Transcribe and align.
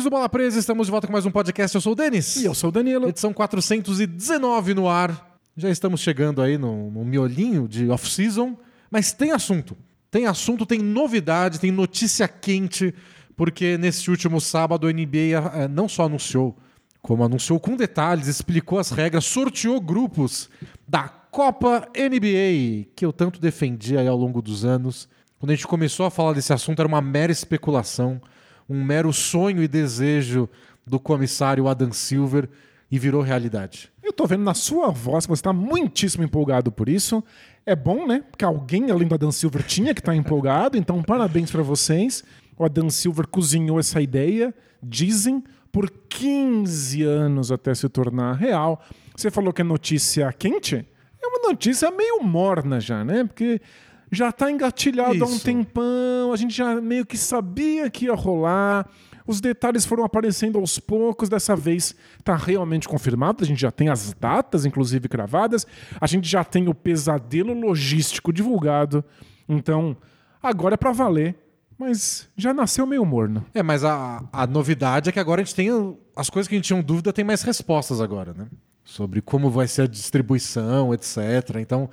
Amigos 0.00 0.04
do 0.04 0.16
Bola 0.16 0.30
Presa, 0.30 0.58
estamos 0.58 0.86
de 0.86 0.90
volta 0.90 1.06
com 1.06 1.12
mais 1.12 1.26
um 1.26 1.30
podcast. 1.30 1.74
Eu 1.74 1.80
sou 1.82 1.92
o 1.92 1.94
Denis. 1.94 2.36
E 2.36 2.46
eu 2.46 2.54
sou 2.54 2.70
o 2.70 2.72
Danilo. 2.72 3.06
Edição 3.06 3.34
419 3.34 4.72
no 4.72 4.88
ar. 4.88 5.38
Já 5.54 5.68
estamos 5.68 6.00
chegando 6.00 6.40
aí 6.40 6.56
no, 6.56 6.90
no 6.90 7.04
miolinho 7.04 7.68
de 7.68 7.86
off-season, 7.90 8.56
mas 8.90 9.12
tem 9.12 9.30
assunto. 9.30 9.76
Tem 10.10 10.24
assunto, 10.24 10.64
tem 10.64 10.78
novidade, 10.78 11.60
tem 11.60 11.70
notícia 11.70 12.26
quente, 12.26 12.94
porque 13.36 13.76
nesse 13.76 14.10
último 14.10 14.40
sábado 14.40 14.86
a 14.86 14.90
NBA 14.90 15.36
eh, 15.54 15.68
não 15.68 15.86
só 15.86 16.04
anunciou, 16.04 16.56
como 17.02 17.22
anunciou 17.22 17.60
com 17.60 17.76
detalhes, 17.76 18.26
explicou 18.26 18.78
as 18.78 18.90
regras, 18.90 19.26
sorteou 19.26 19.78
grupos 19.82 20.48
da 20.88 21.10
Copa 21.10 21.86
NBA, 21.94 22.88
que 22.96 23.04
eu 23.04 23.12
tanto 23.12 23.38
defendi 23.38 23.98
aí 23.98 24.08
ao 24.08 24.16
longo 24.16 24.40
dos 24.40 24.64
anos. 24.64 25.06
Quando 25.38 25.50
a 25.50 25.54
gente 25.54 25.66
começou 25.66 26.06
a 26.06 26.10
falar 26.10 26.32
desse 26.32 26.54
assunto, 26.54 26.80
era 26.80 26.88
uma 26.88 27.02
mera 27.02 27.30
especulação, 27.30 28.18
um 28.70 28.84
mero 28.84 29.12
sonho 29.12 29.62
e 29.62 29.68
desejo 29.68 30.48
do 30.86 31.00
comissário 31.00 31.66
Adam 31.66 31.92
Silver 31.92 32.48
e 32.88 32.98
virou 32.98 33.20
realidade. 33.20 33.90
Eu 34.02 34.12
tô 34.12 34.26
vendo 34.26 34.44
na 34.44 34.54
sua 34.54 34.90
voz 34.90 35.26
que 35.26 35.30
você 35.30 35.42
tá 35.42 35.52
muitíssimo 35.52 36.22
empolgado 36.22 36.70
por 36.70 36.88
isso. 36.88 37.22
É 37.66 37.74
bom, 37.74 38.06
né? 38.06 38.24
Porque 38.30 38.44
alguém 38.44 38.90
além 38.90 39.08
do 39.08 39.14
Adam 39.14 39.32
Silver 39.32 39.64
tinha 39.64 39.92
que 39.92 40.00
estar 40.00 40.12
tá 40.12 40.16
empolgado, 40.16 40.76
então 40.76 41.02
parabéns 41.02 41.50
para 41.50 41.62
vocês. 41.62 42.24
O 42.56 42.64
Adam 42.64 42.88
Silver 42.90 43.26
cozinhou 43.26 43.78
essa 43.78 44.00
ideia, 44.00 44.54
dizem, 44.82 45.42
por 45.72 45.90
15 46.08 47.02
anos 47.02 47.50
até 47.50 47.74
se 47.74 47.88
tornar 47.88 48.34
real. 48.34 48.82
Você 49.16 49.30
falou 49.30 49.52
que 49.52 49.62
é 49.62 49.64
notícia 49.64 50.32
quente? 50.32 50.86
É 51.22 51.26
uma 51.26 51.48
notícia 51.48 51.90
meio 51.90 52.22
morna 52.22 52.80
já, 52.80 53.04
né? 53.04 53.24
Porque 53.24 53.60
já 54.10 54.32
tá 54.32 54.50
engatilhado 54.50 55.14
Isso. 55.14 55.24
há 55.24 55.26
um 55.28 55.38
tempão, 55.38 56.32
a 56.32 56.36
gente 56.36 56.54
já 56.54 56.80
meio 56.80 57.06
que 57.06 57.16
sabia 57.16 57.88
que 57.88 58.06
ia 58.06 58.14
rolar. 58.14 58.88
Os 59.26 59.40
detalhes 59.40 59.86
foram 59.86 60.04
aparecendo 60.04 60.58
aos 60.58 60.80
poucos, 60.80 61.28
dessa 61.28 61.54
vez 61.54 61.94
está 62.18 62.34
realmente 62.34 62.88
confirmado. 62.88 63.44
A 63.44 63.46
gente 63.46 63.60
já 63.60 63.70
tem 63.70 63.88
as 63.88 64.12
datas, 64.14 64.64
inclusive, 64.64 65.08
cravadas. 65.08 65.66
A 66.00 66.06
gente 66.06 66.28
já 66.28 66.42
tem 66.42 66.68
o 66.68 66.74
pesadelo 66.74 67.52
logístico 67.52 68.32
divulgado. 68.32 69.04
Então, 69.48 69.96
agora 70.42 70.74
é 70.74 70.76
para 70.76 70.90
valer. 70.90 71.36
Mas 71.78 72.28
já 72.36 72.52
nasceu 72.52 72.86
meio 72.86 73.06
morno. 73.06 73.46
É, 73.54 73.62
mas 73.62 73.84
a, 73.84 74.22
a 74.30 74.46
novidade 74.46 75.08
é 75.08 75.12
que 75.12 75.18
agora 75.18 75.40
a 75.40 75.44
gente 75.44 75.54
tem 75.54 75.68
as 76.14 76.28
coisas 76.28 76.46
que 76.46 76.54
a 76.54 76.58
gente 76.58 76.66
tinha 76.66 76.82
dúvida, 76.82 77.10
tem 77.10 77.24
mais 77.24 77.40
respostas 77.40 78.02
agora, 78.02 78.34
né? 78.34 78.48
Sobre 78.84 79.22
como 79.22 79.48
vai 79.48 79.66
ser 79.66 79.82
a 79.82 79.86
distribuição, 79.86 80.92
etc. 80.92 81.56
Então, 81.58 81.88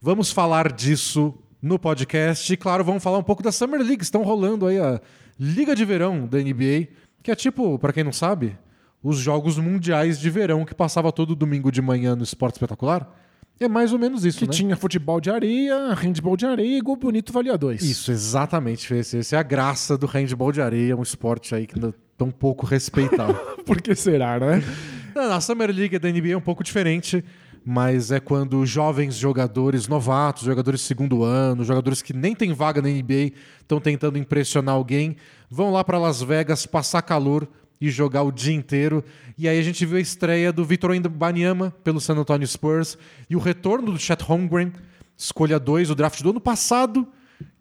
vamos 0.00 0.30
falar 0.30 0.70
disso 0.70 1.34
no 1.64 1.78
podcast. 1.78 2.52
E, 2.52 2.56
claro, 2.58 2.84
vamos 2.84 3.02
falar 3.02 3.16
um 3.16 3.22
pouco 3.22 3.42
da 3.42 3.50
Summer 3.50 3.80
League. 3.80 4.02
Estão 4.02 4.22
rolando 4.22 4.66
aí 4.66 4.78
a 4.78 5.00
Liga 5.40 5.74
de 5.74 5.82
Verão 5.84 6.26
da 6.26 6.38
NBA, 6.38 6.88
que 7.22 7.30
é 7.30 7.34
tipo, 7.34 7.78
para 7.78 7.90
quem 7.92 8.04
não 8.04 8.12
sabe, 8.12 8.56
os 9.02 9.16
jogos 9.18 9.58
mundiais 9.58 10.20
de 10.20 10.28
verão 10.28 10.64
que 10.66 10.74
passava 10.74 11.10
todo 11.10 11.34
domingo 11.34 11.72
de 11.72 11.80
manhã 11.80 12.14
no 12.14 12.22
Esporte 12.22 12.56
Espetacular. 12.56 13.10
É 13.58 13.66
mais 13.66 13.92
ou 13.92 13.98
menos 13.98 14.24
isso, 14.24 14.40
Que 14.40 14.46
né? 14.46 14.52
tinha 14.52 14.76
futebol 14.76 15.20
de 15.20 15.30
areia, 15.30 15.94
handball 15.94 16.36
de 16.36 16.44
areia 16.44 16.76
e 16.76 16.80
gol 16.80 16.96
bonito 16.96 17.32
valia 17.32 17.56
dois. 17.56 17.82
Isso, 17.82 18.10
exatamente. 18.12 18.92
Esse, 18.92 19.18
esse 19.18 19.34
é 19.34 19.38
a 19.38 19.42
graça 19.42 19.96
do 19.96 20.06
handball 20.06 20.52
de 20.52 20.60
areia, 20.60 20.96
um 20.96 21.02
esporte 21.02 21.54
aí 21.54 21.66
que 21.66 21.76
ainda 21.76 21.94
tão 22.18 22.30
pouco 22.30 22.66
respeitado. 22.66 23.34
Por 23.64 23.80
que 23.80 23.94
será, 23.94 24.38
né? 24.38 24.62
Não, 25.14 25.32
a 25.32 25.40
Summer 25.40 25.70
League 25.70 25.98
da 25.98 26.10
NBA 26.10 26.32
é 26.32 26.36
um 26.36 26.40
pouco 26.40 26.64
diferente, 26.64 27.24
mas 27.64 28.12
é 28.12 28.20
quando 28.20 28.64
jovens 28.66 29.16
jogadores 29.16 29.88
novatos, 29.88 30.42
jogadores 30.44 30.80
de 30.80 30.86
segundo 30.86 31.24
ano, 31.24 31.64
jogadores 31.64 32.02
que 32.02 32.12
nem 32.12 32.34
têm 32.34 32.52
vaga 32.52 32.82
na 32.82 32.88
NBA, 32.88 33.32
estão 33.60 33.80
tentando 33.80 34.18
impressionar 34.18 34.74
alguém, 34.74 35.16
vão 35.48 35.72
lá 35.72 35.82
para 35.82 35.98
Las 35.98 36.22
Vegas 36.22 36.66
passar 36.66 37.00
calor 37.00 37.48
e 37.80 37.90
jogar 37.90 38.22
o 38.22 38.30
dia 38.30 38.54
inteiro. 38.54 39.02
E 39.36 39.48
aí 39.48 39.58
a 39.58 39.62
gente 39.62 39.84
viu 39.86 39.96
a 39.96 40.00
estreia 40.00 40.52
do 40.52 40.64
Vitor 40.64 40.90
Banyama 41.10 41.70
pelo 41.82 42.00
San 42.00 42.14
Antonio 42.16 42.46
Spurs 42.46 42.98
e 43.28 43.34
o 43.34 43.38
retorno 43.38 43.90
do 43.92 43.98
Chet 43.98 44.22
Holmgren, 44.22 44.72
escolha 45.16 45.58
2, 45.58 45.90
o 45.90 45.94
draft 45.94 46.22
do 46.22 46.30
ano 46.30 46.40
passado, 46.40 47.06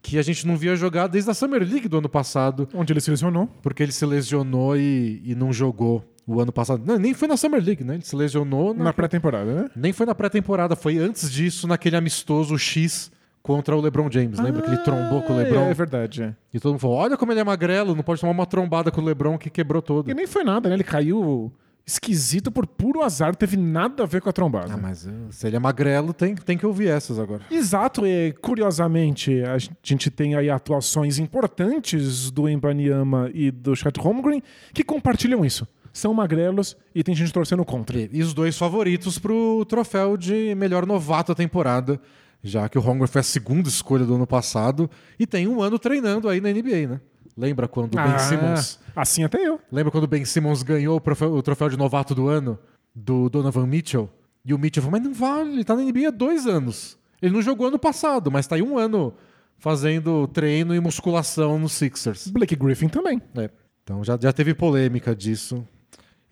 que 0.02 0.18
a 0.18 0.22
gente 0.22 0.46
não 0.46 0.58
via 0.58 0.76
jogar 0.76 1.08
desde 1.08 1.32
a 1.32 1.34
Summer 1.34 1.62
League 1.62 1.88
do 1.88 1.98
ano 1.98 2.10
passado, 2.10 2.68
Onde 2.74 2.92
ele 2.92 3.00
se 3.00 3.10
lesionou. 3.10 3.48
porque 3.62 3.82
ele 3.82 3.92
se 3.92 4.06
lesionou 4.06 4.76
e, 4.76 5.22
e 5.24 5.34
não 5.34 5.54
jogou 5.54 6.04
o 6.26 6.40
ano 6.40 6.52
passado. 6.52 6.84
Não, 6.86 6.98
nem 6.98 7.14
foi 7.14 7.28
na 7.28 7.36
Summer 7.38 7.64
League, 7.64 7.84
né? 7.84 7.96
Ele 7.96 8.04
se 8.06 8.16
lesionou 8.16 8.74
na 8.74 8.86
Na 8.86 8.94
pré-temporada, 8.94 9.54
né? 9.64 9.70
nem 9.76 9.92
foi 9.94 10.06
na 10.06 10.16
pré-temporada, 10.16 10.76
foi 10.76 10.98
antes 10.98 11.30
disso, 11.32 11.68
naquele 11.68 11.96
amistoso 11.96 12.58
X 12.58 13.12
contra 13.42 13.76
o 13.76 13.82
LeBron 13.82 14.10
James. 14.10 14.40
Lembra 14.40 14.62
que 14.62 14.70
ele 14.70 14.78
trombou 14.78 15.22
com 15.24 15.34
o 15.34 15.36
Ah, 15.36 15.40
LeBron? 15.44 15.66
É, 15.70 15.74
verdade, 15.74 16.24
é. 16.24 16.36
E 16.54 16.60
todo 16.60 16.72
mundo 16.74 16.80
falou: 16.82 16.96
olha 16.98 17.18
como 17.18 17.32
ele 17.34 17.42
é 17.42 17.44
magrelo, 17.44 17.94
não 17.94 18.04
pode 18.04 18.22
tomar 18.22 18.32
uma 18.32 18.46
trombada 18.46 18.90
com 18.90 19.02
o 19.02 19.04
LeBron 19.04 19.38
que 19.38 19.50
quebrou 19.50 19.82
todo. 19.82 20.10
E 20.10 20.14
nem 20.14 20.26
foi 20.26 20.44
nada, 20.46 20.70
né? 20.70 20.76
Ele 20.76 20.84
caiu 20.84 21.52
esquisito 21.86 22.50
por 22.50 22.66
puro 22.66 23.04
azar, 23.04 23.28
não 23.28 23.34
teve 23.34 23.58
nada 23.58 24.04
a 24.04 24.06
ver 24.06 24.22
com 24.22 24.30
a 24.30 24.32
trombada. 24.32 24.74
Ah, 24.74 24.78
mas 24.78 25.06
uh, 25.06 25.12
se 25.30 25.46
ele 25.46 25.58
é 25.58 25.60
magrelo, 25.60 26.14
tem, 26.14 26.34
tem 26.34 26.58
que 26.58 26.66
ouvir 26.66 26.88
essas 26.88 27.20
agora. 27.20 27.42
Exato, 27.52 28.08
e 28.08 28.32
curiosamente 28.42 29.44
a 29.44 29.58
gente 29.84 30.10
tem 30.10 30.36
aí 30.36 30.50
atuações 30.50 31.20
importantes 31.20 32.32
do 32.32 32.48
Embanyama 32.48 33.30
e 33.34 33.52
do 33.52 33.76
Chet 33.76 34.00
Holmgren 34.00 34.42
que 34.74 34.82
compartilham 34.84 35.44
isso. 35.44 35.68
São 35.94 36.14
magrelos 36.14 36.76
e 36.94 37.04
tem 37.04 37.14
gente 37.14 37.32
torcendo 37.32 37.64
contra. 37.64 37.98
E, 38.00 38.10
e 38.12 38.22
os 38.24 38.34
dois 38.34 38.58
favoritos 38.58 39.20
pro 39.20 39.64
troféu 39.66 40.18
de 40.18 40.56
melhor 40.56 40.86
novato 40.88 41.32
da 41.32 41.36
temporada, 41.36 42.02
já 42.44 42.68
que 42.68 42.78
o 42.78 42.82
Holmgren 42.82 43.08
foi 43.08 43.22
a 43.22 43.24
segunda 43.24 43.70
escolha 43.70 44.04
do 44.04 44.16
ano 44.16 44.26
passado 44.28 44.90
e 45.20 45.28
tem 45.28 45.48
um 45.48 45.62
ano 45.62 45.78
treinando 45.78 46.28
aí 46.28 46.42
na 46.42 46.50
NBA, 46.50 46.88
né? 46.88 47.02
Lembra 47.38 47.68
quando 47.68 47.94
o 47.94 47.98
Ben 47.98 48.14
Ah, 48.14 48.20
Simmons 48.20 48.80
Assim 48.96 49.24
até 49.24 49.40
eu. 49.40 49.60
Lembra 49.72 49.92
quando 49.92 50.04
o 50.04 50.08
Ben 50.08 50.24
Simmons 50.26 50.62
ganhou 50.64 50.98
o 50.98 51.00
troféu, 51.00 51.32
o 51.34 51.42
troféu 51.42 51.70
de 51.70 51.78
novato 51.78 52.14
do 52.14 52.28
ano 52.28 52.60
do 52.94 53.30
Donovan 53.30 53.66
Mitchell? 53.66 54.10
E 54.46 54.54
o 54.54 54.58
Mitchell 54.60 54.84
falou, 54.84 55.00
mas 55.00 55.04
não 55.08 55.14
vale, 55.14 55.54
ele 55.54 55.64
tá 55.64 55.76
na 55.76 55.84
NBA 55.84 56.08
há 56.10 56.12
dois 56.12 56.46
anos. 56.46 56.98
Ele 57.22 57.34
não 57.34 57.42
jogou 57.42 57.68
ano 57.68 57.80
passado, 57.80 58.30
mas 58.30 58.46
tá 58.46 58.56
aí 58.56 58.62
um 58.62 58.78
ano 58.78 59.14
fazendo 59.58 60.28
treino 60.28 60.76
e 60.76 60.80
musculação 60.80 61.58
no 61.58 61.70
Sixers. 61.70 62.28
Blake 62.28 62.56
Griffin 62.56 62.90
também. 62.90 63.22
É. 63.36 63.50
Então 63.84 64.04
já, 64.04 64.18
já 64.22 64.34
teve 64.34 64.54
polêmica 64.54 65.16
disso. 65.16 65.66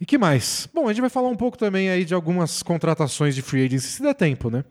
E 0.01 0.05
que 0.05 0.17
mais? 0.17 0.67
Bom, 0.73 0.87
a 0.87 0.93
gente 0.93 1.01
vai 1.01 1.11
falar 1.11 1.29
um 1.29 1.35
pouco 1.35 1.55
também 1.55 1.87
aí 1.87 2.03
de 2.03 2.15
algumas 2.15 2.63
contratações 2.63 3.35
de 3.35 3.43
free 3.43 3.65
agency, 3.65 3.87
se 3.87 4.01
der 4.01 4.15
tempo, 4.15 4.49
né? 4.49 4.65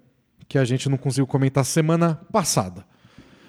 Que 0.49 0.59
a 0.59 0.65
gente 0.65 0.89
não 0.89 0.99
conseguiu 0.99 1.25
comentar 1.25 1.65
semana 1.65 2.21
passada. 2.33 2.85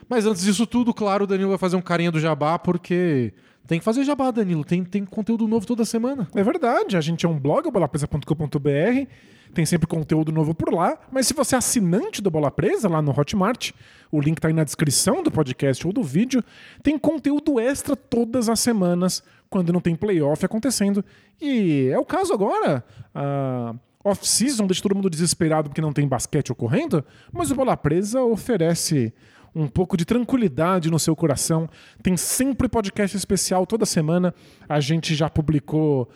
Mas 0.08 0.28
antes 0.28 0.44
disso 0.44 0.68
tudo, 0.68 0.94
claro, 0.94 1.24
o 1.24 1.28
Danilo 1.28 1.50
vai 1.50 1.58
fazer 1.58 1.76
um 1.76 1.82
carinha 1.82 2.12
do 2.12 2.20
jabá, 2.20 2.60
porque 2.60 3.34
tem 3.66 3.80
que 3.80 3.86
fazer 3.86 4.04
jabá, 4.04 4.30
Danilo. 4.30 4.64
Tem, 4.64 4.84
tem 4.84 5.04
conteúdo 5.04 5.48
novo 5.48 5.66
toda 5.66 5.84
semana. 5.84 6.28
É 6.36 6.44
verdade, 6.44 6.96
a 6.96 7.02
gente 7.02 7.26
é 7.26 7.30
um 7.30 7.40
blog, 7.40 7.68
o 7.68 7.72
bolapresa.com.br, 7.72 9.08
tem 9.54 9.66
sempre 9.66 9.88
conteúdo 9.88 10.32
novo 10.32 10.54
por 10.54 10.74
lá, 10.74 10.98
mas 11.12 11.28
se 11.28 11.34
você 11.34 11.56
é 11.56 11.58
assinante 11.58 12.22
do 12.22 12.32
Bola 12.32 12.50
Presa 12.50 12.88
lá 12.88 13.02
no 13.02 13.12
Hotmart, 13.12 13.72
o 14.12 14.20
link 14.20 14.40
tá 14.40 14.48
aí 14.48 14.54
na 14.54 14.64
descrição 14.64 15.22
do 15.22 15.32
podcast 15.32 15.86
ou 15.86 15.94
do 15.94 16.04
vídeo, 16.04 16.44
tem 16.82 16.98
conteúdo 16.98 17.60
extra 17.60 17.96
todas 17.96 18.50
as 18.50 18.60
semanas, 18.60 19.24
quando 19.50 19.74
não 19.74 19.82
tem 19.82 19.96
playoff 19.96 20.46
acontecendo. 20.46 21.04
E 21.42 21.90
é 21.92 22.00
o 22.00 22.06
caso 22.06 22.34
agora, 22.34 22.84
a 23.14 23.76
off-season 24.04 24.66
deixa 24.66 24.82
todo 24.82 24.96
mundo 24.96 25.10
desesperado 25.10 25.70
porque 25.70 25.82
não 25.82 25.94
tem 25.94 26.08
basquete 26.08 26.52
ocorrendo, 26.52 27.06
mas 27.32 27.52
o 27.52 27.56
Bola 27.56 27.78
Presa 27.78 28.22
oferece 28.22 29.14
um 29.54 29.68
pouco 29.68 29.98
de 29.98 30.06
tranquilidade 30.06 30.90
no 30.90 30.98
seu 30.98 31.16
coração. 31.16 31.70
Tem 32.02 32.16
sempre 32.16 32.70
podcast 32.70 33.16
especial 33.16 33.66
toda 33.66 33.86
semana. 33.86 34.34
A 34.68 34.80
gente 34.80 35.14
já 35.14 35.30
publicou 35.30 36.10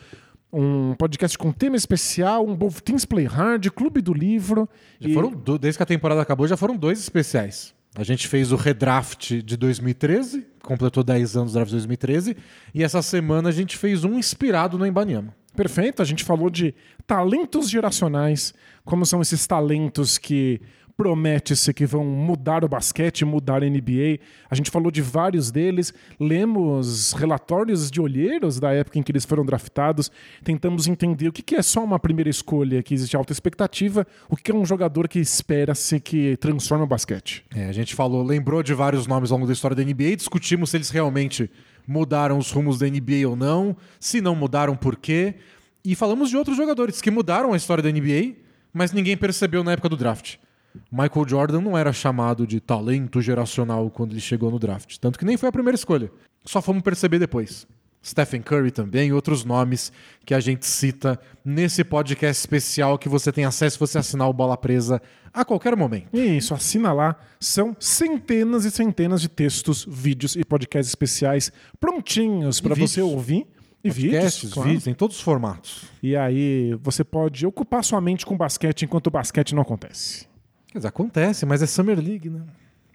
um 0.58 0.96
podcast 0.96 1.38
com 1.38 1.52
tema 1.52 1.76
especial, 1.76 2.46
um 2.48 2.56
Both 2.56 2.82
Teams 2.82 3.06
Play 3.06 3.26
Hard, 3.26 3.68
Clube 3.72 4.02
do 4.02 4.14
Livro. 4.14 4.68
Já 5.00 5.10
e- 5.10 5.14
foram 5.14 5.32
do- 5.32 5.58
desde 5.58 5.78
que 5.78 5.84
a 5.84 5.86
temporada 5.86 6.22
acabou, 6.22 6.48
já 6.48 6.56
foram 6.58 6.76
dois 6.78 7.00
especiais. 7.00 7.74
A 7.98 8.04
gente 8.04 8.28
fez 8.28 8.52
o 8.52 8.56
redraft 8.56 9.42
de 9.42 9.56
2013, 9.56 10.46
completou 10.62 11.04
10 11.04 11.38
anos 11.38 11.52
do 11.52 11.56
draft 11.56 11.70
de 11.70 11.76
2013, 11.76 12.36
e 12.74 12.84
essa 12.84 13.02
semana 13.02 13.50
a 13.50 13.52
gente 13.52 13.78
fez 13.78 14.04
um 14.04 14.18
inspirado 14.18 14.78
no 14.78 14.86
Embanyama. 14.86 15.34
Perfeito, 15.56 16.02
a 16.02 16.06
gente 16.06 16.24
falou 16.24 16.50
de 16.50 16.76
talentos 17.08 17.70
geracionais, 17.70 18.54
como 18.84 19.06
são 19.06 19.22
esses 19.22 19.48
talentos 19.48 20.18
que 20.18 20.60
promete-se 20.98 21.74
que 21.74 21.86
vão 21.86 22.06
mudar 22.06 22.64
o 22.64 22.70
basquete, 22.70 23.26
mudar 23.26 23.64
a 23.64 23.70
NBA. 23.70 24.20
A 24.50 24.56
gente 24.56 24.72
falou 24.72 24.90
de 24.90 25.02
vários 25.02 25.52
deles, 25.52 25.94
lemos 26.20 27.14
relatórios 27.14 27.92
de 27.92 28.00
olheiros 28.00 28.60
da 28.60 28.72
época 28.74 28.98
em 28.98 29.04
que 29.04 29.12
eles 29.12 29.26
foram 29.26 29.46
draftados, 29.46 30.12
tentamos 30.44 30.88
entender 30.88 31.28
o 31.28 31.34
que 31.34 31.56
é 31.56 31.62
só 31.62 31.84
uma 31.84 32.00
primeira 32.00 32.30
escolha, 32.30 32.82
que 32.82 32.94
existe 32.94 33.16
alta 33.16 33.34
expectativa, 33.34 34.08
o 34.30 34.36
que 34.36 34.52
é 34.52 34.56
um 34.56 34.66
jogador 34.66 35.08
que 35.08 35.20
espera-se 35.20 36.00
que 36.00 36.38
transforma 36.38 36.86
o 36.86 36.88
basquete. 36.88 37.44
É, 37.54 37.66
a 37.66 37.72
gente 37.72 37.94
falou, 37.94 38.24
lembrou 38.24 38.64
de 38.64 38.74
vários 38.74 39.06
nomes 39.06 39.32
ao 39.32 39.38
longo 39.38 39.48
da 39.48 39.54
história 39.54 39.76
da 39.76 39.84
NBA, 39.84 40.16
discutimos 40.16 40.70
se 40.70 40.78
eles 40.78 40.90
realmente 40.90 41.50
mudaram 41.88 42.38
os 42.38 42.52
rumos 42.52 42.80
da 42.80 42.88
NBA 42.88 43.28
ou 43.28 43.36
não, 43.36 43.76
se 44.00 44.22
não 44.22 44.36
mudaram, 44.36 44.76
por 44.76 44.96
quê. 44.96 45.36
E 45.84 45.94
falamos 45.94 46.30
de 46.30 46.38
outros 46.38 46.58
jogadores 46.58 47.02
que 47.02 47.12
mudaram 47.12 47.54
a 47.54 47.58
história 47.58 47.84
da 47.84 47.92
NBA, 47.92 48.36
mas 48.74 48.92
ninguém 48.92 49.16
percebeu 49.16 49.64
na 49.64 49.74
época 49.74 49.90
do 49.90 49.96
draft. 49.96 50.38
Michael 50.92 51.28
Jordan 51.28 51.62
não 51.62 51.78
era 51.78 51.92
chamado 51.94 52.46
de 52.46 52.60
talento 52.60 53.22
geracional 53.22 53.90
quando 53.90 54.12
ele 54.12 54.22
chegou 54.22 54.52
no 54.52 54.60
draft, 54.60 54.98
tanto 54.98 55.18
que 55.20 55.26
nem 55.26 55.38
foi 55.38 55.50
a 55.50 55.52
primeira 55.52 55.76
escolha. 55.76 56.12
Só 56.44 56.62
fomos 56.62 56.84
perceber 56.84 57.20
depois. 57.20 57.68
Stephen 58.06 58.42
Curry 58.42 58.70
também, 58.70 59.12
outros 59.12 59.44
nomes 59.44 59.92
que 60.24 60.36
a 60.36 60.40
gente 60.40 60.66
cita 60.66 61.20
nesse 61.44 61.84
podcast 61.84 62.40
especial 62.40 63.00
que 63.00 63.10
você 63.10 63.32
tem 63.32 63.46
acesso 63.46 63.74
se 63.74 63.80
você 63.80 63.98
assinar 63.98 64.30
o 64.30 64.34
Bola 64.34 64.56
Presa 64.56 65.02
a 65.34 65.44
qualquer 65.44 65.76
momento. 65.76 66.16
Isso, 66.16 66.54
assina 66.54 66.94
lá. 66.94 67.16
São 67.40 67.76
centenas 67.80 68.64
e 68.64 68.70
centenas 68.70 69.22
de 69.22 69.28
textos, 69.28 69.86
vídeos 69.90 70.36
e 70.36 70.46
podcasts 70.46 70.90
especiais 70.90 71.52
prontinhos 71.80 72.62
para 72.62 72.76
você 72.76 73.02
ouvir. 73.02 73.48
E 73.84 73.90
Podcasts, 73.90 74.36
vídeos, 74.36 74.54
claro. 74.54 74.70
vídeos, 74.70 74.88
em 74.88 74.94
todos 74.96 75.18
os 75.18 75.22
formatos. 75.22 75.84
E 76.02 76.16
aí 76.16 76.76
você 76.82 77.04
pode 77.04 77.46
ocupar 77.46 77.84
sua 77.84 78.02
mente 78.02 78.26
com 78.26 78.36
basquete 78.36 78.84
enquanto 78.84 79.08
o 79.08 79.12
basquete 79.12 79.54
não 79.54 79.62
acontece. 79.62 80.28
Dizer, 80.76 80.88
acontece, 80.88 81.46
mas 81.46 81.62
é 81.62 81.66
Summer 81.66 81.98
League, 81.98 82.30
né? 82.30 82.42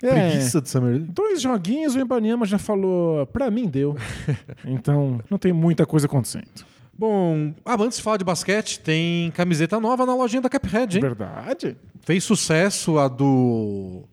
É. 0.02 0.30
Preguiça 0.30 0.60
de 0.60 0.68
Summer 0.68 0.92
League. 0.92 1.12
Dois 1.12 1.42
joguinhos, 1.42 1.94
o 1.94 2.00
Ibaniama 2.00 2.46
já 2.46 2.58
falou, 2.58 3.26
pra 3.26 3.50
mim 3.50 3.68
deu. 3.68 3.96
então, 4.64 5.20
não 5.30 5.38
tem 5.38 5.52
muita 5.52 5.84
coisa 5.84 6.06
acontecendo. 6.06 6.46
Bom, 7.00 7.54
ah, 7.64 7.76
antes 7.80 7.96
de 7.96 8.04
falar 8.04 8.18
de 8.18 8.24
basquete, 8.24 8.78
tem 8.80 9.30
camiseta 9.30 9.80
nova 9.80 10.04
na 10.04 10.14
lojinha 10.14 10.42
da 10.42 10.50
Cuphead, 10.50 10.98
hein? 10.98 11.00
Verdade? 11.00 11.76
Fez 12.02 12.24
sucesso 12.24 12.98
a 12.98 13.08
do. 13.08 14.04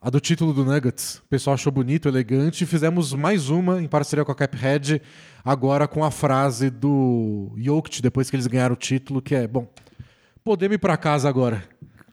A 0.00 0.08
do 0.08 0.20
título 0.20 0.52
do 0.52 0.64
Nuggets. 0.64 1.16
O 1.16 1.28
pessoal 1.28 1.54
achou 1.54 1.72
bonito, 1.72 2.06
elegante. 2.06 2.64
Fizemos 2.64 3.12
mais 3.12 3.48
uma 3.48 3.82
em 3.82 3.88
parceria 3.88 4.24
com 4.24 4.30
a 4.30 4.34
Cuphead, 4.36 5.02
agora 5.44 5.88
com 5.88 6.04
a 6.04 6.12
frase 6.12 6.70
do 6.70 7.50
Jokic, 7.56 8.00
depois 8.00 8.30
que 8.30 8.36
eles 8.36 8.46
ganharam 8.46 8.74
o 8.74 8.78
título, 8.78 9.20
que 9.20 9.34
é: 9.34 9.48
Bom, 9.48 9.66
podemos 10.44 10.76
ir 10.76 10.78
pra 10.78 10.96
casa 10.96 11.28
agora. 11.28 11.64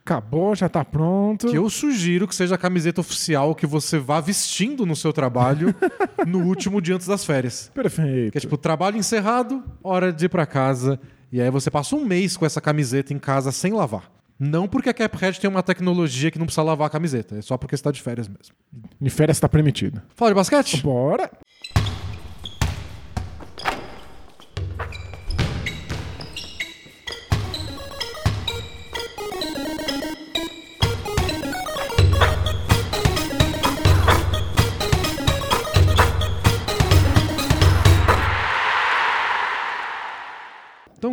Acabou, 0.04 0.54
já 0.54 0.68
tá 0.68 0.84
pronto. 0.84 1.46
Que 1.46 1.56
eu 1.56 1.70
sugiro 1.70 2.26
que 2.26 2.34
seja 2.34 2.56
a 2.56 2.58
camiseta 2.58 3.00
oficial 3.00 3.54
que 3.54 3.66
você 3.66 3.98
vá 3.98 4.20
vestindo 4.20 4.84
no 4.84 4.96
seu 4.96 5.12
trabalho 5.12 5.72
no 6.26 6.40
último 6.40 6.80
dia 6.80 6.96
antes 6.96 7.06
das 7.06 7.24
férias. 7.24 7.70
Perfeito. 7.72 8.32
Que 8.32 8.38
é 8.38 8.40
tipo, 8.40 8.56
trabalho 8.56 8.96
encerrado, 8.96 9.62
hora 9.82 10.12
de 10.12 10.26
ir 10.26 10.28
pra 10.28 10.44
casa. 10.44 10.98
E 11.30 11.40
aí 11.40 11.50
você 11.50 11.70
passa 11.70 11.94
um 11.94 12.04
mês 12.04 12.36
com 12.36 12.44
essa 12.44 12.60
camiseta 12.60 13.14
em 13.14 13.18
casa 13.18 13.52
sem 13.52 13.72
lavar. 13.72 14.10
Não 14.38 14.66
porque 14.66 14.90
a 14.90 14.94
Cuphead 15.08 15.38
tem 15.38 15.48
uma 15.48 15.62
tecnologia 15.62 16.30
que 16.32 16.38
não 16.38 16.46
precisa 16.46 16.64
lavar 16.64 16.88
a 16.88 16.90
camiseta, 16.90 17.36
é 17.36 17.42
só 17.42 17.56
porque 17.56 17.76
você 17.76 17.82
tá 17.84 17.92
de 17.92 18.02
férias 18.02 18.26
mesmo. 18.26 18.54
De 19.00 19.08
férias 19.08 19.38
tá 19.38 19.48
permitido. 19.48 20.02
Fala 20.16 20.32
de 20.32 20.34
basquete? 20.34 20.82
Bora! 20.82 21.30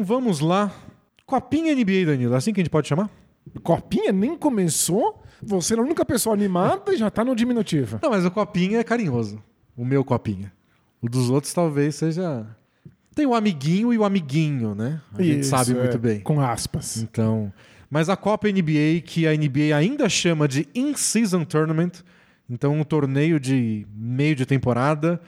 Vamos 0.10 0.40
lá. 0.40 0.72
Copinha 1.24 1.76
NBA, 1.76 2.08
Danilo, 2.08 2.34
é 2.34 2.38
assim 2.38 2.52
que 2.52 2.60
a 2.60 2.64
gente 2.64 2.72
pode 2.72 2.88
chamar? 2.88 3.12
Copinha 3.62 4.12
nem 4.12 4.36
começou. 4.36 5.22
Você 5.44 5.76
é 5.76 5.78
a 5.78 5.82
única 5.82 6.04
pessoa 6.04 6.34
animada 6.34 6.92
e 6.92 6.98
já 6.98 7.12
tá 7.12 7.24
no 7.24 7.36
diminutivo. 7.36 8.00
Não, 8.02 8.10
mas 8.10 8.26
o 8.26 8.32
copinha 8.32 8.80
é 8.80 8.84
carinhoso. 8.84 9.42
O 9.78 9.86
meu 9.86 10.04
copinha. 10.04 10.52
O 11.00 11.08
dos 11.08 11.30
outros 11.30 11.54
talvez 11.54 11.94
seja. 11.94 12.48
Tem 13.14 13.28
o 13.28 13.36
amiguinho 13.36 13.94
e 13.94 14.00
o 14.00 14.04
amiguinho, 14.04 14.74
né? 14.74 15.00
A 15.14 15.22
gente 15.22 15.42
Isso, 15.42 15.52
sabe 15.52 15.72
é, 15.72 15.76
muito 15.76 16.00
bem. 16.00 16.22
Com 16.22 16.42
aspas. 16.42 16.98
Então, 16.98 17.54
mas 17.88 18.10
a 18.10 18.18
Copa 18.18 18.48
NBA, 18.48 19.02
que 19.06 19.28
a 19.28 19.32
NBA 19.32 19.76
ainda 19.78 20.10
chama 20.10 20.48
de 20.48 20.68
In-Season 20.74 21.46
Tournament, 21.46 22.02
então 22.50 22.74
um 22.74 22.84
torneio 22.84 23.40
de 23.40 23.86
meio 23.94 24.36
de 24.36 24.46
temporada, 24.46 25.22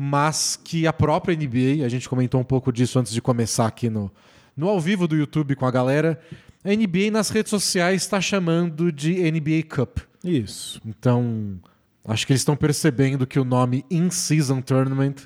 mas 0.00 0.54
que 0.54 0.86
a 0.86 0.92
própria 0.92 1.36
NBA, 1.36 1.84
a 1.84 1.88
gente 1.88 2.08
comentou 2.08 2.40
um 2.40 2.44
pouco 2.44 2.72
disso 2.72 3.00
antes 3.00 3.12
de 3.12 3.20
começar 3.20 3.66
aqui 3.66 3.90
no, 3.90 4.08
no 4.56 4.68
ao 4.68 4.80
vivo 4.80 5.08
do 5.08 5.16
YouTube 5.16 5.56
com 5.56 5.66
a 5.66 5.72
galera, 5.72 6.20
a 6.62 6.68
NBA 6.68 7.10
nas 7.10 7.30
redes 7.30 7.50
sociais 7.50 8.02
está 8.02 8.20
chamando 8.20 8.92
de 8.92 9.14
NBA 9.28 9.64
Cup. 9.68 9.98
Isso. 10.22 10.80
Então, 10.86 11.58
acho 12.04 12.24
que 12.24 12.32
eles 12.32 12.42
estão 12.42 12.54
percebendo 12.54 13.26
que 13.26 13.40
o 13.40 13.44
nome 13.44 13.84
In-Season 13.90 14.60
Tournament 14.60 15.16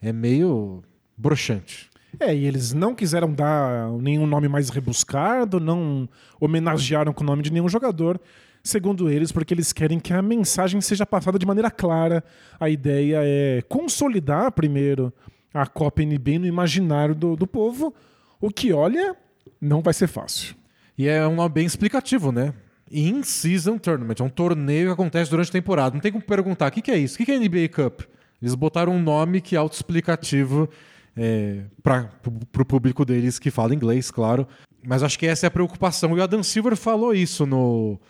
é 0.00 0.12
meio 0.12 0.84
broxante. 1.16 1.90
É, 2.20 2.32
e 2.32 2.46
eles 2.46 2.72
não 2.72 2.94
quiseram 2.94 3.32
dar 3.32 3.90
nenhum 3.90 4.26
nome 4.28 4.46
mais 4.46 4.68
rebuscado, 4.68 5.58
não 5.58 6.08
homenagearam 6.38 7.12
com 7.12 7.24
o 7.24 7.26
nome 7.26 7.42
de 7.42 7.52
nenhum 7.52 7.68
jogador, 7.68 8.20
segundo 8.62 9.10
eles, 9.10 9.32
porque 9.32 9.52
eles 9.52 9.72
querem 9.72 9.98
que 9.98 10.12
a 10.12 10.22
mensagem 10.22 10.80
seja 10.80 11.04
passada 11.04 11.38
de 11.38 11.46
maneira 11.46 11.70
clara. 11.70 12.22
A 12.58 12.68
ideia 12.68 13.20
é 13.22 13.62
consolidar 13.68 14.52
primeiro 14.52 15.12
a 15.52 15.66
Copa 15.66 16.02
NBA 16.02 16.38
no 16.38 16.46
imaginário 16.46 17.14
do, 17.14 17.36
do 17.36 17.46
povo, 17.46 17.94
o 18.40 18.50
que, 18.50 18.72
olha, 18.72 19.16
não 19.60 19.82
vai 19.82 19.92
ser 19.92 20.06
fácil. 20.06 20.54
E 20.96 21.08
é 21.08 21.26
um 21.26 21.34
nome 21.34 21.54
bem 21.54 21.66
explicativo, 21.66 22.32
né? 22.32 22.54
In-Season 22.90 23.78
Tournament. 23.78 24.16
É 24.20 24.22
um 24.22 24.28
torneio 24.28 24.88
que 24.88 24.92
acontece 24.92 25.30
durante 25.30 25.48
a 25.48 25.52
temporada. 25.52 25.94
Não 25.94 26.00
tem 26.00 26.12
como 26.12 26.24
perguntar 26.24 26.68
o 26.68 26.70
que, 26.70 26.82
que 26.82 26.90
é 26.90 26.98
isso? 26.98 27.14
O 27.14 27.18
que, 27.18 27.24
que 27.24 27.32
é 27.32 27.38
NBA 27.38 27.68
Cup? 27.68 28.02
Eles 28.40 28.54
botaram 28.54 28.92
um 28.92 29.02
nome 29.02 29.40
que 29.40 29.54
é 29.54 29.58
autoexplicativo 29.58 30.68
é, 31.16 31.62
para 31.82 32.10
o 32.58 32.64
público 32.64 33.04
deles 33.04 33.38
que 33.38 33.50
fala 33.50 33.74
inglês, 33.74 34.10
claro. 34.10 34.46
Mas 34.84 35.02
acho 35.02 35.18
que 35.18 35.26
essa 35.26 35.46
é 35.46 35.48
a 35.48 35.50
preocupação. 35.50 36.16
E 36.16 36.20
o 36.20 36.22
Adam 36.22 36.42
Silver 36.42 36.76
falou 36.76 37.14
isso 37.14 37.46
no. 37.46 38.00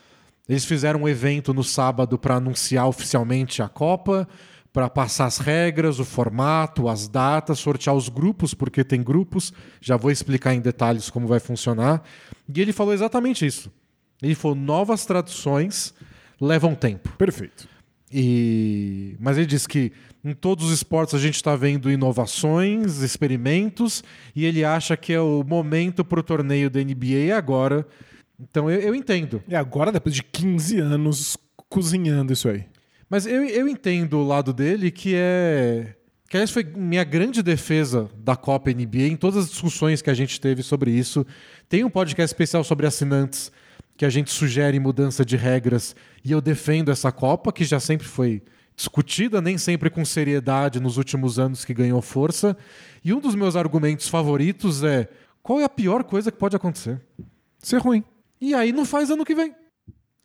Eles 0.48 0.64
fizeram 0.64 1.02
um 1.02 1.08
evento 1.08 1.54
no 1.54 1.62
sábado 1.62 2.18
para 2.18 2.36
anunciar 2.36 2.88
oficialmente 2.88 3.62
a 3.62 3.68
Copa, 3.68 4.28
para 4.72 4.88
passar 4.88 5.26
as 5.26 5.38
regras, 5.38 5.98
o 5.98 6.04
formato, 6.04 6.88
as 6.88 7.06
datas, 7.06 7.58
sortear 7.58 7.94
os 7.94 8.08
grupos, 8.08 8.54
porque 8.54 8.82
tem 8.82 9.02
grupos. 9.02 9.52
Já 9.80 9.96
vou 9.96 10.10
explicar 10.10 10.54
em 10.54 10.60
detalhes 10.60 11.10
como 11.10 11.26
vai 11.26 11.38
funcionar. 11.38 12.02
E 12.52 12.60
ele 12.60 12.72
falou 12.72 12.94
exatamente 12.94 13.46
isso. 13.46 13.70
Ele 14.22 14.34
falou: 14.34 14.56
novas 14.56 15.04
traduções 15.04 15.92
levam 16.40 16.74
tempo. 16.74 17.10
Perfeito. 17.18 17.68
E... 18.10 19.16
Mas 19.20 19.38
ele 19.38 19.46
disse 19.46 19.68
que 19.68 19.92
em 20.24 20.32
todos 20.34 20.66
os 20.66 20.72
esportes 20.72 21.14
a 21.14 21.18
gente 21.18 21.36
está 21.36 21.56
vendo 21.56 21.90
inovações, 21.90 22.98
experimentos, 22.98 24.04
e 24.34 24.44
ele 24.44 24.64
acha 24.64 24.96
que 24.96 25.12
é 25.12 25.20
o 25.20 25.42
momento 25.42 26.04
para 26.04 26.20
o 26.20 26.22
torneio 26.22 26.70
da 26.70 26.80
NBA 26.80 27.36
agora. 27.36 27.86
Então 28.42 28.70
eu, 28.70 28.80
eu 28.80 28.94
entendo. 28.94 29.42
E 29.46 29.54
agora, 29.54 29.92
depois 29.92 30.14
de 30.14 30.22
15 30.22 30.80
anos 30.80 31.36
cozinhando 31.68 32.32
isso 32.32 32.48
aí. 32.48 32.66
Mas 33.08 33.26
eu, 33.26 33.44
eu 33.44 33.68
entendo 33.68 34.18
o 34.18 34.26
lado 34.26 34.52
dele 34.52 34.90
que 34.90 35.14
é. 35.14 35.94
Que 36.28 36.38
aliás 36.38 36.50
foi 36.50 36.64
minha 36.64 37.04
grande 37.04 37.42
defesa 37.42 38.08
da 38.16 38.34
Copa 38.34 38.70
NBA 38.70 39.08
em 39.08 39.16
todas 39.16 39.44
as 39.44 39.50
discussões 39.50 40.00
que 40.00 40.08
a 40.08 40.14
gente 40.14 40.40
teve 40.40 40.62
sobre 40.62 40.90
isso. 40.90 41.26
Tem 41.68 41.84
um 41.84 41.90
podcast 41.90 42.32
especial 42.32 42.64
sobre 42.64 42.86
assinantes 42.86 43.52
que 43.98 44.06
a 44.06 44.08
gente 44.08 44.30
sugere 44.30 44.80
mudança 44.80 45.26
de 45.26 45.36
regras 45.36 45.94
e 46.24 46.32
eu 46.32 46.40
defendo 46.40 46.90
essa 46.90 47.12
Copa, 47.12 47.52
que 47.52 47.64
já 47.64 47.78
sempre 47.78 48.06
foi 48.06 48.42
discutida, 48.74 49.42
nem 49.42 49.58
sempre 49.58 49.90
com 49.90 50.04
seriedade 50.04 50.80
nos 50.80 50.96
últimos 50.96 51.38
anos 51.38 51.66
que 51.66 51.74
ganhou 51.74 52.00
força. 52.00 52.56
E 53.04 53.12
um 53.12 53.20
dos 53.20 53.34
meus 53.34 53.54
argumentos 53.54 54.08
favoritos 54.08 54.82
é: 54.82 55.08
qual 55.42 55.60
é 55.60 55.64
a 55.64 55.68
pior 55.68 56.02
coisa 56.04 56.32
que 56.32 56.38
pode 56.38 56.56
acontecer? 56.56 56.98
Ser 57.58 57.78
ruim. 57.78 58.02
E 58.42 58.56
aí 58.56 58.72
não 58.72 58.84
faz 58.84 59.08
ano 59.08 59.24
que 59.24 59.36
vem. 59.36 59.54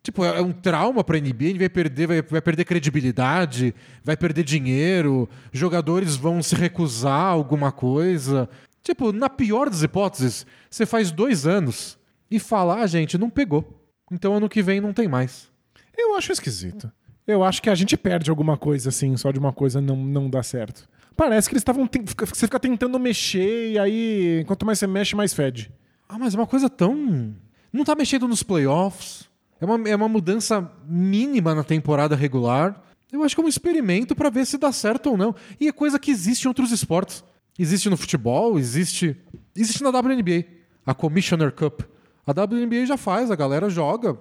Tipo, 0.01 0.25
é 0.25 0.41
um 0.41 0.51
trauma 0.51 1.03
para 1.03 1.17
a 1.17 1.21
NBA, 1.21 1.59
vai 1.59 1.69
perder, 1.69 2.07
vai, 2.07 2.21
vai 2.23 2.41
perder 2.41 2.65
credibilidade, 2.65 3.75
vai 4.03 4.17
perder 4.17 4.43
dinheiro, 4.43 5.29
jogadores 5.51 6.15
vão 6.15 6.41
se 6.41 6.55
recusar 6.55 7.11
a 7.11 7.27
alguma 7.27 7.71
coisa. 7.71 8.49
Tipo, 8.81 9.11
na 9.11 9.29
pior 9.29 9.69
das 9.69 9.83
hipóteses, 9.83 10.47
você 10.67 10.83
faz 10.83 11.11
dois 11.11 11.45
anos 11.45 11.95
e 12.31 12.39
fala, 12.39 12.81
ah, 12.81 12.87
gente, 12.87 13.19
não 13.19 13.29
pegou. 13.29 13.87
Então 14.11 14.33
ano 14.33 14.49
que 14.49 14.63
vem 14.63 14.81
não 14.81 14.93
tem 14.93 15.07
mais. 15.07 15.47
Eu 15.95 16.15
acho 16.15 16.31
esquisito. 16.31 16.91
Eu 17.27 17.43
acho 17.43 17.61
que 17.61 17.69
a 17.69 17.75
gente 17.75 17.95
perde 17.95 18.31
alguma 18.31 18.57
coisa, 18.57 18.89
assim, 18.89 19.15
só 19.15 19.31
de 19.31 19.37
uma 19.37 19.53
coisa 19.53 19.79
não, 19.79 19.95
não 19.95 20.27
dar 20.27 20.43
certo. 20.43 20.89
Parece 21.15 21.47
que 21.47 21.53
eles 21.53 21.61
estavam. 21.61 21.87
Você 22.33 22.47
fica 22.47 22.59
tentando 22.59 22.97
mexer 22.97 23.73
e 23.73 23.77
aí, 23.77 24.43
quanto 24.47 24.65
mais 24.65 24.79
você 24.79 24.87
mexe, 24.87 25.15
mais 25.15 25.35
fede. 25.35 25.71
Ah, 26.09 26.17
mas 26.17 26.33
é 26.33 26.37
uma 26.37 26.47
coisa 26.47 26.67
tão. 26.67 27.35
Não 27.71 27.83
tá 27.83 27.95
mexendo 27.95 28.27
nos 28.27 28.43
playoffs. 28.43 29.27
É 29.59 29.65
uma, 29.65 29.89
é 29.89 29.95
uma 29.95 30.07
mudança 30.07 30.71
mínima 30.87 31.55
na 31.55 31.63
temporada 31.63 32.15
regular. 32.15 32.83
Eu 33.11 33.23
acho 33.23 33.35
que 33.35 33.41
é 33.41 33.43
um 33.43 33.49
experimento 33.49 34.15
para 34.15 34.29
ver 34.29 34.45
se 34.45 34.57
dá 34.57 34.71
certo 34.71 35.11
ou 35.11 35.17
não. 35.17 35.35
E 35.59 35.67
é 35.67 35.71
coisa 35.71 35.97
que 35.97 36.11
existe 36.11 36.45
em 36.45 36.47
outros 36.47 36.71
esportes. 36.71 37.23
Existe 37.57 37.89
no 37.89 37.97
futebol, 37.97 38.59
existe. 38.59 39.15
Existe 39.55 39.81
na 39.81 39.89
WNBA. 39.89 40.45
A 40.85 40.93
Commissioner 40.93 41.51
Cup. 41.51 41.81
A 42.25 42.31
WNBA 42.31 42.85
já 42.85 42.97
faz, 42.97 43.31
a 43.31 43.35
galera 43.35 43.69
joga. 43.69 44.17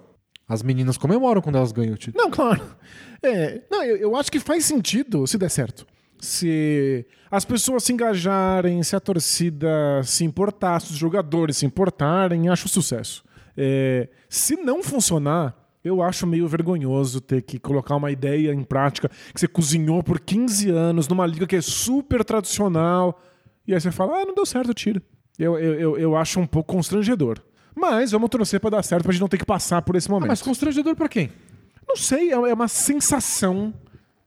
As 0.47 0.63
meninas 0.63 0.97
comemoram 0.97 1.41
quando 1.41 1.57
elas 1.57 1.71
ganham 1.71 1.93
o 1.93 1.97
título. 1.97 2.23
Não, 2.23 2.31
claro. 2.31 2.61
É, 3.21 3.61
não, 3.69 3.83
eu, 3.83 3.97
eu 3.97 4.15
acho 4.15 4.31
que 4.31 4.39
faz 4.39 4.63
sentido 4.63 5.27
se 5.27 5.37
der 5.37 5.49
certo. 5.49 5.85
Se 6.19 7.05
as 7.29 7.43
pessoas 7.43 7.83
se 7.83 7.93
engajarem, 7.93 8.81
se 8.81 8.95
a 8.95 8.99
torcida 8.99 10.01
se 10.03 10.23
importar, 10.23 10.79
se 10.79 10.91
os 10.91 10.97
jogadores 10.97 11.57
se 11.57 11.65
importarem, 11.65 12.47
acho 12.49 12.69
sucesso. 12.69 13.23
É, 13.57 14.07
se 14.29 14.55
não 14.55 14.83
funcionar, 14.83 15.55
Eu 15.83 16.01
acho 16.01 16.27
meio 16.27 16.45
vergonhoso 16.49 17.21
ter 17.21 17.41
que 17.41 17.57
colocar 17.57 17.95
uma 17.95 18.11
ideia 18.11 18.51
em 18.53 18.61
prática 18.63 19.07
que 19.33 19.39
você 19.39 19.47
cozinhou 19.47 20.03
por 20.03 20.19
15 20.19 20.69
anos 20.69 21.07
numa 21.07 21.25
liga 21.25 21.47
que 21.47 21.55
é 21.55 21.61
super 21.61 22.25
tradicional. 22.25 23.21
E 23.65 23.73
aí 23.73 23.79
você 23.79 23.89
fala, 23.89 24.17
ah, 24.21 24.25
não 24.25 24.35
deu 24.35 24.45
certo, 24.45 24.73
tira. 24.73 25.01
Eu, 25.39 25.57
eu, 25.57 25.73
eu, 25.79 25.97
eu 25.97 26.15
acho 26.17 26.41
um 26.41 26.45
pouco 26.47 26.73
constrangedor. 26.75 27.39
Mas 27.73 28.11
vamos 28.11 28.27
torcer 28.29 28.59
pra 28.59 28.69
dar 28.71 28.83
certo 28.83 29.03
pra 29.03 29.13
gente 29.13 29.21
não 29.21 29.29
ter 29.29 29.37
que 29.37 29.45
passar 29.45 29.81
por 29.81 29.95
esse 29.95 30.09
Ah, 30.09 30.11
momento. 30.11 30.27
mas 30.27 30.41
constrangedor 30.41 30.93
pra 30.93 31.07
quem? 31.07 31.29
Não 31.87 31.95
sei, 31.95 32.31
é 32.31 32.33
é 32.33 32.53
uma 32.53 32.67
sensação 32.67 33.73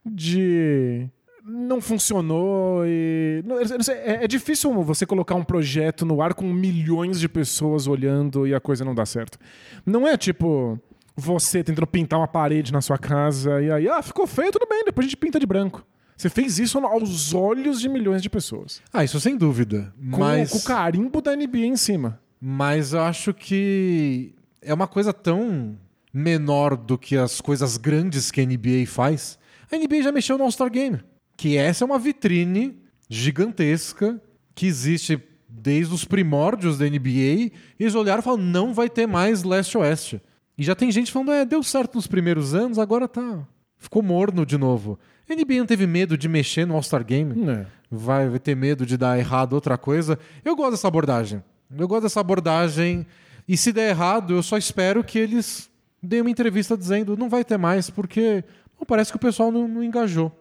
de. 0.03 1.07
Não 1.43 1.81
funcionou 1.81 2.83
e. 2.85 3.43
não, 3.45 3.83
sei, 3.83 3.95
é, 3.95 4.23
é 4.23 4.27
difícil 4.27 4.71
você 4.83 5.05
colocar 5.05 5.35
um 5.35 5.43
projeto 5.43 6.05
no 6.05 6.21
ar 6.21 6.33
com 6.33 6.45
milhões 6.45 7.19
de 7.19 7.27
pessoas 7.27 7.87
olhando 7.87 8.45
e 8.45 8.53
a 8.53 8.59
coisa 8.59 8.85
não 8.85 8.93
dá 8.93 9.05
certo. 9.05 9.39
Não 9.85 10.07
é 10.07 10.15
tipo 10.17 10.79
você 11.15 11.63
tentando 11.63 11.87
pintar 11.87 12.19
uma 12.19 12.27
parede 12.27 12.71
na 12.71 12.81
sua 12.81 12.97
casa 12.97 13.61
e 13.61 13.71
aí, 13.71 13.87
ah, 13.89 14.01
ficou 14.01 14.25
feio, 14.25 14.51
tudo 14.51 14.67
bem, 14.69 14.83
depois 14.85 15.05
a 15.05 15.09
gente 15.09 15.17
pinta 15.17 15.39
de 15.39 15.45
branco. 15.45 15.85
Você 16.15 16.29
fez 16.29 16.59
isso 16.59 16.77
aos 16.77 17.33
olhos 17.33 17.81
de 17.81 17.89
milhões 17.89 18.21
de 18.21 18.29
pessoas. 18.29 18.81
Ah, 18.93 19.03
isso 19.03 19.19
sem 19.19 19.35
dúvida. 19.35 19.91
Com, 19.97 20.19
mas, 20.19 20.51
com 20.51 20.59
o 20.59 20.63
carimbo 20.63 21.19
da 21.21 21.35
NBA 21.35 21.65
em 21.65 21.75
cima. 21.75 22.19
mas 22.39 22.93
eu 22.93 23.01
acho 23.01 23.33
que 23.33 24.35
é 24.61 24.71
uma 24.73 24.87
coisa 24.87 25.11
tão 25.11 25.75
menor 26.13 26.77
do 26.77 26.97
que 26.97 27.17
as 27.17 27.41
coisas 27.41 27.77
grandes 27.77 28.29
que 28.29 28.39
a 28.39 28.45
NBA 28.45 28.85
faz. 28.85 29.39
A 29.71 29.77
NBA 29.77 30.03
já 30.03 30.11
mexeu 30.11 30.37
no 30.37 30.43
All-Star 30.43 30.69
Game. 30.69 30.99
Que 31.41 31.57
essa 31.57 31.83
é 31.83 31.85
uma 31.85 31.97
vitrine 31.97 32.77
gigantesca 33.09 34.21
que 34.53 34.67
existe 34.67 35.19
desde 35.49 35.91
os 35.91 36.05
primórdios 36.05 36.77
da 36.77 36.85
NBA. 36.85 37.09
E 37.09 37.53
eles 37.79 37.95
olharam 37.95 38.19
e 38.19 38.23
falaram: 38.23 38.43
não 38.43 38.75
vai 38.75 38.87
ter 38.87 39.07
mais 39.07 39.41
leste-oeste. 39.41 40.21
E 40.55 40.63
já 40.63 40.75
tem 40.75 40.91
gente 40.91 41.11
falando: 41.11 41.31
é, 41.31 41.43
deu 41.43 41.63
certo 41.63 41.95
nos 41.95 42.05
primeiros 42.05 42.53
anos, 42.53 42.77
agora 42.77 43.07
tá. 43.07 43.39
Ficou 43.75 44.03
morno 44.03 44.45
de 44.45 44.55
novo. 44.55 44.99
A 45.27 45.33
NBA 45.33 45.55
não 45.55 45.65
teve 45.65 45.87
medo 45.87 46.15
de 46.15 46.29
mexer 46.29 46.67
no 46.67 46.75
All-Star 46.75 47.03
Game 47.03 47.33
É. 47.49 47.65
vai 47.89 48.29
vai 48.29 48.37
ter 48.37 48.55
medo 48.55 48.85
de 48.85 48.95
dar 48.95 49.17
errado 49.17 49.53
outra 49.53 49.79
coisa. 49.79 50.19
Eu 50.45 50.55
gosto 50.55 50.73
dessa 50.73 50.89
abordagem. 50.89 51.43
Eu 51.75 51.87
gosto 51.87 52.03
dessa 52.03 52.19
abordagem. 52.19 53.03
E 53.47 53.57
se 53.57 53.73
der 53.73 53.89
errado, 53.89 54.35
eu 54.35 54.43
só 54.43 54.59
espero 54.59 55.03
que 55.03 55.17
eles 55.17 55.71
deem 56.03 56.21
uma 56.21 56.29
entrevista 56.29 56.77
dizendo 56.77 57.17
não 57.17 57.29
vai 57.29 57.43
ter 57.43 57.57
mais, 57.57 57.89
porque 57.89 58.43
bom, 58.77 58.85
parece 58.85 59.11
que 59.11 59.17
o 59.17 59.19
pessoal 59.19 59.51
não, 59.51 59.67
não 59.67 59.83
engajou. 59.83 60.31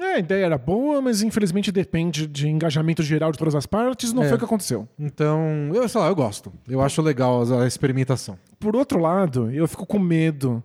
É, 0.00 0.14
a 0.14 0.18
ideia 0.18 0.46
era 0.46 0.58
boa, 0.58 1.00
mas 1.02 1.22
infelizmente 1.22 1.70
depende 1.70 2.26
de 2.26 2.48
engajamento 2.48 3.02
geral 3.02 3.30
de 3.32 3.38
todas 3.38 3.54
as 3.54 3.66
partes, 3.66 4.12
não 4.12 4.22
É. 4.22 4.28
foi 4.28 4.36
o 4.36 4.38
que 4.38 4.44
aconteceu. 4.44 4.88
Então, 4.98 5.70
eu 5.74 5.88
sei 5.88 6.00
lá, 6.00 6.08
eu 6.08 6.14
gosto. 6.14 6.52
Eu 6.68 6.80
acho 6.80 7.02
legal 7.02 7.42
a 7.42 7.64
a 7.64 7.66
experimentação. 7.66 8.38
Por 8.58 8.74
outro 8.76 8.98
lado, 8.98 9.50
eu 9.50 9.66
fico 9.68 9.84
com 9.86 9.98
medo 9.98 10.62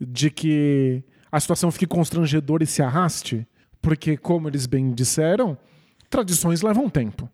de 0.00 0.30
que 0.30 1.02
a 1.32 1.40
situação 1.40 1.70
fique 1.70 1.86
constrangedora 1.86 2.62
e 2.62 2.66
se 2.66 2.82
arraste, 2.82 3.46
porque, 3.82 4.16
como 4.16 4.48
eles 4.48 4.66
bem 4.66 4.92
disseram, 4.92 5.56
tradições 6.08 6.62
levam 6.62 6.88
tempo. 6.88 7.28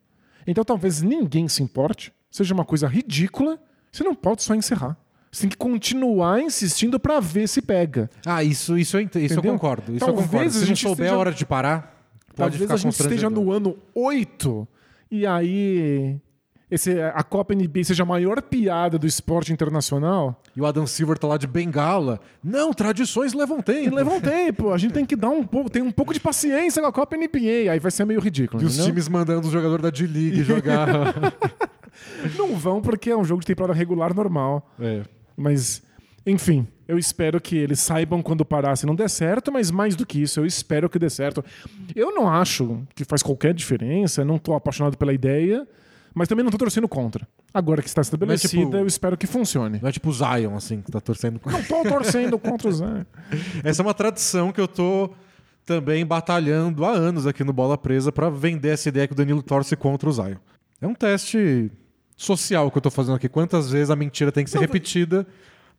Então 0.47 0.65
talvez 0.65 1.03
ninguém 1.03 1.47
se 1.49 1.63
importe, 1.63 2.13
seja 2.31 2.53
uma 2.55 2.65
coisa 2.65 2.87
ridícula, 2.89 3.59
você 3.93 4.03
não 4.03 4.15
pode 4.15 4.43
só 4.43 4.55
encerrar. 4.55 4.97
Você 5.33 5.41
tem 5.43 5.51
que 5.51 5.57
continuar 5.57 6.43
insistindo 6.43 7.01
pra 7.01 7.19
ver 7.19 7.49
se 7.49 7.63
pega. 7.63 8.11
Ah, 8.27 8.45
isso, 8.45 8.77
isso, 8.77 8.99
eu, 8.99 9.09
isso 9.19 9.39
eu 9.39 9.43
concordo. 9.43 9.95
Isso 9.95 10.05
eu 10.05 10.09
Talvez 10.09 10.27
concordo. 10.27 10.47
a 10.49 10.51
Se 10.53 10.59
não 10.59 10.67
gente 10.67 10.83
souber 10.83 10.93
esteja- 11.07 11.15
a 11.15 11.19
hora 11.19 11.33
de 11.33 11.47
parar, 11.47 12.07
pode 12.37 12.59
Talvez 12.59 12.71
a 12.71 12.77
gente 12.77 12.93
esteja 13.01 13.31
no 13.31 13.51
ano 13.51 13.77
8 13.95 14.69
e 15.11 15.27
aí 15.27 16.17
esse, 16.71 17.01
a 17.01 17.23
Copa 17.23 17.55
NBA 17.55 17.83
seja 17.85 18.03
a 18.03 18.07
maior 18.07 18.41
piada 18.43 18.99
do 18.99 19.07
esporte 19.07 19.53
internacional. 19.55 20.39
E 20.55 20.61
o 20.61 20.67
Adam 20.67 20.87
Silver 20.87 21.17
tá 21.19 21.27
lá 21.27 21.37
de 21.39 21.47
bengala. 21.47 22.21
Não, 22.45 22.73
tradições 22.75 23.33
levam 23.33 23.59
E 23.61 23.63
tempo. 23.63 23.95
leva 23.97 24.11
um 24.11 24.21
tempo, 24.21 24.71
a 24.71 24.77
gente 24.79 24.93
tem 24.93 25.05
que 25.07 25.17
dar 25.17 25.31
um 25.31 25.45
pouco, 25.45 25.71
tem 25.71 25.81
um 25.83 25.91
pouco 25.91 26.13
de 26.13 26.21
paciência 26.21 26.81
com 26.83 26.89
a 26.89 26.93
Copa 26.93 27.17
NBA, 27.17 27.71
aí 27.73 27.79
vai 27.79 27.91
ser 27.91 28.05
meio 28.05 28.21
ridículo. 28.21 28.63
E 28.63 28.67
os 28.67 28.73
entendeu? 28.75 28.91
times 28.93 29.09
mandando 29.09 29.47
os 29.47 29.53
jogadores 29.53 29.83
da 29.83 29.89
D-League 29.91 30.43
jogar. 30.45 31.15
Não 32.37 32.55
vão 32.57 32.81
porque 32.81 33.11
é 33.11 33.17
um 33.17 33.25
jogo 33.25 33.41
de 33.41 33.47
temporada 33.47 33.73
regular 33.79 34.15
normal. 34.15 34.71
é. 34.79 35.03
Mas, 35.37 35.83
enfim, 36.27 36.67
eu 36.87 36.99
espero 36.99 37.41
que 37.41 37.57
eles 37.57 37.81
saibam 37.81 38.23
quando 38.23 38.45
parar 38.45 38.77
se 38.77 38.87
não 38.87 38.95
der 38.95 39.09
certo, 39.11 39.51
mas 39.53 39.71
mais 39.71 39.97
do 39.97 40.05
que 40.07 40.21
isso, 40.23 40.41
eu 40.41 40.47
espero 40.47 40.89
que 40.89 40.99
dê 40.99 41.09
certo. 41.11 41.45
Eu 41.95 42.15
não 42.15 42.29
acho 42.29 42.83
que 42.95 43.05
faz 43.05 43.23
qualquer 43.23 43.55
diferença, 43.55 44.25
não 44.25 44.39
tô 44.39 44.55
apaixonado 44.55 44.97
pela 44.97 45.13
ideia, 45.13 45.67
mas 46.15 46.29
também 46.29 46.45
não 46.45 46.51
tô 46.51 46.59
torcendo 46.59 46.87
contra. 46.89 47.27
Agora 47.55 47.83
que 47.83 47.89
está 47.89 48.01
estabelecida, 48.03 48.63
tipo- 48.65 48.77
eu 48.77 48.87
espero 48.87 49.17
que 49.17 49.27
funcione. 49.27 49.79
Não 49.81 49.89
é 49.89 49.93
tipo 49.93 50.09
o 50.09 50.13
Zion, 50.13 50.55
assim, 50.57 50.81
que 50.81 50.91
tá 50.91 51.01
torcendo. 51.01 51.41
Não 51.45 51.63
tô 51.63 51.83
torcendo 51.83 52.39
contra 52.39 52.69
o 52.69 52.73
Zé. 52.73 53.07
Essa 53.65 53.83
é 53.83 53.85
uma 53.85 53.95
tradição 53.95 54.53
que 54.53 54.61
eu 54.61 54.69
tô 54.69 55.11
também 55.65 56.05
batalhando 56.05 56.85
há 56.85 56.91
anos 56.93 57.27
aqui 57.27 57.45
no 57.45 57.53
Bola 57.53 57.79
Presa 57.79 58.11
pra 58.11 58.29
vender 58.29 58.71
essa 58.71 58.89
ideia 58.89 59.07
que 59.07 59.13
o 59.13 59.17
Danilo 59.17 59.43
torce 59.43 59.77
contra 59.77 60.09
o 60.09 60.13
Zion. 60.13 60.37
É 60.81 60.87
um 60.87 60.95
teste 60.95 61.71
social 62.17 62.71
que 62.71 62.79
eu 62.79 62.83
tô 62.83 62.91
fazendo 62.91 63.17
aqui. 63.17 63.29
Quantas 63.29 63.71
vezes 63.71 63.91
a 63.91 63.97
mentira 63.97 64.31
tem 64.33 64.45
que 64.45 64.51
ser 64.51 64.59
repetida 64.59 65.27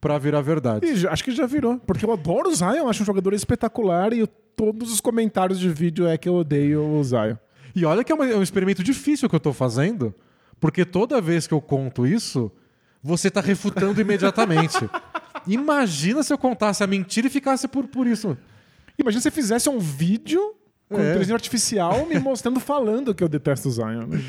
pra 0.02 0.18
virar 0.18 0.42
verdade? 0.42 0.86
E 0.86 0.96
já- 0.96 1.12
acho 1.12 1.24
que 1.24 1.32
já 1.32 1.46
virou, 1.46 1.78
porque 1.80 2.06
eu 2.06 2.12
adoro 2.12 2.50
o 2.50 2.56
Zion, 2.56 2.88
acho 2.90 3.04
um 3.04 3.06
jogador 3.06 3.34
espetacular 3.34 4.14
e 4.14 4.20
eu- 4.20 4.28
todos 4.28 4.92
os 4.92 5.00
comentários 5.02 5.60
de 5.60 5.70
vídeo 5.70 6.06
é 6.08 6.18
que 6.18 6.28
eu 6.30 6.36
odeio 6.36 6.84
o 6.84 7.04
Zion. 7.04 7.36
E 7.76 7.86
olha 7.86 8.04
que 8.04 8.12
é, 8.12 8.16
uma- 8.16 8.28
é 8.30 8.36
um 8.36 8.44
experimento 8.44 8.84
difícil 8.84 9.28
que 9.30 9.36
eu 9.36 9.40
tô 9.40 9.52
fazendo, 9.54 10.14
porque 10.60 10.86
toda 10.86 11.20
vez 11.22 11.48
que 11.48 11.54
eu 11.54 11.62
conto 11.62 12.06
isso, 12.06 12.52
você 13.02 13.32
tá 13.32 13.42
refutando 13.42 14.00
imediatamente. 14.00 14.78
Imagina 15.48 16.24
se 16.24 16.32
eu 16.32 16.38
contasse 16.38 16.84
a 16.84 16.88
mentira 16.88 17.28
e 17.28 17.30
ficasse 17.30 17.68
por, 17.68 17.88
por 17.88 18.08
isso. 18.08 18.38
Imagina 18.98 19.20
se 19.22 19.24
você 19.24 19.32
fizesse 19.32 19.70
um 19.70 19.80
vídeo 19.80 20.54
com 20.90 20.98
É. 21.00 21.10
inteligência 21.10 21.34
artificial 21.34 22.06
me 22.06 22.20
mostrando 22.20 22.60
falando 22.60 23.14
que 23.16 23.24
eu 23.24 23.28
detesto 23.28 23.68
o 23.68 23.72
Zion. 23.72 24.06
né? 24.08 24.24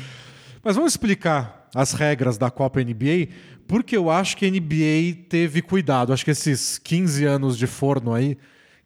Mas 0.63 0.75
vamos 0.75 0.91
explicar 0.93 1.64
as 1.75 1.91
regras 1.91 2.37
da 2.37 2.49
Copa 2.49 2.81
NBA, 2.81 3.27
porque 3.67 3.97
eu 3.97 4.09
acho 4.09 4.37
que 4.37 4.45
a 4.45 4.49
NBA 4.49 5.25
teve 5.27 5.61
cuidado. 5.61 6.13
Acho 6.13 6.23
que 6.23 6.31
esses 6.31 6.77
15 6.77 7.25
anos 7.25 7.57
de 7.57 7.67
forno 7.67 8.13
aí, 8.13 8.37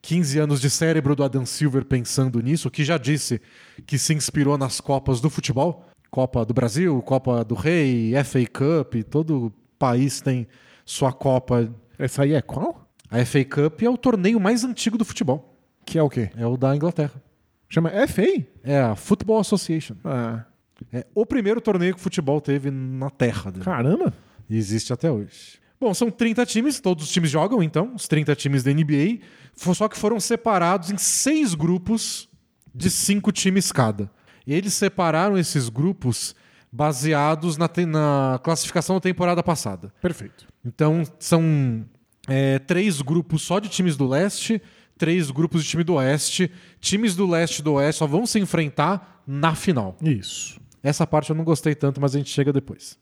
15 0.01 0.39
anos 0.39 0.59
de 0.59 0.71
cérebro 0.71 1.15
do 1.15 1.23
Adam 1.23 1.45
Silver 1.45 1.85
pensando 1.85 2.41
nisso, 2.41 2.71
que 2.71 2.83
já 2.83 2.97
disse 2.97 3.39
que 3.85 3.99
se 3.99 4.11
inspirou 4.15 4.57
nas 4.57 4.81
Copas 4.81 5.21
do 5.21 5.29
futebol 5.29 5.85
Copa 6.09 6.43
do 6.43 6.53
Brasil, 6.53 6.99
Copa 7.03 7.43
do 7.43 7.53
Rei, 7.53 8.13
FA 8.23 8.39
Cup, 8.47 8.95
todo 9.07 9.53
país 9.77 10.19
tem 10.19 10.47
sua 10.83 11.13
Copa. 11.13 11.71
Essa 11.99 12.23
aí 12.23 12.33
é 12.33 12.41
qual? 12.41 12.89
A 13.11 13.23
FA 13.23 13.45
Cup 13.45 13.83
é 13.83 13.89
o 13.89 13.97
torneio 13.97 14.39
mais 14.39 14.63
antigo 14.63 14.97
do 14.97 15.05
futebol. 15.05 15.55
Que 15.85 15.99
é 15.99 16.03
o 16.03 16.09
quê? 16.09 16.31
É 16.35 16.47
o 16.47 16.57
da 16.57 16.75
Inglaterra. 16.75 17.21
Chama 17.69 17.91
FA? 18.07 18.43
É 18.63 18.79
a 18.79 18.95
Football 18.95 19.39
Association. 19.41 19.95
Ah, 20.03 20.45
É 20.91 21.05
o 21.13 21.25
primeiro 21.25 21.61
torneio 21.61 21.93
que 21.93 21.99
o 21.99 22.03
futebol 22.03 22.39
teve 22.39 22.71
na 22.71 23.09
Terra. 23.09 23.51
dele. 23.51 23.65
caramba. 23.65 24.13
E 24.49 24.57
existe 24.57 24.91
até 24.91 25.11
hoje. 25.11 25.59
Bom, 25.79 25.93
são 25.93 26.11
30 26.11 26.45
times, 26.45 26.79
todos 26.79 27.05
os 27.05 27.11
times 27.11 27.29
jogam 27.29 27.63
então, 27.63 27.93
os 27.95 28.07
30 28.07 28.35
times 28.35 28.63
da 28.63 28.73
NBA, 28.73 29.19
só 29.55 29.87
que 29.87 29.97
foram 29.97 30.19
separados 30.19 30.91
em 30.91 30.97
seis 30.97 31.53
grupos 31.53 32.27
de 32.73 32.89
cinco 32.89 33.31
times 33.31 33.71
cada. 33.71 34.11
E 34.45 34.53
eles 34.53 34.73
separaram 34.73 35.37
esses 35.37 35.69
grupos 35.69 36.35
baseados 36.71 37.57
na, 37.57 37.69
na 37.87 38.39
classificação 38.43 38.97
da 38.97 39.01
temporada 39.01 39.41
passada. 39.41 39.93
Perfeito. 40.01 40.47
Então, 40.65 41.03
são 41.17 41.85
é, 42.27 42.59
três 42.59 43.01
grupos 43.01 43.41
só 43.41 43.59
de 43.59 43.69
times 43.69 43.95
do 43.95 44.07
leste, 44.07 44.61
três 44.97 45.31
grupos 45.31 45.63
de 45.63 45.69
time 45.69 45.83
do 45.83 45.93
oeste. 45.93 46.51
Times 46.79 47.15
do 47.15 47.27
leste 47.27 47.59
e 47.59 47.63
do 47.63 47.73
oeste 47.73 47.99
só 47.99 48.07
vão 48.07 48.25
se 48.25 48.37
enfrentar 48.39 49.23
na 49.25 49.55
final. 49.55 49.97
Isso. 50.01 50.59
Essa 50.81 51.05
parte 51.05 51.29
eu 51.29 51.35
não 51.35 51.43
gostei 51.43 51.75
tanto, 51.75 51.99
mas 51.99 52.15
a 52.15 52.17
gente 52.17 52.29
chega 52.29 52.53
depois. 52.53 52.97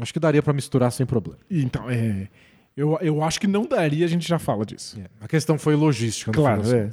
Acho 0.00 0.12
que 0.12 0.20
daria 0.20 0.42
pra 0.42 0.52
misturar 0.52 0.90
sem 0.92 1.06
problema. 1.06 1.38
Então, 1.50 1.88
é. 1.88 2.28
Eu, 2.76 2.96
eu 3.02 3.22
acho 3.22 3.40
que 3.40 3.46
não 3.46 3.66
daria, 3.66 4.06
a 4.06 4.08
gente 4.08 4.26
já 4.26 4.38
fala 4.38 4.64
disso. 4.64 4.98
É, 4.98 5.06
a 5.20 5.28
questão 5.28 5.58
foi 5.58 5.74
logística. 5.74 6.30
Claro, 6.32 6.62
é. 6.74 6.88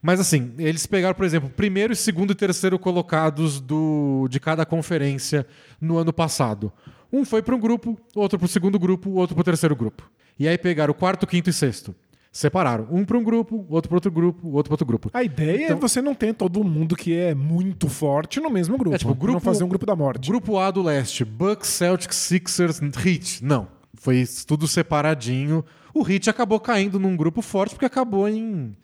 Mas 0.00 0.20
assim, 0.20 0.54
eles 0.58 0.86
pegaram, 0.86 1.14
por 1.14 1.24
exemplo, 1.24 1.50
primeiro, 1.50 1.94
segundo 1.94 2.32
e 2.32 2.34
terceiro 2.34 2.78
colocados 2.78 3.60
do, 3.60 4.26
de 4.28 4.40
cada 4.40 4.64
conferência 4.64 5.46
no 5.80 5.98
ano 5.98 6.12
passado. 6.12 6.72
Um 7.12 7.24
foi 7.24 7.42
para 7.42 7.54
um 7.54 7.60
grupo, 7.60 7.98
outro 8.14 8.38
para 8.38 8.46
o 8.46 8.48
segundo 8.48 8.78
grupo, 8.78 9.10
outro 9.10 9.34
para 9.34 9.42
o 9.42 9.44
terceiro 9.44 9.76
grupo. 9.76 10.10
E 10.38 10.46
aí 10.46 10.56
pegaram 10.56 10.92
o 10.92 10.94
quarto, 10.94 11.26
quinto 11.26 11.50
e 11.50 11.52
sexto. 11.52 11.94
Separaram. 12.38 12.86
Um 12.88 13.04
para 13.04 13.18
um 13.18 13.24
grupo, 13.24 13.66
outro 13.68 13.88
para 13.88 13.96
outro 13.96 14.12
grupo, 14.12 14.46
outro 14.50 14.68
para 14.68 14.74
outro 14.74 14.86
grupo. 14.86 15.10
A 15.12 15.24
ideia 15.24 15.62
é 15.62 15.64
Então- 15.64 15.80
você 15.80 16.00
não 16.00 16.14
ter 16.14 16.32
todo 16.32 16.62
mundo 16.62 16.94
que 16.94 17.12
é 17.12 17.34
muito 17.34 17.88
forte 17.88 18.38
no 18.38 18.48
mesmo 18.48 18.78
grupo. 18.78 18.94
É, 18.94 18.98
tipo, 18.98 19.12
grupo- 19.12 19.32
Não 19.32 19.40
fazer 19.40 19.64
um 19.64 19.68
grupo 19.68 19.84
da 19.84 19.96
morte. 19.96 20.28
Grupo 20.30 20.56
A 20.56 20.70
do 20.70 20.80
leste, 20.80 21.24
Bucks, 21.24 21.68
Celtics, 21.68 22.16
Sixers, 22.16 22.80
Heat. 23.04 23.44
Não. 23.44 23.66
Foi 23.94 24.24
tudo 24.46 24.68
separadinho. 24.68 25.64
O 25.92 26.08
Heat 26.08 26.30
acabou 26.30 26.60
caindo 26.60 26.96
num 27.00 27.16
grupo 27.16 27.42
forte 27.42 27.74
porque 27.74 27.86
acabou 27.86 28.28
em, 28.28 28.76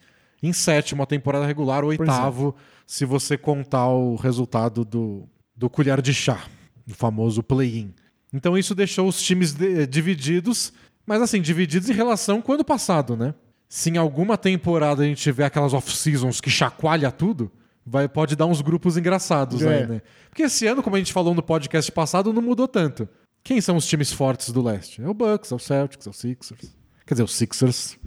em 0.42 0.52
sétimo 0.52 1.04
a 1.04 1.06
temporada 1.06 1.46
regular, 1.46 1.84
ou 1.84 1.92
é. 1.92 1.96
oitavo, 1.96 2.56
se 2.84 3.04
você 3.04 3.38
contar 3.38 3.86
o 3.88 4.16
resultado 4.16 4.84
do, 4.84 5.28
do 5.54 5.70
colher 5.70 6.02
de 6.02 6.12
chá, 6.12 6.42
do 6.84 6.92
famoso 6.92 7.40
play-in. 7.40 7.94
Então 8.32 8.58
isso 8.58 8.74
deixou 8.74 9.06
os 9.06 9.22
times 9.22 9.52
de- 9.54 9.86
divididos, 9.86 10.72
mas 11.06 11.22
assim, 11.22 11.40
divididos 11.40 11.88
em 11.88 11.92
relação 11.92 12.42
com 12.42 12.50
o 12.50 12.54
ano 12.56 12.64
passado, 12.64 13.16
né? 13.16 13.32
Se 13.76 13.90
em 13.90 13.96
alguma 13.96 14.38
temporada 14.38 15.02
a 15.02 15.04
gente 15.04 15.20
tiver 15.20 15.44
aquelas 15.44 15.72
off-seasons 15.74 16.40
que 16.40 16.48
chacoalha 16.48 17.10
tudo, 17.10 17.50
vai, 17.84 18.08
pode 18.08 18.36
dar 18.36 18.46
uns 18.46 18.60
grupos 18.62 18.96
engraçados 18.96 19.62
É. 19.62 19.78
aí, 19.80 19.86
né? 19.88 20.02
Porque 20.30 20.44
esse 20.44 20.64
ano, 20.64 20.80
como 20.80 20.94
a 20.94 20.98
gente 21.00 21.12
falou 21.12 21.34
no 21.34 21.42
podcast 21.42 21.90
passado, 21.90 22.32
não 22.32 22.40
mudou 22.40 22.68
tanto. 22.68 23.08
Quem 23.42 23.60
são 23.60 23.76
os 23.76 23.84
times 23.84 24.12
fortes 24.12 24.52
do 24.52 24.62
leste? 24.62 25.02
É 25.02 25.08
o 25.08 25.12
Bucks, 25.12 25.50
é 25.50 25.54
o 25.56 25.58
Celtics, 25.58 26.06
é 26.06 26.10
o 26.10 26.12
Sixers. 26.12 26.72
Quer 27.04 27.14
dizer, 27.14 27.24
os 27.24 27.34
Sixers, 27.34 27.98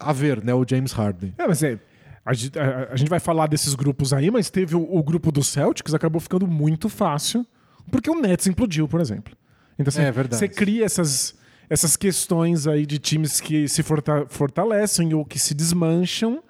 a 0.00 0.12
ver, 0.12 0.42
né? 0.42 0.52
O 0.54 0.64
James 0.68 0.90
Harden. 0.90 1.32
É, 1.38 1.46
mas 1.46 1.62
é. 1.62 1.78
A, 2.26 2.34
gente- 2.34 2.58
a- 2.58 2.88
a 2.90 2.96
gente 2.96 3.08
vai 3.08 3.20
falar 3.20 3.46
desses 3.46 3.74
grupos 3.76 4.12
aí, 4.12 4.28
mas 4.28 4.50
teve 4.50 4.74
o, 4.74 4.82
o 4.96 5.02
grupo 5.04 5.30
do 5.30 5.42
Celtics, 5.44 5.94
acabou 5.94 6.20
ficando 6.20 6.48
muito 6.48 6.88
fácil, 6.88 7.46
porque 7.92 8.10
o 8.10 8.20
Nets 8.20 8.48
implodiu, 8.48 8.88
por 8.88 9.00
exemplo. 9.00 9.34
Então, 9.78 9.88
assim, 9.88 10.02
É 10.02 10.10
verdade. 10.10 10.38
você 10.40 10.48
cria 10.48 10.84
essas, 10.84 11.34
essas 11.72 11.96
questões 11.96 12.66
aí 12.66 12.84
de 12.84 12.98
times 12.98 13.40
que 13.40 13.66
se 13.66 13.82
forta- 13.82 14.26
fortalecem 14.28 15.14
ou 15.14 15.24
que 15.24 15.38
se 15.38 15.54
desmancham, 15.54 16.42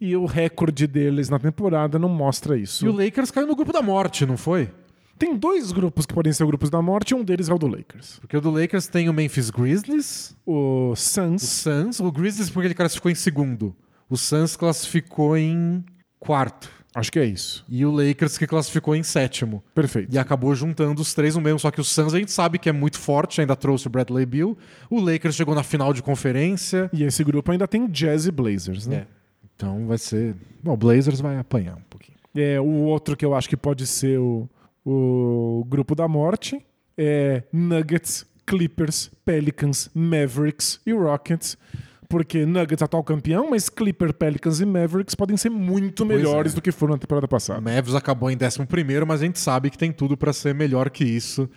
e 0.00 0.14
o 0.14 0.24
recorde 0.24 0.86
deles 0.86 1.28
na 1.28 1.38
temporada 1.40 1.98
não 1.98 2.08
mostra 2.08 2.56
isso. 2.56 2.86
E 2.86 2.88
o 2.88 2.92
Lakers 2.92 3.32
caiu 3.32 3.48
no 3.48 3.56
grupo 3.56 3.72
da 3.72 3.82
morte, 3.82 4.24
não 4.24 4.36
foi? 4.36 4.70
Tem 5.18 5.36
dois 5.36 5.72
grupos 5.72 6.06
que 6.06 6.14
podem 6.14 6.32
ser 6.32 6.46
grupos 6.46 6.70
da 6.70 6.80
morte, 6.80 7.10
e 7.10 7.14
um 7.16 7.24
deles 7.24 7.48
é 7.48 7.52
o 7.52 7.58
do 7.58 7.66
Lakers. 7.66 8.20
Porque 8.20 8.36
o 8.36 8.40
do 8.40 8.50
Lakers 8.52 8.86
tem 8.86 9.08
o 9.08 9.12
Memphis 9.12 9.50
Grizzlies, 9.50 10.36
O 10.46 10.90
o 10.92 10.96
Suns. 10.96 11.42
Suns. 11.42 11.98
O 11.98 12.12
Grizzlies 12.12 12.48
porque 12.48 12.68
ele 12.68 12.74
classificou 12.74 13.10
em 13.10 13.16
segundo. 13.16 13.74
O 14.08 14.16
Suns 14.16 14.54
classificou 14.54 15.36
em 15.36 15.84
quarto. 16.20 16.70
Acho 16.94 17.12
que 17.12 17.18
é 17.18 17.24
isso. 17.24 17.64
E 17.68 17.84
o 17.84 17.90
Lakers 17.90 18.38
que 18.38 18.46
classificou 18.46 18.96
em 18.96 19.02
sétimo. 19.02 19.62
Perfeito. 19.74 20.14
E 20.14 20.18
acabou 20.18 20.54
juntando 20.54 21.00
os 21.00 21.12
três 21.14 21.36
no 21.36 21.40
mesmo. 21.40 21.58
Só 21.58 21.70
que 21.70 21.80
o 21.80 21.84
Suns 21.84 22.14
a 22.14 22.18
gente 22.18 22.32
sabe 22.32 22.58
que 22.58 22.68
é 22.68 22.72
muito 22.72 22.98
forte, 22.98 23.40
ainda 23.40 23.54
trouxe 23.54 23.86
o 23.86 23.90
Bradley 23.90 24.24
Bill. 24.24 24.56
O 24.90 25.00
Lakers 25.00 25.34
chegou 25.34 25.54
na 25.54 25.62
final 25.62 25.92
de 25.92 26.02
conferência. 26.02 26.90
E 26.92 27.04
esse 27.04 27.22
grupo 27.22 27.52
ainda 27.52 27.68
tem 27.68 27.86
Jazz 27.86 28.26
e 28.26 28.30
Blazers, 28.30 28.86
né? 28.86 29.06
Então 29.54 29.86
vai 29.86 29.98
ser. 29.98 30.34
Bom, 30.62 30.72
o 30.72 30.76
Blazers 30.76 31.20
vai 31.20 31.36
apanhar 31.38 31.76
um 31.76 31.82
pouquinho. 31.90 32.16
É, 32.34 32.60
o 32.60 32.84
outro 32.84 33.16
que 33.16 33.24
eu 33.24 33.34
acho 33.34 33.48
que 33.48 33.56
pode 33.56 33.86
ser 33.86 34.18
o, 34.18 34.48
o 34.84 35.64
grupo 35.68 35.94
da 35.94 36.08
morte 36.08 36.64
é 36.96 37.42
Nuggets, 37.52 38.24
Clippers, 38.46 39.10
Pelicans, 39.24 39.90
Mavericks 39.94 40.80
e 40.86 40.92
Rockets. 40.92 41.58
Porque 42.08 42.46
Nuggets 42.46 42.80
é 42.80 42.84
atual 42.86 43.04
campeão, 43.04 43.50
mas 43.50 43.68
Clipper, 43.68 44.14
Pelicans 44.14 44.60
e 44.60 44.64
Mavericks 44.66 45.14
podem 45.14 45.36
ser 45.36 45.50
muito 45.50 46.06
Pois 46.06 46.16
melhores 46.18 46.52
é. 46.52 46.54
do 46.54 46.62
que 46.62 46.72
foram 46.72 46.94
na 46.94 46.98
temporada 46.98 47.26
O 47.26 47.28
passada. 47.28 47.60
Mavs 47.60 47.94
acabou 47.94 48.30
em 48.30 48.36
décimo 48.36 48.66
primeiro, 48.66 49.06
mas 49.06 49.20
a 49.20 49.24
gente 49.26 49.38
sabe 49.38 49.68
que 49.70 49.76
tem 49.76 49.92
tudo 49.92 50.16
pra 50.16 50.32
ser 50.32 50.54
melhor 50.54 50.88
que 50.88 51.04
isso. 51.04 51.48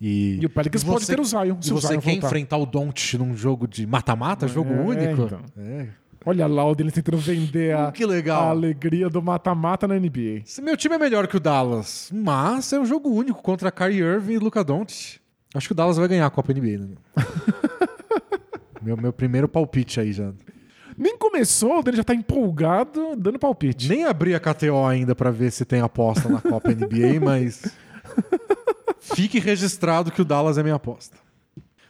E, 0.00 0.38
E 0.40 0.46
o 0.46 0.48
Pelicans 0.50 0.82
pode 0.82 1.06
ter 1.06 1.20
o 1.20 1.24
Zion, 1.24 1.60
se 1.60 1.72
o 1.72 1.74
você 1.80 1.88
quer 1.98 2.12
voltar. 2.12 2.26
enfrentar 2.26 2.56
o 2.56 2.64
Doncic 2.64 3.18
num 3.18 3.36
jogo 3.36 3.66
de 3.68 3.86
mata-mata, 3.86 4.48
jogo 4.48 4.72
É, 4.72 4.80
único? 4.80 5.22
então. 5.24 5.40
É. 5.58 5.88
Olha 6.24 6.46
lá 6.46 6.64
o 6.64 6.74
deles 6.74 6.92
tentando 6.94 7.18
vender 7.18 7.74
a, 7.74 7.92
legal. 8.06 8.42
a 8.44 8.50
alegria 8.50 9.08
do 9.10 9.20
mata-mata 9.22 9.86
na 9.86 9.94
NBA. 9.98 10.42
Esse 10.44 10.62
meu 10.62 10.76
time 10.76 10.94
é 10.94 10.98
melhor 10.98 11.26
que 11.26 11.36
o 11.36 11.40
Dallas, 11.40 12.10
mas 12.14 12.72
é 12.72 12.78
um 12.80 12.84
jogo 12.86 13.08
único 13.10 13.42
contra 13.42 13.70
Kyrie 13.70 14.00
Irving 14.00 14.34
e 14.34 14.38
Luka 14.38 14.64
Doncic. 14.64 15.20
Acho 15.54 15.68
que 15.68 15.72
o 15.72 15.74
Dallas 15.74 15.96
vai 15.96 16.08
ganhar 16.08 16.26
a 16.26 16.30
Copa 16.30 16.52
NBA, 16.52 16.78
né? 16.78 16.88
meu, 18.88 18.96
meu 18.96 19.12
primeiro 19.12 19.48
palpite 19.48 20.00
aí 20.00 20.12
já. 20.12 20.32
Nem 20.96 21.16
começou, 21.16 21.78
o 21.78 21.82
dele 21.82 21.98
já 21.98 22.04
tá 22.04 22.14
empolgado, 22.14 23.14
dando 23.16 23.38
palpite. 23.38 23.88
Nem 23.88 24.04
abri 24.04 24.34
a 24.34 24.40
KTO 24.40 24.84
ainda 24.86 25.14
pra 25.14 25.30
ver 25.30 25.52
se 25.52 25.64
tem 25.64 25.80
aposta 25.80 26.28
na 26.28 26.40
Copa 26.40 26.70
NBA, 26.72 27.20
mas 27.22 27.62
fique 29.00 29.38
registrado 29.38 30.10
que 30.10 30.22
o 30.22 30.24
Dallas 30.24 30.58
é 30.58 30.62
minha 30.62 30.74
aposta. 30.74 31.16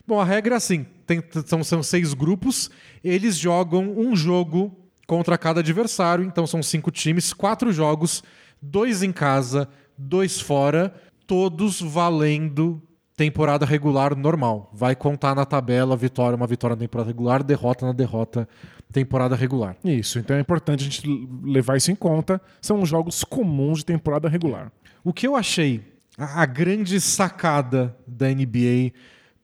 Bom, 0.07 0.21
a 0.21 0.25
regra 0.25 0.55
é 0.55 0.59
assim: 0.59 0.85
tem- 1.07 1.23
são, 1.47 1.63
são 1.65 1.83
seis 1.83 2.13
grupos, 2.13 2.71
eles 3.03 3.37
jogam 3.39 3.95
um 3.97 4.15
jogo 4.17 4.77
contra 5.07 5.39
cada 5.39 5.61
adversário, 5.61 6.25
então 6.25 6.47
são 6.47 6.63
cinco 6.63 6.91
times, 6.91 7.33
quatro 7.33 7.73
jogos, 7.73 8.23
dois 8.61 9.03
em 9.03 9.13
casa, 9.13 9.69
dois 9.97 10.39
fora, 10.41 10.95
todos 11.27 11.81
valendo 11.81 12.83
temporada 13.19 13.67
regular 13.67 14.17
normal. 14.17 14.71
Vai 14.73 14.95
contar 14.95 15.35
na 15.35 15.45
tabela 15.45 15.97
vitória, 15.97 16.37
uma 16.37 16.47
vitória 16.47 16.77
na 16.77 16.81
temporada 16.81 17.09
regular, 17.09 17.43
derrota 17.43 17.85
na 17.85 17.93
derrota, 17.93 18.49
temporada 18.93 19.35
regular. 19.35 19.77
Isso, 19.85 20.21
então 20.21 20.37
é 20.37 20.41
importante 20.41 20.83
a 20.83 20.85
gente 20.85 21.29
levar 21.43 21.77
isso 21.77 21.91
em 21.91 21.97
conta. 21.97 22.41
São 22.63 22.87
jogos 22.87 23.25
comuns 23.25 23.81
de 23.81 23.87
temporada 23.87 24.29
regular. 24.29 24.71
O 25.03 25.13
que 25.13 25.27
eu 25.27 25.35
achei 25.35 25.83
a, 26.17 26.47
grande 26.47 27.01
sacada 27.01 27.97
da 28.07 28.29
NBA 28.29 28.93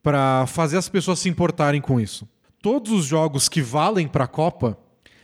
para 0.01 0.47
fazer 0.47 0.79
as 0.79 0.89
pessoas 0.89 1.19
se 1.19 1.29
importarem 1.29 1.81
com 1.81 2.01
isso. 2.01 2.29
Todos 2.63 2.93
os 2.93 3.05
jogos 3.05 3.49
que 3.49 3.61
valem 3.61 4.07
para 4.07 4.25
a 4.25 4.29
Copa 4.29 4.79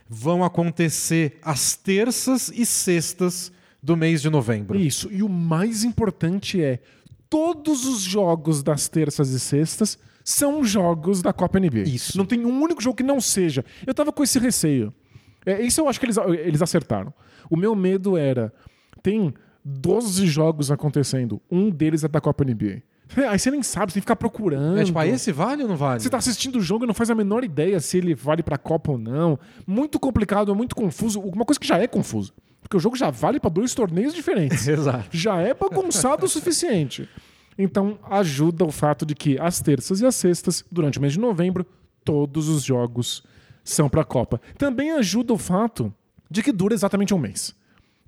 vão 0.09 0.43
acontecer 0.43 1.39
às 1.41 1.77
terças 1.77 2.51
e 2.53 2.67
sextas 2.67 3.53
do 3.81 3.97
mês 3.97 4.21
de 4.21 4.29
novembro. 4.29 4.77
Isso, 4.77 5.09
e 5.13 5.23
o 5.23 5.29
mais 5.29 5.85
importante 5.85 6.61
é: 6.61 6.81
todos 7.31 7.87
os 7.87 8.01
jogos 8.01 8.63
das 8.63 8.89
terças 8.89 9.31
e 9.31 9.41
sextas 9.41 9.97
são 10.25 10.63
jogos 10.65 11.23
da 11.23 11.33
Copa 11.33 11.59
NBA. 11.59 11.83
Isso. 11.83 12.19
Não 12.19 12.27
tem 12.27 12.45
um 12.45 12.61
único 12.61 12.83
jogo 12.83 12.97
que 12.97 13.03
não 13.03 13.21
seja. 13.21 13.65
Eu 13.87 13.95
tava 13.95 14.13
com 14.13 14.23
esse 14.23 14.39
receio. 14.39 14.93
É, 15.47 15.63
isso 15.63 15.81
eu 15.81 15.89
acho 15.89 15.99
que 15.99 16.07
eles, 16.07 16.19
eles 16.45 16.61
acertaram. 16.61 17.15
O 17.49 17.57
meu 17.57 17.75
medo 17.75 18.17
era: 18.17 18.53
tem 19.03 19.33
12 19.65 20.27
jogos 20.27 20.71
acontecendo, 20.71 21.41
um 21.51 21.71
deles 21.71 22.05
é 22.05 22.09
da 22.09 22.21
Copa 22.21 22.45
NBA. 22.45 22.83
Aí 23.29 23.39
você 23.39 23.51
nem 23.51 23.63
sabe, 23.63 23.91
você 23.91 23.95
tem 23.95 24.01
que 24.01 24.05
ficar 24.05 24.17
procurando. 24.17 24.79
É 24.79 24.85
tipo, 24.85 24.99
ah, 24.99 25.07
esse 25.07 25.33
vale 25.33 25.63
ou 25.63 25.69
não 25.69 25.77
vale? 25.77 26.01
Você 26.01 26.09
tá 26.09 26.19
assistindo 26.19 26.57
o 26.57 26.61
jogo 26.61 26.85
e 26.85 26.87
não 26.87 26.95
faz 26.95 27.11
a 27.11 27.15
menor 27.15 27.43
ideia 27.43 27.81
se 27.81 27.99
ele 27.99 28.15
vale 28.15 28.43
pra 28.43 28.57
Copa 28.57 28.93
ou 28.93 28.99
não. 28.99 29.39
Muito 29.67 29.99
complicado, 29.99 30.53
é 30.53 30.55
muito 30.55 30.77
confuso. 30.77 31.19
Uma 31.21 31.45
coisa 31.45 31.59
que 31.59 31.67
já 31.67 31.79
é 31.79 31.89
confusa. 31.89 32.33
Porque 32.71 32.77
o 32.77 32.81
jogo 32.81 32.97
já 32.97 33.11
vale 33.11 33.41
pra 33.41 33.51
dois 33.51 33.75
torneios 33.75 34.15
diferentes. 34.15 34.67
Exato. 34.69 35.09
já 35.11 35.41
é 35.41 35.53
bagunçado 35.53 36.25
o 36.25 36.29
suficiente. 36.29 37.09
Então, 37.59 37.99
ajuda 38.09 38.65
o 38.65 38.71
fato 38.71 39.05
de 39.05 39.13
que 39.13 39.37
às 39.41 39.61
terças 39.61 40.01
e 40.01 40.07
às 40.07 40.15
sextas, 40.15 40.65
durante 40.71 40.97
o 40.97 41.01
mês 41.01 41.15
de 41.15 41.19
novembro, 41.19 41.67
todos 42.05 42.49
os 42.49 42.63
jogos 42.63 43.25
são 43.65 43.89
pra 43.89 44.05
Copa. 44.05 44.41
Também 44.57 44.93
ajuda 44.93 45.33
o 45.33 45.37
fato 45.37 45.93
de 46.31 46.45
que 46.45 46.53
dura 46.53 46.73
exatamente 46.73 47.13
um 47.13 47.19
mês. 47.19 47.57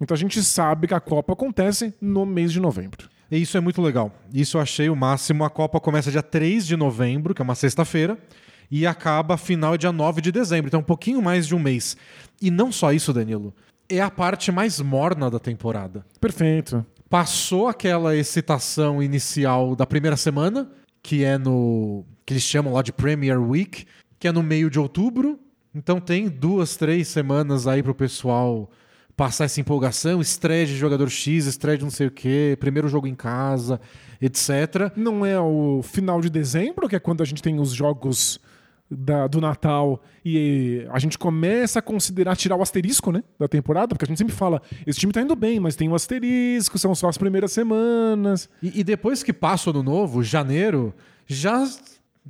Então 0.00 0.14
a 0.14 0.18
gente 0.18 0.40
sabe 0.44 0.86
que 0.86 0.94
a 0.94 1.00
Copa 1.00 1.32
acontece 1.32 1.92
no 2.00 2.24
mês 2.24 2.52
de 2.52 2.60
novembro. 2.60 3.10
E 3.32 3.38
isso 3.38 3.56
é 3.56 3.60
muito 3.60 3.82
legal. 3.82 4.12
Isso 4.32 4.58
eu 4.58 4.60
achei 4.60 4.88
o 4.88 4.94
máximo. 4.94 5.42
A 5.42 5.50
Copa 5.50 5.80
começa 5.80 6.08
dia 6.08 6.22
3 6.22 6.64
de 6.64 6.76
novembro, 6.76 7.34
que 7.34 7.42
é 7.42 7.44
uma 7.44 7.56
sexta-feira, 7.56 8.16
e 8.70 8.86
acaba 8.86 9.36
final 9.36 9.76
dia 9.76 9.90
9 9.90 10.20
de 10.20 10.30
dezembro. 10.30 10.68
Então, 10.68 10.80
um 10.80 10.84
pouquinho 10.84 11.20
mais 11.20 11.48
de 11.48 11.54
um 11.56 11.58
mês. 11.58 11.96
E 12.40 12.48
não 12.48 12.70
só 12.70 12.92
isso, 12.92 13.12
Danilo. 13.12 13.52
É 13.92 14.00
a 14.00 14.10
parte 14.10 14.50
mais 14.50 14.80
morna 14.80 15.30
da 15.30 15.38
temporada. 15.38 16.02
Perfeito. 16.18 16.84
Passou 17.10 17.68
aquela 17.68 18.16
excitação 18.16 19.02
inicial 19.02 19.76
da 19.76 19.84
primeira 19.84 20.16
semana, 20.16 20.70
que 21.02 21.22
é 21.24 21.36
no. 21.36 22.02
que 22.24 22.32
eles 22.32 22.42
chamam 22.42 22.72
lá 22.72 22.80
de 22.80 22.90
Premier 22.90 23.38
Week, 23.38 23.84
que 24.18 24.26
é 24.26 24.32
no 24.32 24.42
meio 24.42 24.70
de 24.70 24.78
outubro. 24.78 25.38
Então 25.74 26.00
tem 26.00 26.28
duas, 26.28 26.74
três 26.74 27.08
semanas 27.08 27.66
aí 27.66 27.82
pro 27.82 27.94
pessoal 27.94 28.70
passar 29.14 29.44
essa 29.44 29.60
empolgação, 29.60 30.22
estreia 30.22 30.64
de 30.64 30.74
jogador 30.74 31.10
X, 31.10 31.44
estreia 31.44 31.76
de 31.76 31.84
não 31.84 31.90
sei 31.90 32.06
o 32.06 32.10
quê, 32.10 32.56
primeiro 32.58 32.88
jogo 32.88 33.06
em 33.06 33.14
casa, 33.14 33.78
etc. 34.22 34.90
Não 34.96 35.24
é 35.24 35.38
o 35.38 35.82
final 35.82 36.18
de 36.20 36.30
dezembro, 36.30 36.88
que 36.88 36.96
é 36.96 36.98
quando 36.98 37.22
a 37.22 37.26
gente 37.26 37.42
tem 37.42 37.60
os 37.60 37.72
jogos 37.72 38.40
da- 38.96 39.26
do 39.26 39.40
Natal 39.40 40.02
e 40.24 40.86
a 40.90 40.98
gente 40.98 41.18
começa 41.18 41.78
a 41.78 41.82
considerar 41.82 42.36
tirar 42.36 42.56
o 42.56 42.62
asterisco, 42.62 43.10
né, 43.12 43.22
da 43.38 43.48
temporada, 43.48 43.88
porque 43.88 44.04
a 44.04 44.08
gente 44.08 44.18
sempre 44.18 44.34
fala, 44.34 44.60
esse 44.86 44.98
time 45.00 45.12
tá 45.12 45.20
indo 45.20 45.34
bem, 45.34 45.58
mas 45.60 45.74
tem 45.76 45.88
o 45.88 45.94
asterisco, 45.94 46.78
são 46.78 46.94
só 46.94 47.08
as 47.08 47.18
primeiras 47.18 47.52
semanas. 47.52 48.48
E, 48.62 48.80
e 48.80 48.84
depois 48.84 49.22
que 49.22 49.32
passa 49.32 49.70
o 49.70 49.72
ano 49.72 49.82
novo, 49.82 50.22
janeiro, 50.22 50.94
já. 51.26 51.66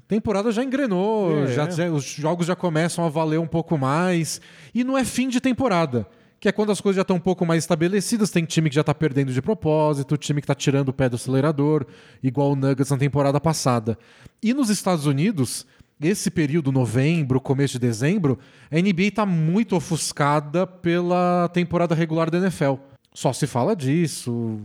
Temporada 0.09 0.51
já 0.51 0.64
engrenou, 0.64 1.44
É. 1.44 1.48
já, 1.48 1.90
os 1.92 2.05
jogos 2.05 2.46
já 2.46 2.57
começam 2.57 3.05
a 3.05 3.11
valer 3.11 3.38
um 3.38 3.46
pouco 3.46 3.77
mais. 3.77 4.40
E 4.75 4.83
não 4.85 4.96
é 4.96 5.05
fim 5.05 5.29
de 5.29 5.38
temporada, 5.38 6.07
que 6.40 6.48
é 6.48 6.53
quando 6.53 6.72
as 6.72 6.81
coisas 6.81 6.96
já 6.96 7.03
estão 7.03 7.16
um 7.16 7.20
pouco 7.20 7.44
mais 7.44 7.62
estabelecidas. 7.62 8.31
Tem 8.31 8.42
time 8.46 8.70
que 8.70 8.75
já 8.75 8.83
tá 8.83 8.94
perdendo 8.94 9.31
de 9.35 9.42
propósito, 9.42 10.16
time 10.16 10.40
que 10.40 10.46
tá 10.46 10.55
tirando 10.55 10.88
o 10.88 10.92
pé 10.94 11.11
do 11.11 11.16
acelerador, 11.16 11.85
igual 12.22 12.53
o 12.53 12.57
Nuggets 12.57 12.90
na 12.90 12.96
temporada 12.96 13.38
passada. 13.38 13.98
E 14.42 14.55
nos 14.55 14.70
Estados 14.70 15.05
Unidos, 15.05 15.66
esse 16.02 16.30
período, 16.30 16.70
novembro, 16.72 17.40
começo 17.40 17.74
de 17.74 17.78
dezembro, 17.78 18.38
a 18.70 18.76
NBA 18.76 19.10
tá 19.14 19.24
muito 19.26 19.76
ofuscada 19.76 20.66
pela 20.66 21.48
temporada 21.52 21.94
regular 21.94 22.30
da 22.30 22.38
NFL. 22.38 22.74
Só 23.14 23.32
se 23.32 23.46
fala 23.46 23.74
disso 23.76 24.58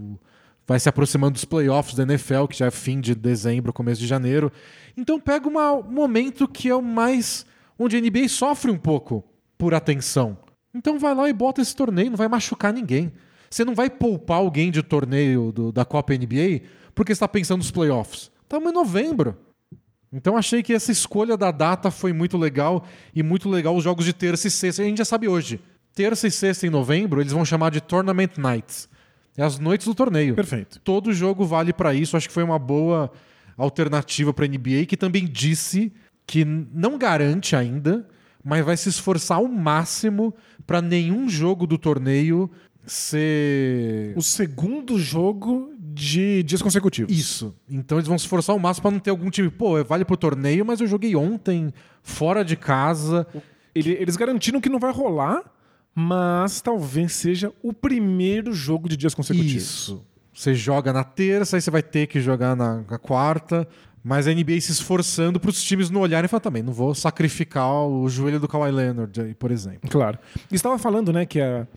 vai 0.68 0.80
se 0.82 0.90
aproximando 0.90 1.34
dos 1.34 1.46
playoffs 1.46 1.96
da 1.96 2.04
NFL, 2.04 2.46
que 2.50 2.58
já 2.58 2.66
é 2.66 2.72
fim 2.72 3.00
de 3.00 3.16
dezembro, 3.16 3.72
começo 3.72 4.02
de 4.02 4.08
janeiro. 4.08 4.52
Então 4.98 5.18
pega 5.18 5.48
uma- 5.48 5.72
um 5.74 5.84
momento 5.92 6.48
que 6.48 6.68
é 6.70 6.76
o 6.76 6.82
mais. 6.82 7.46
onde 7.80 7.96
a 7.96 8.00
NBA 8.02 8.28
sofre 8.28 8.72
um 8.72 8.78
pouco 8.78 9.24
por 9.58 9.74
atenção. 9.76 10.36
Então 10.74 10.98
vai 10.98 11.14
lá 11.14 11.30
e 11.30 11.34
bota 11.34 11.62
esse 11.62 11.76
torneio, 11.76 12.10
não 12.10 12.18
vai 12.18 12.28
machucar 12.28 12.74
ninguém. 12.74 13.12
Você 13.50 13.64
não 13.64 13.76
vai 13.76 13.88
poupar 13.90 14.38
alguém 14.40 14.72
de 14.72 14.82
torneio 14.82 15.52
do- 15.52 15.72
da 15.72 15.86
Copa 15.86 16.14
NBA 16.16 16.64
porque 16.96 17.12
está 17.12 17.28
pensando 17.28 17.60
nos 17.60 17.70
playoffs. 17.72 18.32
Estamos 18.42 18.72
em 18.72 18.74
novembro. 18.74 19.38
Então 20.18 20.36
achei 20.36 20.64
que 20.64 20.74
essa 20.74 20.92
escolha 20.92 21.38
da 21.38 21.52
data 21.52 21.92
foi 21.92 22.12
muito 22.12 22.40
legal 22.40 22.84
e 23.14 23.22
muito 23.22 23.48
legal 23.48 23.76
os 23.76 23.84
jogos 23.84 24.04
de 24.04 24.14
terça 24.14 24.48
e 24.48 24.52
sexta. 24.52 24.82
A 24.82 24.86
gente 24.86 24.98
já 24.98 25.06
sabe 25.06 25.28
hoje. 25.28 25.60
Terça 25.94 26.26
e 26.26 26.32
sexta 26.32 26.66
em 26.66 26.72
novembro 26.72 27.22
eles 27.22 27.32
vão 27.32 27.46
chamar 27.46 27.70
de 27.70 27.80
Tournament 27.80 28.32
Nights. 28.36 28.90
É 29.38 29.44
as 29.44 29.60
noites 29.60 29.86
do 29.86 29.94
torneio. 29.94 30.34
Perfeito. 30.34 30.80
Todo 30.80 31.14
jogo 31.14 31.46
vale 31.46 31.72
para 31.72 31.94
isso. 31.94 32.18
Acho 32.18 32.28
que 32.28 32.34
foi 32.34 32.42
uma 32.42 32.58
boa 32.58 33.12
alternativa 33.56 34.34
para 34.34 34.46
a 34.46 34.48
NBA, 34.48 34.88
que 34.88 34.98
também 34.98 35.24
disse 35.26 35.94
que 36.26 36.44
não 36.44 36.98
garante 36.98 37.56
ainda, 37.56 38.08
mas 38.44 38.66
vai 38.66 38.76
se 38.76 38.90
esforçar 38.90 39.38
ao 39.38 39.48
máximo 39.48 40.34
para 40.66 40.82
nenhum 40.82 41.30
jogo 41.30 41.68
do 41.68 41.78
torneio 41.78 42.50
ser 42.88 44.14
O 44.16 44.22
segundo 44.22 44.98
jogo 44.98 45.74
de 45.98 46.44
dias 46.44 46.62
consecutivos. 46.62 47.18
isso. 47.18 47.56
Então 47.70 47.98
eles 47.98 48.08
vão 48.08 48.18
se 48.18 48.26
esforçar 48.26 48.54
ao 48.54 48.60
máximo 48.60 48.84
para 48.84 48.92
não 48.92 49.00
ter 49.00 49.10
algum 49.10 49.30
time, 49.30 49.50
pô, 49.50 49.84
vale 49.84 50.06
pro 50.06 50.16
torneio, 50.16 50.66
mas 50.66 50.80
eu 50.80 50.88
joguei 50.88 51.16
ontem 51.16 51.74
fora 52.04 52.44
de 52.46 52.56
casa. 52.56 53.26
Ele- 53.74 53.98
eles 54.00 54.16
garantiram 54.16 54.62
que 54.62 54.70
não 54.70 54.80
vai 54.80 54.92
rolar, 54.92 55.44
mas 55.96 56.62
talvez 56.62 57.14
seja 57.14 57.52
o 57.64 57.74
primeiro 57.74 58.54
jogo 58.54 58.88
de 58.88 58.96
dias 58.96 59.14
consecutivos. 59.16 59.64
Isso. 59.64 60.06
Você 60.34 60.54
joga 60.54 60.94
na 60.94 61.04
terça, 61.04 61.58
aí 61.58 61.62
você 61.62 61.72
vai 61.72 61.82
ter 61.82 62.06
que 62.08 62.22
jogar 62.22 62.56
na, 62.56 62.84
na 62.90 62.98
quarta. 63.00 63.68
Mas 64.04 64.26
a 64.26 64.32
NBA 64.34 64.62
se 64.62 64.72
esforçando 64.72 65.38
para 65.38 65.50
os 65.50 65.62
times 65.62 65.90
não 65.90 66.00
olharem 66.00 66.28
e 66.28 66.30
falar 66.30 66.40
também, 66.40 66.64
não 66.64 66.72
vou 66.72 66.96
sacrificar 66.96 67.70
o 67.86 68.08
joelho 68.08 68.40
do 68.40 68.48
Kawhi 68.48 68.72
Leonard, 68.72 69.36
por 69.38 69.52
exemplo. 69.52 69.90
Claro. 69.90 70.18
Estava 70.50 70.78
falando, 70.78 71.12
né, 71.12 71.26
que 71.26 71.42
a, 71.42 71.68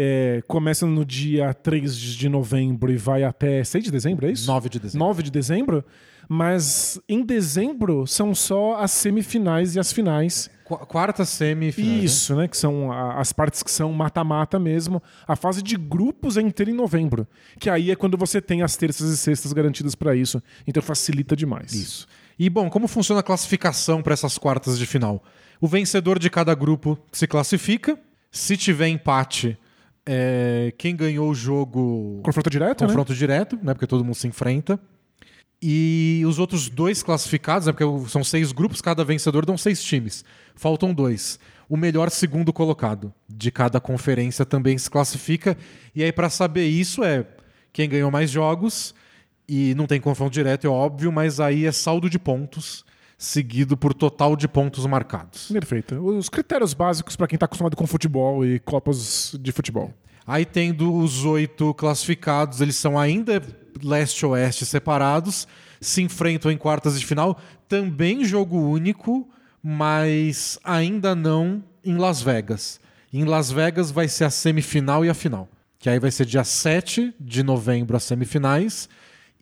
é, 0.00 0.42
começa 0.46 0.86
no 0.86 1.04
dia 1.04 1.52
3 1.52 1.96
de 1.96 2.28
novembro 2.28 2.92
e 2.92 2.96
vai 2.96 3.24
até 3.24 3.64
6 3.64 3.84
de 3.84 3.90
dezembro, 3.90 4.26
é 4.26 4.30
isso? 4.32 4.46
9 4.46 4.68
de 4.68 4.78
dezembro. 4.78 5.06
9 5.06 5.22
de 5.24 5.30
dezembro, 5.32 5.84
mas 6.28 7.00
em 7.08 7.24
dezembro 7.24 8.06
são 8.06 8.34
só 8.34 8.76
as 8.76 8.90
semifinais 8.92 9.74
e 9.74 9.80
as 9.80 9.92
finais. 9.92 10.50
Qu- 10.64 10.76
Quarta 10.86 11.24
semifinal. 11.24 11.90
né? 11.96 12.04
Isso, 12.04 12.36
né? 12.36 12.46
Que 12.46 12.56
são 12.56 12.92
as 12.92 13.32
partes 13.32 13.62
que 13.62 13.70
são 13.70 13.92
mata-mata 13.92 14.58
mesmo. 14.58 15.02
A 15.26 15.34
fase 15.34 15.62
de 15.62 15.76
grupos 15.76 16.36
é 16.36 16.42
inteira 16.42 16.70
em 16.70 16.74
novembro. 16.74 17.26
Que 17.58 17.70
aí 17.70 17.90
é 17.90 17.96
quando 17.96 18.16
você 18.18 18.40
tem 18.40 18.60
as 18.62 18.76
terças 18.76 19.10
e 19.10 19.16
sextas 19.16 19.52
garantidas 19.54 19.94
para 19.94 20.14
isso. 20.14 20.42
Então 20.66 20.82
facilita 20.82 21.34
demais. 21.34 21.72
Isso. 21.72 22.06
E 22.38 22.48
bom, 22.50 22.68
como 22.70 22.86
funciona 22.86 23.20
a 23.20 23.24
classificação 23.24 24.02
para 24.02 24.12
essas 24.12 24.36
quartas 24.38 24.78
de 24.78 24.86
final? 24.86 25.24
O 25.60 25.66
vencedor 25.66 26.18
de 26.18 26.28
cada 26.30 26.54
grupo 26.54 26.98
se 27.10 27.26
classifica. 27.26 27.98
Se 28.30 28.54
tiver 28.56 28.88
empate, 28.88 29.58
é, 30.10 30.72
quem 30.78 30.96
ganhou 30.96 31.28
o 31.28 31.34
jogo 31.34 32.22
Confronto 32.24 32.48
direto, 32.48 32.80
né? 32.80 32.86
confronto 32.86 33.14
direto, 33.14 33.58
né? 33.62 33.74
Porque 33.74 33.86
todo 33.86 34.02
mundo 34.02 34.14
se 34.14 34.26
enfrenta. 34.26 34.80
E 35.60 36.22
os 36.26 36.38
outros 36.38 36.70
dois 36.70 37.02
classificados, 37.02 37.66
né, 37.66 37.72
porque 37.74 38.08
são 38.08 38.24
seis 38.24 38.52
grupos, 38.52 38.80
cada 38.80 39.04
vencedor 39.04 39.44
dão 39.44 39.58
seis 39.58 39.82
times. 39.82 40.24
Faltam 40.54 40.94
dois. 40.94 41.38
O 41.68 41.76
melhor 41.76 42.10
segundo 42.10 42.54
colocado 42.54 43.12
de 43.28 43.50
cada 43.50 43.80
conferência 43.80 44.46
também 44.46 44.78
se 44.78 44.88
classifica. 44.88 45.58
E 45.94 46.02
aí, 46.02 46.10
para 46.10 46.30
saber 46.30 46.66
isso, 46.66 47.04
é 47.04 47.26
quem 47.70 47.86
ganhou 47.86 48.10
mais 48.10 48.30
jogos. 48.30 48.94
E 49.46 49.74
não 49.74 49.86
tem 49.86 50.00
confronto 50.00 50.32
direto, 50.32 50.66
é 50.66 50.70
óbvio, 50.70 51.12
mas 51.12 51.38
aí 51.40 51.66
é 51.66 51.72
saldo 51.72 52.08
de 52.08 52.18
pontos, 52.18 52.84
seguido 53.18 53.76
por 53.76 53.92
total 53.92 54.36
de 54.36 54.46
pontos 54.46 54.86
marcados. 54.86 55.50
Perfeito. 55.50 55.96
Os 55.96 56.28
critérios 56.28 56.72
básicos 56.72 57.16
para 57.16 57.26
quem 57.26 57.36
está 57.36 57.46
acostumado 57.46 57.76
com 57.76 57.84
futebol 57.84 58.46
e 58.46 58.60
copas 58.60 59.36
de 59.38 59.50
futebol. 59.50 59.92
Aí 60.24 60.44
tendo 60.44 60.94
os 60.94 61.24
oito 61.24 61.74
classificados, 61.74 62.60
eles 62.60 62.76
são 62.76 62.98
ainda 62.98 63.42
leste-oeste 63.82 64.64
separados, 64.64 65.48
se 65.80 66.00
enfrentam 66.02 66.50
em 66.50 66.56
quartas 66.56 66.98
de 66.98 67.04
final, 67.04 67.40
também 67.68 68.24
jogo 68.24 68.58
único, 68.58 69.28
mas 69.62 70.58
ainda 70.62 71.14
não 71.14 71.62
em 71.84 71.96
Las 71.96 72.22
Vegas. 72.22 72.80
Em 73.12 73.24
Las 73.24 73.50
Vegas 73.50 73.90
vai 73.90 74.06
ser 74.06 74.24
a 74.24 74.30
semifinal 74.30 75.04
e 75.04 75.08
a 75.08 75.14
final, 75.14 75.48
que 75.78 75.88
aí 75.88 75.98
vai 75.98 76.10
ser 76.10 76.26
dia 76.26 76.44
7 76.44 77.14
de 77.18 77.42
novembro 77.42 77.96
as 77.96 78.04
semifinais 78.04 78.88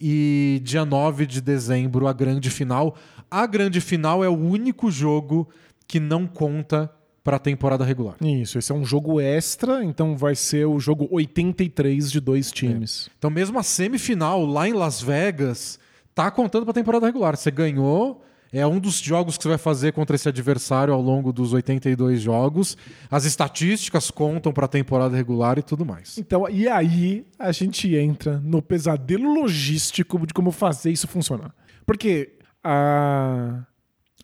e 0.00 0.60
dia 0.62 0.84
9 0.84 1.26
de 1.26 1.40
dezembro 1.40 2.06
a 2.06 2.12
grande 2.12 2.50
final. 2.50 2.96
A 3.30 3.46
grande 3.46 3.80
final 3.80 4.24
é 4.24 4.28
o 4.28 4.36
único 4.36 4.90
jogo 4.90 5.48
que 5.86 6.00
não 6.00 6.26
conta 6.26 6.90
para 7.26 7.36
a 7.36 7.40
temporada 7.40 7.84
regular. 7.84 8.14
Isso, 8.20 8.56
esse 8.56 8.70
é 8.70 8.74
um 8.74 8.84
jogo 8.84 9.20
extra, 9.20 9.82
então 9.82 10.16
vai 10.16 10.36
ser 10.36 10.64
o 10.64 10.78
jogo 10.78 11.08
83 11.10 12.12
de 12.12 12.20
dois 12.20 12.52
times. 12.52 13.10
Então, 13.18 13.28
mesmo 13.30 13.58
a 13.58 13.64
semifinal 13.64 14.46
lá 14.46 14.68
em 14.68 14.72
Las 14.72 15.02
Vegas 15.02 15.78
tá 16.14 16.30
contando 16.30 16.64
pra 16.64 16.72
temporada 16.72 17.04
regular. 17.04 17.36
Você 17.36 17.50
ganhou, 17.50 18.22
é 18.52 18.64
um 18.64 18.78
dos 18.78 19.00
jogos 19.00 19.36
que 19.36 19.42
você 19.42 19.48
vai 19.48 19.58
fazer 19.58 19.92
contra 19.92 20.14
esse 20.14 20.28
adversário 20.28 20.94
ao 20.94 21.02
longo 21.02 21.32
dos 21.32 21.52
82 21.52 22.20
jogos. 22.20 22.76
As 23.10 23.24
estatísticas 23.24 24.08
contam 24.08 24.52
pra 24.52 24.68
temporada 24.68 25.16
regular 25.16 25.58
e 25.58 25.62
tudo 25.62 25.84
mais. 25.84 26.16
Então, 26.18 26.48
e 26.48 26.68
aí 26.68 27.26
a 27.36 27.50
gente 27.50 27.92
entra 27.96 28.38
no 28.38 28.62
pesadelo 28.62 29.34
logístico 29.34 30.24
de 30.24 30.32
como 30.32 30.52
fazer 30.52 30.92
isso 30.92 31.08
funcionar. 31.08 31.52
Porque 31.84 32.36
a, 32.66 33.66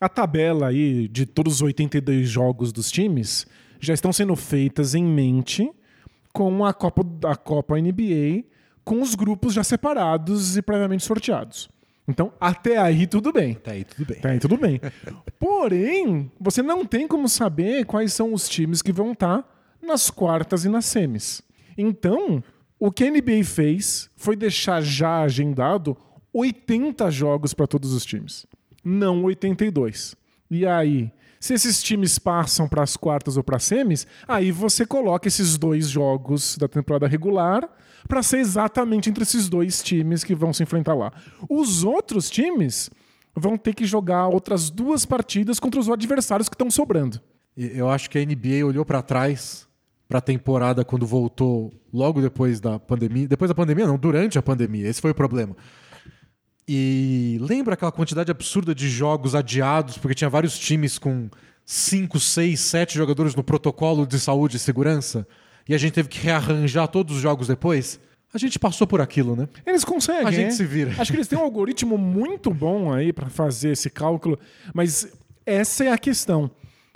a 0.01 0.09
tabela 0.09 0.67
aí 0.67 1.07
de 1.07 1.25
todos 1.25 1.55
os 1.55 1.61
82 1.61 2.27
jogos 2.27 2.73
dos 2.73 2.91
times 2.91 3.47
já 3.79 3.93
estão 3.93 4.11
sendo 4.11 4.35
feitas 4.35 4.93
em 4.93 5.03
mente 5.03 5.71
com 6.33 6.65
a 6.65 6.73
Copa, 6.73 7.05
a 7.29 7.35
Copa 7.35 7.79
NBA, 7.79 8.43
com 8.83 9.01
os 9.01 9.15
grupos 9.15 9.53
já 9.53 9.63
separados 9.63 10.57
e 10.57 10.61
previamente 10.61 11.03
sorteados. 11.03 11.69
Então, 12.07 12.33
até 12.39 12.77
aí 12.77 13.07
tudo 13.07 13.31
bem. 13.31 13.53
Até 13.53 13.71
aí 13.71 13.83
tudo 13.85 14.05
bem. 14.05 14.19
Tá 14.19 14.29
aí 14.29 14.39
tudo 14.39 14.57
bem. 14.57 14.81
Porém, 15.39 16.31
você 16.39 16.61
não 16.61 16.85
tem 16.85 17.07
como 17.07 17.29
saber 17.29 17.85
quais 17.85 18.11
são 18.11 18.33
os 18.33 18.49
times 18.49 18.81
que 18.81 18.91
vão 18.91 19.13
estar 19.13 19.47
nas 19.81 20.09
quartas 20.09 20.65
e 20.65 20.69
nas 20.69 20.85
semis. 20.85 21.41
Então, 21.77 22.43
o 22.77 22.91
que 22.91 23.05
a 23.05 23.09
NBA 23.09 23.45
fez 23.45 24.09
foi 24.17 24.35
deixar 24.35 24.81
já 24.81 25.21
agendado 25.21 25.95
80 26.33 27.11
jogos 27.11 27.53
para 27.53 27.67
todos 27.67 27.93
os 27.93 28.05
times, 28.05 28.45
não 28.83 29.23
82. 29.23 30.15
E 30.49 30.65
aí, 30.65 31.11
se 31.39 31.53
esses 31.53 31.83
times 31.83 32.17
passam 32.17 32.67
para 32.67 32.83
as 32.83 32.95
quartas 32.95 33.37
ou 33.37 33.43
para 33.43 33.57
as 33.57 33.63
semis, 33.63 34.07
aí 34.27 34.51
você 34.51 34.85
coloca 34.85 35.27
esses 35.27 35.57
dois 35.57 35.89
jogos 35.89 36.57
da 36.57 36.67
temporada 36.67 37.07
regular 37.07 37.69
para 38.07 38.23
ser 38.23 38.37
exatamente 38.37 39.09
entre 39.09 39.23
esses 39.23 39.49
dois 39.49 39.83
times 39.83 40.23
que 40.23 40.35
vão 40.35 40.53
se 40.53 40.63
enfrentar 40.63 40.93
lá. 40.93 41.11
Os 41.49 41.83
outros 41.83 42.29
times 42.29 42.89
vão 43.35 43.57
ter 43.57 43.73
que 43.73 43.85
jogar 43.85 44.27
outras 44.27 44.69
duas 44.69 45.05
partidas 45.05 45.59
contra 45.59 45.79
os 45.79 45.89
adversários 45.89 46.47
que 46.49 46.55
estão 46.55 46.69
sobrando. 46.69 47.19
Eu 47.55 47.89
acho 47.89 48.09
que 48.09 48.17
a 48.17 48.25
NBA 48.25 48.65
olhou 48.65 48.85
pra 48.85 49.01
trás 49.01 49.67
pra 50.07 50.21
temporada 50.21 50.85
quando 50.85 51.05
voltou 51.05 51.73
logo 51.91 52.21
depois 52.21 52.59
da 52.59 52.79
pandemia. 52.79 53.27
Depois 53.27 53.49
da 53.49 53.55
pandemia, 53.55 53.87
não, 53.87 53.97
durante 53.97 54.37
a 54.37 54.41
pandemia. 54.41 54.87
Esse 54.87 55.01
foi 55.01 55.11
o 55.11 55.15
problema. 55.15 55.55
E 56.67 57.37
lembra 57.41 57.73
aquela 57.73 57.91
quantidade 57.91 58.31
absurda 58.31 58.73
de 58.73 58.89
jogos 58.89 59.35
adiados, 59.35 59.97
porque 59.97 60.15
tinha 60.15 60.29
vários 60.29 60.57
times 60.57 60.97
com 60.97 61.29
5, 61.65 62.19
6, 62.19 62.59
7 62.59 62.95
jogadores 62.95 63.35
no 63.35 63.43
protocolo 63.43 64.05
de 64.05 64.19
saúde 64.19 64.57
e 64.57 64.59
segurança? 64.59 65.27
E 65.67 65.73
a 65.73 65.77
gente 65.77 65.93
teve 65.93 66.09
que 66.09 66.19
rearranjar 66.19 66.87
todos 66.87 67.17
os 67.17 67.21
jogos 67.21 67.47
depois? 67.47 67.99
A 68.33 68.37
gente 68.37 68.57
passou 68.57 68.87
por 68.87 68.99
aquilo, 68.99 69.35
né? 69.35 69.47
Eles 69.65 69.85
conseguem. 69.85 70.25
A 70.25 70.31
gente 70.31 70.47
é. 70.47 70.51
se 70.51 70.65
vira. 70.65 70.93
Acho 70.97 71.11
que 71.11 71.17
eles 71.17 71.27
têm 71.27 71.37
um 71.37 71.43
algoritmo 71.43 71.97
muito 71.97 72.51
bom 72.51 72.91
aí 72.91 73.13
para 73.13 73.29
fazer 73.29 73.71
esse 73.71 73.89
cálculo, 73.89 74.39
mas 74.73 75.07
essa 75.45 75.83
é 75.83 75.91
a 75.91 75.97
questão. 75.97 76.49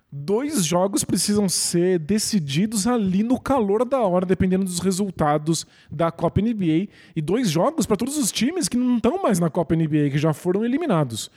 Dois 0.09 0.63
jogos 0.63 1.03
precisam 1.03 1.49
ser 1.49 1.99
decididos 1.99 2.87
ali 2.87 3.23
no 3.23 3.37
calor 3.37 3.83
da 3.83 3.99
hora, 3.99 4.25
dependendo 4.25 4.63
dos 4.63 4.79
resultados 4.79 5.67
da 5.91 6.09
Copa 6.11 6.41
NBA. 6.41 6.87
E 7.13 7.21
dois 7.21 7.49
jogos 7.49 7.85
para 7.85 7.97
todos 7.97 8.17
os 8.17 8.31
times 8.31 8.69
que 8.69 8.77
não 8.77 8.97
estão 8.97 9.21
mais 9.21 9.37
na 9.37 9.49
Copa 9.49 9.75
NBA, 9.75 10.09
que 10.11 10.17
já 10.17 10.33
foram 10.33 10.63
eliminados. 10.63 11.29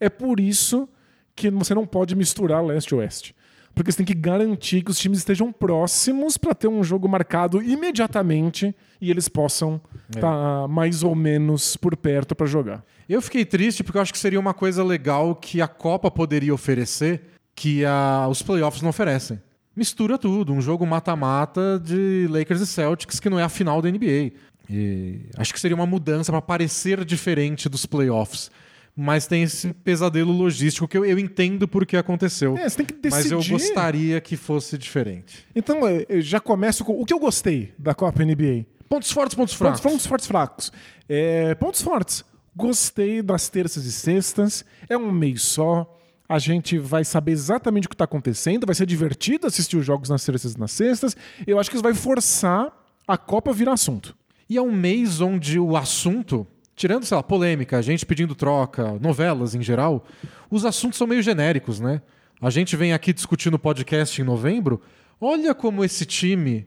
É 0.00 0.08
por 0.08 0.40
isso 0.40 0.88
que 1.36 1.50
você 1.50 1.74
não 1.74 1.86
pode 1.86 2.16
misturar 2.16 2.64
leste 2.64 2.90
e 2.90 2.94
oeste. 2.96 3.34
Porque 3.76 3.92
você 3.92 3.98
tem 3.98 4.06
que 4.06 4.14
garantir 4.14 4.82
que 4.82 4.90
os 4.90 4.98
times 4.98 5.18
estejam 5.18 5.52
próximos 5.52 6.38
para 6.38 6.54
ter 6.54 6.66
um 6.66 6.82
jogo 6.82 7.06
marcado 7.06 7.62
imediatamente 7.62 8.74
e 9.00 9.10
eles 9.10 9.28
possam 9.28 9.80
estar 10.08 10.66
mais 10.66 11.02
ou 11.02 11.14
menos 11.14 11.76
por 11.76 11.94
perto 11.94 12.34
para 12.34 12.46
jogar. 12.46 12.82
Eu 13.06 13.20
fiquei 13.20 13.44
triste 13.44 13.84
porque 13.84 13.98
eu 13.98 14.02
acho 14.02 14.14
que 14.14 14.18
seria 14.18 14.40
uma 14.40 14.54
coisa 14.54 14.82
legal 14.82 15.36
que 15.36 15.60
a 15.60 15.68
Copa 15.68 16.10
poderia 16.10 16.54
oferecer 16.54 17.35
que 17.56 17.84
a- 17.84 18.28
os 18.30 18.40
playoffs 18.42 18.80
não 18.82 18.90
oferecem. 18.90 19.40
Mistura 19.74 20.16
tudo, 20.16 20.52
um 20.52 20.60
jogo 20.60 20.86
mata-mata 20.86 21.80
de 21.82 22.28
Lakers 22.30 22.60
e 22.60 22.66
Celtics 22.66 23.18
que 23.18 23.28
não 23.28 23.38
é 23.40 23.42
a 23.42 23.48
final 23.48 23.82
da 23.82 23.88
NBA. 23.88 24.32
E 24.70 25.22
acho 25.36 25.52
que 25.52 25.60
seria 25.60 25.74
uma 25.74 25.86
mudança 25.86 26.30
para 26.30 26.40
parecer 26.42 27.04
diferente 27.04 27.68
dos 27.68 27.84
playoffs. 27.86 28.50
Mas 28.98 29.26
tem 29.26 29.42
esse 29.42 29.74
pesadelo 29.74 30.32
logístico 30.32 30.88
que 30.88 30.96
eu, 30.96 31.04
eu 31.04 31.18
entendo 31.18 31.68
por 31.68 31.84
que 31.84 31.96
aconteceu. 31.98 32.56
É, 32.56 32.66
você 32.66 32.78
tem 32.78 32.86
que 32.86 32.94
decidir. 32.94 33.34
Mas 33.34 33.50
eu 33.50 33.52
gostaria 33.58 34.20
que 34.22 34.36
fosse 34.38 34.78
diferente. 34.78 35.46
Então, 35.54 35.86
é, 35.86 36.06
eu 36.08 36.22
já 36.22 36.40
começo 36.40 36.82
com 36.82 36.98
o 37.00 37.04
que 37.04 37.12
eu 37.12 37.18
gostei 37.18 37.74
da 37.78 37.94
Copa 37.94 38.22
NBA. 38.24 38.64
Pontos 38.88 39.10
fortes, 39.10 39.34
pontos 39.34 39.52
fracos. 39.52 39.80
Pontos, 39.80 39.92
pontos 39.92 40.06
fortes 40.06 40.26
fracos. 40.26 40.72
É, 41.06 41.54
pontos 41.56 41.82
fortes. 41.82 42.24
Gostei 42.54 43.20
das 43.20 43.50
terças 43.50 43.84
e 43.84 43.92
sextas. 43.92 44.64
É 44.88 44.96
um 44.96 45.12
mês 45.12 45.42
só. 45.42 45.95
A 46.28 46.38
gente 46.38 46.78
vai 46.78 47.04
saber 47.04 47.32
exatamente 47.32 47.86
o 47.86 47.88
que 47.88 47.94
está 47.94 48.04
acontecendo. 48.04 48.66
Vai 48.66 48.74
ser 48.74 48.86
divertido 48.86 49.46
assistir 49.46 49.76
os 49.76 49.86
jogos 49.86 50.08
nas 50.08 50.24
terças 50.24 50.54
e 50.54 50.58
nas 50.58 50.72
sextas. 50.72 51.16
Eu 51.46 51.58
acho 51.58 51.70
que 51.70 51.76
isso 51.76 51.82
vai 51.82 51.94
forçar 51.94 52.72
a 53.06 53.16
Copa 53.16 53.52
virar 53.52 53.72
assunto. 53.72 54.16
E 54.48 54.56
é 54.56 54.62
um 54.62 54.72
mês 54.72 55.20
onde 55.20 55.58
o 55.58 55.76
assunto, 55.76 56.46
tirando, 56.74 57.04
sei 57.04 57.16
lá, 57.16 57.22
polêmica, 57.22 57.82
gente 57.82 58.06
pedindo 58.06 58.34
troca, 58.34 58.98
novelas 59.00 59.54
em 59.54 59.62
geral, 59.62 60.04
os 60.50 60.64
assuntos 60.64 60.98
são 60.98 61.06
meio 61.06 61.22
genéricos, 61.22 61.80
né? 61.80 62.02
A 62.40 62.50
gente 62.50 62.76
vem 62.76 62.92
aqui 62.92 63.12
discutir 63.12 63.50
no 63.50 63.58
podcast 63.58 64.20
em 64.20 64.24
novembro. 64.24 64.80
Olha 65.20 65.54
como 65.54 65.84
esse 65.84 66.04
time, 66.04 66.66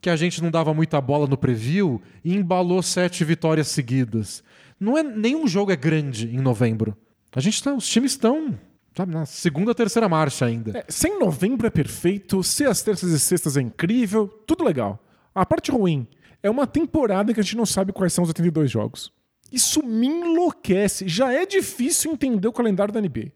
que 0.00 0.10
a 0.10 0.16
gente 0.16 0.42
não 0.42 0.50
dava 0.50 0.74
muita 0.74 1.00
bola 1.00 1.26
no 1.26 1.36
preview, 1.36 2.02
embalou 2.24 2.82
sete 2.82 3.24
vitórias 3.24 3.68
seguidas. 3.68 4.42
Não 4.78 4.98
é 4.98 5.02
nenhum 5.02 5.46
jogo 5.46 5.72
é 5.72 5.76
grande 5.76 6.28
em 6.28 6.40
novembro. 6.40 6.96
A 7.34 7.40
gente 7.40 7.62
tá, 7.62 7.72
os 7.72 7.88
times 7.88 8.12
estão 8.12 8.58
sabe, 8.96 9.12
na 9.12 9.26
segunda, 9.26 9.74
terceira 9.74 10.08
marcha 10.08 10.46
ainda. 10.46 10.78
É, 10.78 10.84
sem 10.88 11.18
novembro 11.18 11.66
é 11.66 11.70
perfeito, 11.70 12.42
se 12.42 12.64
as 12.64 12.82
terças 12.82 13.10
e 13.10 13.18
sextas 13.18 13.56
é 13.56 13.60
incrível, 13.60 14.28
tudo 14.46 14.64
legal. 14.64 15.02
A 15.34 15.44
parte 15.44 15.70
ruim 15.70 16.06
é 16.42 16.50
uma 16.50 16.66
temporada 16.66 17.32
que 17.32 17.40
a 17.40 17.42
gente 17.42 17.56
não 17.56 17.66
sabe 17.66 17.92
quais 17.92 18.12
são 18.12 18.24
os 18.24 18.30
82 18.30 18.70
jogos. 18.70 19.12
Isso 19.52 19.84
me 19.84 20.06
enlouquece. 20.06 21.08
Já 21.08 21.32
é 21.32 21.46
difícil 21.46 22.12
entender 22.12 22.48
o 22.48 22.52
calendário 22.52 22.92
da 22.92 23.00
NBA 23.00 23.32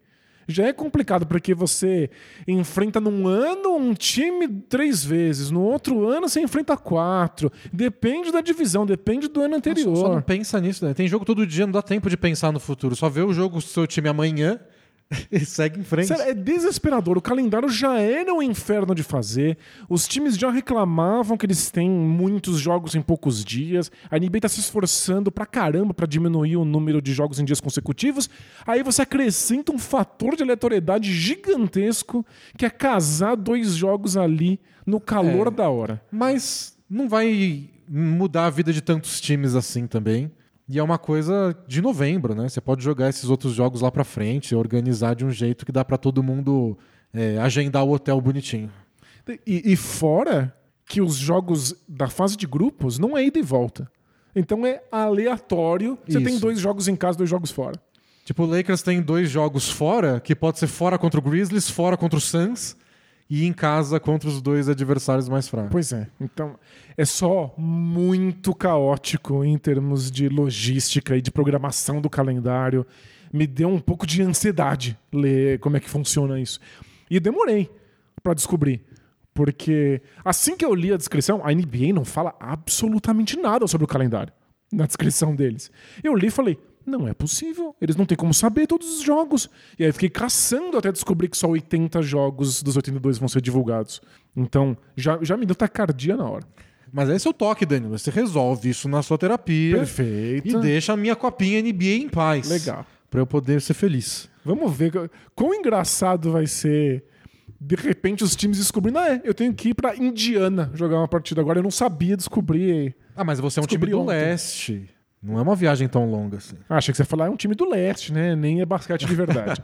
já 0.49 0.65
é 0.65 0.73
complicado, 0.73 1.27
porque 1.27 1.55
você 1.55 2.09
enfrenta 2.47 2.99
num 2.99 3.29
ano 3.29 3.77
um 3.77 3.93
time 3.93 4.49
três 4.49 5.05
vezes, 5.05 5.51
no 5.51 5.61
outro 5.61 6.09
ano 6.09 6.27
você 6.27 6.41
enfrenta 6.41 6.75
quatro. 6.75 7.53
Depende 7.71 8.33
da 8.33 8.41
divisão, 8.41 8.87
depende 8.87 9.29
do 9.29 9.43
ano 9.43 9.57
anterior. 9.57 9.91
Nossa, 9.91 10.01
só 10.01 10.15
não 10.15 10.23
pensa 10.23 10.59
nisso, 10.59 10.87
né? 10.87 10.95
Tem 10.95 11.07
jogo 11.07 11.27
todo 11.27 11.47
dia, 11.47 11.67
não 11.67 11.73
dá 11.73 11.83
tempo 11.83 12.09
de 12.09 12.17
pensar 12.17 12.51
no 12.51 12.59
futuro. 12.59 12.97
Só 12.97 13.11
vê 13.11 13.21
o 13.21 13.33
jogo 13.33 13.57
do 13.57 13.63
seu 13.63 13.87
time 13.87 14.09
amanhã 14.09 14.59
e 15.33 15.41
segue 15.41 15.81
em 15.81 15.85
frente. 15.85 16.09
Sério, 16.09 16.25
é 16.25 16.35
desesperador. 16.35 17.17
O 17.17 17.23
calendário 17.23 17.69
já 17.69 17.99
era 17.99 18.33
um 18.33 18.43
inferno 18.43 18.95
de 18.95 19.03
fazer. 19.03 19.57
Os 19.89 20.07
times 20.07 20.37
já 20.37 20.51
reclamavam 20.51 21.37
que 21.37 21.47
eles 21.47 21.71
têm 21.71 21.89
muitos 21.89 22.59
jogos 22.59 22.95
em 22.95 23.01
poucos 23.01 23.45
dias. 23.45 23.91
A 24.11 24.19
NBA 24.19 24.39
está 24.39 24.49
se 24.49 24.61
esforçando 24.61 25.33
pra 25.33 25.47
caramba 25.47 25.95
para 25.95 26.07
diminuir 26.07 26.57
o 26.57 26.65
número 26.65 27.01
de 27.01 27.13
jogos 27.13 27.39
em 27.39 27.45
dias 27.45 27.61
consecutivos. 27.61 28.29
Aí 28.67 28.83
você 28.83 29.03
acrescenta 29.03 29.73
um 29.73 29.79
fator 29.79 30.37
de 30.37 30.43
aleatoriedade 30.43 31.13
gigantesco 31.13 32.25
que 32.57 32.67
é 32.67 32.71
casar 32.71 33.35
dois 33.35 33.75
jogos 33.75 34.17
ali 34.17 34.61
no 34.85 35.01
calor 35.01 35.49
é, 35.49 35.51
da 35.51 35.69
hora. 35.71 36.03
Mas 36.11 36.77
não 36.89 37.09
vai 37.09 37.71
mudar 37.89 38.47
a 38.47 38.51
vida 38.51 38.73
de 38.73 38.83
tantos 38.83 39.21
times 39.21 39.55
assim 39.55 39.87
também. 39.87 40.31
E 40.69 40.79
é 40.79 40.83
uma 40.83 40.99
coisa 40.99 41.57
de 41.67 41.81
novembro, 41.81 42.35
né? 42.35 42.49
Você 42.49 42.61
pode 42.61 42.85
jogar 42.85 43.09
esses 43.09 43.31
outros 43.31 43.55
jogos 43.55 43.81
lá 43.81 43.91
para 43.91 44.05
frente, 44.05 44.55
organizar 44.55 45.15
de 45.15 45.25
um 45.25 45.31
jeito 45.31 45.65
que 45.65 45.73
dá 45.73 45.85
para 45.85 45.97
todo 45.97 46.23
mundo 46.23 46.77
é, 47.13 47.39
agendar 47.39 47.85
o 47.85 47.93
hotel 47.93 48.21
bonitinho. 48.21 48.71
E, 49.47 49.73
e, 49.73 49.77
fora 49.77 50.55
que 50.87 51.01
os 51.01 51.17
jogos 51.17 51.75
da 51.87 52.09
fase 52.09 52.37
de 52.37 52.47
grupos 52.47 52.99
não 52.99 53.17
é 53.17 53.25
ida 53.25 53.39
e 53.39 53.43
volta. 53.43 53.91
Então 54.35 54.67
é 54.67 54.83
aleatório. 54.93 55.99
Você 56.07 56.19
Isso. 56.19 56.27
tem 56.27 56.39
dois 56.39 56.61
jogos 56.61 56.87
em 56.87 56.97
casa, 56.97 57.19
dois 57.19 57.31
jogos 57.31 57.51
fora. 57.51 57.81
Tipo, 58.25 58.43
o 58.43 58.47
Lakers 58.47 58.83
tem 58.83 59.01
dois 59.01 59.31
jogos 59.31 59.71
fora, 59.71 60.21
que 60.21 60.35
pode 60.35 60.59
ser 60.59 60.67
fora 60.67 60.99
contra 60.99 61.19
o 61.19 61.23
Grizzlies, 61.23 61.69
fora 61.71 61.97
contra 61.97 62.19
o 62.19 62.21
Suns 62.21 62.77
e 63.31 63.45
em 63.45 63.53
casa 63.53 64.01
contra 64.01 64.29
os 64.29 64.41
dois 64.41 64.69
adversários 64.69 65.29
mais 65.29 65.49
fracos. 65.49 65.71
Pois 65.71 65.93
é. 65.93 66.09
Então, 66.21 66.59
é 66.97 67.05
só 67.05 67.55
muito 67.59 68.55
caótico 68.55 69.45
em 69.45 69.59
termos 69.59 70.11
de 70.11 70.29
logística 70.29 71.17
e 71.17 71.21
de 71.21 71.31
programação 71.31 72.01
do 72.01 72.09
calendário. 72.09 72.87
Me 73.33 73.47
deu 73.47 73.69
um 73.69 73.81
pouco 73.81 74.07
de 74.07 74.23
ansiedade 74.23 74.99
ler 75.13 75.59
como 75.59 75.77
é 75.77 75.81
que 75.81 75.91
funciona 75.91 76.41
isso. 76.41 76.59
E 77.11 77.21
demorei 77.21 77.71
para 78.23 78.35
descobrir. 78.35 78.83
Porque 79.35 80.01
assim 80.25 80.57
que 80.57 80.65
eu 80.65 80.75
li 80.75 80.93
a 80.93 80.97
descrição, 80.97 81.41
a 81.45 81.53
NBA 81.53 81.93
não 81.95 82.05
fala 82.05 82.35
absolutamente 82.41 83.37
nada 83.37 83.67
sobre 83.67 83.85
o 83.85 83.89
calendário 83.89 84.33
na 84.73 84.87
descrição 84.87 85.35
deles. 85.37 85.71
Eu 86.03 86.15
li 86.15 86.27
e 86.29 86.31
falei: 86.31 86.59
não 86.89 87.07
é 87.07 87.15
possível. 87.15 87.77
Eles 87.81 87.95
não 87.97 88.05
têm 88.07 88.17
como 88.17 88.35
saber 88.35 88.67
todos 88.67 88.99
os 88.99 89.03
jogos. 89.03 89.49
E 89.79 89.85
aí 89.85 89.93
fiquei 89.93 90.09
caçando 90.09 90.77
até 90.77 90.91
descobrir 90.91 91.29
que 91.29 91.37
só 91.37 91.49
80 91.49 92.03
jogos 92.03 92.63
dos 92.63 92.77
82 92.77 93.19
vão 93.19 93.29
ser 93.29 93.41
divulgados. 93.41 94.01
Então, 94.37 94.77
já, 94.97 95.19
já 95.23 95.37
me 95.37 95.47
deu 95.47 95.55
tacardia 95.55 96.17
na 96.17 96.29
hora. 96.29 96.45
Mas 96.93 97.09
esse 97.09 97.27
é 97.27 97.31
o 97.31 97.35
toque, 97.35 97.67
Danilo. 97.67 97.99
Você 97.99 98.11
resolve 98.11 98.71
isso 98.71 98.89
na 98.89 99.03
sua 99.03 99.19
terapia. 99.19 99.77
Perfeito. 99.77 100.49
E 100.49 100.61
deixa 100.61 100.93
a 100.93 100.97
minha 100.97 101.15
copinha 101.15 101.63
NBA 101.63 101.85
em 101.85 102.09
paz. 102.09 102.49
Legal. 102.49 102.87
Pra 103.11 103.21
eu 103.21 103.27
poder 103.27 103.61
ser 103.61 103.75
feliz. 103.75 104.29
Vamos 104.45 104.75
ver 104.75 104.93
quão 105.35 105.55
engraçado 105.55 106.33
vai 106.33 106.47
ser. 106.47 107.05
De 107.61 107.75
repente 107.75 108.23
os 108.23 108.37
times 108.37 108.59
descobrindo, 108.59 108.99
ah, 108.99 109.15
é, 109.15 109.21
eu 109.25 109.35
tenho 109.35 109.53
que 109.53 109.71
ir 109.71 109.75
pra 109.75 109.97
Indiana 109.97 110.71
jogar 110.75 110.99
uma 110.99 111.09
partida 111.09 111.41
agora. 111.41 111.59
Eu 111.59 111.63
não 111.63 111.71
sabia 111.71 112.17
descobrir. 112.17 112.95
Ah, 113.17 113.25
mas 113.25 113.41
você 113.41 113.59
é 113.59 113.63
um 113.63 113.67
time 113.67 113.87
do 113.87 114.01
ontem. 114.01 114.09
leste. 114.11 114.89
Não 115.23 115.39
é 115.39 115.43
uma 115.43 115.57
viagem 115.57 115.89
tão 115.89 116.11
longa 116.11 116.37
assim. 116.37 116.57
Ah, 116.69 116.77
achei 116.77 116.93
que 116.93 116.97
você 116.97 117.03
ia 117.03 117.07
falar, 117.07 117.27
é 117.27 117.31
um 117.31 117.37
time 117.37 117.55
do 117.55 117.69
leste, 117.69 118.13
né? 118.13 118.37
Nem 118.37 118.61
é 118.61 118.67
basquete 118.67 119.07
de 119.07 119.15
verdade. 119.15 119.61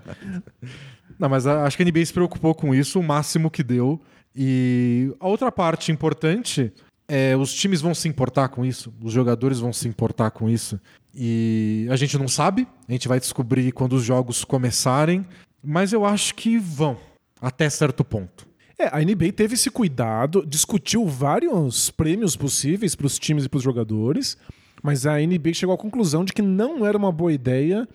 Não, 1.18 1.28
mas 1.28 1.46
acho 1.46 1.76
que 1.76 1.82
a 1.82 1.86
NBA 1.86 2.04
se 2.04 2.12
preocupou 2.12 2.54
com 2.54 2.74
isso 2.74 2.98
o 2.98 3.02
máximo 3.02 3.50
que 3.50 3.62
deu. 3.62 4.00
E 4.34 5.14
a 5.20 5.28
outra 5.28 5.52
parte 5.52 5.92
importante 5.92 6.72
é 7.06 7.36
os 7.36 7.52
times 7.52 7.80
vão 7.80 7.94
se 7.94 8.08
importar 8.08 8.48
com 8.48 8.64
isso, 8.64 8.92
os 9.00 9.12
jogadores 9.12 9.60
vão 9.60 9.72
se 9.72 9.86
importar 9.86 10.30
com 10.30 10.48
isso. 10.48 10.80
E 11.14 11.86
a 11.90 11.96
gente 11.96 12.18
não 12.18 12.26
sabe, 12.26 12.66
a 12.88 12.92
gente 12.92 13.06
vai 13.06 13.20
descobrir 13.20 13.70
quando 13.70 13.92
os 13.92 14.02
jogos 14.02 14.44
começarem, 14.44 15.24
mas 15.62 15.92
eu 15.92 16.04
acho 16.04 16.34
que 16.34 16.58
vão, 16.58 16.98
até 17.40 17.70
certo 17.70 18.04
ponto. 18.04 18.46
É, 18.76 18.88
a 18.88 19.00
NBA 19.00 19.32
teve 19.32 19.54
esse 19.54 19.70
cuidado, 19.70 20.44
discutiu 20.44 21.06
vários 21.06 21.90
prêmios 21.90 22.34
possíveis 22.34 22.96
para 22.96 23.06
os 23.06 23.18
times 23.18 23.44
e 23.44 23.48
para 23.48 23.58
os 23.58 23.62
jogadores. 23.62 24.36
Mas 24.84 25.06
a 25.06 25.16
NBA 25.16 25.54
chegou 25.54 25.74
à 25.74 25.78
conclusão 25.78 26.26
de 26.26 26.32
que 26.34 26.42
não 26.42 26.84
era 26.84 26.98
uma 26.98 27.10
boa 27.10 27.32
ideia 27.32 27.88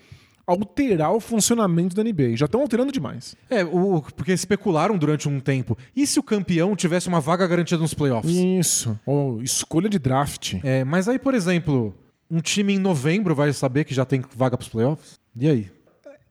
alterar 0.47 1.13
o 1.13 1.19
funcionamento 1.19 1.95
da 1.95 2.03
NBA. 2.03 2.35
Já 2.35 2.45
estão 2.47 2.61
alterando 2.61 2.91
demais. 2.91 3.35
É, 3.47 3.63
o, 3.63 4.01
porque 4.15 4.33
especularam 4.33 4.97
durante 4.97 5.29
um 5.29 5.39
tempo. 5.39 5.77
E 5.95 6.07
se 6.07 6.19
o 6.19 6.23
campeão 6.23 6.75
tivesse 6.75 7.07
uma 7.07 7.21
vaga 7.21 7.45
garantida 7.45 7.79
nos 7.79 7.93
playoffs? 7.93 8.35
Isso. 8.35 8.99
Ou 9.05 9.43
escolha 9.43 9.87
de 9.87 9.99
draft. 9.99 10.55
É, 10.63 10.83
mas 10.83 11.07
aí, 11.07 11.19
por 11.19 11.35
exemplo, 11.35 11.95
um 12.31 12.41
time 12.41 12.73
em 12.73 12.79
novembro 12.79 13.35
vai 13.35 13.53
saber 13.53 13.83
que 13.83 13.93
já 13.93 14.03
tem 14.03 14.23
vaga 14.35 14.57
para 14.57 14.63
os 14.63 14.69
playoffs? 14.69 15.19
E 15.35 15.47
aí? 15.47 15.71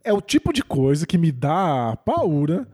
É 0.02 0.12
o 0.12 0.20
tipo 0.20 0.52
de 0.52 0.64
coisa 0.64 1.06
que 1.06 1.16
me 1.16 1.30
dá 1.30 1.96
paura, 2.04 2.66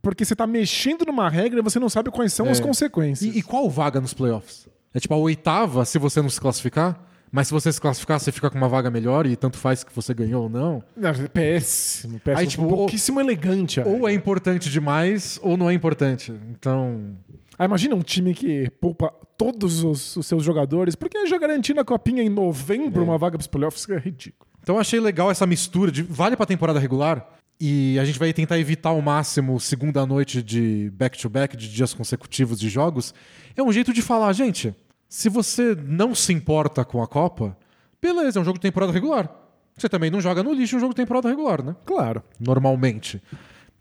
porque 0.00 0.24
você 0.24 0.32
está 0.32 0.46
mexendo 0.46 1.04
numa 1.04 1.28
regra 1.28 1.58
e 1.58 1.62
você 1.62 1.78
não 1.78 1.90
sabe 1.90 2.10
quais 2.10 2.32
são 2.32 2.46
é. 2.46 2.50
as 2.50 2.60
consequências. 2.60 3.34
E, 3.34 3.40
e 3.40 3.42
qual 3.42 3.68
vaga 3.68 4.00
nos 4.00 4.14
playoffs? 4.14 4.66
É 4.94 4.98
tipo 4.98 5.12
a 5.12 5.18
oitava 5.18 5.84
se 5.84 5.98
você 5.98 6.22
não 6.22 6.30
se 6.30 6.40
classificar? 6.40 7.05
Mas 7.30 7.48
se 7.48 7.52
você 7.52 7.72
se 7.72 7.80
classificar, 7.80 8.20
você 8.20 8.30
fica 8.32 8.48
com 8.48 8.56
uma 8.56 8.68
vaga 8.68 8.90
melhor 8.90 9.26
e 9.26 9.36
tanto 9.36 9.58
faz 9.58 9.82
que 9.82 9.94
você 9.94 10.14
ganhou 10.14 10.44
ou 10.44 10.48
não. 10.48 10.82
não 10.96 11.10
é 11.10 11.28
péssimo, 11.28 12.18
péssimo. 12.20 12.40
Aí, 12.40 12.46
tipo, 12.46 12.68
pouquíssimo 12.68 13.20
elegante. 13.20 13.80
Ou 13.80 14.08
é 14.08 14.12
importante 14.12 14.70
demais 14.70 15.38
ou 15.42 15.56
não 15.56 15.68
é 15.68 15.74
importante. 15.74 16.32
Então. 16.50 17.16
Ah, 17.58 17.64
imagina 17.64 17.94
um 17.94 18.02
time 18.02 18.34
que 18.34 18.70
poupa 18.80 19.12
todos 19.36 19.82
os, 19.82 20.16
os 20.16 20.26
seus 20.26 20.42
jogadores, 20.42 20.94
porque 20.94 21.26
já 21.26 21.38
garantindo 21.38 21.80
a 21.80 21.84
copinha 21.84 22.22
em 22.22 22.28
novembro, 22.28 23.00
é. 23.00 23.04
uma 23.04 23.18
vaga 23.18 23.36
para 23.36 23.42
os 23.42 23.46
playoffs, 23.46 23.88
é 23.88 23.98
ridículo. 23.98 24.46
Então 24.62 24.78
achei 24.78 25.00
legal 25.00 25.30
essa 25.30 25.46
mistura 25.46 25.90
de 25.92 26.02
vale 26.02 26.36
para 26.36 26.44
a 26.44 26.46
temporada 26.46 26.78
regular 26.78 27.26
e 27.58 27.98
a 27.98 28.04
gente 28.04 28.18
vai 28.18 28.32
tentar 28.32 28.58
evitar 28.58 28.90
ao 28.90 29.00
máximo 29.00 29.58
segunda 29.58 30.04
noite 30.04 30.42
de 30.42 30.90
back-to-back, 30.94 31.56
-back, 31.56 31.58
de 31.58 31.72
dias 31.72 31.94
consecutivos 31.94 32.58
de 32.60 32.68
jogos. 32.68 33.14
É 33.56 33.62
um 33.62 33.72
jeito 33.72 33.92
de 33.92 34.02
falar, 34.02 34.32
gente, 34.32 34.74
se 35.08 35.28
você 35.28 35.74
não 35.74 36.14
se 36.14 36.32
importa 36.32 36.84
com 36.84 37.02
a 37.02 37.06
Copa, 37.06 37.56
beleza, 38.00 38.38
é 38.38 38.42
um 38.42 38.44
jogo 38.44 38.58
de 38.58 38.62
temporada 38.62 38.92
regular. 38.92 39.30
Você 39.76 39.88
também 39.88 40.10
não 40.10 40.20
joga 40.20 40.42
no 40.42 40.52
lixo 40.52 40.76
um 40.76 40.80
jogo 40.80 40.94
de 40.94 40.96
temporada 40.96 41.28
regular, 41.28 41.62
né? 41.62 41.76
Claro. 41.84 42.22
Normalmente. 42.40 43.22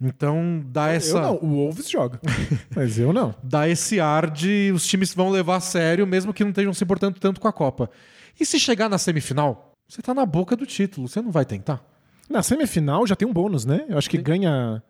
Então 0.01 0.61
dá 0.67 0.89
essa. 0.89 1.17
Eu 1.17 1.21
não, 1.21 1.35
o 1.35 1.47
Wolves 1.55 1.89
joga. 1.89 2.19
mas 2.75 2.99
eu 2.99 3.13
não. 3.13 3.33
Dá 3.41 3.67
esse 3.69 3.99
ar 3.99 4.29
de 4.29 4.71
os 4.75 4.85
times 4.85 5.13
vão 5.13 5.29
levar 5.29 5.55
a 5.55 5.59
sério, 5.61 6.05
mesmo 6.05 6.33
que 6.33 6.43
não 6.43 6.49
estejam 6.49 6.73
se 6.73 6.83
importando 6.83 7.17
tanto 7.17 7.39
com 7.39 7.47
a 7.47 7.53
Copa. 7.53 7.89
E 8.37 8.45
se 8.45 8.59
chegar 8.59 8.89
na 8.89 8.97
semifinal, 8.97 9.71
você 9.87 10.01
tá 10.01 10.13
na 10.13 10.25
boca 10.25 10.55
do 10.55 10.65
título, 10.65 11.07
você 11.07 11.21
não 11.21 11.31
vai 11.31 11.45
tentar? 11.45 11.81
Na 12.29 12.43
semifinal 12.43 13.07
já 13.07 13.15
tem 13.15 13.25
um 13.25 13.31
bônus, 13.31 13.65
né? 13.65 13.85
Eu 13.87 13.97
acho 13.97 14.09
que 14.09 14.17
ganha 14.17 14.83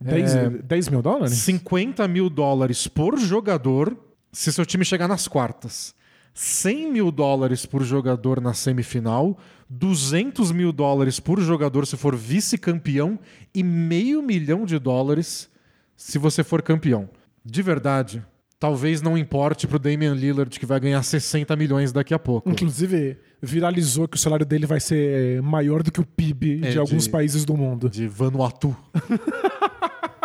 10, 0.00 0.34
é, 0.34 0.50
10 0.50 0.88
mil 0.88 1.02
dólares? 1.02 1.34
50 1.34 2.08
mil 2.08 2.28
dólares 2.28 2.88
por 2.88 3.16
jogador 3.16 3.96
se 4.32 4.52
seu 4.52 4.64
time 4.66 4.84
chegar 4.84 5.08
nas 5.08 5.26
quartas, 5.28 5.94
100 6.34 6.92
mil 6.92 7.10
dólares 7.10 7.66
por 7.66 7.82
jogador 7.82 8.40
na 8.40 8.54
semifinal, 8.54 9.38
200 9.68 10.52
mil 10.52 10.72
dólares 10.72 11.18
por 11.18 11.40
jogador 11.40 11.86
se 11.86 11.96
for 11.96 12.14
vice-campeão 12.16 13.18
e 13.54 13.62
meio 13.62 14.22
milhão 14.22 14.64
de 14.64 14.78
dólares 14.78 15.50
se 15.96 16.16
você 16.18 16.44
for 16.44 16.62
campeão. 16.62 17.08
De 17.44 17.60
verdade, 17.62 18.22
talvez 18.58 19.02
não 19.02 19.18
importe 19.18 19.66
pro 19.66 19.78
Damian 19.78 20.14
Lillard 20.14 20.58
que 20.60 20.66
vai 20.66 20.78
ganhar 20.78 21.02
60 21.02 21.56
milhões 21.56 21.90
daqui 21.92 22.14
a 22.14 22.18
pouco. 22.18 22.48
Inclusive, 22.50 23.18
viralizou 23.42 24.06
que 24.06 24.16
o 24.16 24.20
salário 24.20 24.46
dele 24.46 24.66
vai 24.66 24.78
ser 24.80 25.42
maior 25.42 25.82
do 25.82 25.90
que 25.90 26.00
o 26.00 26.04
PIB 26.06 26.60
É, 26.64 26.70
de 26.70 26.78
alguns 26.78 27.04
de- 27.04 27.10
países 27.10 27.44
do 27.44 27.56
mundo. 27.56 27.88
De 27.90 28.06
Vanuatu. 28.06 28.76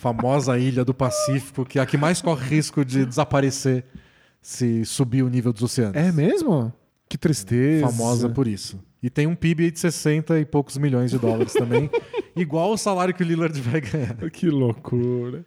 famosa 0.00 0.58
ilha 0.58 0.82
do 0.82 0.94
Pacífico, 0.94 1.62
que 1.62 1.78
é 1.78 1.82
a 1.82 1.86
que 1.86 1.98
mais 1.98 2.22
corre 2.22 2.56
risco 2.56 2.82
de 2.86 3.04
desaparecer 3.04 3.84
se 4.40 4.82
subir 4.86 5.22
o 5.22 5.28
nível 5.28 5.52
dos 5.52 5.62
oceanos. 5.62 5.94
É 5.94 6.10
mesmo? 6.10 6.72
Que 7.06 7.18
tristeza. 7.18 7.86
Famosa 7.86 8.30
por 8.30 8.48
isso. 8.48 8.82
E 9.02 9.10
tem 9.10 9.26
um 9.26 9.34
PIB 9.34 9.70
de 9.70 9.78
60 9.78 10.40
e 10.40 10.46
poucos 10.46 10.78
milhões 10.78 11.10
de 11.10 11.18
dólares 11.18 11.52
também. 11.52 11.90
igual 12.34 12.72
o 12.72 12.78
salário 12.78 13.12
que 13.12 13.22
o 13.22 13.26
Lillard 13.26 13.60
vai 13.60 13.82
ganhar. 13.82 14.16
Que 14.30 14.48
loucura. 14.48 15.44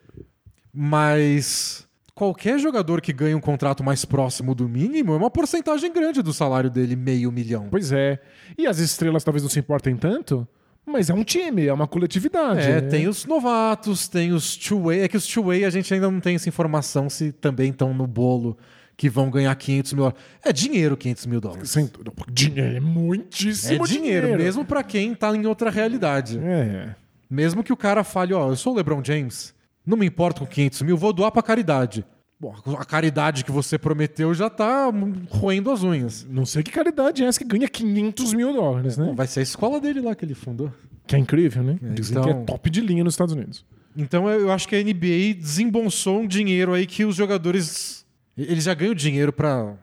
Mas 0.71 1.87
qualquer 2.13 2.59
jogador 2.59 3.01
que 3.01 3.11
ganha 3.11 3.35
um 3.35 3.41
contrato 3.41 3.83
mais 3.83 4.05
próximo 4.05 4.53
do 4.53 4.69
mínimo 4.69 5.13
é 5.13 5.17
uma 5.17 5.31
porcentagem 5.31 5.91
grande 5.91 6.21
do 6.21 6.31
salário 6.31 6.69
dele, 6.69 6.95
meio 6.95 7.31
milhão. 7.31 7.69
Pois 7.71 7.91
é. 7.91 8.19
E 8.55 8.67
as 8.67 8.77
estrelas 8.77 9.23
talvez 9.23 9.41
não 9.41 9.49
se 9.49 9.59
importem 9.59 9.97
tanto, 9.97 10.47
mas 10.85 11.09
é 11.09 11.13
um 11.13 11.23
time, 11.23 11.65
é 11.65 11.73
uma 11.73 11.87
coletividade. 11.87 12.61
É, 12.61 12.81
tem 12.81 13.07
os 13.07 13.25
novatos, 13.25 14.07
tem 14.07 14.31
os 14.33 14.57
two-way. 14.57 15.01
É 15.01 15.07
que 15.07 15.17
os 15.17 15.25
two-way 15.25 15.63
a 15.65 15.69
gente 15.69 15.93
ainda 15.93 16.09
não 16.11 16.19
tem 16.19 16.35
essa 16.35 16.49
informação 16.49 17.09
se 17.09 17.31
também 17.31 17.69
estão 17.71 17.93
no 17.93 18.05
bolo 18.05 18.57
que 18.95 19.09
vão 19.09 19.29
ganhar 19.29 19.55
500 19.55 19.93
mil 19.93 20.03
dólares. 20.03 20.21
É 20.43 20.53
dinheiro 20.53 20.97
500 20.97 21.25
mil 21.25 21.41
dólares. 21.41 21.69
Sem... 21.69 21.89
Dinheiro, 22.29 22.75
é 22.75 22.77
É 22.77 22.79
muitíssimo 22.79 23.87
dinheiro, 23.87 24.37
mesmo 24.37 24.65
pra 24.65 24.83
quem 24.83 25.15
tá 25.15 25.35
em 25.35 25.45
outra 25.45 25.69
realidade. 25.69 26.39
É. 26.39 26.95
Mesmo 27.29 27.63
que 27.63 27.73
o 27.73 27.77
cara 27.77 28.03
fale, 28.03 28.33
ó, 28.33 28.49
eu 28.49 28.55
sou 28.55 28.73
o 28.73 28.75
LeBron 28.75 29.01
James, 29.03 29.55
não 29.85 29.97
me 29.97 30.05
importo 30.05 30.41
com 30.41 30.47
500 30.47 30.81
mil, 30.83 30.97
vou 30.97 31.11
doar 31.11 31.31
pra 31.31 31.41
caridade. 31.41 32.05
Bom, 32.43 32.75
a 32.77 32.83
caridade 32.83 33.45
que 33.45 33.51
você 33.51 33.77
prometeu 33.77 34.33
já 34.33 34.49
tá 34.49 34.91
roendo 35.29 35.71
as 35.71 35.83
unhas. 35.83 36.25
Não 36.29 36.45
sei 36.45 36.61
que 36.63 36.71
caridade 36.71 37.23
é 37.23 37.27
essa 37.27 37.39
que 37.39 37.45
ganha 37.45 37.67
500 37.67 38.33
mil 38.33 38.51
dólares, 38.53 38.97
né? 38.97 39.13
Vai 39.15 39.27
ser 39.27 39.39
a 39.39 39.43
escola 39.43 39.79
dele 39.79 40.01
lá 40.01 40.13
que 40.13 40.25
ele 40.25 40.35
fundou. 40.35 40.71
Que 41.07 41.15
é 41.15 41.19
incrível, 41.19 41.63
né? 41.63 41.77
Dizem 41.81 42.17
então- 42.17 42.23
que 42.23 42.29
é 42.29 42.33
top 42.43 42.69
de 42.69 42.81
linha 42.81 43.03
nos 43.03 43.13
Estados 43.13 43.33
Unidos. 43.33 43.65
Então 43.95 44.29
eu 44.29 44.51
acho 44.51 44.67
que 44.67 44.75
a 44.75 44.79
NBA 44.79 45.35
desembolsou 45.39 46.21
um 46.21 46.27
dinheiro 46.27 46.73
aí 46.73 46.85
que 46.85 47.05
os 47.05 47.15
jogadores. 47.15 48.03
Eles 48.35 48.63
já 48.63 48.73
ganham 48.73 48.95
dinheiro 48.95 49.31
pra 49.31 49.75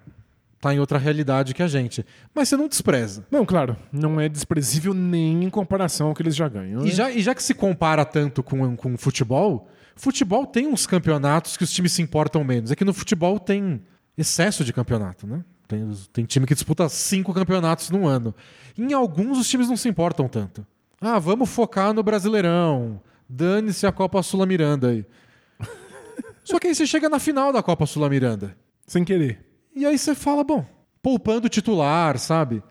estar 0.56 0.74
em 0.74 0.78
outra 0.78 0.98
realidade 0.98 1.54
que 1.54 1.62
a 1.62 1.68
gente. 1.68 2.04
Mas 2.34 2.48
você 2.48 2.56
não 2.56 2.68
despreza. 2.68 3.24
Não, 3.30 3.46
claro, 3.46 3.76
não 3.92 4.20
é 4.20 4.28
desprezível 4.28 4.92
nem 4.92 5.44
em 5.44 5.50
comparação 5.50 6.08
ao 6.08 6.14
que 6.14 6.22
eles 6.22 6.36
já 6.36 6.48
ganham. 6.48 6.82
E 6.82 6.86
né? 6.86 6.90
já, 6.90 7.10
e 7.10 7.22
já 7.22 7.34
que 7.34 7.42
se 7.42 7.54
compara 7.54 8.04
tanto 8.04 8.42
com, 8.42 8.76
com 8.76 8.96
futebol, 8.98 9.68
futebol 10.00 10.46
tem 10.46 10.66
uns 10.66 10.86
campeonatos 10.86 11.56
que 11.56 11.64
os 11.64 11.72
times 11.72 11.92
se 11.92 12.02
importam 12.02 12.42
menos. 12.44 12.70
É 12.70 12.76
que 12.76 12.84
no 12.84 12.92
futebol 12.94 13.38
tem 13.38 13.80
excesso 14.16 14.64
de 14.64 14.72
campeonato, 14.72 15.26
né? 15.26 15.44
Tem, 15.68 15.88
tem 16.12 16.24
time 16.24 16.46
que 16.46 16.54
disputa 16.54 16.88
cinco 16.88 17.32
campeonatos 17.32 17.90
num 17.90 18.06
ano. 18.06 18.34
Em 18.76 18.92
alguns 18.92 19.38
os 19.38 19.48
times 19.48 19.68
não 19.68 19.76
se 19.76 19.88
importam 19.88 20.26
tanto. 20.28 20.66
Ah, 21.00 21.18
vamos 21.18 21.48
focar 21.48 21.92
no 21.94 22.02
Brasileirão. 22.02 23.00
Dane-se 23.28 23.86
a 23.86 23.92
Copa 23.92 24.22
Sula 24.22 24.44
Miranda 24.46 24.88
aí. 24.88 25.06
Só 26.44 26.58
que 26.58 26.66
aí 26.66 26.74
você 26.74 26.86
chega 26.86 27.08
na 27.08 27.18
final 27.18 27.52
da 27.52 27.62
Copa 27.62 27.86
Sula 27.86 28.08
Miranda. 28.08 28.56
Sem 28.86 29.04
querer. 29.04 29.38
E 29.74 29.86
aí 29.86 29.96
você 29.96 30.14
fala, 30.14 30.42
bom, 30.42 30.64
poupando 31.00 31.46
o 31.46 31.48
titular, 31.50 32.18
sabe? 32.18 32.62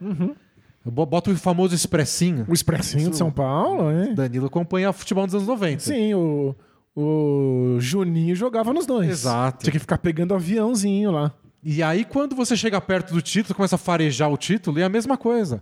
Bo- 0.84 1.06
Bota 1.06 1.32
o 1.32 1.36
famoso 1.38 1.74
expressinho. 1.74 2.46
O 2.50 2.54
Expressinho 2.54 3.10
de 3.10 3.16
São 3.16 3.32
Paulo, 3.32 3.90
é? 3.90 4.14
Danilo 4.14 4.48
acompanha 4.48 4.92
futebol 4.92 5.26
dos 5.26 5.36
anos 5.36 5.48
90. 5.48 5.80
Sim, 5.80 6.14
o, 6.14 6.54
o 7.02 7.80
Juninho 7.80 8.36
jogava 8.36 8.74
nos 8.74 8.86
dois. 8.86 9.10
Exato. 9.10 9.64
Tinha 9.64 9.72
que 9.72 9.80
ficar 9.80 9.98
pegando 9.98 10.34
aviãozinho 10.34 11.12
lá. 11.12 11.34
E 11.64 11.82
aí, 11.84 12.06
quando 12.06 12.36
você 12.36 12.56
chega 12.56 12.80
perto 12.80 13.14
do 13.14 13.22
título, 13.22 13.56
começa 13.56 13.76
a 13.76 13.78
farejar 13.78 14.32
o 14.32 14.38
título, 14.38 14.80
e 14.80 14.82
é 14.82 14.86
a 14.86 14.90
mesma 14.90 15.18
coisa. 15.18 15.62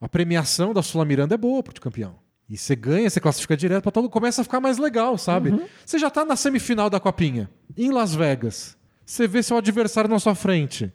A 0.00 0.08
premiação 0.08 0.72
da 0.72 0.82
Sula 0.82 1.04
Miranda 1.04 1.34
é 1.34 1.38
boa 1.38 1.62
pro 1.62 1.78
campeão. 1.80 2.16
E 2.48 2.56
você 2.56 2.74
ganha, 2.76 3.08
você 3.10 3.20
classifica 3.20 3.56
direto 3.56 3.82
pra 3.82 3.92
todo. 3.92 4.08
Começa 4.08 4.40
a 4.40 4.44
ficar 4.44 4.60
mais 4.60 4.78
legal, 4.78 5.18
sabe? 5.18 5.54
Você 5.84 5.98
já 5.98 6.08
tá 6.08 6.24
na 6.24 6.36
semifinal 6.36 6.88
da 6.88 6.98
Copinha, 7.00 7.50
em 7.76 7.90
Las 7.90 8.14
Vegas. 8.14 8.76
Você 9.04 9.26
vê 9.26 9.42
seu 9.42 9.56
adversário 9.56 10.08
na 10.08 10.18
sua 10.18 10.34
frente. 10.34 10.92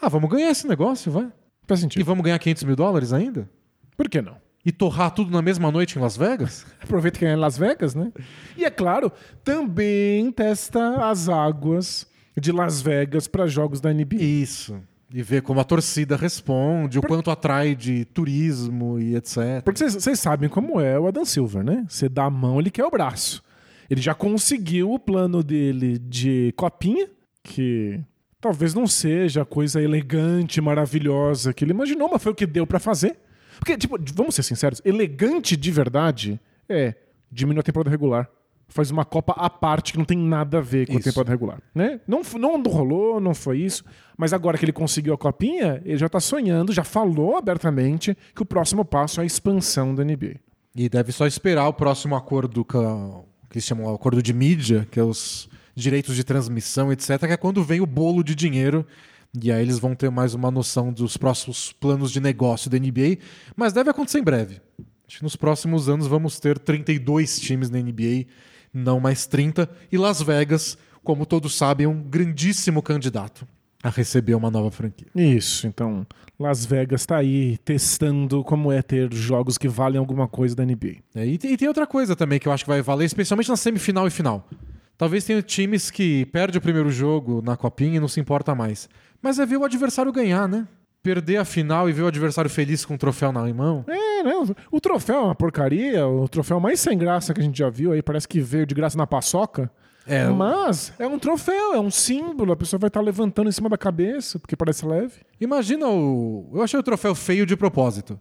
Ah, 0.00 0.08
vamos 0.08 0.30
ganhar 0.30 0.50
esse 0.50 0.66
negócio, 0.66 1.10
vai. 1.12 1.30
Faz 1.66 1.80
E 1.80 1.82
sentido. 1.82 2.04
vamos 2.04 2.22
ganhar 2.24 2.38
500 2.38 2.62
mil 2.64 2.76
dólares 2.76 3.12
ainda? 3.12 3.50
Por 3.96 4.08
que 4.08 4.20
não? 4.22 4.36
E 4.66 4.72
torrar 4.72 5.10
tudo 5.10 5.30
na 5.30 5.42
mesma 5.42 5.70
noite 5.70 5.98
em 5.98 6.02
Las 6.02 6.16
Vegas? 6.16 6.64
Aproveita 6.80 7.18
que 7.18 7.26
é 7.26 7.32
em 7.32 7.36
Las 7.36 7.58
Vegas, 7.58 7.94
né? 7.94 8.10
E 8.56 8.64
é 8.64 8.70
claro, 8.70 9.12
também 9.42 10.30
testa 10.32 11.06
as 11.10 11.28
águas 11.28 12.06
de 12.36 12.50
Las 12.50 12.80
Vegas 12.80 13.26
para 13.28 13.46
jogos 13.46 13.80
da 13.80 13.92
NBA. 13.92 14.16
Isso. 14.22 14.76
E 15.12 15.22
ver 15.22 15.42
como 15.42 15.60
a 15.60 15.64
torcida 15.64 16.16
responde, 16.16 16.98
o 16.98 17.02
quanto 17.02 17.30
atrai 17.30 17.76
de 17.76 18.04
turismo 18.06 18.98
e 18.98 19.14
etc. 19.14 19.62
Porque 19.64 19.88
vocês- 19.88 20.18
sabem 20.18 20.48
como 20.48 20.80
é 20.80 20.98
o 20.98 21.06
Adam 21.06 21.24
Silver, 21.24 21.62
né? 21.62 21.84
Você 21.88 22.08
dá 22.08 22.24
a 22.24 22.30
mão, 22.30 22.58
ele 22.58 22.70
quer 22.70 22.84
o 22.84 22.90
braço. 22.90 23.42
Ele 23.88 24.00
já 24.00 24.14
conseguiu 24.14 24.90
o 24.92 24.98
plano 24.98 25.42
dele 25.42 25.98
de 25.98 26.52
copinha, 26.56 27.06
que 27.44 28.00
talvez 28.40 28.74
não 28.74 28.86
seja 28.88 29.42
a 29.42 29.44
coisa 29.44 29.80
elegante, 29.80 30.60
maravilhosa 30.60 31.52
que 31.52 31.64
ele 31.64 31.72
imaginou, 31.72 32.08
mas 32.10 32.20
foi 32.22 32.32
o 32.32 32.34
que 32.34 32.46
deu 32.46 32.66
pra 32.66 32.80
fazer. 32.80 33.16
Porque, 33.64 33.78
tipo, 33.78 33.96
vamos 34.14 34.34
ser 34.34 34.42
sinceros, 34.42 34.82
elegante 34.84 35.56
de 35.56 35.70
verdade 35.70 36.38
é 36.68 36.94
diminuir 37.32 37.60
a 37.60 37.62
temporada 37.62 37.88
regular. 37.88 38.28
Faz 38.68 38.90
uma 38.90 39.06
Copa 39.06 39.32
à 39.38 39.48
parte 39.48 39.92
que 39.92 39.98
não 39.98 40.04
tem 40.04 40.18
nada 40.18 40.58
a 40.58 40.60
ver 40.60 40.86
com 40.86 40.92
a 40.92 40.96
Isso. 40.96 41.08
temporada 41.08 41.30
regular. 41.30 41.62
Né? 41.74 41.98
Não, 42.06 42.20
não 42.38 42.62
rolou, 42.62 43.18
não 43.20 43.34
foi 43.34 43.60
isso. 43.60 43.82
Mas 44.18 44.34
agora 44.34 44.58
que 44.58 44.66
ele 44.66 44.72
conseguiu 44.72 45.14
a 45.14 45.18
copinha, 45.18 45.80
ele 45.84 45.96
já 45.96 46.08
tá 46.10 46.20
sonhando, 46.20 46.72
já 46.74 46.84
falou 46.84 47.38
abertamente 47.38 48.14
que 48.34 48.42
o 48.42 48.44
próximo 48.44 48.84
passo 48.84 49.20
é 49.20 49.22
a 49.22 49.26
expansão 49.26 49.94
da 49.94 50.04
NBA. 50.04 50.36
E 50.76 50.86
deve 50.88 51.10
só 51.12 51.26
esperar 51.26 51.66
o 51.68 51.72
próximo 51.72 52.16
acordo 52.16 52.64
com 52.66 52.78
a- 52.78 53.22
que 53.48 53.56
eles 53.56 53.64
chamam 53.64 53.86
de 53.86 53.94
acordo 53.94 54.22
de 54.22 54.32
mídia, 54.34 54.86
que 54.90 55.00
é 55.00 55.02
os 55.02 55.48
direitos 55.74 56.14
de 56.16 56.22
transmissão, 56.24 56.92
etc., 56.92 57.18
que 57.20 57.32
é 57.32 57.36
quando 57.38 57.62
vem 57.64 57.80
o 57.80 57.86
bolo 57.86 58.22
de 58.22 58.34
dinheiro. 58.34 58.84
E 59.42 59.50
aí 59.50 59.62
eles 59.62 59.78
vão 59.78 59.94
ter 59.94 60.10
mais 60.10 60.34
uma 60.34 60.50
noção 60.50 60.92
dos 60.92 61.16
próximos 61.16 61.72
planos 61.72 62.12
de 62.12 62.20
negócio 62.20 62.70
da 62.70 62.78
NBA. 62.78 63.18
Mas 63.56 63.72
deve 63.72 63.90
acontecer 63.90 64.18
em 64.18 64.24
breve. 64.24 64.60
Acho 65.06 65.18
que 65.18 65.22
nos 65.22 65.36
próximos 65.36 65.88
anos 65.88 66.06
vamos 66.06 66.38
ter 66.38 66.58
32 66.58 67.38
times 67.40 67.68
na 67.68 67.78
NBA, 67.78 68.26
não 68.72 69.00
mais 69.00 69.26
30. 69.26 69.68
E 69.90 69.98
Las 69.98 70.22
Vegas, 70.22 70.78
como 71.02 71.26
todos 71.26 71.54
sabem, 71.54 71.84
é 71.84 71.88
um 71.88 72.00
grandíssimo 72.00 72.82
candidato 72.82 73.46
a 73.82 73.90
receber 73.90 74.34
uma 74.34 74.50
nova 74.50 74.70
franquia. 74.70 75.08
Isso, 75.14 75.66
então 75.66 76.06
Las 76.38 76.64
Vegas 76.64 77.04
tá 77.04 77.18
aí 77.18 77.58
testando 77.58 78.42
como 78.42 78.72
é 78.72 78.80
ter 78.80 79.12
jogos 79.12 79.58
que 79.58 79.68
valem 79.68 79.98
alguma 79.98 80.26
coisa 80.26 80.56
da 80.56 80.64
NBA. 80.64 80.96
É, 81.14 81.26
e, 81.26 81.36
tem, 81.36 81.52
e 81.52 81.56
tem 81.56 81.68
outra 81.68 81.86
coisa 81.86 82.16
também 82.16 82.38
que 82.38 82.48
eu 82.48 82.52
acho 82.52 82.64
que 82.64 82.70
vai 82.70 82.80
valer, 82.80 83.04
especialmente 83.04 83.50
na 83.50 83.56
semifinal 83.56 84.06
e 84.06 84.10
final. 84.10 84.48
Talvez 84.96 85.24
tenha 85.24 85.42
times 85.42 85.90
que 85.90 86.24
perde 86.26 86.56
o 86.56 86.60
primeiro 86.60 86.90
jogo 86.90 87.42
na 87.44 87.56
copinha 87.56 87.96
e 87.96 88.00
não 88.00 88.08
se 88.08 88.20
importa 88.20 88.54
mais. 88.54 88.88
Mas 89.24 89.38
é 89.38 89.46
ver 89.46 89.56
o 89.56 89.64
adversário 89.64 90.12
ganhar, 90.12 90.46
né? 90.46 90.68
Perder 91.02 91.38
a 91.38 91.46
final 91.46 91.88
e 91.88 91.94
ver 91.94 92.02
o 92.02 92.06
adversário 92.06 92.50
feliz 92.50 92.84
com 92.84 92.92
o 92.92 92.98
troféu 92.98 93.32
na 93.32 93.42
mão. 93.54 93.82
É, 93.88 94.22
né? 94.22 94.32
O 94.70 94.78
troféu 94.78 95.16
é 95.16 95.20
uma 95.20 95.34
porcaria, 95.34 96.06
o 96.06 96.28
troféu 96.28 96.60
mais 96.60 96.78
sem 96.78 96.98
graça 96.98 97.32
que 97.32 97.40
a 97.40 97.42
gente 97.42 97.58
já 97.58 97.70
viu 97.70 97.92
aí, 97.92 98.02
parece 98.02 98.28
que 98.28 98.38
veio 98.38 98.66
de 98.66 98.74
graça 98.74 98.98
na 98.98 99.06
paçoca. 99.06 99.70
É, 100.06 100.28
Mas 100.28 100.92
é 100.98 101.06
um 101.06 101.18
troféu, 101.18 101.72
é 101.72 101.80
um 101.80 101.90
símbolo, 101.90 102.52
a 102.52 102.56
pessoa 102.56 102.78
vai 102.78 102.88
estar 102.88 103.00
levantando 103.00 103.48
em 103.48 103.52
cima 103.52 103.70
da 103.70 103.78
cabeça, 103.78 104.38
porque 104.38 104.54
parece 104.54 104.84
leve. 104.84 105.14
Imagina 105.40 105.88
o. 105.88 106.50
Eu 106.52 106.62
achei 106.62 106.78
o 106.78 106.82
troféu 106.82 107.14
feio 107.14 107.46
de 107.46 107.56
propósito. 107.56 108.20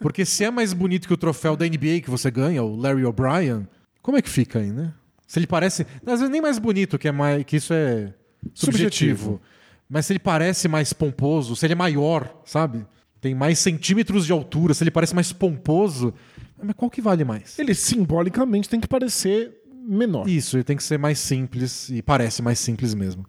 Porque 0.00 0.24
se 0.24 0.44
é 0.44 0.50
mais 0.52 0.72
bonito 0.72 1.08
que 1.08 1.14
o 1.14 1.16
troféu 1.16 1.56
da 1.56 1.66
NBA 1.66 2.02
que 2.04 2.10
você 2.10 2.30
ganha, 2.30 2.62
o 2.62 2.76
Larry 2.76 3.04
O'Brien, 3.04 3.66
como 4.00 4.16
é 4.16 4.22
que 4.22 4.30
fica 4.30 4.60
aí, 4.60 4.70
né? 4.70 4.92
Se 5.26 5.40
ele 5.40 5.48
parece. 5.48 5.84
Às 6.06 6.20
vezes 6.20 6.28
nem 6.28 6.40
mais 6.40 6.60
bonito, 6.60 6.96
que, 6.98 7.08
é 7.08 7.12
mais, 7.12 7.42
que 7.42 7.56
isso 7.56 7.74
é 7.74 8.14
subjetivo. 8.54 9.18
Subjetivo. 9.18 9.40
Mas 9.88 10.06
se 10.06 10.12
ele 10.12 10.18
parece 10.18 10.68
mais 10.68 10.92
pomposo, 10.92 11.54
se 11.54 11.66
ele 11.66 11.72
é 11.72 11.76
maior, 11.76 12.42
sabe? 12.44 12.86
Tem 13.20 13.34
mais 13.34 13.58
centímetros 13.58 14.26
de 14.26 14.32
altura, 14.32 14.74
se 14.74 14.82
ele 14.82 14.90
parece 14.90 15.14
mais 15.14 15.32
pomposo. 15.32 16.12
Mas 16.62 16.74
qual 16.74 16.90
que 16.90 17.00
vale 17.00 17.24
mais? 17.24 17.58
Ele 17.58 17.74
simbolicamente 17.74 18.68
tem 18.68 18.80
que 18.80 18.88
parecer 18.88 19.52
menor. 19.72 20.28
Isso, 20.28 20.56
ele 20.56 20.64
tem 20.64 20.76
que 20.76 20.82
ser 20.82 20.98
mais 20.98 21.18
simples 21.18 21.88
e 21.88 22.02
parece 22.02 22.42
mais 22.42 22.58
simples 22.58 22.94
mesmo. 22.94 23.24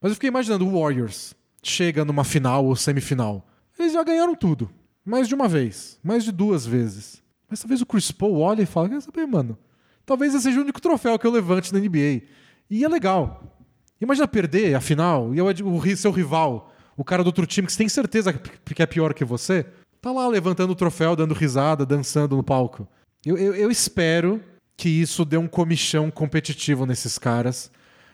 Mas 0.00 0.10
eu 0.10 0.14
fiquei 0.14 0.28
imaginando 0.28 0.66
o 0.66 0.80
Warriors 0.80 1.34
chega 1.62 2.04
numa 2.04 2.24
final 2.24 2.64
ou 2.66 2.74
semifinal. 2.74 3.46
Eles 3.78 3.92
já 3.92 4.02
ganharam 4.02 4.34
tudo. 4.34 4.68
Mais 5.04 5.28
de 5.28 5.34
uma 5.34 5.48
vez, 5.48 5.98
mais 6.02 6.24
de 6.24 6.32
duas 6.32 6.66
vezes. 6.66 7.22
Mas 7.48 7.60
talvez 7.60 7.80
o 7.80 7.86
Chris 7.86 8.10
Paul 8.10 8.38
olhe 8.38 8.62
e 8.62 8.66
fale, 8.66 8.90
quer 8.90 9.02
saber, 9.02 9.26
mano? 9.26 9.58
Talvez 10.04 10.34
esse 10.34 10.44
seja 10.44 10.58
o 10.58 10.62
único 10.62 10.80
troféu 10.80 11.18
que 11.18 11.26
eu 11.26 11.30
levante 11.30 11.72
na 11.72 11.78
NBA. 11.78 12.22
E 12.70 12.84
é 12.84 12.88
legal. 12.88 13.61
Imagina 14.02 14.26
perder 14.26 14.74
a 14.74 14.80
final 14.80 15.32
e 15.32 15.40
o, 15.40 15.96
seu 15.96 16.10
rival, 16.10 16.72
o 16.96 17.04
cara 17.04 17.22
do 17.22 17.28
outro 17.28 17.46
time 17.46 17.66
que 17.66 17.72
você 17.72 17.78
tem 17.78 17.88
certeza 17.88 18.32
que 18.32 18.82
é 18.82 18.86
pior 18.86 19.14
que 19.14 19.24
você, 19.24 19.64
tá 20.00 20.10
lá 20.10 20.26
levantando 20.26 20.72
o 20.72 20.74
troféu, 20.74 21.14
dando 21.14 21.32
risada, 21.34 21.86
dançando 21.86 22.36
no 22.36 22.42
palco. 22.42 22.88
Eu, 23.24 23.38
eu, 23.38 23.54
eu 23.54 23.70
espero 23.70 24.42
que 24.76 24.88
isso 24.88 25.24
dê 25.24 25.36
um 25.36 25.46
comichão 25.46 26.10
competitivo 26.10 26.84
nesses 26.84 27.16
caras 27.16 27.70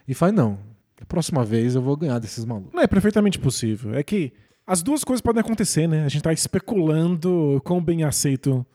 e 0.06 0.12
faz, 0.12 0.34
não, 0.34 0.58
a 1.00 1.06
próxima 1.06 1.42
vez 1.42 1.74
eu 1.74 1.80
vou 1.80 1.96
ganhar 1.96 2.18
desses 2.18 2.44
malucos. 2.44 2.74
Não, 2.74 2.82
é 2.82 2.86
perfeitamente 2.86 3.38
possível. 3.38 3.94
É 3.94 4.02
que 4.02 4.32
as 4.66 4.82
duas 4.82 5.02
coisas 5.02 5.22
podem 5.22 5.40
acontecer, 5.40 5.86
né? 5.86 6.04
A 6.04 6.08
gente 6.08 6.22
tá 6.22 6.32
especulando 6.32 7.62
quão 7.64 7.82
bem 7.82 8.04
aceito 8.04 8.66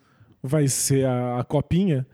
vai 0.42 0.68
ser 0.68 1.06
a, 1.06 1.42
a 1.42 1.44
copinha. 1.44 2.08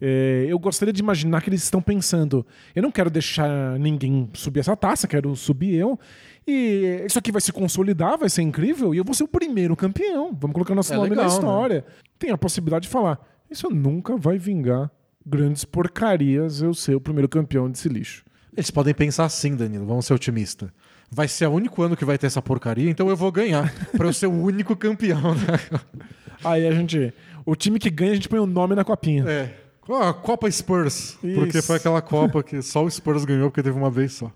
É, 0.00 0.46
eu 0.48 0.58
gostaria 0.58 0.92
de 0.92 1.00
imaginar 1.00 1.40
que 1.40 1.48
eles 1.48 1.62
estão 1.62 1.80
pensando: 1.80 2.44
eu 2.74 2.82
não 2.82 2.90
quero 2.90 3.10
deixar 3.10 3.78
ninguém 3.78 4.28
subir 4.34 4.60
essa 4.60 4.76
taça, 4.76 5.06
quero 5.06 5.34
subir 5.36 5.74
eu. 5.74 5.98
E 6.46 7.02
isso 7.06 7.18
aqui 7.18 7.32
vai 7.32 7.40
se 7.40 7.52
consolidar, 7.52 8.18
vai 8.18 8.28
ser 8.28 8.42
incrível, 8.42 8.94
e 8.94 8.98
eu 8.98 9.04
vou 9.04 9.14
ser 9.14 9.24
o 9.24 9.28
primeiro 9.28 9.74
campeão. 9.74 10.36
Vamos 10.38 10.52
colocar 10.52 10.74
nosso 10.74 10.92
É 10.92 10.96
nome 10.96 11.10
legal, 11.10 11.24
na 11.24 11.30
né? 11.30 11.36
história. 11.36 11.84
Tem 12.18 12.30
a 12.30 12.38
possibilidade 12.38 12.82
de 12.84 12.88
falar: 12.90 13.18
isso 13.50 13.70
nunca 13.70 14.16
vai 14.16 14.36
vingar 14.38 14.90
grandes 15.24 15.64
porcarias 15.64 16.60
eu 16.60 16.74
ser 16.74 16.94
o 16.94 17.00
primeiro 17.00 17.28
campeão 17.28 17.70
desse 17.70 17.88
lixo. 17.88 18.24
Eles 18.56 18.70
podem 18.70 18.92
pensar 18.94 19.24
assim, 19.24 19.56
Danilo, 19.56 19.86
vamos 19.86 20.06
ser 20.06 20.14
otimista. 20.14 20.72
Vai 21.10 21.28
ser 21.28 21.46
o 21.46 21.52
único 21.52 21.82
ano 21.82 21.96
que 21.96 22.04
vai 22.04 22.18
ter 22.18 22.26
essa 22.26 22.42
porcaria, 22.42 22.90
então 22.90 23.08
eu 23.08 23.16
vou 23.16 23.30
ganhar, 23.32 23.72
pra 23.96 24.08
eu 24.08 24.12
ser 24.12 24.26
o 24.26 24.32
único 24.32 24.76
campeão. 24.76 25.34
Né? 25.34 25.80
Aí 26.44 26.66
a 26.66 26.72
gente. 26.72 27.12
O 27.46 27.54
time 27.54 27.78
que 27.78 27.90
ganha, 27.90 28.12
a 28.12 28.14
gente 28.14 28.28
põe 28.28 28.38
o 28.38 28.46
nome 28.46 28.74
na 28.74 28.84
copinha. 28.84 29.24
É. 29.28 29.63
Ah, 29.90 30.12
Copa 30.14 30.50
Spurs. 30.50 31.18
Porque 31.34 31.58
Isso. 31.58 31.66
foi 31.66 31.76
aquela 31.76 32.00
Copa 32.02 32.42
que 32.42 32.62
só 32.62 32.84
o 32.84 32.90
Spurs 32.90 33.24
ganhou 33.24 33.50
porque 33.50 33.62
teve 33.62 33.76
uma 33.78 33.90
vez 33.90 34.12
só. 34.14 34.30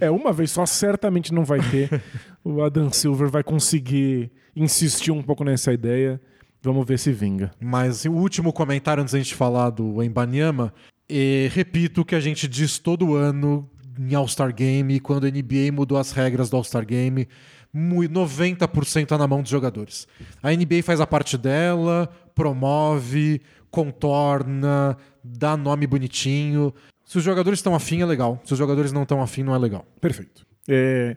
É, 0.00 0.10
uma 0.10 0.32
vez 0.32 0.50
só, 0.50 0.66
certamente 0.66 1.32
não 1.32 1.44
vai 1.44 1.60
ter. 1.70 2.02
o 2.42 2.62
Adam 2.62 2.90
Silver 2.92 3.28
vai 3.28 3.42
conseguir 3.42 4.30
insistir 4.56 5.10
um 5.10 5.22
pouco 5.22 5.44
nessa 5.44 5.72
ideia. 5.72 6.20
Vamos 6.62 6.86
ver 6.86 6.98
se 6.98 7.12
vinga. 7.12 7.52
Mas 7.60 8.04
o 8.04 8.12
último 8.12 8.52
comentário 8.52 9.02
antes 9.02 9.12
da 9.12 9.18
gente 9.18 9.34
falar 9.34 9.70
do 9.70 10.02
Embanyama, 10.02 10.72
é, 11.08 11.48
repito 11.52 12.00
o 12.00 12.04
que 12.04 12.14
a 12.14 12.20
gente 12.20 12.48
diz 12.48 12.78
todo 12.78 13.14
ano 13.14 13.68
em 13.98 14.14
All-Star 14.14 14.52
Game, 14.54 14.98
quando 15.00 15.24
a 15.26 15.30
NBA 15.30 15.70
mudou 15.72 15.98
as 15.98 16.10
regras 16.10 16.50
do 16.50 16.56
All-Star 16.56 16.84
Game, 16.84 17.28
mui- 17.72 18.08
90% 18.08 19.06
tá 19.06 19.16
na 19.18 19.26
mão 19.28 19.42
dos 19.42 19.50
jogadores. 19.50 20.08
A 20.42 20.50
NBA 20.50 20.82
faz 20.82 21.00
a 21.00 21.06
parte 21.06 21.36
dela, 21.38 22.08
promove, 22.34 23.40
contorna, 23.74 24.96
dá 25.22 25.56
nome 25.56 25.84
bonitinho. 25.84 26.72
Se 27.04 27.18
os 27.18 27.24
jogadores 27.24 27.58
estão 27.58 27.74
afim, 27.74 28.02
é 28.02 28.06
legal. 28.06 28.40
Se 28.44 28.52
os 28.52 28.58
jogadores 28.58 28.92
não 28.92 29.02
estão 29.02 29.20
afim, 29.20 29.42
não 29.42 29.52
é 29.52 29.58
legal. 29.58 29.84
Perfeito. 30.00 30.46
É, 30.68 31.16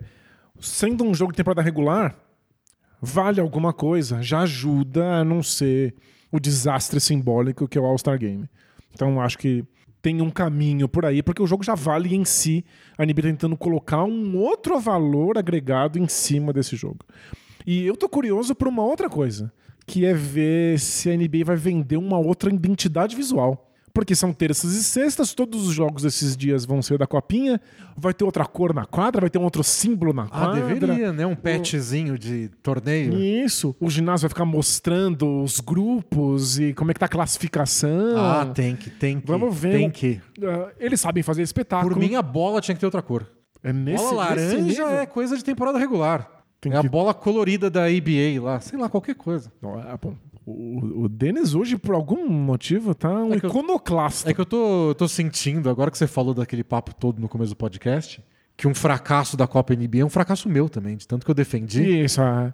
sendo 0.60 1.04
um 1.04 1.14
jogo 1.14 1.32
de 1.32 1.38
temporada 1.38 1.62
regular, 1.62 2.18
vale 3.00 3.40
alguma 3.40 3.72
coisa, 3.72 4.24
já 4.24 4.40
ajuda 4.40 5.20
a 5.20 5.24
não 5.24 5.44
ser 5.44 5.94
o 6.32 6.40
desastre 6.40 7.00
simbólico 7.00 7.68
que 7.68 7.78
é 7.78 7.82
o 7.82 7.86
All-Star 7.86 8.18
Game. 8.18 8.50
Então 8.92 9.22
acho 9.22 9.38
que 9.38 9.64
tem 10.02 10.20
um 10.20 10.32
caminho 10.32 10.90
por 10.90 11.06
aí, 11.06 11.22
porque 11.22 11.44
o 11.44 11.48
jogo 11.48 11.64
já 11.64 11.76
vale 11.76 12.16
em 12.16 12.26
si, 12.26 12.66
a 12.98 13.06
NBA 13.06 13.22
tentando 13.22 13.56
colocar 13.56 14.04
um 14.04 14.36
outro 14.36 14.80
valor 14.80 15.38
agregado 15.38 16.00
em 16.00 16.08
cima 16.08 16.52
desse 16.52 16.76
jogo. 16.76 17.06
E 17.68 17.86
eu 17.86 17.96
tô 17.96 18.10
curioso 18.10 18.56
por 18.56 18.68
uma 18.68 18.84
outra 18.84 19.10
coisa, 19.10 19.52
que 19.88 20.06
é 20.06 20.14
ver 20.14 20.78
se 20.80 21.10
a 21.10 21.16
NBA 21.18 21.46
vai 21.46 21.56
vender 21.56 21.98
uma 21.98 22.20
outra 22.20 22.54
identidade 22.54 23.16
visual. 23.16 23.64
Porque 23.94 24.14
são 24.14 24.32
terças 24.32 24.76
e 24.76 24.84
sextas, 24.84 25.34
todos 25.34 25.66
os 25.68 25.74
jogos 25.74 26.04
desses 26.04 26.38
dias 26.38 26.66
vão 26.66 26.84
ser 26.84 27.00
da 27.00 27.08
copinha, 27.08 27.60
vai 27.98 28.14
ter 28.14 28.24
outra 28.24 28.46
cor 28.46 28.72
na 28.72 28.86
quadra, 28.86 29.22
vai 29.22 29.30
ter 29.32 29.40
um 29.40 29.44
outro 29.44 29.64
símbolo 29.64 30.14
na 30.14 30.26
Ah, 30.26 30.28
quadra. 30.28 30.68
deveria, 30.68 31.12
né? 31.12 31.26
Um 31.26 31.36
patchzinho 31.36 32.16
de 32.16 32.50
torneio. 32.62 33.18
Isso, 33.18 33.76
o 33.80 33.90
ginásio 33.90 34.26
vai 34.28 34.30
ficar 34.30 34.46
mostrando 34.46 35.42
os 35.42 35.60
grupos 35.60 36.60
e 36.60 36.74
como 36.76 36.92
é 36.92 36.94
que 36.94 37.00
tá 37.00 37.08
a 37.08 37.10
classificação. 37.10 38.16
Ah, 38.18 38.46
tem 38.46 38.76
que, 38.76 38.92
tem 38.92 39.20
que. 39.20 39.26
Vamos 39.26 39.58
ver. 39.58 39.72
Tem 39.72 39.90
que. 39.90 40.22
Ah, 40.44 40.70
eles 40.80 41.02
sabem 41.02 41.24
fazer 41.24 41.42
espetáculo. 41.42 41.96
Por 41.96 42.00
mim, 42.00 42.14
a 42.14 42.22
bola 42.22 42.62
tinha 42.62 42.76
que 42.76 42.80
ter 42.80 42.86
outra 42.86 43.02
cor. 43.02 43.26
é 43.64 43.74
nesse, 43.74 44.04
bola 44.04 44.30
nesse 44.36 44.46
laranja 44.46 44.62
nível. 44.62 44.90
é 44.90 45.06
coisa 45.08 45.36
de 45.36 45.44
temporada 45.44 45.80
regular. 45.80 46.37
Tem 46.70 46.76
é 46.76 46.80
a 46.80 46.82
que- 46.82 46.90
bola 46.90 47.14
colorida 47.14 47.70
da 47.70 47.86
ABA 47.86 48.42
lá, 48.42 48.60
sei 48.60 48.78
lá, 48.80 48.90
qualquer 48.90 49.16
coisa. 49.16 49.52
Não, 49.62 49.80
é, 49.80 49.98
bom, 50.02 50.16
O, 50.46 51.04
o 51.04 51.10
Denis 51.10 51.54
hoje, 51.54 51.78
por 51.78 51.94
algum 51.94 52.28
motivo, 52.30 52.96
tá 52.96 53.10
um 53.12 53.34
É 53.34 53.40
que 53.40 53.46
eu- 53.46 53.50
iconoclasta. 53.50 54.30
É 54.32 54.34
que 54.34 54.40
eu 54.40 54.46
tô, 54.46 54.96
tô 54.98 55.06
sentindo, 55.08 55.70
agora 55.70 55.92
que 55.92 55.98
você 55.98 56.08
falou 56.08 56.34
daquele 56.34 56.64
papo 56.64 56.96
todo 56.96 57.20
no 57.20 57.28
começo 57.28 57.52
do 57.54 57.58
podcast, 57.58 58.24
que 58.56 58.66
um 58.68 58.74
fracasso 58.74 59.36
da 59.36 59.46
Copa 59.46 59.74
NBA 59.76 60.00
é 60.00 60.06
um 60.06 60.10
fracasso 60.10 60.48
meu 60.48 60.70
também, 60.70 60.96
de 60.96 61.06
tanto 61.08 61.26
que 61.26 61.30
eu 61.32 61.36
defendi. 61.36 62.02
Isso, 62.04 62.22
ah. 62.22 62.54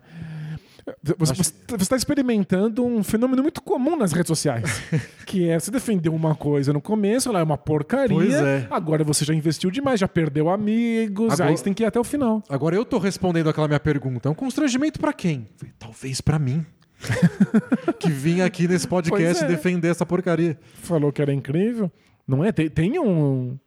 Você 1.01 1.53
está 1.79 1.95
experimentando 1.95 2.85
um 2.85 3.03
fenômeno 3.03 3.41
muito 3.41 3.61
comum 3.61 3.95
nas 3.95 4.11
redes 4.11 4.27
sociais. 4.27 4.81
que 5.25 5.47
é 5.49 5.59
você 5.59 5.71
defendeu 5.71 6.13
uma 6.13 6.35
coisa 6.35 6.73
no 6.73 6.81
começo, 6.81 7.29
ela 7.29 7.39
é 7.39 7.43
uma 7.43 7.57
porcaria. 7.57 8.37
É. 8.37 8.67
Agora 8.69 9.03
você 9.03 9.23
já 9.23 9.33
investiu 9.33 9.71
demais, 9.71 9.99
já 9.99 10.07
perdeu 10.07 10.49
amigos, 10.49 11.33
Agora- 11.33 11.49
aí 11.49 11.57
você 11.57 11.63
tem 11.63 11.73
que 11.73 11.83
ir 11.83 11.85
até 11.85 11.99
o 11.99 12.03
final. 12.03 12.43
Agora 12.49 12.75
eu 12.75 12.83
tô 12.85 12.97
respondendo 12.97 13.49
aquela 13.49 13.67
minha 13.67 13.79
pergunta. 13.79 14.27
É 14.27 14.31
um 14.31 14.35
constrangimento 14.35 14.99
pra 14.99 15.13
quem? 15.13 15.47
Talvez 15.79 16.21
pra 16.21 16.37
mim. 16.37 16.65
que 17.99 18.09
vim 18.09 18.41
aqui 18.41 18.67
nesse 18.67 18.87
podcast 18.87 19.43
é. 19.43 19.47
defender 19.47 19.89
essa 19.89 20.05
porcaria. 20.05 20.57
Falou 20.75 21.11
que 21.11 21.21
era 21.21 21.33
incrível. 21.33 21.91
Não 22.27 22.43
é? 22.43 22.51
Tem, 22.51 22.69
tem 22.69 22.99
um, 22.99 23.57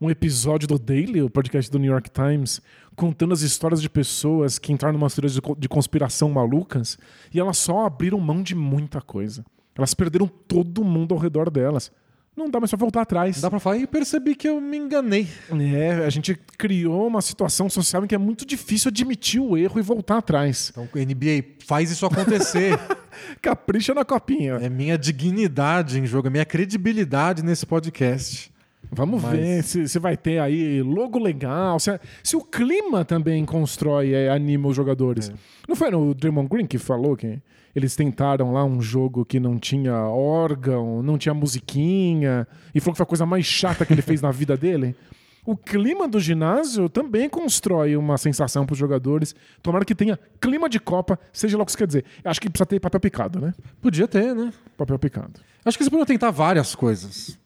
um 0.00 0.08
episódio 0.10 0.68
do 0.68 0.78
Daily, 0.78 1.22
o 1.22 1.30
podcast 1.30 1.70
do 1.70 1.78
New 1.78 1.90
York 1.90 2.10
Times, 2.10 2.60
contando 2.94 3.32
as 3.34 3.40
histórias 3.42 3.82
de 3.82 3.88
pessoas 3.90 4.58
que 4.58 4.72
entraram 4.72 4.96
numa 4.98 5.08
teorias 5.10 5.34
de, 5.34 5.40
co- 5.42 5.56
de 5.58 5.68
conspiração 5.68 6.30
malucas 6.30 6.96
e 7.32 7.38
elas 7.40 7.58
só 7.58 7.84
abriram 7.86 8.18
mão 8.20 8.42
de 8.42 8.54
muita 8.54 9.00
coisa. 9.00 9.44
Elas 9.76 9.94
perderam 9.94 10.26
todo 10.26 10.82
mundo 10.84 11.14
ao 11.14 11.20
redor 11.20 11.50
delas. 11.50 11.90
Não 12.36 12.48
dá 12.48 12.60
mais 12.60 12.70
pra 12.70 12.78
voltar 12.78 13.02
atrás. 13.02 13.40
Dá 13.40 13.50
pra 13.50 13.58
falar, 13.58 13.78
e 13.78 13.86
percebi 13.86 14.36
que 14.36 14.48
eu 14.48 14.60
me 14.60 14.76
enganei. 14.76 15.26
É, 15.74 16.04
a 16.06 16.10
gente 16.10 16.36
criou 16.56 17.08
uma 17.08 17.20
situação 17.20 17.68
social 17.68 18.04
em 18.04 18.06
que 18.06 18.14
é 18.14 18.18
muito 18.18 18.46
difícil 18.46 18.90
admitir 18.90 19.40
o 19.40 19.56
erro 19.56 19.80
e 19.80 19.82
voltar 19.82 20.18
atrás. 20.18 20.70
Então, 20.70 20.88
NBA, 20.94 21.56
faz 21.66 21.90
isso 21.90 22.06
acontecer. 22.06 22.78
Capricha 23.42 23.92
na 23.92 24.04
copinha. 24.04 24.54
é 24.54 24.68
minha 24.68 24.96
dignidade 24.96 25.98
em 25.98 26.06
jogo, 26.06 26.28
é 26.28 26.30
minha 26.30 26.44
credibilidade 26.44 27.42
nesse 27.42 27.66
podcast. 27.66 28.52
Vamos 28.90 29.22
Mas- 29.22 29.38
ver 29.38 29.62
se, 29.64 29.88
se 29.88 29.98
vai 29.98 30.16
ter 30.16 30.38
aí 30.38 30.82
logo 30.82 31.18
legal, 31.18 31.78
se, 31.78 31.98
se 32.22 32.36
o 32.36 32.40
clima 32.42 33.04
também 33.04 33.44
constrói 33.44 34.10
e 34.10 34.28
anima 34.28 34.68
os 34.68 34.76
jogadores. 34.76 35.30
Não 35.68 35.76
foi 35.76 35.90
no 35.90 36.14
Draymond 36.14 36.48
Green 36.48 36.66
que 36.66 36.78
falou 36.78 37.16
que 37.16 37.38
eles 37.76 37.94
tentaram 37.94 38.52
lá 38.52 38.64
um 38.64 38.80
jogo 38.80 39.24
que 39.24 39.38
não 39.38 39.58
tinha 39.58 39.94
órgão, 39.94 41.02
não 41.02 41.18
tinha 41.18 41.34
musiquinha, 41.34 42.46
e 42.74 42.80
falou 42.80 42.94
que 42.94 42.98
foi 42.98 43.04
a 43.04 43.06
coisa 43.06 43.26
mais 43.26 43.44
chata 43.44 43.84
que 43.84 43.92
ele 43.92 44.02
fez 44.02 44.22
na 44.22 44.30
vida 44.30 44.56
dele? 44.56 44.96
O 45.44 45.56
clima 45.56 46.06
do 46.06 46.20
ginásio 46.20 46.88
também 46.88 47.28
constrói 47.28 47.96
uma 47.96 48.18
sensação 48.18 48.66
para 48.66 48.72
os 48.74 48.78
jogadores. 48.78 49.34
Tomara 49.62 49.84
que 49.84 49.94
tenha 49.94 50.18
clima 50.40 50.68
de 50.68 50.78
Copa, 50.78 51.18
seja 51.32 51.56
lá 51.56 51.62
o 51.62 51.66
que 51.66 51.70
isso 51.70 51.78
quer 51.78 51.86
dizer. 51.86 52.04
Acho 52.22 52.40
que 52.40 52.50
precisa 52.50 52.66
ter 52.66 52.78
papel 52.80 53.00
picado, 53.00 53.40
né? 53.40 53.54
Podia 53.80 54.06
ter, 54.06 54.34
né? 54.34 54.52
Papel 54.76 54.98
picado. 54.98 55.40
Acho 55.64 55.78
que 55.78 55.82
eles 55.82 55.88
podiam 55.88 56.04
tentar 56.04 56.30
várias 56.30 56.74
coisas. 56.74 57.38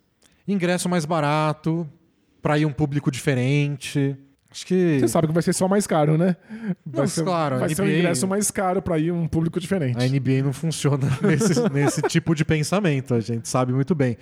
Ingresso 0.46 0.88
mais 0.88 1.04
barato, 1.04 1.88
pra 2.40 2.58
ir 2.58 2.66
um 2.66 2.72
público 2.72 3.10
diferente. 3.10 4.16
Acho 4.50 4.66
que. 4.66 4.98
Você 5.00 5.08
sabe 5.08 5.26
que 5.28 5.32
vai 5.32 5.42
ser 5.42 5.54
só 5.54 5.66
mais 5.66 5.86
caro, 5.86 6.18
né? 6.18 6.36
Vai 6.84 7.02
Não, 7.02 7.06
ser, 7.06 7.24
claro, 7.24 7.58
vai 7.58 7.74
ser 7.74 7.80
um 7.80 7.86
NBA 7.86 7.98
ingresso 7.98 8.26
mais 8.28 8.50
caro 8.50 8.82
para 8.82 8.98
ir 8.98 9.10
um 9.10 9.26
público 9.26 9.58
diferente. 9.58 9.96
A 9.96 10.06
NBA 10.06 10.42
não 10.44 10.52
funciona 10.52 11.08
nesse, 11.22 11.68
nesse 11.70 12.02
tipo 12.02 12.34
de 12.34 12.44
pensamento, 12.44 13.14
a 13.14 13.20
gente 13.20 13.48
sabe 13.48 13.72
muito 13.72 13.94
bem. 13.94 14.18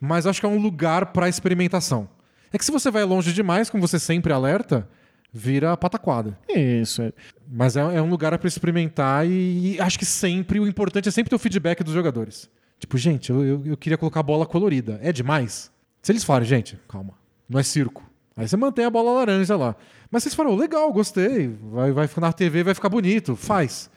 Mas 0.00 0.26
acho 0.26 0.40
que 0.40 0.46
é 0.46 0.48
um 0.48 0.58
lugar 0.58 1.06
para 1.06 1.28
experimentação. 1.28 2.08
É 2.52 2.58
que 2.58 2.64
se 2.64 2.72
você 2.72 2.90
vai 2.90 3.04
longe 3.04 3.32
demais, 3.32 3.68
como 3.68 3.86
você 3.86 3.98
sempre 3.98 4.32
alerta, 4.32 4.88
vira 5.32 5.76
pataquada. 5.76 6.38
Isso. 6.48 7.02
É. 7.02 7.12
Mas 7.50 7.76
é, 7.76 7.80
é 7.80 8.00
um 8.00 8.08
lugar 8.08 8.38
para 8.38 8.48
experimentar 8.48 9.26
e, 9.26 9.74
e 9.74 9.80
acho 9.80 9.98
que 9.98 10.06
sempre, 10.06 10.60
o 10.60 10.66
importante 10.66 11.08
é 11.08 11.12
sempre 11.12 11.30
ter 11.30 11.36
o 11.36 11.38
feedback 11.38 11.82
dos 11.82 11.92
jogadores. 11.92 12.48
Tipo, 12.78 12.98
gente, 12.98 13.30
eu, 13.30 13.44
eu, 13.44 13.66
eu 13.66 13.76
queria 13.76 13.96
colocar 13.96 14.20
a 14.20 14.22
bola 14.22 14.46
colorida. 14.46 14.98
É 15.02 15.12
demais? 15.12 15.70
Se 16.02 16.12
eles 16.12 16.24
falarem, 16.24 16.46
gente, 16.46 16.78
calma, 16.88 17.14
não 17.48 17.58
é 17.58 17.62
circo. 17.62 18.02
Aí 18.36 18.46
você 18.48 18.56
mantém 18.56 18.84
a 18.84 18.90
bola 18.90 19.12
laranja 19.12 19.56
lá. 19.56 19.76
Mas 20.10 20.22
vocês 20.22 20.34
falaram, 20.34 20.56
legal, 20.56 20.92
gostei, 20.92 21.48
vai, 21.48 21.92
vai 21.92 22.06
ficar 22.06 22.20
na 22.20 22.32
TV, 22.32 22.62
vai 22.62 22.74
ficar 22.74 22.88
bonito, 22.88 23.36
faz. 23.36 23.90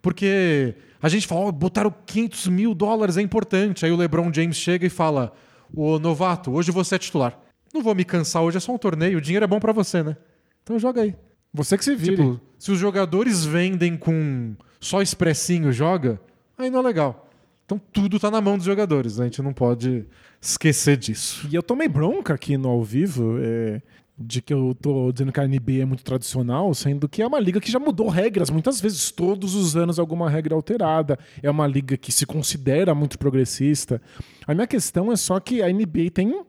Porque 0.00 0.74
a 1.02 1.08
gente 1.08 1.26
fala, 1.26 1.46
oh, 1.46 1.52
botaram 1.52 1.92
500 2.06 2.48
mil 2.48 2.74
dólares, 2.74 3.16
é 3.16 3.22
importante. 3.22 3.84
Aí 3.84 3.92
o 3.92 3.96
LeBron 3.96 4.32
James 4.32 4.56
chega 4.56 4.86
e 4.86 4.90
fala, 4.90 5.32
ô 5.74 5.98
novato, 5.98 6.52
hoje 6.52 6.70
você 6.70 6.94
é 6.94 6.98
titular. 6.98 7.38
Não 7.74 7.82
vou 7.82 7.94
me 7.94 8.04
cansar, 8.04 8.42
hoje 8.42 8.56
é 8.56 8.60
só 8.60 8.72
um 8.72 8.78
torneio, 8.78 9.18
o 9.18 9.20
dinheiro 9.20 9.44
é 9.44 9.48
bom 9.48 9.60
para 9.60 9.72
você, 9.72 10.02
né? 10.02 10.16
Então 10.62 10.78
joga 10.78 11.02
aí. 11.02 11.14
Você 11.52 11.76
que 11.76 11.84
se 11.84 11.94
vire. 11.94 12.16
Tipo, 12.16 12.40
se 12.58 12.70
os 12.70 12.78
jogadores 12.78 13.44
vendem 13.44 13.96
com 13.96 14.54
só 14.80 15.02
expressinho 15.02 15.72
joga, 15.72 16.20
aí 16.56 16.70
não 16.70 16.80
é 16.80 16.82
legal. 16.82 17.25
Então 17.66 17.80
tudo 17.92 18.18
tá 18.18 18.30
na 18.30 18.40
mão 18.40 18.56
dos 18.56 18.64
jogadores, 18.64 19.18
né? 19.18 19.24
a 19.24 19.28
gente 19.28 19.42
não 19.42 19.52
pode 19.52 20.06
esquecer 20.40 20.96
disso. 20.96 21.46
E 21.50 21.54
eu 21.54 21.62
tomei 21.62 21.88
bronca 21.88 22.32
aqui 22.32 22.56
no 22.56 22.68
ao 22.68 22.82
vivo 22.84 23.38
é, 23.40 23.82
de 24.16 24.40
que 24.40 24.54
eu 24.54 24.72
tô 24.80 25.10
dizendo 25.10 25.32
que 25.32 25.40
a 25.40 25.46
NBA 25.48 25.82
é 25.82 25.84
muito 25.84 26.04
tradicional, 26.04 26.72
sendo 26.74 27.08
que 27.08 27.20
é 27.20 27.26
uma 27.26 27.40
liga 27.40 27.60
que 27.60 27.70
já 27.70 27.80
mudou 27.80 28.08
regras 28.08 28.50
muitas 28.50 28.80
vezes, 28.80 29.10
todos 29.10 29.56
os 29.56 29.76
anos 29.76 29.98
alguma 29.98 30.30
regra 30.30 30.54
alterada. 30.54 31.18
É 31.42 31.50
uma 31.50 31.66
liga 31.66 31.96
que 31.96 32.12
se 32.12 32.24
considera 32.24 32.94
muito 32.94 33.18
progressista. 33.18 34.00
A 34.46 34.54
minha 34.54 34.66
questão 34.68 35.10
é 35.10 35.16
só 35.16 35.40
que 35.40 35.60
a 35.60 35.68
NBA 35.68 36.10
tem 36.14 36.40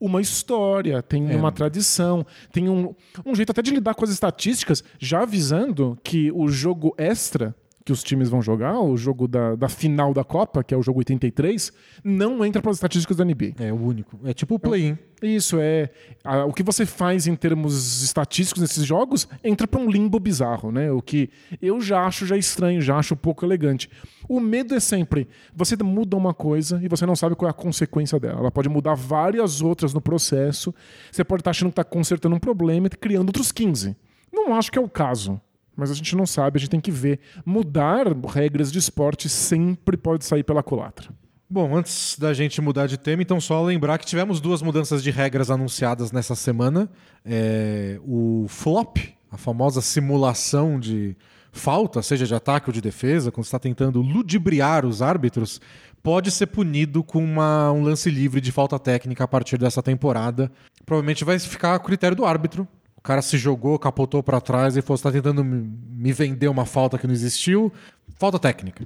uma 0.00 0.20
história, 0.20 1.00
tem 1.02 1.30
É. 1.30 1.36
uma 1.36 1.52
tradição, 1.52 2.26
tem 2.52 2.68
um, 2.68 2.94
um 3.24 3.34
jeito 3.34 3.50
até 3.50 3.62
de 3.62 3.70
lidar 3.70 3.94
com 3.94 4.04
as 4.04 4.10
estatísticas, 4.10 4.82
já 4.98 5.22
avisando 5.22 5.96
que 6.02 6.30
o 6.32 6.48
jogo 6.48 6.94
extra 6.98 7.54
que 7.88 7.92
os 7.92 8.02
times 8.02 8.28
vão 8.28 8.42
jogar, 8.42 8.78
o 8.78 8.98
jogo 8.98 9.26
da, 9.26 9.54
da 9.54 9.66
final 9.66 10.12
da 10.12 10.22
Copa, 10.22 10.62
que 10.62 10.74
é 10.74 10.76
o 10.76 10.82
jogo 10.82 10.98
83, 11.00 11.72
não 12.04 12.44
entra 12.44 12.60
para 12.60 12.70
as 12.70 12.76
estatísticas 12.76 13.16
da 13.16 13.24
NBA. 13.24 13.54
É 13.58 13.72
o 13.72 13.76
único. 13.82 14.18
É 14.26 14.34
tipo 14.34 14.56
o 14.56 14.58
play-in. 14.58 14.98
Isso 15.22 15.56
é. 15.58 15.88
a- 16.22 16.44
o 16.44 16.52
que 16.52 16.62
você 16.62 16.84
faz 16.84 17.26
em 17.26 17.34
termos 17.34 18.02
estatísticos 18.02 18.60
nesses 18.60 18.84
jogos 18.84 19.26
entra 19.42 19.66
para 19.66 19.80
um 19.80 19.88
limbo 19.90 20.20
bizarro, 20.20 20.70
né? 20.70 20.92
O 20.92 21.00
que 21.00 21.30
eu 21.62 21.80
já 21.80 22.04
acho 22.04 22.26
já 22.26 22.36
estranho, 22.36 22.82
já 22.82 22.98
acho 22.98 23.16
pouco 23.16 23.42
elegante. 23.42 23.88
O 24.28 24.38
medo 24.38 24.74
é 24.74 24.80
sempre 24.80 25.26
você 25.56 25.74
muda 25.82 26.14
uma 26.14 26.34
coisa 26.34 26.78
e 26.84 26.88
você 26.88 27.06
não 27.06 27.16
sabe 27.16 27.34
qual 27.36 27.48
é 27.48 27.50
a 27.50 27.54
consequência 27.54 28.20
dela. 28.20 28.40
Ela 28.40 28.50
pode 28.50 28.68
mudar 28.68 28.92
várias 28.94 29.62
outras 29.62 29.94
no 29.94 30.00
processo. 30.02 30.74
Você 31.10 31.24
pode 31.24 31.40
estar 31.40 31.52
achando 31.52 31.68
que 31.70 31.80
está 31.80 31.84
consertando 31.84 32.36
um 32.36 32.38
problema 32.38 32.86
e 32.86 32.90
criando 32.90 33.28
outros 33.28 33.50
15. 33.50 33.96
Não 34.30 34.54
acho 34.54 34.70
que 34.70 34.78
é 34.78 34.82
o 34.82 34.88
caso. 34.90 35.40
Mas 35.78 35.92
a 35.92 35.94
gente 35.94 36.16
não 36.16 36.26
sabe, 36.26 36.56
a 36.56 36.60
gente 36.60 36.70
tem 36.70 36.80
que 36.80 36.90
ver. 36.90 37.20
Mudar 37.46 38.08
regras 38.28 38.72
de 38.72 38.80
esporte 38.80 39.28
sempre 39.28 39.96
pode 39.96 40.24
sair 40.24 40.42
pela 40.42 40.60
culatra. 40.60 41.08
Bom, 41.48 41.76
antes 41.76 42.16
da 42.18 42.34
gente 42.34 42.60
mudar 42.60 42.88
de 42.88 42.98
tema, 42.98 43.22
então 43.22 43.40
só 43.40 43.62
lembrar 43.62 43.96
que 43.96 44.04
tivemos 44.04 44.40
duas 44.40 44.60
mudanças 44.60 45.04
de 45.04 45.12
regras 45.12 45.52
anunciadas 45.52 46.10
nessa 46.10 46.34
semana. 46.34 46.90
É, 47.24 48.00
o 48.02 48.46
flop, 48.48 48.96
a 49.30 49.36
famosa 49.36 49.80
simulação 49.80 50.80
de 50.80 51.16
falta, 51.52 52.02
seja 52.02 52.26
de 52.26 52.34
ataque 52.34 52.68
ou 52.68 52.72
de 52.72 52.80
defesa, 52.80 53.30
quando 53.30 53.44
está 53.44 53.58
tentando 53.58 54.02
ludibriar 54.02 54.84
os 54.84 55.00
árbitros, 55.00 55.60
pode 56.02 56.32
ser 56.32 56.46
punido 56.48 57.04
com 57.04 57.22
uma- 57.22 57.70
um 57.72 57.82
lance 57.82 58.10
livre 58.10 58.40
de 58.40 58.50
falta 58.50 58.78
técnica 58.80 59.22
a 59.22 59.28
partir 59.28 59.58
dessa 59.58 59.82
temporada. 59.82 60.50
Provavelmente 60.84 61.24
vai 61.24 61.38
ficar 61.38 61.74
a 61.74 61.78
critério 61.78 62.16
do 62.16 62.24
árbitro. 62.26 62.66
O 62.98 63.00
cara 63.00 63.22
se 63.22 63.38
jogou, 63.38 63.78
capotou 63.78 64.22
para 64.22 64.40
trás 64.40 64.76
e 64.76 64.82
falou: 64.82 64.98
você 64.98 65.08
está 65.08 65.12
tentando 65.12 65.42
me 65.42 66.12
vender 66.12 66.48
uma 66.48 66.66
falta 66.66 66.98
que 66.98 67.06
não 67.06 67.14
existiu. 67.14 67.72
Falta 68.16 68.38
técnica. 68.38 68.84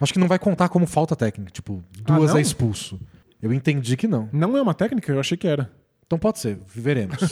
Acho 0.00 0.12
que 0.12 0.18
não 0.18 0.26
vai 0.26 0.38
contar 0.38 0.68
como 0.70 0.86
falta 0.86 1.14
técnica. 1.14 1.50
Tipo, 1.52 1.84
Ah, 2.06 2.16
duas 2.16 2.30
não? 2.30 2.38
é 2.38 2.40
expulso. 2.40 2.98
Eu 3.40 3.52
entendi 3.52 3.96
que 3.96 4.08
não. 4.08 4.28
Não 4.32 4.56
é 4.56 4.62
uma 4.62 4.74
técnica? 4.74 5.12
Eu 5.12 5.20
achei 5.20 5.36
que 5.36 5.46
era. 5.46 5.70
Então 6.06 6.18
pode 6.18 6.38
ser, 6.40 6.58
veremos. 6.66 7.18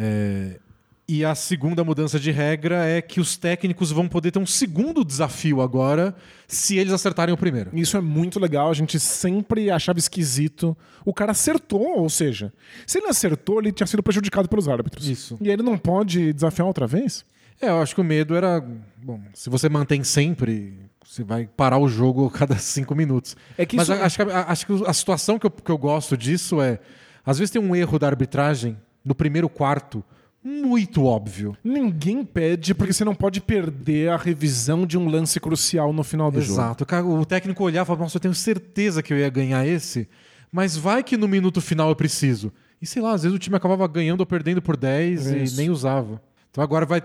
É, 0.00 0.60
e 1.08 1.24
a 1.24 1.34
segunda 1.34 1.82
mudança 1.82 2.20
de 2.20 2.30
regra 2.30 2.84
é 2.84 3.00
que 3.00 3.18
os 3.18 3.34
técnicos 3.36 3.90
vão 3.90 4.06
poder 4.06 4.30
ter 4.30 4.38
um 4.38 4.44
segundo 4.44 5.02
desafio 5.02 5.62
agora 5.62 6.14
se 6.46 6.76
eles 6.76 6.92
acertarem 6.92 7.34
o 7.34 7.38
primeiro. 7.38 7.70
Isso 7.72 7.96
é 7.96 8.00
muito 8.00 8.38
legal, 8.38 8.70
a 8.70 8.74
gente 8.74 9.00
sempre 9.00 9.70
achava 9.70 9.98
esquisito. 9.98 10.76
O 11.06 11.14
cara 11.14 11.32
acertou, 11.32 12.00
ou 12.00 12.10
seja, 12.10 12.52
se 12.86 12.98
ele 12.98 13.06
acertou, 13.08 13.58
ele 13.58 13.72
tinha 13.72 13.86
sido 13.86 14.02
prejudicado 14.02 14.50
pelos 14.50 14.68
árbitros. 14.68 15.08
Isso. 15.08 15.38
E 15.40 15.48
ele 15.48 15.62
não 15.62 15.78
pode 15.78 16.30
desafiar 16.34 16.66
outra 16.68 16.86
vez? 16.86 17.24
É, 17.60 17.70
eu 17.70 17.80
acho 17.80 17.94
que 17.94 18.00
o 18.02 18.04
medo 18.04 18.36
era. 18.36 18.62
Bom, 19.02 19.18
se 19.32 19.48
você 19.48 19.68
mantém 19.68 20.04
sempre, 20.04 20.74
você 21.02 21.24
vai 21.24 21.48
parar 21.56 21.78
o 21.78 21.88
jogo 21.88 22.26
a 22.26 22.30
cada 22.30 22.56
cinco 22.58 22.94
minutos. 22.94 23.34
É 23.56 23.64
que 23.64 23.76
Mas 23.76 23.88
isso- 23.88 24.00
acho, 24.00 24.16
que, 24.16 24.22
a, 24.30 24.42
acho 24.52 24.66
que 24.66 24.72
a 24.86 24.92
situação 24.92 25.38
que 25.38 25.46
eu, 25.46 25.50
que 25.50 25.70
eu 25.70 25.78
gosto 25.78 26.16
disso 26.18 26.60
é. 26.60 26.78
Às 27.24 27.38
vezes 27.38 27.50
tem 27.50 27.60
um 27.60 27.74
erro 27.74 27.98
da 27.98 28.06
arbitragem 28.06 28.76
no 29.04 29.14
primeiro 29.14 29.48
quarto 29.48 30.04
muito 30.48 31.04
óbvio. 31.04 31.56
Ninguém 31.62 32.24
pede, 32.24 32.74
porque 32.74 32.92
você 32.92 33.04
não 33.04 33.14
pode 33.14 33.40
perder 33.40 34.10
a 34.10 34.16
revisão 34.16 34.86
de 34.86 34.96
um 34.96 35.08
lance 35.08 35.38
crucial 35.38 35.92
no 35.92 36.02
final 36.02 36.30
do 36.30 36.40
jogo. 36.40 36.60
Exato. 36.60 36.86
O 37.04 37.26
técnico 37.26 37.62
olhava 37.62 37.84
e 37.84 37.86
falava, 37.86 38.04
nossa, 38.04 38.16
eu 38.16 38.20
tenho 38.20 38.34
certeza 38.34 39.02
que 39.02 39.12
eu 39.12 39.18
ia 39.18 39.28
ganhar 39.28 39.66
esse, 39.66 40.08
mas 40.50 40.76
vai 40.76 41.02
que 41.02 41.16
no 41.16 41.28
minuto 41.28 41.60
final 41.60 41.90
eu 41.90 41.96
preciso. 41.96 42.52
E 42.80 42.86
sei 42.86 43.02
lá, 43.02 43.12
às 43.12 43.22
vezes 43.22 43.36
o 43.36 43.38
time 43.38 43.56
acabava 43.56 43.86
ganhando 43.86 44.20
ou 44.20 44.26
perdendo 44.26 44.62
por 44.62 44.76
10 44.76 45.26
Isso. 45.26 45.54
e 45.54 45.56
nem 45.56 45.68
usava. 45.68 46.22
Então 46.50 46.64
agora 46.64 46.86
vai 46.86 47.02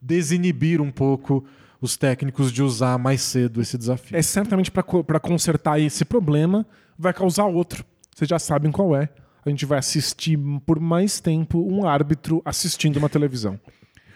desinibir 0.00 0.80
um 0.80 0.90
pouco 0.90 1.44
os 1.80 1.96
técnicos 1.96 2.50
de 2.50 2.62
usar 2.62 2.98
mais 2.98 3.20
cedo 3.20 3.60
esse 3.60 3.78
desafio. 3.78 4.16
É 4.16 4.22
certamente 4.22 4.70
para 4.70 5.20
consertar 5.20 5.78
esse 5.78 6.04
problema, 6.04 6.66
vai 6.98 7.12
causar 7.12 7.44
outro. 7.44 7.84
Vocês 8.14 8.28
já 8.28 8.38
sabem 8.38 8.72
qual 8.72 8.96
é. 8.96 9.08
A 9.44 9.50
gente 9.50 9.66
vai 9.66 9.78
assistir 9.78 10.38
por 10.64 10.80
mais 10.80 11.20
tempo 11.20 11.58
um 11.60 11.86
árbitro 11.86 12.40
assistindo 12.44 12.96
uma 12.96 13.08
televisão. 13.08 13.60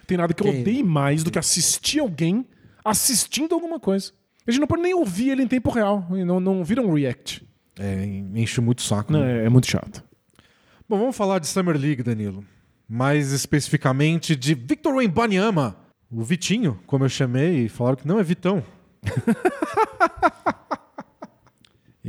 Tem 0.06 0.16
nada 0.16 0.32
que 0.32 0.42
eu 0.42 0.48
odeie 0.48 0.82
mais 0.82 1.22
do 1.22 1.30
que 1.30 1.38
assistir 1.38 2.00
alguém 2.00 2.46
assistindo 2.82 3.54
alguma 3.54 3.78
coisa. 3.78 4.12
A 4.46 4.50
gente 4.50 4.60
não 4.60 4.66
pode 4.66 4.80
nem 4.80 4.94
ouvir 4.94 5.28
ele 5.30 5.42
em 5.42 5.46
tempo 5.46 5.70
real. 5.70 6.06
Não, 6.10 6.40
não 6.40 6.64
vira 6.64 6.80
um 6.80 6.94
react. 6.94 7.46
É, 7.78 8.04
enche 8.34 8.60
muito 8.62 8.78
o 8.78 8.82
saco. 8.82 9.12
Não, 9.12 9.20
né? 9.20 9.42
é, 9.42 9.44
é 9.44 9.48
muito 9.50 9.66
chato. 9.66 10.02
Bom, 10.88 10.98
vamos 10.98 11.14
falar 11.14 11.38
de 11.38 11.46
Summer 11.46 11.76
League, 11.78 12.02
Danilo. 12.02 12.42
Mais 12.88 13.32
especificamente 13.32 14.34
de 14.34 14.54
Victor 14.54 14.94
Wembanyama, 14.94 15.76
o 16.10 16.22
Vitinho, 16.22 16.80
como 16.86 17.04
eu 17.04 17.08
chamei, 17.10 17.66
e 17.66 17.68
falaram 17.68 17.98
que 17.98 18.08
não 18.08 18.18
é 18.18 18.22
Vitão. 18.22 18.64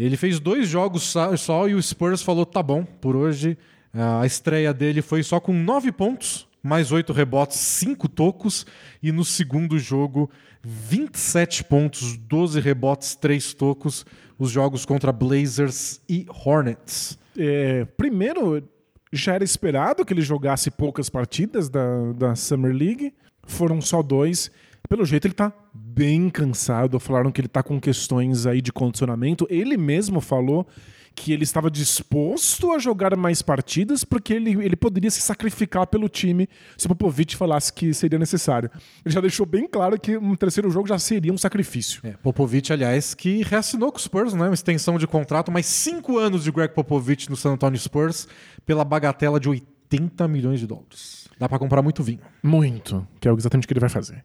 Ele 0.06 0.16
fez 0.16 0.40
dois 0.40 0.68
jogos 0.68 1.14
só 1.38 1.68
e 1.68 1.76
o 1.76 1.82
Spurs 1.82 2.22
falou: 2.22 2.46
tá 2.46 2.64
bom, 2.64 2.84
por 2.86 3.16
hoje. 3.16 3.58
A 3.94 4.26
estreia 4.26 4.74
dele 4.74 5.02
foi 5.02 5.24
só 5.24 5.40
com 5.40 5.52
nove 5.52 5.92
pontos, 5.92 6.48
mais 6.64 6.92
oito 6.92 7.12
rebotes, 7.12 7.58
cinco 7.58 8.08
tocos. 8.08 8.66
E 9.04 9.12
no 9.12 9.26
segundo 9.26 9.78
jogo, 9.78 10.30
27 10.64 11.64
pontos, 11.66 12.16
12 12.18 12.60
rebotes, 12.62 13.16
três 13.16 13.54
tocos. 13.54 14.06
Os 14.38 14.52
jogos 14.52 14.86
contra 14.86 15.12
Blazers 15.12 16.00
e 16.08 16.26
Hornets. 16.46 17.20
É, 17.38 17.84
primeiro, 17.98 18.64
já 19.12 19.34
era 19.34 19.44
esperado 19.44 20.06
que 20.06 20.14
ele 20.14 20.22
jogasse 20.22 20.72
poucas 20.72 21.10
partidas 21.10 21.68
da, 21.68 22.14
da 22.14 22.36
Summer 22.36 22.74
League. 22.74 23.14
Foram 23.44 23.82
só 23.82 24.02
dois. 24.02 24.50
Pelo 24.88 25.04
jeito, 25.04 25.28
ele 25.28 25.34
tá 25.34 25.52
bem 25.80 26.30
cansado. 26.30 27.00
Falaram 27.00 27.32
que 27.32 27.42
ele 27.42 27.48
tá 27.48 27.64
com 27.64 27.80
questões 27.80 28.46
aí 28.46 28.62
de 28.62 28.72
condicionamento. 28.72 29.48
Ele 29.50 29.78
mesmo 29.78 30.22
falou 30.22 30.68
que 31.16 31.34
ele 31.34 31.44
estava 31.44 31.70
disposto 31.70 32.72
a 32.72 32.80
jogar 32.80 33.16
mais 33.18 33.42
partidas 33.42 34.06
porque 34.06 34.34
ele, 34.34 34.52
ele 34.64 34.76
poderia 34.76 35.12
se 35.12 35.20
sacrificar 35.20 35.86
pelo 35.88 36.08
time 36.08 36.48
se 36.78 36.86
o 36.86 36.90
Popovich 36.90 37.36
falasse 37.36 37.74
que 37.74 37.94
seria 37.94 38.18
necessário. 38.18 38.72
Ele 39.04 39.14
já 39.14 39.20
deixou 39.20 39.46
bem 39.46 39.68
claro 39.68 40.00
que 40.00 40.18
um 40.18 40.36
terceiro 40.36 40.70
jogo 40.70 40.88
já 40.88 40.98
seria 40.98 41.34
um 41.34 41.38
sacrifício. 41.38 42.00
É, 42.06 42.12
Popovich, 42.12 42.72
aliás, 42.72 43.14
que 43.14 43.44
reassinou 43.44 43.92
com 43.92 43.98
o 43.98 44.02
Spurs, 44.02 44.34
né? 44.34 44.46
Uma 44.46 44.54
extensão 44.54 44.98
de 44.98 45.08
contrato, 45.08 45.52
mais 45.52 45.66
cinco 45.66 46.18
anos 46.18 46.44
de 46.44 46.52
Greg 46.52 46.74
Popovich 46.74 47.30
no 47.30 47.36
San 47.36 47.52
Antonio 47.52 47.80
Spurs 47.80 48.28
pela 48.66 48.86
bagatela 48.86 49.40
de 49.40 49.50
80 49.50 50.26
milhões 50.28 50.60
de 50.60 50.68
dólares. 50.68 51.28
Dá 51.38 51.50
pra 51.50 51.60
comprar 51.60 51.82
muito 51.82 52.04
vinho. 52.04 52.20
Muito, 52.44 53.06
que 53.20 53.28
é 53.28 53.34
exatamente 53.34 53.66
o 53.66 53.68
que 53.68 53.74
ele 53.74 53.80
vai 53.80 53.90
fazer. 53.90 54.24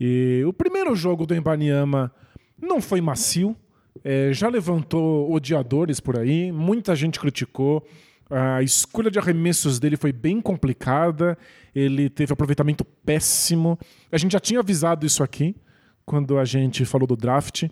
E 0.00 0.42
o 0.46 0.52
primeiro 0.52 0.94
jogo 0.94 1.26
do 1.26 1.34
Embanyama 1.34 2.12
não 2.60 2.80
foi 2.80 3.00
macio, 3.00 3.56
é, 4.04 4.32
já 4.32 4.48
levantou 4.48 5.32
odiadores 5.32 6.00
por 6.00 6.18
aí, 6.18 6.52
muita 6.52 6.94
gente 6.94 7.18
criticou. 7.18 7.86
A 8.30 8.62
escolha 8.62 9.10
de 9.10 9.18
arremessos 9.18 9.78
dele 9.78 9.96
foi 9.96 10.12
bem 10.12 10.40
complicada, 10.40 11.36
ele 11.74 12.10
teve 12.10 12.32
aproveitamento 12.32 12.84
péssimo. 12.84 13.78
A 14.12 14.18
gente 14.18 14.32
já 14.32 14.40
tinha 14.40 14.60
avisado 14.60 15.06
isso 15.06 15.22
aqui 15.22 15.56
quando 16.04 16.38
a 16.38 16.44
gente 16.44 16.84
falou 16.84 17.06
do 17.06 17.16
draft. 17.16 17.64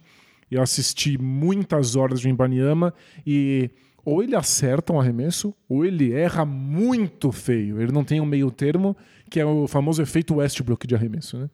Eu 0.50 0.62
assisti 0.62 1.18
muitas 1.18 1.96
horas 1.96 2.20
de 2.20 2.28
Embanyama 2.28 2.94
e 3.26 3.70
ou 4.04 4.22
ele 4.22 4.36
acerta 4.36 4.92
um 4.92 5.00
arremesso 5.00 5.52
ou 5.68 5.84
ele 5.84 6.12
erra 6.12 6.44
muito 6.44 7.32
feio. 7.32 7.80
Ele 7.82 7.90
não 7.90 8.04
tem 8.04 8.20
um 8.20 8.26
meio 8.26 8.50
termo, 8.50 8.96
que 9.28 9.40
é 9.40 9.44
o 9.44 9.66
famoso 9.66 10.00
efeito 10.00 10.36
Westbrook 10.36 10.86
de 10.86 10.94
arremesso. 10.94 11.36
Né? 11.36 11.50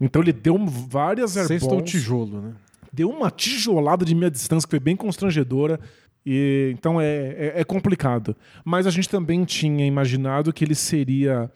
Então 0.00 0.20
ele 0.22 0.32
deu 0.32 0.58
várias 0.66 1.36
ou 1.36 1.42
airballs, 1.42 1.90
tijolo, 1.90 2.40
né? 2.40 2.54
deu 2.92 3.08
uma 3.10 3.30
tijolada 3.30 4.04
de 4.04 4.14
meia 4.14 4.30
distância 4.30 4.66
que 4.66 4.70
foi 4.70 4.80
bem 4.80 4.96
constrangedora. 4.96 5.78
E, 6.24 6.72
então 6.76 7.00
é, 7.00 7.06
é, 7.06 7.52
é 7.60 7.64
complicado. 7.64 8.34
Mas 8.64 8.86
a 8.86 8.90
gente 8.90 9.08
também 9.08 9.44
tinha 9.44 9.86
imaginado 9.86 10.52
que 10.52 10.64
ele 10.64 10.74
seria 10.74 11.50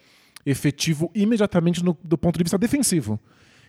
efetivo 0.46 1.10
imediatamente 1.14 1.84
no- 1.84 1.96
do 2.02 2.16
ponto 2.16 2.38
de 2.38 2.44
vista 2.44 2.56
defensivo. 2.58 3.18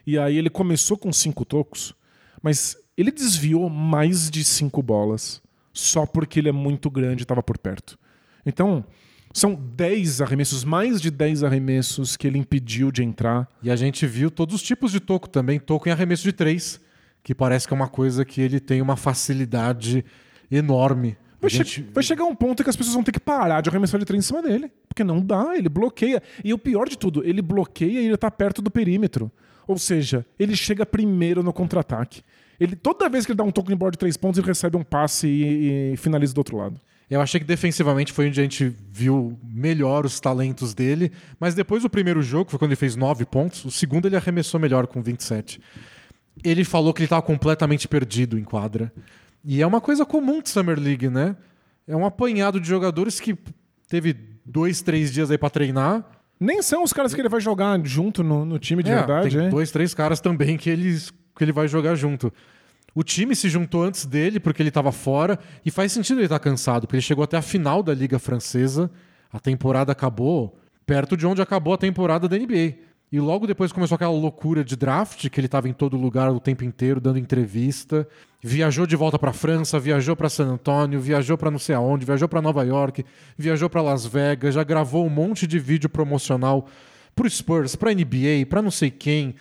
E 0.05 0.17
aí 0.17 0.37
ele 0.37 0.49
começou 0.49 0.97
com 0.97 1.11
cinco 1.11 1.43
tocos, 1.45 1.93
mas 2.41 2.77
ele 2.97 3.11
desviou 3.11 3.69
mais 3.69 4.29
de 4.29 4.43
cinco 4.43 4.81
bolas 4.81 5.41
só 5.73 6.05
porque 6.05 6.39
ele 6.39 6.49
é 6.49 6.51
muito 6.53 6.89
grande 6.89 7.21
e 7.21 7.23
estava 7.23 7.41
por 7.43 7.57
perto. 7.57 7.97
Então, 8.45 8.83
são 9.33 9.53
10 9.55 10.21
arremessos, 10.21 10.63
mais 10.63 11.01
de 11.01 11.09
10 11.11 11.43
arremessos 11.43 12.15
que 12.17 12.27
ele 12.27 12.37
impediu 12.37 12.91
de 12.91 13.03
entrar. 13.03 13.47
E 13.63 13.69
a 13.71 13.75
gente 13.75 14.05
viu 14.05 14.29
todos 14.31 14.55
os 14.55 14.61
tipos 14.61 14.91
de 14.91 14.99
toco 14.99 15.29
também. 15.29 15.59
Toco 15.59 15.87
em 15.87 15.91
arremesso 15.91 16.23
de 16.23 16.31
três, 16.33 16.79
que 17.23 17.33
parece 17.35 17.67
que 17.67 17.73
é 17.73 17.75
uma 17.75 17.87
coisa 17.87 18.25
que 18.25 18.41
ele 18.41 18.59
tem 18.59 18.81
uma 18.81 18.95
facilidade 18.97 20.03
enorme. 20.49 21.17
Vai, 21.39 21.49
che- 21.49 21.57
gente- 21.57 21.81
vai 21.93 22.03
chegar 22.03 22.23
um 22.25 22.35
ponto 22.35 22.63
que 22.63 22.69
as 22.69 22.75
pessoas 22.75 22.93
vão 22.93 23.03
ter 23.03 23.11
que 23.11 23.19
parar 23.19 23.61
de 23.61 23.69
arremessar 23.69 23.99
de 23.99 24.05
três 24.05 24.23
em 24.23 24.27
cima 24.27 24.41
dele. 24.43 24.71
Porque 24.87 25.03
não 25.03 25.19
dá, 25.23 25.55
ele 25.55 25.69
bloqueia. 25.69 26.21
E 26.43 26.53
o 26.53 26.57
pior 26.57 26.87
de 26.87 26.97
tudo, 26.97 27.23
ele 27.25 27.41
bloqueia 27.41 28.01
e 28.01 28.05
ele 28.07 28.17
tá 28.17 28.29
perto 28.29 28.61
do 28.61 28.69
perímetro. 28.69 29.31
Ou 29.67 29.77
seja, 29.77 30.25
ele 30.37 30.55
chega 30.55 30.85
primeiro 30.85 31.41
no 31.41 31.53
contra-ataque. 31.53 32.21
Ele, 32.59 32.75
toda 32.75 33.09
vez 33.09 33.25
que 33.25 33.31
ele 33.31 33.37
dá 33.37 33.43
um 33.43 33.51
toque 33.51 33.69
de 33.69 33.75
bola 33.75 33.91
de 33.91 33.97
três 33.97 34.15
pontos, 34.17 34.37
ele 34.37 34.45
recebe 34.47 34.77
um 34.77 34.83
passe 34.83 35.27
e, 35.27 35.93
e 35.93 35.97
finaliza 35.97 36.33
do 36.33 36.37
outro 36.39 36.57
lado. 36.57 36.79
Eu 37.11 37.19
achei 37.19 37.41
que 37.41 37.45
defensivamente 37.45 38.13
foi 38.13 38.29
onde 38.29 38.39
a 38.39 38.43
gente 38.43 38.73
viu 38.89 39.37
melhor 39.43 40.05
os 40.05 40.17
talentos 40.21 40.73
dele, 40.73 41.11
mas 41.37 41.53
depois 41.53 41.83
do 41.83 41.89
primeiro 41.89 42.21
jogo, 42.21 42.49
foi 42.49 42.57
quando 42.57 42.71
ele 42.71 42.77
fez 42.77 42.95
9 42.95 43.25
pontos, 43.25 43.65
o 43.65 43.69
segundo 43.69 44.07
ele 44.07 44.15
arremessou 44.15 44.57
melhor 44.57 44.87
com 44.87 45.01
27. 45.01 45.59
Ele 46.41 46.63
falou 46.63 46.93
que 46.93 47.01
ele 47.01 47.07
estava 47.07 47.21
completamente 47.21 47.85
perdido 47.85 48.39
em 48.39 48.45
quadra. 48.45 48.93
E 49.43 49.61
é 49.61 49.67
uma 49.67 49.81
coisa 49.81 50.05
comum 50.05 50.41
de 50.41 50.47
Summer 50.47 50.79
League, 50.79 51.09
né? 51.09 51.35
É 51.85 51.93
um 51.93 52.05
apanhado 52.05 52.61
de 52.61 52.67
jogadores 52.69 53.19
que 53.19 53.37
teve 53.89 54.15
dois, 54.45 54.81
três 54.81 55.11
dias 55.11 55.29
aí 55.29 55.37
para 55.37 55.49
treinar. 55.49 56.05
Nem 56.39 56.61
são 56.61 56.81
os 56.81 56.93
caras 56.93 57.13
que 57.13 57.19
ele 57.19 57.27
vai 57.27 57.41
jogar 57.41 57.77
junto 57.83 58.23
no, 58.23 58.45
no 58.45 58.57
time 58.57 58.81
de 58.83 58.89
É, 58.89 58.95
verdade, 58.95 59.35
tem 59.35 59.47
é? 59.47 59.49
dois, 59.49 59.69
três 59.69 59.93
caras 59.93 60.21
também 60.21 60.55
que, 60.55 60.69
eles, 60.69 61.11
que 61.35 61.43
ele 61.43 61.51
vai 61.51 61.67
jogar 61.67 61.95
junto. 61.95 62.31
O 62.93 63.03
time 63.03 63.35
se 63.35 63.49
juntou 63.49 63.83
antes 63.83 64.05
dele 64.05 64.39
porque 64.39 64.61
ele 64.61 64.69
estava 64.69 64.91
fora 64.91 65.39
e 65.65 65.71
faz 65.71 65.91
sentido 65.91 66.17
ele 66.17 66.25
estar 66.25 66.39
cansado, 66.39 66.81
porque 66.81 66.97
ele 66.97 67.01
chegou 67.01 67.23
até 67.23 67.37
a 67.37 67.41
final 67.41 67.81
da 67.81 67.93
Liga 67.93 68.19
Francesa. 68.19 68.91
A 69.31 69.39
temporada 69.39 69.91
acabou 69.91 70.57
perto 70.85 71.15
de 71.15 71.25
onde 71.25 71.41
acabou 71.41 71.73
a 71.73 71.77
temporada 71.77 72.27
da 72.27 72.37
NBA. 72.37 72.75
E 73.11 73.19
logo 73.19 73.45
depois 73.45 73.73
começou 73.73 73.95
aquela 73.95 74.11
loucura 74.11 74.63
de 74.63 74.75
draft, 74.77 75.27
que 75.29 75.39
ele 75.39 75.47
estava 75.47 75.67
em 75.67 75.73
todo 75.73 75.97
lugar 75.97 76.31
o 76.31 76.39
tempo 76.39 76.63
inteiro 76.63 77.01
dando 77.01 77.19
entrevista. 77.19 78.07
Viajou 78.41 78.87
de 78.87 78.95
volta 78.95 79.19
para 79.19 79.33
França, 79.33 79.77
viajou 79.77 80.15
para 80.15 80.29
San 80.29 80.47
Antônio, 80.47 80.99
viajou 80.99 81.37
para 81.37 81.51
não 81.51 81.59
sei 81.59 81.75
aonde, 81.75 82.05
viajou 82.05 82.29
para 82.29 82.41
Nova 82.41 82.63
York, 82.63 83.05
viajou 83.37 83.69
para 83.69 83.81
Las 83.81 84.05
Vegas, 84.05 84.55
já 84.55 84.63
gravou 84.63 85.05
um 85.05 85.09
monte 85.09 85.45
de 85.45 85.59
vídeo 85.59 85.89
promocional 85.89 86.65
pro 87.13 87.29
Spurs, 87.29 87.75
pra 87.75 87.93
NBA, 87.93 88.45
pra 88.49 88.61
não 88.61 88.71
sei 88.71 88.89
quem, 88.89 89.35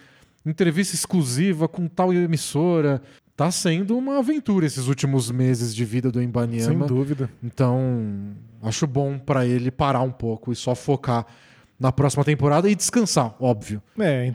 entrevista 0.45 0.97
exclusiva 0.97 1.69
com 1.69 1.87
tal 1.87 2.13
emissora. 2.13 3.01
Tá 3.41 3.51
sendo 3.51 3.97
uma 3.97 4.19
aventura 4.19 4.67
esses 4.67 4.87
últimos 4.87 5.31
meses 5.31 5.75
de 5.75 5.83
vida 5.83 6.13
do 6.13 6.19
Sem 6.19 6.29
Embanyama. 6.29 6.87
dúvida. 6.87 7.31
Então, 7.43 8.37
acho 8.63 8.87
bom 8.87 9.19
pra 9.19 9.47
ele 9.47 9.71
parar 9.71 10.03
um 10.03 10.13
pouco 10.13 10.53
e 10.53 10.55
só 10.55 10.75
focar 10.75 11.25
na 11.79 11.91
próxima 11.91 12.23
temporada 12.23 12.69
e 12.69 12.75
descansar, 12.75 13.35
óbvio. 13.41 13.83
É, 13.99 14.35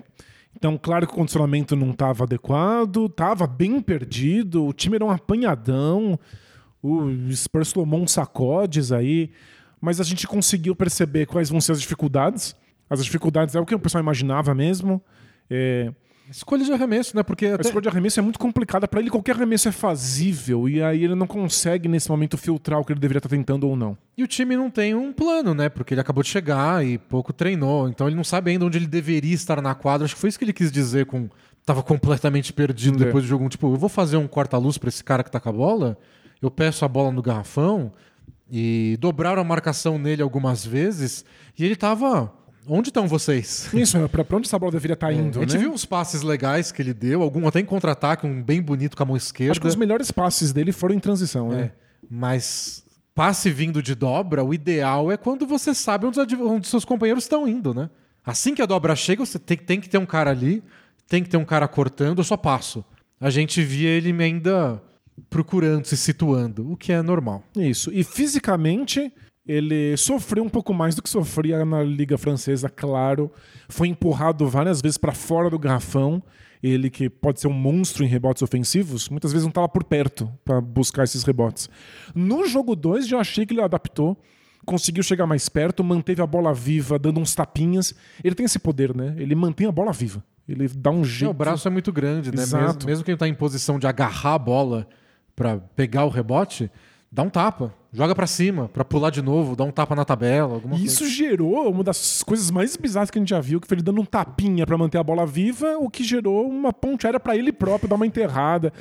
então 0.56 0.76
claro 0.76 1.06
que 1.06 1.14
o 1.14 1.16
condicionamento 1.16 1.76
não 1.76 1.92
estava 1.92 2.24
adequado, 2.24 3.06
estava 3.06 3.46
bem 3.46 3.80
perdido, 3.80 4.66
o 4.66 4.74
time 4.74 4.96
era 4.96 5.06
um 5.06 5.12
apanhadão, 5.12 6.20
o 6.82 7.08
Spurs 7.32 7.72
tomou 7.72 8.08
sacodes 8.08 8.92
aí, 8.92 9.30
mas 9.80 10.02
a 10.02 10.04
gente 10.04 10.26
conseguiu 10.26 10.76
perceber 10.76 11.28
quais 11.28 11.52
vão 11.52 11.62
ser 11.62 11.74
as 11.74 11.80
dificuldades. 11.80 12.56
As 12.90 13.06
dificuldades 13.06 13.54
é 13.54 13.60
o 13.60 13.68
que 13.68 13.76
o 13.76 13.80
pessoal 13.80 14.02
imaginava 14.02 14.56
mesmo. 14.56 15.00
É, 15.48 15.94
Escolha 16.30 16.64
de 16.66 16.72
arremesso, 16.72 17.16
né? 17.16 17.24
Porque 17.24 17.46
a 17.46 17.56
até... 17.56 17.64
escolha 17.68 17.84
de 17.84 17.90
arremesso 17.90 18.20
é 18.20 18.24
muito 18.24 18.40
complicada. 18.40 18.88
Para 18.88 19.00
ele, 19.00 19.10
qualquer 19.10 19.36
arremesso 19.36 19.68
é 19.68 19.72
fazível. 19.72 20.68
E 20.68 20.82
aí 20.82 21.04
ele 21.04 21.16
não 21.16 21.28
consegue, 21.28 21.88
nesse 21.88 22.10
momento, 22.10 22.38
filtrar 22.38 22.80
o 22.80 22.84
que 22.86 22.92
ele 22.94 23.00
deveria 23.00 23.20
estar 23.20 23.30
tentando 23.30 23.68
ou 23.68 23.76
não. 23.76 23.98
E 24.18 24.24
o 24.24 24.28
time 24.28 24.56
não 24.56 24.70
tem 24.70 24.96
um 24.96 25.14
plano, 25.14 25.54
né? 25.54 25.70
Porque 25.70 25.94
ele 25.94 26.02
acabou 26.02 26.24
de 26.24 26.30
chegar 26.30 26.86
e 26.86 26.98
pouco 26.98 27.32
treinou. 27.32 27.88
Então 27.88 28.08
ele 28.08 28.16
não 28.16 28.24
sabe 28.24 28.52
ainda 28.52 28.66
onde 28.66 28.78
ele 28.78 28.88
deveria 28.88 29.34
estar 29.34 29.62
na 29.62 29.76
quadra. 29.76 30.06
Acho 30.06 30.16
que 30.16 30.22
foi 30.22 30.30
isso 30.30 30.40
que 30.40 30.46
ele 30.46 30.54
quis 30.54 30.72
dizer 30.72 31.06
com. 31.06 31.30
Tava 31.66 31.82
completamente 31.82 32.54
perdido 32.54 33.02
É. 33.02 33.06
depois 33.06 33.24
do 33.24 33.28
jogo. 33.28 33.48
Tipo, 33.50 33.74
eu 33.74 33.78
vou 33.78 33.90
fazer 33.90 34.18
um 34.18 34.28
corta-luz 34.28 34.78
pra 34.78 34.90
esse 34.90 35.04
cara 35.04 35.24
que 35.24 35.32
tá 35.32 35.40
com 35.40 35.50
a 35.50 35.54
bola. 35.54 35.98
Eu 36.42 36.52
peço 36.52 36.86
a 36.86 36.88
bola 36.88 37.12
no 37.12 37.22
garrafão. 37.22 37.92
E 38.52 38.98
dobraram 39.00 39.42
a 39.42 39.46
marcação 39.46 39.98
nele 39.98 40.22
algumas 40.22 40.66
vezes. 40.66 41.26
E 41.58 41.66
ele 41.66 41.76
tava. 41.76 42.32
Onde 42.68 42.90
estão 42.90 43.08
vocês? 43.08 43.70
Isso, 43.74 43.98
é, 43.98 44.08
pra 44.08 44.24
pra 44.24 44.38
onde 44.38 44.48
essa 44.48 44.58
bola 44.58 44.72
deveria 44.72 44.94
estar 44.94 45.12
indo, 45.14 45.40
a 45.40 45.42
gente 45.42 45.54
né? 45.54 45.60
viu 45.60 45.72
uns 45.72 45.86
passes 45.86 46.22
legais 46.22 46.72
que 46.72 46.82
ele 46.82 46.94
deu, 46.94 47.22
algum 47.22 47.48
até 47.48 47.60
em 47.60 47.66
contra-ataque, 47.66 48.26
um 48.26 48.42
bem 48.42 48.62
bonito 48.62 48.98
com 48.98 49.04
a 49.04 49.06
mão 49.06 49.16
esquerda. 49.16 49.52
Acho 49.52 49.62
que 49.62 49.68
os 49.68 49.76
melhores 49.76 50.12
passes 50.12 50.52
dele 50.52 50.72
foram 50.72 50.96
em 50.96 51.00
transição, 51.00 51.50
né? 51.50 51.62
É, 51.62 51.72
mas 52.10 52.84
passe 53.14 53.50
vindo 53.50 53.82
de 53.82 53.96
dobra, 53.96 54.44
o 54.44 54.54
ideal 54.54 55.12
é 55.12 55.18
quando 55.18 55.46
você 55.46 55.74
sabe 55.74 56.06
onde, 56.06 56.20
onde 56.36 56.68
seus 56.68 56.84
companheiros 56.84 57.24
estão 57.24 57.48
indo, 57.48 57.74
né? 57.74 57.90
Assim 58.26 58.56
que 58.56 58.62
a 58.62 58.66
dobra 58.66 58.96
chega, 58.96 59.26
você 59.26 59.38
tem, 59.38 59.58
tem 59.58 59.80
que 59.80 59.88
ter 59.88 59.98
um 59.98 60.06
cara 60.06 60.32
ali, 60.32 60.64
tem 61.08 61.24
que 61.24 61.30
ter 61.30 61.38
um 61.38 61.46
cara 61.46 61.68
cortando, 61.68 62.20
eu 62.20 62.24
só 62.24 62.36
passo. 62.36 62.84
A 63.20 63.30
gente 63.30 63.62
via 63.64 63.90
ele 63.90 64.12
ainda 64.22 64.82
procurando, 65.30 65.86
se 65.86 65.96
situando, 65.96 66.72
o 66.72 66.76
que 66.76 66.92
é 66.92 67.02
normal. 67.02 67.44
Isso. 67.56 67.92
E 67.94 68.04
fisicamente, 68.04 69.12
ele 69.48 69.96
sofreu 69.98 70.44
um 70.44 70.50
pouco 70.50 70.74
mais 70.74 70.96
do 70.96 71.02
que 71.02 71.10
sofria 71.10 71.64
na 71.66 71.84
Liga 71.84 72.18
Francesa, 72.18 72.70
claro. 72.70 73.32
Foi 73.70 73.88
empurrado 73.88 74.48
várias 74.48 74.82
vezes 74.82 74.98
para 74.98 75.12
fora 75.14 75.50
do 75.50 75.60
garrafão. 75.60 76.22
Ele, 76.64 76.90
que 76.90 77.10
pode 77.10 77.40
ser 77.40 77.48
um 77.48 77.54
monstro 77.54 78.04
em 78.04 78.08
rebotes 78.08 78.42
ofensivos, 78.42 79.08
muitas 79.10 79.32
vezes 79.32 79.44
não 79.44 79.50
estava 79.50 79.70
por 79.70 79.84
perto 79.84 80.32
para 80.44 80.60
buscar 80.60 81.04
esses 81.04 81.24
rebotes. 81.24 81.70
No 82.16 82.48
jogo 82.48 82.76
2, 82.76 83.08
já 83.08 83.20
achei 83.20 83.46
que 83.46 83.54
ele 83.54 83.62
adaptou. 83.62 84.18
Conseguiu 84.66 85.04
chegar 85.04 85.28
mais 85.28 85.48
perto, 85.48 85.84
manteve 85.84 86.24
a 86.24 86.26
bola 86.26 86.52
viva, 86.52 86.98
dando 86.98 87.20
uns 87.20 87.36
tapinhas. 87.36 87.94
Ele 88.24 88.34
tem 88.34 88.48
esse 88.48 88.58
poder, 88.58 88.96
né? 88.96 89.14
Ele 89.18 89.36
mantém 89.36 89.68
a 89.68 89.72
bola 89.72 89.92
viva. 89.94 90.24
Ele 90.50 90.68
dá 90.68 90.90
um 90.90 91.02
É, 91.02 91.04
jeito. 91.04 91.30
o 91.30 91.34
braço 91.36 91.68
é 91.68 91.72
muito 91.72 91.94
grande, 91.94 92.32
né? 92.36 92.42
Exato. 92.42 92.66
Mesmo, 92.78 92.86
mesmo 92.90 93.04
que 93.04 93.12
ele 93.12 93.18
tá 93.18 93.28
em 93.28 93.34
posição 93.36 93.78
de 93.78 93.86
agarrar 93.86 94.34
a 94.34 94.40
bola 94.40 94.88
pra 95.36 95.58
pegar 95.58 96.06
o 96.06 96.10
rebote, 96.10 96.72
dá 97.16 97.24
um 97.24 97.30
tapa, 97.30 97.74
joga 97.94 98.14
pra 98.14 98.28
cima, 98.28 98.68
pra 98.68 98.84
pular 98.84 99.10
de 99.10 99.22
novo, 99.22 99.56
dá 99.56 99.64
um 99.64 99.72
tapa 99.72 99.96
na 99.96 100.04
tabela, 100.04 100.56
alguma 100.56 100.76
E 100.76 100.80
coisa. 100.80 100.94
isso 100.94 101.08
gerou 101.10 101.72
uma 101.72 101.82
das 101.82 102.22
coisas 102.22 102.52
mais 102.52 102.76
bizarras 102.76 103.10
que 103.10 103.18
a 103.18 103.22
gente 103.22 103.30
já 103.30 103.40
viu, 103.40 103.62
que 103.62 103.68
foi 103.68 103.76
ele 103.76 103.84
dando 103.84 104.02
um 104.02 104.06
tapinha 104.06 104.66
pra 104.68 104.78
manter 104.78 104.98
a 104.98 105.04
bola 105.04 105.26
viva, 105.26 105.78
o 105.78 105.90
que 105.90 106.04
gerou 106.04 106.46
uma 106.46 106.74
ponte 106.74 107.08
aérea 107.08 107.20
pra 107.20 107.38
ele 107.38 107.54
próprio 107.54 107.88
dar 107.88 107.96
uma 107.96 108.06
enterrada. 108.06 108.74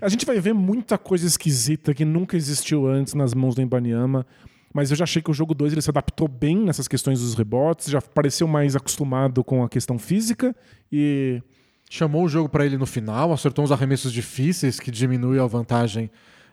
A 0.00 0.08
gente 0.08 0.26
vai 0.26 0.40
ver 0.40 0.52
muita 0.52 0.98
coisa 0.98 1.24
esquisita 1.24 1.94
que 1.94 2.04
nunca 2.04 2.36
existiu 2.36 2.88
antes 2.88 3.14
nas 3.14 3.32
mãos 3.34 3.54
do 3.54 3.62
Embanyama, 3.62 4.26
mas 4.74 4.90
eu 4.90 4.96
já 4.96 5.04
achei 5.04 5.22
que 5.22 5.30
o 5.30 5.34
jogo 5.34 5.54
2 5.54 5.72
ele 5.72 5.80
se 5.80 5.88
adaptou 5.88 6.26
bem 6.26 6.56
nessas 6.56 6.88
questões 6.88 7.20
dos 7.20 7.34
rebotes, 7.34 7.86
já 7.88 8.02
pareceu 8.02 8.48
mais 8.48 8.74
acostumado 8.74 9.44
com 9.44 9.62
a 9.62 9.68
questão 9.68 9.96
física 9.96 10.52
e 10.90 11.40
chamou 11.88 12.24
o 12.24 12.28
jogo 12.28 12.48
pra 12.48 12.66
ele 12.66 12.76
no 12.76 12.84
final, 12.84 13.32
acertou 13.32 13.64
uns 13.64 13.70
arremessos 13.70 14.12
difíceis 14.12 14.80
que 14.80 14.90
diminuiu 14.90 15.40
a 15.44 15.46
vantagem, 15.46 16.10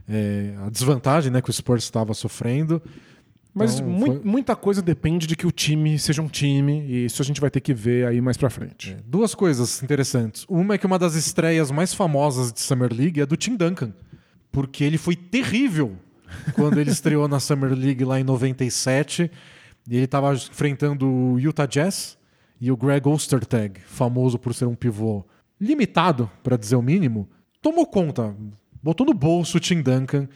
é, 0.07 0.53
a 0.65 0.69
desvantagem 0.69 1.31
né, 1.31 1.41
que 1.41 1.49
o 1.49 1.53
Spurs 1.53 1.83
estava 1.83 2.13
sofrendo. 2.13 2.81
mas 3.53 3.75
Então, 3.79 3.87
mui- 3.89 4.07
foi- 4.07 4.21
muita 4.23 4.55
coisa 4.55 4.81
depende 4.81 5.25
de 5.27 5.35
que 5.35 5.45
o 5.47 5.51
time 5.51 5.97
seja 5.99 6.21
um 6.21 6.27
time 6.27 6.81
e 6.87 7.05
isso 7.05 7.21
a 7.21 7.25
gente 7.25 7.39
vai 7.39 7.49
ter 7.49 7.61
que 7.61 7.73
ver 7.73 8.07
aí 8.07 8.19
mais 8.21 8.35
pra 8.37 8.49
frente. 8.49 8.97
Duas 9.05 9.33
coisas 9.35 9.81
interessantes. 9.83 10.45
Uma 10.49 10.73
é 10.75 10.77
que 10.77 10.85
uma 10.85 10.97
das 10.99 11.15
estreias 11.15 11.69
mais 11.71 11.93
famosas 11.93 12.51
de 12.51 12.59
Summer 12.59 12.91
League 12.93 13.21
é 13.21 13.25
do 13.25 13.37
Tim 13.37 13.55
Duncan, 13.55 13.93
porque 14.51 14.83
ele 14.83 14.97
foi 14.97 15.15
terrível 15.15 15.95
quando 16.55 16.79
ele 16.79 16.89
estreou 16.91 17.27
na 17.27 17.39
Summer 17.39 17.71
League 17.73 18.03
lá 18.03 18.19
em 18.19 18.23
97. 18.23 19.29
E 19.89 19.95
ele 19.95 20.05
estava 20.05 20.33
enfrentando 20.33 21.07
o 21.07 21.39
Utah 21.39 21.65
Jazz 21.65 22.17
e 22.59 22.71
o 22.71 22.77
Greg 22.77 23.05
Ostertag, 23.07 23.81
famoso 23.85 24.39
por 24.39 24.53
ser 24.53 24.65
um 24.65 24.75
pivô 24.75 25.25
limitado, 25.59 26.29
para 26.41 26.57
dizer 26.57 26.75
o 26.77 26.81
mínimo, 26.81 27.29
tomou 27.61 27.85
conta, 27.85 28.33
botou 28.83 29.05
no 29.05 29.13
bolso 29.13 29.57
o 29.57 29.59
Tim 29.59 29.81
Duncan 29.81 30.27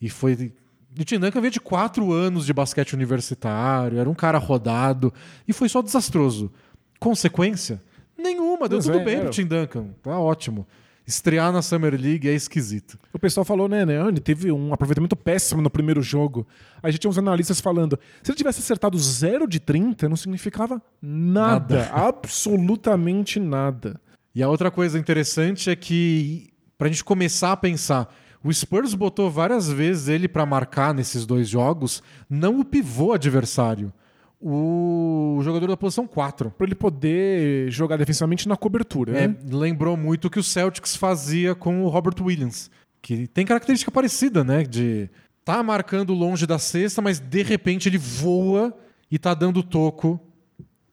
e 0.00 0.08
foi. 0.08 0.52
O 0.98 1.04
Tim 1.04 1.18
Duncan 1.18 1.40
veio 1.40 1.50
de 1.50 1.60
quatro 1.60 2.12
anos 2.12 2.46
de 2.46 2.52
basquete 2.52 2.92
universitário, 2.92 3.98
era 3.98 4.08
um 4.08 4.14
cara 4.14 4.38
rodado 4.38 5.12
e 5.48 5.52
foi 5.52 5.68
só 5.68 5.82
desastroso. 5.82 6.52
Consequência? 7.00 7.82
Nenhuma, 8.16 8.68
deu 8.68 8.78
Pois 8.78 8.84
tudo 8.84 9.00
é, 9.00 9.04
bem 9.04 9.16
é. 9.16 9.20
pro 9.22 9.30
Tim 9.30 9.46
Duncan, 9.46 9.88
tá 10.02 10.18
ótimo. 10.18 10.66
Estrear 11.06 11.52
na 11.52 11.60
Summer 11.60 11.92
League 12.00 12.26
é 12.26 12.32
esquisito. 12.32 12.98
O 13.12 13.18
pessoal 13.18 13.44
falou, 13.44 13.68
né, 13.68 13.84
né? 13.84 14.00
Ele 14.08 14.20
teve 14.20 14.50
um 14.50 14.72
aproveitamento 14.72 15.14
péssimo 15.14 15.60
no 15.60 15.68
primeiro 15.68 16.00
jogo. 16.00 16.46
Aí 16.82 16.88
a 16.88 16.90
gente 16.90 17.00
tinha 17.00 17.10
uns 17.10 17.18
analistas 17.18 17.60
falando: 17.60 17.98
se 18.22 18.30
ele 18.30 18.38
tivesse 18.38 18.60
acertado 18.60 18.98
0 18.98 19.46
de 19.46 19.60
30, 19.60 20.08
não 20.08 20.16
significava 20.16 20.80
nada. 21.02 21.90
absolutamente 21.92 23.38
nada. 23.38 24.00
E 24.34 24.42
a 24.42 24.48
outra 24.48 24.70
coisa 24.70 24.98
interessante 24.98 25.68
é 25.68 25.76
que, 25.76 26.53
pra 26.76 26.88
gente 26.88 27.04
começar 27.04 27.52
a 27.52 27.56
pensar, 27.56 28.14
o 28.42 28.52
Spurs 28.52 28.94
botou 28.94 29.30
várias 29.30 29.70
vezes 29.70 30.08
ele 30.08 30.28
pra 30.28 30.44
marcar 30.44 30.92
nesses 30.92 31.24
dois 31.24 31.48
jogos, 31.48 32.02
não 32.28 32.60
o 32.60 32.64
pivô 32.64 33.12
adversário, 33.12 33.92
o 34.40 35.40
jogador 35.42 35.68
da 35.68 35.76
posição 35.76 36.06
4. 36.06 36.50
Pra 36.50 36.66
ele 36.66 36.74
poder 36.74 37.70
jogar 37.70 37.96
defensivamente 37.96 38.46
na 38.46 38.56
cobertura. 38.56 39.18
É, 39.18 39.28
né? 39.28 39.36
lembrou 39.50 39.96
muito 39.96 40.26
o 40.26 40.30
que 40.30 40.38
o 40.38 40.42
Celtics 40.42 40.94
fazia 40.94 41.54
com 41.54 41.82
o 41.82 41.88
Robert 41.88 42.16
Williams, 42.20 42.70
que 43.00 43.26
tem 43.28 43.46
característica 43.46 43.90
parecida, 43.90 44.44
né? 44.44 44.62
De 44.62 45.08
tá 45.44 45.62
marcando 45.62 46.12
longe 46.12 46.46
da 46.46 46.58
cesta, 46.58 47.00
mas 47.00 47.18
de 47.18 47.42
repente 47.42 47.88
ele 47.88 47.98
voa 47.98 48.76
e 49.10 49.18
tá 49.18 49.32
dando 49.32 49.62
toco 49.62 50.20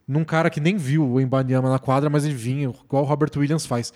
num 0.07 0.23
cara 0.23 0.49
que 0.49 0.59
nem 0.59 0.77
viu 0.77 1.05
o 1.05 1.21
Embanyama 1.21 1.69
na 1.69 1.79
quadra, 1.79 2.09
mas 2.09 2.25
ele 2.25 2.33
vinha, 2.33 2.69
igual 2.69 3.03
o 3.03 3.05
Robert 3.05 3.31
Williams 3.35 3.65
faz. 3.65 3.93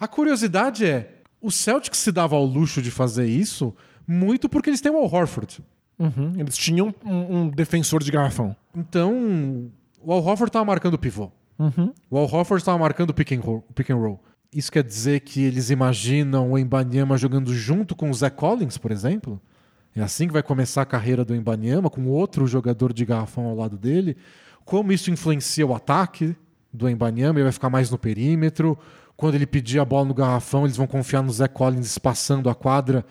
A 0.00 0.06
curiosidade 0.06 0.84
é, 0.84 1.17
o 1.40 1.50
Celtics 1.50 1.98
se 1.98 2.12
dava 2.12 2.36
ao 2.36 2.44
luxo 2.44 2.82
de 2.82 2.90
fazer 2.90 3.26
isso 3.26 3.74
muito 4.06 4.48
porque 4.48 4.70
eles 4.70 4.80
têm 4.80 4.90
o 4.90 4.96
Al 4.96 5.12
Horford. 5.12 5.60
Uhum. 5.98 6.32
Eles 6.36 6.56
tinham 6.56 6.94
um, 7.04 7.36
um 7.36 7.48
defensor 7.48 8.02
de 8.02 8.10
garrafão. 8.10 8.56
Então, 8.74 9.70
o 10.02 10.12
Al 10.12 10.18
Horford 10.18 10.48
estava 10.48 10.64
marcando 10.64 10.94
o 10.94 10.98
pivô. 10.98 11.30
Uhum. 11.58 11.92
O 12.10 12.16
Al 12.16 12.24
Horford 12.24 12.62
estava 12.62 12.78
marcando 12.78 13.10
o 13.10 13.14
pick 13.14 13.32
and, 13.32 13.40
roll, 13.40 13.64
pick 13.74 13.90
and 13.90 13.96
roll. 13.96 14.20
Isso 14.52 14.72
quer 14.72 14.82
dizer 14.82 15.20
que 15.20 15.42
eles 15.42 15.68
imaginam 15.68 16.52
o 16.52 16.58
Embanyama 16.58 17.18
jogando 17.18 17.52
junto 17.52 17.94
com 17.94 18.08
o 18.08 18.14
Zach 18.14 18.34
Collins, 18.34 18.78
por 18.78 18.90
exemplo? 18.90 19.40
É 19.94 20.00
assim 20.00 20.26
que 20.26 20.32
vai 20.32 20.42
começar 20.42 20.82
a 20.82 20.86
carreira 20.86 21.24
do 21.24 21.34
Embanyama, 21.34 21.90
com 21.90 22.06
outro 22.06 22.46
jogador 22.46 22.92
de 22.92 23.04
garrafão 23.04 23.46
ao 23.46 23.56
lado 23.56 23.76
dele. 23.76 24.16
Como 24.64 24.92
isso 24.92 25.10
influencia 25.10 25.66
o 25.66 25.74
ataque 25.74 26.36
do 26.72 26.88
Embanyama, 26.88 27.38
ele 27.38 27.44
vai 27.44 27.52
ficar 27.52 27.68
mais 27.68 27.90
no 27.90 27.98
perímetro. 27.98 28.78
Quando 29.18 29.34
ele 29.34 29.46
pedir 29.48 29.80
a 29.80 29.84
bola 29.84 30.04
no 30.04 30.14
garrafão, 30.14 30.64
eles 30.64 30.76
vão 30.76 30.86
confiar 30.86 31.22
no 31.22 31.32
Zé 31.32 31.48
Collins 31.48 31.86
espaçando 31.86 32.48
a 32.48 32.54
quadra. 32.54 33.04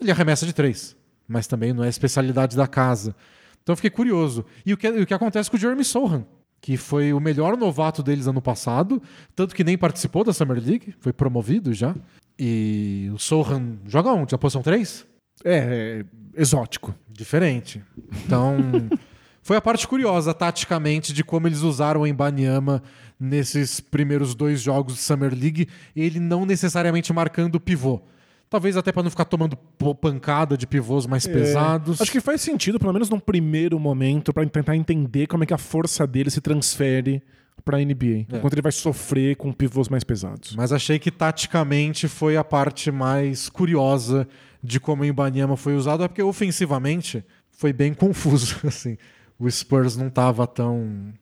Ele 0.00 0.10
arremessa 0.10 0.46
de 0.46 0.54
três, 0.54 0.96
mas 1.28 1.46
também 1.46 1.74
não 1.74 1.84
é 1.84 1.88
especialidade 1.90 2.56
da 2.56 2.66
casa. 2.66 3.14
Então 3.62 3.74
eu 3.74 3.76
fiquei 3.76 3.90
curioso. 3.90 4.42
E 4.64 4.72
o 4.72 4.76
que, 4.78 4.88
o 4.88 5.04
que 5.04 5.12
acontece 5.12 5.50
com 5.50 5.58
o 5.58 5.60
Jeremy 5.60 5.84
Sohan, 5.84 6.24
que 6.62 6.78
foi 6.78 7.12
o 7.12 7.20
melhor 7.20 7.58
novato 7.58 8.02
deles 8.02 8.26
ano 8.26 8.40
passado, 8.40 9.02
tanto 9.36 9.54
que 9.54 9.62
nem 9.62 9.76
participou 9.76 10.24
da 10.24 10.32
Summer 10.32 10.56
League, 10.64 10.94
foi 10.98 11.12
promovido 11.12 11.74
já. 11.74 11.94
E 12.38 13.10
o 13.12 13.18
Sohan 13.18 13.80
joga 13.86 14.10
onde? 14.12 14.34
A 14.34 14.38
posição 14.38 14.62
3? 14.62 15.04
É, 15.44 16.04
é 16.36 16.40
exótico. 16.40 16.94
Diferente. 17.06 17.84
Então, 18.24 18.56
foi 19.44 19.58
a 19.58 19.60
parte 19.60 19.86
curiosa, 19.86 20.32
taticamente, 20.32 21.12
de 21.12 21.22
como 21.22 21.46
eles 21.46 21.60
usaram 21.60 22.00
o 22.00 22.06
Embanyama 22.06 22.82
nesses 23.20 23.80
primeiros 23.80 24.34
dois 24.34 24.62
jogos 24.62 24.94
de 24.94 25.00
Summer 25.00 25.32
League, 25.32 25.68
ele 25.94 26.18
não 26.18 26.46
necessariamente 26.46 27.12
marcando 27.12 27.60
pivô. 27.60 28.00
Talvez 28.48 28.76
até 28.76 28.90
para 28.90 29.04
não 29.04 29.10
ficar 29.10 29.26
tomando 29.26 29.56
pancada 30.00 30.56
de 30.56 30.66
pivôs 30.66 31.06
mais 31.06 31.24
é, 31.26 31.32
pesados. 31.32 32.00
Acho 32.00 32.10
que 32.10 32.20
faz 32.20 32.40
sentido, 32.40 32.80
pelo 32.80 32.92
menos 32.92 33.08
num 33.08 33.20
primeiro 33.20 33.78
momento, 33.78 34.32
para 34.32 34.44
tentar 34.48 34.74
entender 34.74 35.28
como 35.28 35.44
é 35.44 35.46
que 35.46 35.54
a 35.54 35.58
força 35.58 36.04
dele 36.04 36.30
se 36.30 36.40
transfere 36.40 37.22
para 37.64 37.76
a 37.76 37.80
NBA, 37.80 38.26
é. 38.32 38.36
enquanto 38.36 38.54
ele 38.54 38.62
vai 38.62 38.72
sofrer 38.72 39.36
com 39.36 39.52
pivôs 39.52 39.88
mais 39.88 40.02
pesados. 40.02 40.56
Mas 40.56 40.72
achei 40.72 40.98
que 40.98 41.10
taticamente 41.10 42.08
foi 42.08 42.36
a 42.36 42.42
parte 42.42 42.90
mais 42.90 43.48
curiosa 43.48 44.26
de 44.62 44.80
como 44.80 45.02
o 45.02 45.06
Ibanyama 45.06 45.56
foi 45.56 45.76
usado, 45.76 46.02
é 46.02 46.08
porque 46.08 46.22
ofensivamente 46.22 47.24
foi 47.50 47.72
bem 47.72 47.94
confuso. 47.94 48.56
Assim, 48.66 48.96
o 49.38 49.48
Spurs 49.48 49.96
não 49.96 50.08
estava 50.08 50.46
tão 50.46 51.12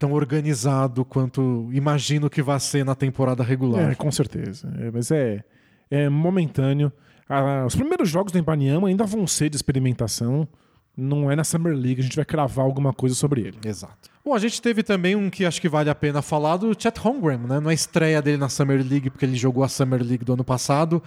tão 0.00 0.12
organizado 0.12 1.04
quanto 1.04 1.68
imagino 1.72 2.30
que 2.30 2.42
vai 2.42 2.58
ser 2.58 2.84
na 2.84 2.94
temporada 2.94 3.44
regular. 3.44 3.92
É, 3.92 3.94
com 3.94 4.10
certeza. 4.10 4.72
É, 4.80 4.90
mas 4.90 5.10
é 5.10 5.44
é 5.90 6.08
momentâneo. 6.08 6.92
Ah, 7.28 7.64
os 7.66 7.74
primeiros 7.74 8.08
jogos 8.08 8.32
do 8.32 8.38
Ibaniama 8.38 8.88
ainda 8.88 9.04
vão 9.04 9.26
ser 9.26 9.50
de 9.50 9.56
experimentação. 9.56 10.48
Não 10.96 11.30
é 11.30 11.36
na 11.36 11.44
Summer 11.44 11.74
League, 11.74 12.00
a 12.00 12.02
gente 12.02 12.16
vai 12.16 12.24
cravar 12.24 12.64
alguma 12.64 12.92
coisa 12.92 13.14
sobre 13.14 13.42
ele. 13.42 13.58
Exato. 13.64 14.10
Bom, 14.24 14.34
a 14.34 14.38
gente 14.38 14.60
teve 14.60 14.82
também 14.82 15.16
um 15.16 15.30
que 15.30 15.44
acho 15.44 15.60
que 15.60 15.68
vale 15.68 15.88
a 15.88 15.94
pena 15.94 16.22
falar 16.22 16.56
do 16.56 16.74
Chet 16.78 16.98
Holmgren, 16.98 17.38
né? 17.38 17.60
É 17.70 17.74
estreia 17.74 18.20
dele 18.20 18.36
na 18.36 18.48
Summer 18.48 18.78
League, 18.78 19.10
porque 19.10 19.24
ele 19.24 19.36
jogou 19.36 19.62
a 19.64 19.68
Summer 19.68 20.02
League 20.02 20.24
do 20.24 20.32
ano 20.32 20.44
passado. 20.44 21.02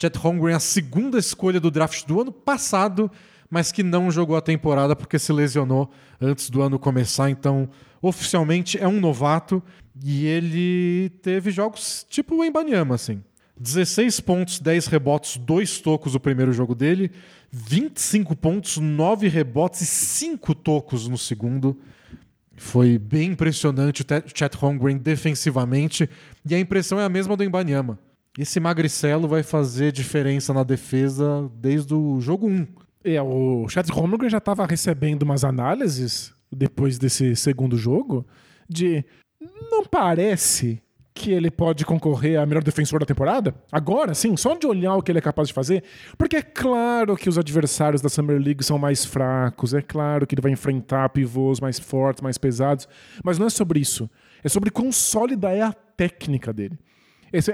Chet 0.00 0.16
Holmgren, 0.16 0.54
a 0.54 0.60
segunda 0.60 1.18
escolha 1.18 1.60
do 1.60 1.70
draft 1.70 2.06
do 2.06 2.20
ano 2.20 2.32
passado, 2.32 3.10
mas 3.54 3.70
que 3.70 3.84
não 3.84 4.10
jogou 4.10 4.34
a 4.34 4.40
temporada 4.40 4.96
porque 4.96 5.16
se 5.16 5.32
lesionou 5.32 5.88
antes 6.20 6.50
do 6.50 6.60
ano 6.60 6.76
começar. 6.76 7.30
Então, 7.30 7.68
oficialmente 8.02 8.76
é 8.76 8.88
um 8.88 8.98
novato 8.98 9.62
e 10.04 10.26
ele 10.26 11.10
teve 11.22 11.52
jogos 11.52 12.04
tipo 12.10 12.34
o 12.34 12.44
Embanyama, 12.44 12.96
assim. 12.96 13.22
16 13.56 14.18
pontos, 14.18 14.58
10 14.58 14.86
rebotes, 14.88 15.36
2 15.36 15.78
tocos 15.78 16.16
o 16.16 16.20
primeiro 16.20 16.52
jogo 16.52 16.74
dele, 16.74 17.12
25 17.52 18.34
pontos, 18.34 18.78
9 18.78 19.28
rebotes 19.28 19.82
e 19.82 19.86
5 19.86 20.52
tocos 20.56 21.06
no 21.06 21.16
segundo. 21.16 21.78
Foi 22.56 22.98
bem 22.98 23.30
impressionante 23.30 24.02
o 24.02 24.06
Chet 24.34 24.56
Holmgren 24.56 24.98
defensivamente 24.98 26.10
e 26.44 26.56
a 26.56 26.58
impressão 26.58 26.98
é 26.98 27.04
a 27.04 27.08
mesma 27.08 27.36
do 27.36 27.44
Embanyama. 27.44 28.00
Esse 28.36 28.58
magricelo 28.58 29.28
vai 29.28 29.44
fazer 29.44 29.92
diferença 29.92 30.52
na 30.52 30.64
defesa 30.64 31.48
desde 31.54 31.94
o 31.94 32.20
jogo 32.20 32.48
1. 32.48 32.83
É, 33.04 33.20
o 33.20 33.68
Chet 33.68 33.90
Holmgren 33.92 34.30
já 34.30 34.38
estava 34.38 34.64
recebendo 34.64 35.22
umas 35.22 35.44
análises 35.44 36.34
depois 36.50 36.98
desse 36.98 37.36
segundo 37.36 37.76
jogo 37.76 38.26
de 38.68 39.04
não 39.70 39.84
parece 39.84 40.82
que 41.14 41.30
ele 41.30 41.50
pode 41.50 41.84
concorrer 41.84 42.40
a 42.40 42.44
melhor 42.44 42.64
defensor 42.64 42.98
da 42.98 43.06
temporada? 43.06 43.54
Agora, 43.70 44.14
sim, 44.14 44.36
só 44.36 44.56
de 44.56 44.66
olhar 44.66 44.96
o 44.96 45.02
que 45.02 45.12
ele 45.12 45.18
é 45.18 45.22
capaz 45.22 45.48
de 45.48 45.54
fazer. 45.54 45.84
Porque 46.18 46.36
é 46.36 46.42
claro 46.42 47.16
que 47.16 47.28
os 47.28 47.38
adversários 47.38 48.02
da 48.02 48.08
Summer 48.08 48.40
League 48.40 48.64
são 48.64 48.78
mais 48.78 49.04
fracos, 49.04 49.74
é 49.74 49.80
claro 49.80 50.26
que 50.26 50.34
ele 50.34 50.42
vai 50.42 50.50
enfrentar 50.50 51.08
pivôs 51.10 51.60
mais 51.60 51.78
fortes, 51.78 52.20
mais 52.20 52.36
pesados, 52.36 52.88
mas 53.22 53.38
não 53.38 53.46
é 53.46 53.50
sobre 53.50 53.78
isso. 53.78 54.10
É 54.42 54.48
sobre 54.48 54.70
quão 54.70 54.90
sólida 54.90 55.52
é 55.52 55.62
a 55.62 55.72
técnica 55.72 56.52
dele. 56.52 56.76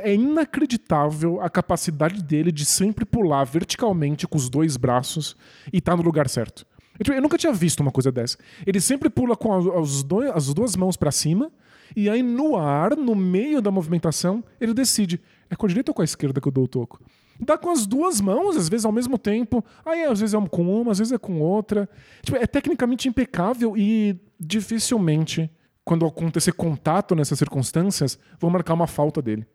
É 0.02 0.14
inacreditável 0.14 1.40
a 1.40 1.48
capacidade 1.48 2.22
dele 2.22 2.52
de 2.52 2.64
sempre 2.64 3.04
pular 3.04 3.44
verticalmente 3.44 4.26
com 4.26 4.36
os 4.36 4.50
dois 4.50 4.76
braços 4.76 5.36
e 5.72 5.80
tá 5.80 5.96
no 5.96 6.02
lugar 6.02 6.28
certo. 6.28 6.66
Eu 7.08 7.22
nunca 7.22 7.38
tinha 7.38 7.52
visto 7.52 7.80
uma 7.80 7.90
coisa 7.90 8.12
dessa. 8.12 8.36
Ele 8.66 8.78
sempre 8.80 9.08
pula 9.08 9.34
com 9.34 9.52
as, 9.54 10.52
duas 10.52 10.76
mãos 10.76 10.98
para 10.98 11.10
cima 11.10 11.50
e 11.96 12.08
aí, 12.08 12.22
no 12.22 12.56
ar, 12.56 12.96
no 12.96 13.14
meio 13.14 13.60
da 13.60 13.70
movimentação, 13.70 14.44
ele 14.60 14.74
decide: 14.74 15.20
é 15.48 15.56
com 15.56 15.66
a 15.66 15.68
direita 15.68 15.90
ou 15.90 15.94
com 15.94 16.02
a 16.02 16.04
esquerda 16.04 16.40
que 16.40 16.48
eu 16.48 16.52
dou 16.52 16.64
o 16.64 16.68
toco? 16.68 17.00
Dá 17.38 17.56
com 17.56 17.70
as 17.70 17.86
duas 17.86 18.20
mãos, 18.20 18.56
às 18.56 18.68
vezes 18.68 18.84
ao 18.84 18.92
mesmo 18.92 19.16
tempo. 19.16 19.64
Aí, 19.84 20.04
às 20.04 20.20
vezes 20.20 20.34
é 20.34 20.48
com 20.48 20.62
uma, 20.62 20.92
às 20.92 20.98
vezes 20.98 21.12
é 21.12 21.18
com 21.18 21.40
outra. 21.40 21.88
Tipo, 22.22 22.36
é 22.36 22.46
tecnicamente 22.46 23.08
impecável 23.08 23.76
e 23.76 24.20
dificilmente, 24.38 25.50
quando 25.84 26.04
acontecer 26.04 26.52
contato 26.52 27.14
nessas 27.14 27.38
circunstâncias, 27.38 28.18
vão 28.38 28.50
marcar 28.50 28.74
uma 28.74 28.86
falta 28.86 29.22
dele. 29.22 29.46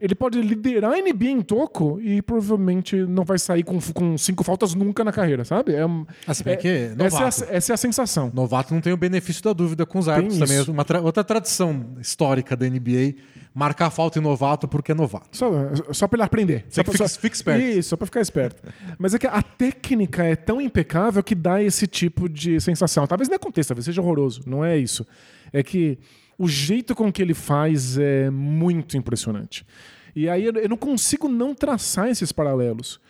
Ele 0.00 0.14
pode 0.14 0.40
liderar 0.40 0.92
a 0.92 0.96
NBA 0.96 1.26
em 1.26 1.40
toco 1.40 1.98
e 2.00 2.20
provavelmente 2.20 2.94
não 2.96 3.24
vai 3.24 3.38
sair 3.38 3.62
com, 3.62 3.78
com 3.94 4.18
cinco 4.18 4.44
faltas 4.44 4.74
nunca 4.74 5.02
na 5.02 5.12
carreira, 5.12 5.44
sabe? 5.44 5.72
É, 5.72 5.82
assim, 6.26 6.42
é, 6.46 6.56
que 6.56 6.88
novato. 6.96 7.24
Essa, 7.24 7.44
é 7.46 7.48
a, 7.48 7.56
essa 7.56 7.72
é 7.72 7.74
a 7.74 7.76
sensação. 7.76 8.30
Novato 8.34 8.74
não 8.74 8.82
tem 8.82 8.92
o 8.92 8.96
benefício 8.96 9.42
da 9.42 9.54
dúvida 9.54 9.86
com 9.86 9.98
os 9.98 10.08
árbitros 10.08 10.38
também. 10.38 10.60
Uma 10.68 10.84
tra 10.84 11.00
outra 11.00 11.24
tradição 11.24 11.86
histórica 12.00 12.54
da 12.54 12.68
NBA, 12.68 13.14
marcar 13.54 13.88
falta 13.88 14.18
em 14.18 14.22
novato 14.22 14.68
porque 14.68 14.92
é 14.92 14.94
novato. 14.94 15.28
Só, 15.32 15.50
só 15.90 16.06
para 16.06 16.18
ele 16.18 16.24
aprender. 16.24 16.66
Só 16.68 16.84
pra, 16.84 16.92
fica, 16.92 17.08
só, 17.08 17.18
fica 17.18 17.34
esperto. 17.34 17.62
Isso, 17.62 17.88
só 17.88 17.96
para 17.96 18.06
ficar 18.06 18.20
esperto. 18.20 18.62
Mas 18.98 19.14
é 19.14 19.18
que 19.18 19.26
a 19.26 19.40
técnica 19.42 20.22
é 20.22 20.36
tão 20.36 20.60
impecável 20.60 21.22
que 21.22 21.34
dá 21.34 21.62
esse 21.62 21.86
tipo 21.86 22.28
de 22.28 22.60
sensação. 22.60 23.06
Talvez 23.06 23.28
não 23.28 23.36
aconteça, 23.36 23.68
talvez 23.68 23.86
seja 23.86 24.02
horroroso. 24.02 24.42
Não 24.46 24.62
é 24.62 24.76
isso. 24.76 25.06
É 25.50 25.62
que 25.62 25.98
o 26.38 26.48
jeito 26.48 26.94
com 26.94 27.12
que 27.12 27.22
ele 27.22 27.34
faz 27.34 27.96
é 27.98 28.30
muito 28.30 28.96
impressionante. 28.96 29.66
E 30.14 30.28
aí 30.28 30.44
eu 30.44 30.68
não 30.68 30.76
consigo 30.76 31.28
não 31.28 31.54
traçar 31.54 32.08
esses 32.08 32.32
paralelos. 32.32 33.00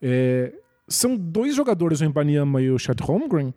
É, 0.00 0.52
são 0.88 1.16
dois 1.16 1.54
jogadores, 1.54 2.00
o 2.00 2.04
Embanyama 2.04 2.62
e 2.62 2.70
o 2.70 2.78
Chad 2.78 2.98
Holmgren, 3.00 3.52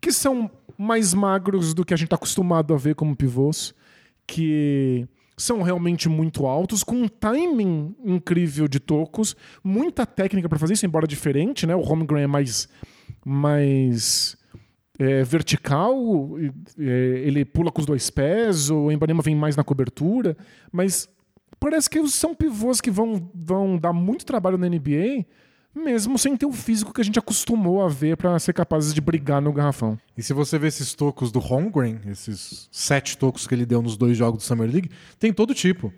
que 0.00 0.10
são 0.10 0.50
mais 0.78 1.12
magros 1.12 1.74
do 1.74 1.84
que 1.84 1.92
a 1.92 1.96
gente 1.96 2.06
está 2.06 2.16
acostumado 2.16 2.72
a 2.72 2.78
ver 2.78 2.94
como 2.94 3.14
pivôs, 3.14 3.74
que 4.26 5.06
são 5.36 5.62
realmente 5.62 6.08
muito 6.08 6.46
altos, 6.46 6.82
com 6.82 6.96
um 6.96 7.08
timing 7.08 7.94
incrível 8.04 8.68
de 8.68 8.80
tocos, 8.80 9.36
muita 9.62 10.06
técnica 10.06 10.48
para 10.48 10.58
fazer 10.58 10.74
isso, 10.74 10.86
embora 10.86 11.06
diferente, 11.06 11.66
né? 11.66 11.74
O 11.74 11.80
Holmgren 11.80 12.22
é 12.22 12.26
mais 12.26 12.68
mais 13.24 14.36
é, 15.00 15.24
vertical, 15.24 15.96
é, 16.78 16.82
ele 17.24 17.42
pula 17.42 17.72
com 17.72 17.80
os 17.80 17.86
dois 17.86 18.10
pés, 18.10 18.68
o 18.68 18.90
Embanema 18.90 19.22
vem 19.22 19.34
mais 19.34 19.56
na 19.56 19.64
cobertura, 19.64 20.36
mas 20.70 21.08
parece 21.58 21.88
que 21.88 22.06
são 22.08 22.34
pivôs 22.34 22.82
que 22.82 22.90
vão, 22.90 23.30
vão 23.34 23.78
dar 23.78 23.94
muito 23.94 24.26
trabalho 24.26 24.58
na 24.58 24.68
NBA, 24.68 25.24
mesmo 25.74 26.18
sem 26.18 26.36
ter 26.36 26.44
o 26.44 26.52
físico 26.52 26.92
que 26.92 27.00
a 27.00 27.04
gente 27.04 27.18
acostumou 27.18 27.82
a 27.82 27.88
ver 27.88 28.14
para 28.18 28.38
ser 28.38 28.52
capazes 28.52 28.92
de 28.92 29.00
brigar 29.00 29.40
no 29.40 29.54
garrafão. 29.54 29.98
E 30.18 30.22
se 30.22 30.34
você 30.34 30.58
ver 30.58 30.66
esses 30.68 30.92
tocos 30.92 31.32
do 31.32 31.38
Holmgren, 31.38 32.00
esses 32.06 32.68
sete 32.70 33.16
tocos 33.16 33.46
que 33.46 33.54
ele 33.54 33.64
deu 33.64 33.80
nos 33.80 33.96
dois 33.96 34.18
jogos 34.18 34.42
do 34.42 34.46
Summer 34.46 34.70
League, 34.70 34.90
tem 35.18 35.32
todo 35.32 35.54
tipo. 35.54 35.90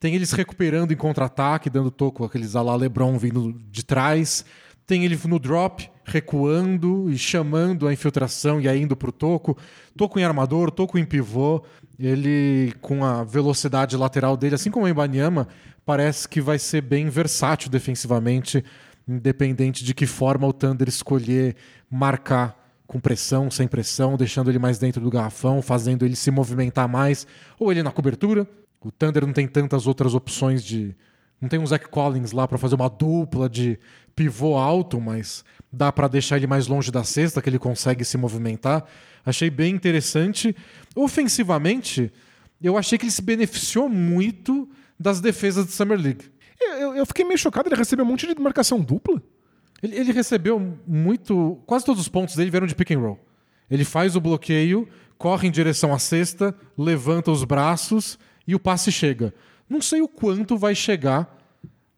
Tem 0.00 0.14
eles 0.14 0.32
recuperando 0.32 0.92
em 0.92 0.96
contra-ataque, 0.96 1.68
dando 1.68 1.90
toco, 1.90 2.24
aqueles 2.24 2.56
ala 2.56 2.74
LeBron 2.74 3.18
vindo 3.18 3.52
de 3.70 3.84
trás. 3.84 4.46
Tem 4.86 5.04
ele 5.04 5.18
no 5.26 5.38
drop, 5.38 5.90
recuando 6.04 7.10
e 7.10 7.18
chamando 7.18 7.88
a 7.88 7.92
infiltração 7.92 8.60
e 8.60 8.68
aí 8.68 8.80
indo 8.80 8.96
para 8.96 9.10
o 9.10 9.12
toco. 9.12 9.56
Toco 9.96 10.18
em 10.18 10.24
armador, 10.24 10.70
toco 10.70 10.98
em 10.98 11.04
pivô. 11.04 11.62
Ele, 11.98 12.72
com 12.80 13.04
a 13.04 13.24
velocidade 13.24 13.96
lateral 13.96 14.36
dele, 14.36 14.54
assim 14.54 14.70
como 14.70 14.86
o 14.86 14.88
Ibanyama, 14.88 15.48
parece 15.84 16.28
que 16.28 16.40
vai 16.40 16.58
ser 16.58 16.82
bem 16.82 17.08
versátil 17.08 17.70
defensivamente, 17.70 18.64
independente 19.08 19.84
de 19.84 19.94
que 19.94 20.06
forma 20.06 20.46
o 20.46 20.52
Thunder 20.52 20.88
escolher 20.88 21.56
marcar 21.90 22.66
com 22.86 23.00
pressão, 23.00 23.50
sem 23.50 23.66
pressão, 23.66 24.16
deixando 24.16 24.50
ele 24.50 24.58
mais 24.58 24.78
dentro 24.78 25.00
do 25.00 25.10
garrafão, 25.10 25.60
fazendo 25.60 26.04
ele 26.04 26.14
se 26.14 26.30
movimentar 26.30 26.88
mais, 26.88 27.26
ou 27.58 27.72
ele 27.72 27.82
na 27.82 27.90
cobertura. 27.90 28.46
O 28.80 28.90
Thunder 28.92 29.26
não 29.26 29.32
tem 29.32 29.48
tantas 29.48 29.86
outras 29.86 30.14
opções 30.14 30.62
de. 30.62 30.94
Não 31.40 31.48
tem 31.48 31.58
um 31.58 31.66
Zach 31.66 31.86
Collins 31.88 32.32
lá 32.32 32.48
para 32.48 32.58
fazer 32.58 32.74
uma 32.74 32.88
dupla 32.88 33.48
de 33.48 33.78
pivô 34.14 34.56
alto, 34.56 35.00
mas 35.00 35.44
dá 35.70 35.92
para 35.92 36.08
deixar 36.08 36.36
ele 36.36 36.46
mais 36.46 36.66
longe 36.66 36.90
da 36.90 37.04
cesta, 37.04 37.42
que 37.42 37.48
ele 37.50 37.58
consegue 37.58 38.04
se 38.04 38.16
movimentar. 38.16 38.84
Achei 39.24 39.50
bem 39.50 39.74
interessante. 39.74 40.56
Ofensivamente, 40.94 42.10
eu 42.62 42.78
achei 42.78 42.96
que 42.96 43.04
ele 43.04 43.12
se 43.12 43.20
beneficiou 43.20 43.88
muito 43.88 44.68
das 44.98 45.20
defesas 45.20 45.66
de 45.66 45.72
Summer 45.72 46.00
League. 46.00 46.24
Eu, 46.58 46.94
eu 46.94 47.04
fiquei 47.04 47.24
meio 47.24 47.38
chocado, 47.38 47.68
ele 47.68 47.76
recebeu 47.76 48.04
um 48.04 48.08
monte 48.08 48.26
de 48.26 48.40
marcação 48.40 48.80
dupla. 48.80 49.22
Ele, 49.82 49.96
ele 49.96 50.12
recebeu 50.12 50.78
muito. 50.86 51.60
Quase 51.66 51.84
todos 51.84 52.00
os 52.00 52.08
pontos 52.08 52.34
dele 52.34 52.50
vieram 52.50 52.66
de 52.66 52.74
pick 52.74 52.92
and 52.92 53.00
roll. 53.00 53.18
Ele 53.70 53.84
faz 53.84 54.16
o 54.16 54.20
bloqueio, 54.20 54.88
corre 55.18 55.48
em 55.48 55.50
direção 55.50 55.92
à 55.92 55.98
cesta, 55.98 56.54
levanta 56.78 57.30
os 57.30 57.44
braços 57.44 58.18
e 58.46 58.54
o 58.54 58.60
passe 58.60 58.90
chega. 58.90 59.34
Não 59.68 59.80
sei 59.80 60.00
o 60.02 60.08
quanto 60.08 60.56
vai 60.56 60.74
chegar 60.74 61.34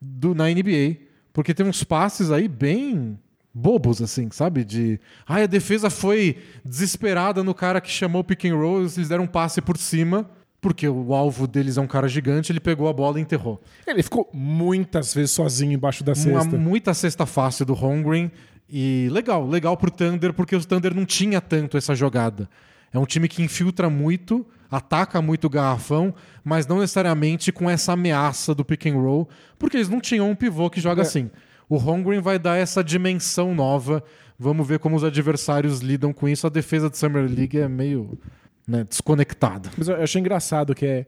do, 0.00 0.34
na 0.34 0.48
NBA, 0.48 0.96
porque 1.32 1.52
tem 1.54 1.66
uns 1.66 1.84
passes 1.84 2.30
aí 2.30 2.48
bem 2.48 3.18
bobos, 3.52 4.00
assim, 4.00 4.28
sabe? 4.30 4.64
De. 4.64 5.00
Ai, 5.26 5.42
a 5.42 5.46
defesa 5.46 5.90
foi 5.90 6.38
desesperada 6.64 7.42
no 7.42 7.54
cara 7.54 7.80
que 7.80 7.90
chamou 7.90 8.20
o 8.20 8.24
pick 8.24 8.44
and 8.46 8.54
roll, 8.56 8.80
eles 8.80 9.08
deram 9.08 9.24
um 9.24 9.28
passe 9.28 9.60
por 9.60 9.76
cima. 9.76 10.28
Porque 10.60 10.88
o 10.88 11.14
alvo 11.14 11.46
deles 11.46 11.76
é 11.76 11.80
um 11.80 11.86
cara 11.86 12.08
gigante, 12.08 12.50
ele 12.50 12.58
pegou 12.58 12.88
a 12.88 12.92
bola 12.92 13.20
e 13.20 13.22
enterrou. 13.22 13.62
Ele 13.86 14.02
ficou 14.02 14.28
muitas 14.32 15.14
vezes 15.14 15.30
sozinho 15.30 15.72
embaixo 15.72 16.02
da 16.02 16.14
Uma, 16.14 16.40
cesta. 16.42 16.56
muita 16.56 16.92
cesta 16.94 17.24
fácil 17.24 17.64
do 17.64 17.74
Holmgren. 17.74 18.28
E 18.68 19.08
legal, 19.12 19.46
legal 19.46 19.76
pro 19.76 19.88
Thunder, 19.88 20.32
porque 20.34 20.56
o 20.56 20.64
Thunder 20.64 20.92
não 20.92 21.06
tinha 21.06 21.40
tanto 21.40 21.76
essa 21.76 21.94
jogada. 21.94 22.50
É 22.92 22.98
um 22.98 23.06
time 23.06 23.28
que 23.28 23.40
infiltra 23.40 23.88
muito, 23.88 24.44
ataca 24.70 25.20
muito 25.22 25.46
o 25.46 25.50
garrafão, 25.50 26.14
mas 26.44 26.66
não 26.66 26.78
necessariamente 26.80 27.50
com 27.52 27.68
essa 27.68 27.92
ameaça 27.92 28.54
do 28.54 28.64
pick 28.64 28.86
and 28.86 28.94
roll, 28.94 29.28
porque 29.58 29.76
eles 29.76 29.88
não 29.88 30.00
tinham 30.00 30.30
um 30.30 30.34
pivô 30.34 30.68
que 30.70 30.80
joga 30.80 31.02
É. 31.02 31.04
assim. 31.04 31.30
O 31.68 31.76
Holmgren 31.76 32.20
vai 32.20 32.38
dar 32.38 32.56
essa 32.56 32.82
dimensão 32.82 33.54
nova. 33.54 34.02
Vamos 34.38 34.66
ver 34.66 34.78
como 34.78 34.96
os 34.96 35.04
adversários 35.04 35.80
lidam 35.80 36.12
com 36.12 36.28
isso. 36.28 36.46
A 36.46 36.50
defesa 36.50 36.88
de 36.88 36.96
Summer 36.96 37.28
League 37.30 37.58
é 37.58 37.68
meio 37.68 38.18
né, 38.66 38.84
desconectada. 38.88 39.70
Mas 39.76 39.88
eu 39.88 39.96
achei 39.96 40.20
engraçado 40.20 40.74
que 40.74 40.86
é. 40.86 41.06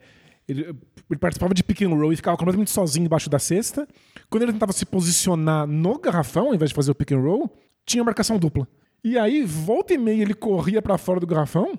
Ele, 0.49 0.75
ele 1.09 1.19
participava 1.21 1.55
de 1.55 1.63
pick 1.63 1.83
and 1.83 1.91
roll 1.95 2.13
e 2.13 2.17
ficava 2.17 2.37
completamente 2.37 2.71
sozinho 2.71 3.07
embaixo 3.07 3.31
da 3.31 3.39
cesta. 3.39 3.87
Quando 4.29 4.43
ele 4.43 4.53
tentava 4.53 4.73
se 4.73 4.85
posicionar 4.85 5.67
no 5.67 5.99
garrafão, 5.99 6.49
ao 6.49 6.55
invés 6.55 6.71
de 6.71 6.75
fazer 6.75 6.91
o 6.91 6.95
pick 6.95 7.13
and 7.13 7.21
roll, 7.21 7.51
tinha 7.87 8.03
marcação 8.03 8.37
dupla. 8.39 8.67
E 9.03 9.17
aí, 9.17 9.45
volta 9.45 9.95
e 9.95 9.99
meia, 9.99 10.21
ele 10.23 10.35
corria 10.35 10.83
pra 10.83 10.99
fora 10.99 11.21
do 11.21 11.27
garrafão 11.27 11.79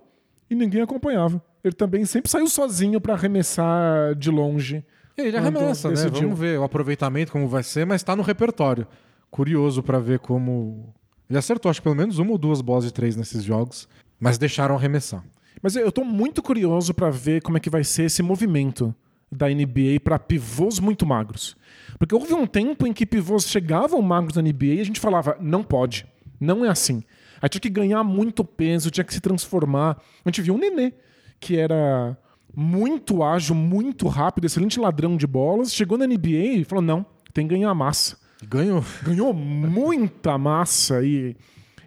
e 0.49 0.55
ninguém 0.55 0.81
acompanhava. 0.81 1.43
Ele 1.63 1.73
também 1.73 2.05
sempre 2.05 2.29
saiu 2.29 2.47
sozinho 2.47 2.99
pra 2.99 3.13
arremessar 3.13 4.15
de 4.15 4.31
longe. 4.31 4.83
E 5.17 5.21
ele 5.21 5.37
arremessa, 5.37 5.89
né? 5.89 5.95
decidiu. 5.95 6.21
Vamos 6.21 6.39
ver 6.39 6.59
o 6.59 6.63
aproveitamento 6.63 7.31
como 7.31 7.47
vai 7.47 7.63
ser, 7.63 7.85
mas 7.85 8.01
tá 8.03 8.15
no 8.15 8.23
repertório. 8.23 8.87
Curioso 9.29 9.83
pra 9.83 9.99
ver 9.99 10.19
como. 10.19 10.93
Ele 11.29 11.37
acertou, 11.37 11.69
acho 11.69 11.79
que 11.79 11.83
pelo 11.83 11.95
menos 11.95 12.19
uma 12.19 12.31
ou 12.31 12.37
duas 12.37 12.61
bolas 12.61 12.83
de 12.83 12.91
três 12.91 13.15
nesses 13.15 13.43
jogos, 13.43 13.87
mas 14.19 14.37
deixaram 14.37 14.75
arremessar. 14.75 15.23
Mas 15.61 15.75
eu 15.75 15.91
tô 15.91 16.03
muito 16.03 16.41
curioso 16.41 16.93
pra 16.93 17.09
ver 17.09 17.41
como 17.41 17.57
é 17.57 17.59
que 17.59 17.69
vai 17.69 17.83
ser 17.83 18.03
esse 18.03 18.21
movimento 18.21 18.93
da 19.31 19.47
NBA 19.47 19.99
pra 20.03 20.19
pivôs 20.19 20.79
muito 20.79 21.05
magros. 21.05 21.55
Porque 21.97 22.13
houve 22.13 22.33
um 22.33 22.45
tempo 22.45 22.85
em 22.85 22.91
que 22.91 23.05
pivôs 23.05 23.47
chegavam 23.47 24.01
magros 24.01 24.35
na 24.35 24.41
NBA 24.41 24.65
e 24.65 24.81
a 24.81 24.85
gente 24.85 24.99
falava, 24.99 25.37
não 25.39 25.63
pode, 25.63 26.05
não 26.39 26.65
é 26.65 26.69
assim. 26.69 27.03
Aí 27.41 27.47
tinha 27.47 27.61
que 27.61 27.69
ganhar 27.69 28.03
muito 28.03 28.43
peso, 28.43 28.91
tinha 28.91 29.03
que 29.03 29.13
se 29.13 29.21
transformar. 29.21 30.01
A 30.25 30.29
gente 30.29 30.41
viu 30.41 30.55
um 30.55 30.57
Nenê, 30.57 30.93
que 31.41 31.57
era 31.57 32.15
muito 32.55 33.23
ágil, 33.23 33.55
muito 33.55 34.07
rápido, 34.07 34.45
excelente 34.45 34.79
ladrão 34.79 35.17
de 35.17 35.25
bolas, 35.27 35.73
chegou 35.73 35.97
na 35.97 36.05
NBA 36.07 36.27
e 36.59 36.63
falou, 36.63 36.81
não, 36.83 37.05
tem 37.33 37.47
que 37.47 37.53
ganhar 37.55 37.73
massa. 37.73 38.17
Ganhou. 38.47 38.83
Ganhou 39.03 39.33
muita 39.33 40.37
massa 40.37 41.03
e 41.03 41.35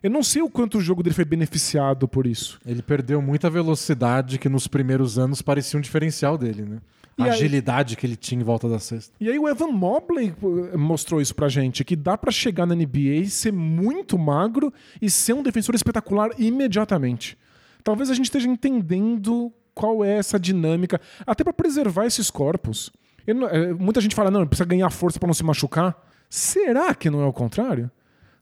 eu 0.02 0.11
não 0.11 0.22
sei 0.22 0.42
o 0.42 0.50
quanto 0.50 0.78
o 0.78 0.80
jogo 0.80 1.02
dele 1.02 1.14
foi 1.14 1.24
beneficiado 1.24 2.07
por 2.07 2.26
isso. 2.26 2.61
Ele 2.66 2.82
perdeu 2.82 3.22
muita 3.22 3.48
velocidade 3.48 4.38
que 4.38 4.48
nos 4.48 4.66
primeiros 4.66 5.18
anos 5.18 5.40
parecia 5.40 5.78
um 5.78 5.82
diferencial 5.82 6.36
dele, 6.36 6.62
né? 6.62 6.78
E 7.16 7.22
A 7.22 7.26
aí- 7.26 7.30
agilidade 7.30 7.96
que 7.96 8.05
ele 8.07 8.16
tinha 8.16 8.40
em 8.40 8.44
volta 8.44 8.68
da 8.68 8.78
cesta. 8.80 9.14
E 9.20 9.28
aí 9.30 9.38
o 9.38 9.48
Evan 9.48 9.68
Mobley 9.68 10.34
mostrou 10.76 11.20
isso 11.20 11.34
pra 11.34 11.48
gente, 11.48 11.84
que 11.84 11.94
dá 11.94 12.18
pra 12.18 12.32
chegar 12.32 12.66
na 12.66 12.74
NBA, 12.74 13.24
ser 13.28 13.52
muito 13.52 14.18
magro 14.18 14.72
e 15.00 15.09
ser 15.09 15.32
um 15.32 15.42
defensor 15.42 15.74
espetacular 15.76 16.30
imediatamente. 16.38 17.38
Talvez 17.85 18.11
a 18.11 18.14
gente 18.14 18.24
esteja 18.26 18.49
entendendo 18.49 19.53
qual 19.74 20.05
é 20.05 20.16
essa 20.18 20.39
dinâmica, 20.41 21.01
até 21.26 21.45
pra 21.45 21.53
preservar 21.53 22.07
esses 22.07 22.30
corpos. 22.30 22.91
Não- 23.26 23.49
eh, 23.49 23.72
muita 23.74 24.01
gente 24.01 24.14
fala, 24.14 24.30
não, 24.30 24.47
precisa 24.47 24.64
ganhar 24.66 24.91
força 24.91 25.18
pra 25.20 25.26
não 25.26 25.35
se 25.35 25.45
machucar. 25.45 25.95
Será 26.30 26.95
que 26.95 27.11
não 27.11 27.20
é 27.20 27.26
o 27.26 27.32
contrário? 27.32 27.91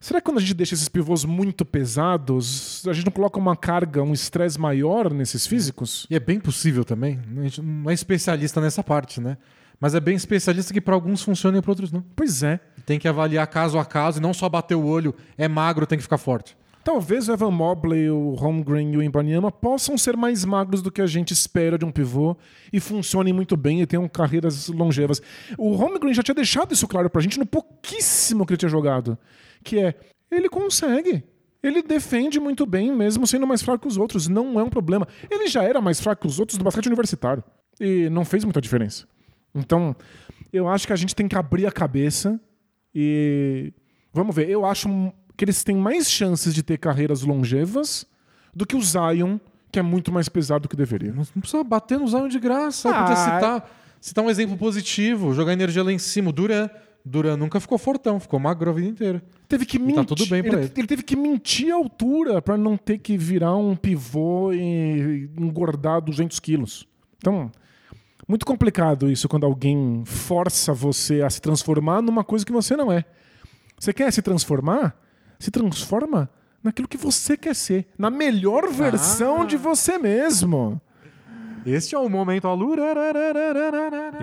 Será 0.01 0.20
que 0.20 0.24
quando 0.24 0.38
a 0.38 0.40
gente 0.40 0.55
deixa 0.55 0.74
esses 0.74 0.88
pivôs 0.88 1.24
muito 1.24 1.64
pesados, 1.64 2.82
a 2.88 2.93
gente 2.93 3.05
não 3.07 3.12
coloca 3.12 3.38
uma 3.38 3.55
carga, 3.57 4.03
um 4.03 4.12
estresse 4.12 4.59
maior 4.61 5.12
nesses 5.12 5.47
físicos? 5.47 6.07
E 6.11 6.16
é 6.16 6.20
bem 6.20 6.40
possível 6.40 6.84
também. 6.84 7.20
A 7.36 7.43
gente 7.43 7.62
não 7.62 7.88
é 7.90 7.95
especialista 7.95 8.61
nessa 8.61 8.82
parte, 8.82 9.20
né? 9.20 9.36
Mas 9.80 9.95
é 9.95 10.01
bem 10.01 10.14
especialista 10.16 10.72
que 10.72 10.80
para 10.80 10.95
alguns 10.95 11.22
funciona 11.22 11.59
e 11.59 11.62
para 11.62 11.70
outros 11.70 11.93
não. 11.93 12.05
Pois 12.16 12.43
é. 12.43 12.61
Tem 12.84 12.99
que 12.99 13.07
avaliar 13.07 13.47
caso 13.47 13.78
a 13.78 13.84
caso 13.84 14.18
e 14.18 14.22
não 14.22 14.34
só 14.34 14.49
bater 14.49 14.74
o 14.74 14.84
olho, 14.84 15.14
é 15.38 15.47
magro, 15.49 15.86
tem 15.86 15.99
que 15.99 16.03
ficar 16.03 16.18
forte. 16.18 16.57
Talvez 16.84 17.28
o 17.28 17.32
Evan 17.32 17.52
Mobley, 17.52 18.10
o 18.10 18.34
Holmgren 18.34 18.92
e 18.92 18.96
o 18.96 19.02
Imbanyama 19.02 19.52
possam 19.52 19.96
ser 19.96 20.16
mais 20.16 20.44
magros 20.44 20.82
do 20.82 20.90
que 20.90 21.00
a 21.00 21.06
gente 21.06 21.32
espera 21.32 21.78
de 21.78 21.84
um 21.84 21.92
pivô 21.92 22.36
e 22.72 22.80
funcionem 22.80 23.32
muito 23.32 23.56
bem 23.56 23.80
e 23.80 23.86
tenham 23.86 24.08
carreiras 24.08 24.68
longevas. 24.68 25.22
O 25.56 25.74
Holmgren 25.74 26.12
já 26.12 26.22
tinha 26.22 26.34
deixado 26.34 26.72
isso 26.72 26.88
claro 26.88 27.08
pra 27.08 27.22
gente 27.22 27.38
no 27.38 27.46
pouquíssimo 27.46 28.44
que 28.44 28.52
ele 28.52 28.58
tinha 28.58 28.68
jogado, 28.68 29.16
que 29.62 29.78
é, 29.78 29.94
ele 30.30 30.48
consegue. 30.48 31.22
Ele 31.62 31.80
defende 31.80 32.40
muito 32.40 32.66
bem, 32.66 32.90
mesmo 32.90 33.24
sendo 33.26 33.46
mais 33.46 33.62
fraco 33.62 33.82
que 33.82 33.88
os 33.88 33.96
outros. 33.96 34.26
Não 34.26 34.58
é 34.58 34.64
um 34.64 34.68
problema. 34.68 35.06
Ele 35.30 35.46
já 35.46 35.62
era 35.62 35.80
mais 35.80 36.00
fraco 36.00 36.22
que 36.22 36.26
os 36.26 36.40
outros 36.40 36.58
do 36.58 36.64
basquete 36.64 36.86
universitário. 36.86 37.44
E 37.80 38.10
não 38.10 38.24
fez 38.24 38.42
muita 38.42 38.60
diferença. 38.60 39.06
Então, 39.54 39.94
eu 40.52 40.66
acho 40.66 40.86
que 40.86 40.92
a 40.92 40.96
gente 40.96 41.14
tem 41.14 41.28
que 41.28 41.36
abrir 41.36 41.66
a 41.66 41.72
cabeça 41.72 42.40
e. 42.92 43.72
Vamos 44.12 44.36
ver, 44.36 44.50
eu 44.50 44.66
acho 44.66 44.88
que 45.36 45.44
eles 45.44 45.64
têm 45.64 45.76
mais 45.76 46.10
chances 46.10 46.54
de 46.54 46.62
ter 46.62 46.78
carreiras 46.78 47.22
longevas 47.22 48.06
do 48.54 48.66
que 48.66 48.76
o 48.76 48.82
Zion, 48.82 49.38
que 49.70 49.78
é 49.78 49.82
muito 49.82 50.12
mais 50.12 50.28
pesado 50.28 50.62
do 50.62 50.68
que 50.68 50.76
deveria. 50.76 51.10
Não 51.10 51.24
não 51.34 51.40
precisa 51.40 51.64
bater 51.64 51.98
no 51.98 52.06
Zion 52.06 52.28
de 52.28 52.38
graça. 52.38 52.90
Ah. 52.90 53.02
Podia 53.02 53.16
citar, 53.16 53.70
citar 54.00 54.24
um 54.24 54.30
exemplo 54.30 54.56
positivo, 54.56 55.32
jogar 55.32 55.52
energia 55.52 55.82
lá 55.82 55.92
em 55.92 55.98
cima. 55.98 56.30
O 56.30 56.32
Duran. 56.32 56.68
Duran 57.04 57.36
nunca 57.36 57.58
ficou 57.58 57.78
fortão, 57.78 58.20
ficou 58.20 58.38
magro 58.38 58.70
a 58.70 58.72
vida 58.72 58.88
inteira. 58.88 59.22
Teve 59.48 59.66
que 59.66 59.78
tá 59.78 59.84
mentir. 59.84 60.04
tudo 60.04 60.26
bem 60.26 60.42
pra 60.42 60.58
ele, 60.58 60.72
ele. 60.76 60.86
teve 60.86 61.02
que 61.02 61.16
mentir 61.16 61.72
a 61.72 61.76
altura 61.76 62.40
pra 62.40 62.56
não 62.56 62.76
ter 62.76 62.98
que 62.98 63.16
virar 63.16 63.56
um 63.56 63.74
pivô 63.74 64.52
e 64.52 65.28
engordar 65.36 66.00
200 66.00 66.38
quilos. 66.38 66.86
Então, 67.18 67.50
muito 68.28 68.46
complicado 68.46 69.10
isso 69.10 69.28
quando 69.28 69.44
alguém 69.44 70.04
força 70.06 70.72
você 70.72 71.22
a 71.22 71.30
se 71.30 71.40
transformar 71.40 72.00
numa 72.00 72.22
coisa 72.22 72.46
que 72.46 72.52
você 72.52 72.76
não 72.76 72.90
é. 72.92 73.04
Você 73.78 73.92
quer 73.92 74.12
se 74.12 74.22
transformar? 74.22 74.96
Se 75.43 75.51
transforma 75.51 76.30
naquilo 76.62 76.86
que 76.86 76.97
você 76.97 77.36
quer 77.36 77.57
ser. 77.57 77.88
Na 77.99 78.11
melhor 78.11 78.70
versão 78.70 79.43
Ah. 79.43 79.45
de 79.45 79.57
você 79.57 79.99
mesmo. 79.99 80.80
Este 81.66 81.97
é 81.97 81.99
o 81.99 82.09
momento 82.09 82.47
Alura. 82.47 82.95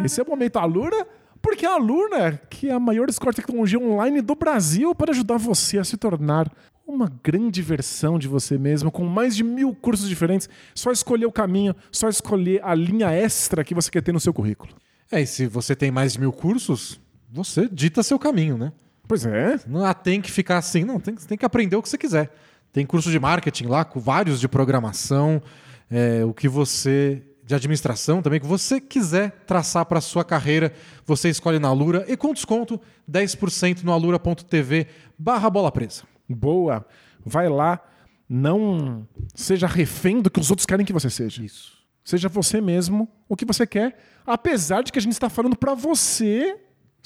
Esse 0.05 0.21
é 0.21 0.23
o 0.23 0.29
momento 0.29 0.57
Alura, 0.57 1.05
porque 1.41 1.65
a 1.65 1.73
Alura, 1.73 2.41
que 2.49 2.69
é 2.69 2.71
a 2.71 2.79
maior 2.79 3.09
escola 3.09 3.33
de 3.33 3.35
tecnologia 3.35 3.77
online 3.77 4.21
do 4.21 4.33
Brasil, 4.33 4.95
para 4.95 5.11
ajudar 5.11 5.35
você 5.35 5.77
a 5.77 5.83
se 5.83 5.97
tornar 5.97 6.49
uma 6.87 7.11
grande 7.21 7.61
versão 7.61 8.17
de 8.17 8.29
você 8.29 8.57
mesmo, 8.57 8.89
com 8.89 9.03
mais 9.03 9.35
de 9.35 9.43
mil 9.43 9.75
cursos 9.75 10.07
diferentes. 10.07 10.47
Só 10.73 10.89
escolher 10.89 11.25
o 11.25 11.33
caminho, 11.33 11.75
só 11.91 12.07
escolher 12.07 12.61
a 12.63 12.73
linha 12.73 13.11
extra 13.11 13.61
que 13.65 13.75
você 13.75 13.91
quer 13.91 14.01
ter 14.01 14.13
no 14.13 14.21
seu 14.21 14.33
currículo. 14.33 14.73
É, 15.11 15.19
e 15.19 15.27
se 15.27 15.47
você 15.47 15.75
tem 15.75 15.91
mais 15.91 16.13
de 16.13 16.21
mil 16.21 16.31
cursos, 16.31 16.97
você 17.29 17.67
dita 17.69 18.01
seu 18.03 18.17
caminho, 18.17 18.57
né? 18.57 18.71
Pois 19.09 19.25
é. 19.25 19.59
Não 19.65 19.83
ah, 19.83 19.93
tem 19.95 20.21
que 20.21 20.31
ficar 20.31 20.59
assim, 20.59 20.83
não. 20.85 20.99
Tem, 20.99 21.15
tem 21.15 21.35
que 21.35 21.43
aprender 21.43 21.75
o 21.75 21.81
que 21.81 21.89
você 21.89 21.97
quiser. 21.97 22.31
Tem 22.71 22.85
curso 22.85 23.09
de 23.09 23.19
marketing 23.19 23.65
lá, 23.65 23.83
com 23.83 23.99
vários 23.99 24.39
de 24.39 24.47
programação, 24.47 25.41
é, 25.89 26.23
o 26.23 26.31
que 26.31 26.47
você. 26.47 27.23
de 27.43 27.55
administração 27.55 28.21
também, 28.21 28.39
que 28.39 28.45
você 28.45 28.79
quiser 28.79 29.31
traçar 29.47 29.83
para 29.87 29.99
sua 29.99 30.23
carreira, 30.23 30.71
você 31.07 31.27
escolhe 31.27 31.57
na 31.57 31.69
Alura 31.69 32.05
e 32.07 32.15
com 32.15 32.31
desconto 32.31 32.79
10% 33.11 33.81
no 33.81 33.91
alura.tv 33.91 34.85
barra 35.17 35.49
bola 35.49 35.71
presa. 35.71 36.03
Boa. 36.29 36.85
Vai 37.25 37.49
lá. 37.49 37.81
Não 38.29 39.07
seja 39.33 39.65
refém 39.65 40.21
do 40.21 40.29
que 40.29 40.39
os 40.39 40.51
outros 40.51 40.67
querem 40.67 40.85
que 40.85 40.93
você 40.93 41.09
seja. 41.09 41.43
Isso. 41.43 41.79
Seja 42.03 42.29
você 42.29 42.61
mesmo 42.61 43.09
o 43.27 43.35
que 43.35 43.43
você 43.43 43.65
quer, 43.65 43.97
apesar 44.23 44.83
de 44.83 44.91
que 44.91 44.99
a 44.99 45.01
gente 45.01 45.13
está 45.13 45.31
falando 45.31 45.55
para 45.55 45.73
você 45.73 46.55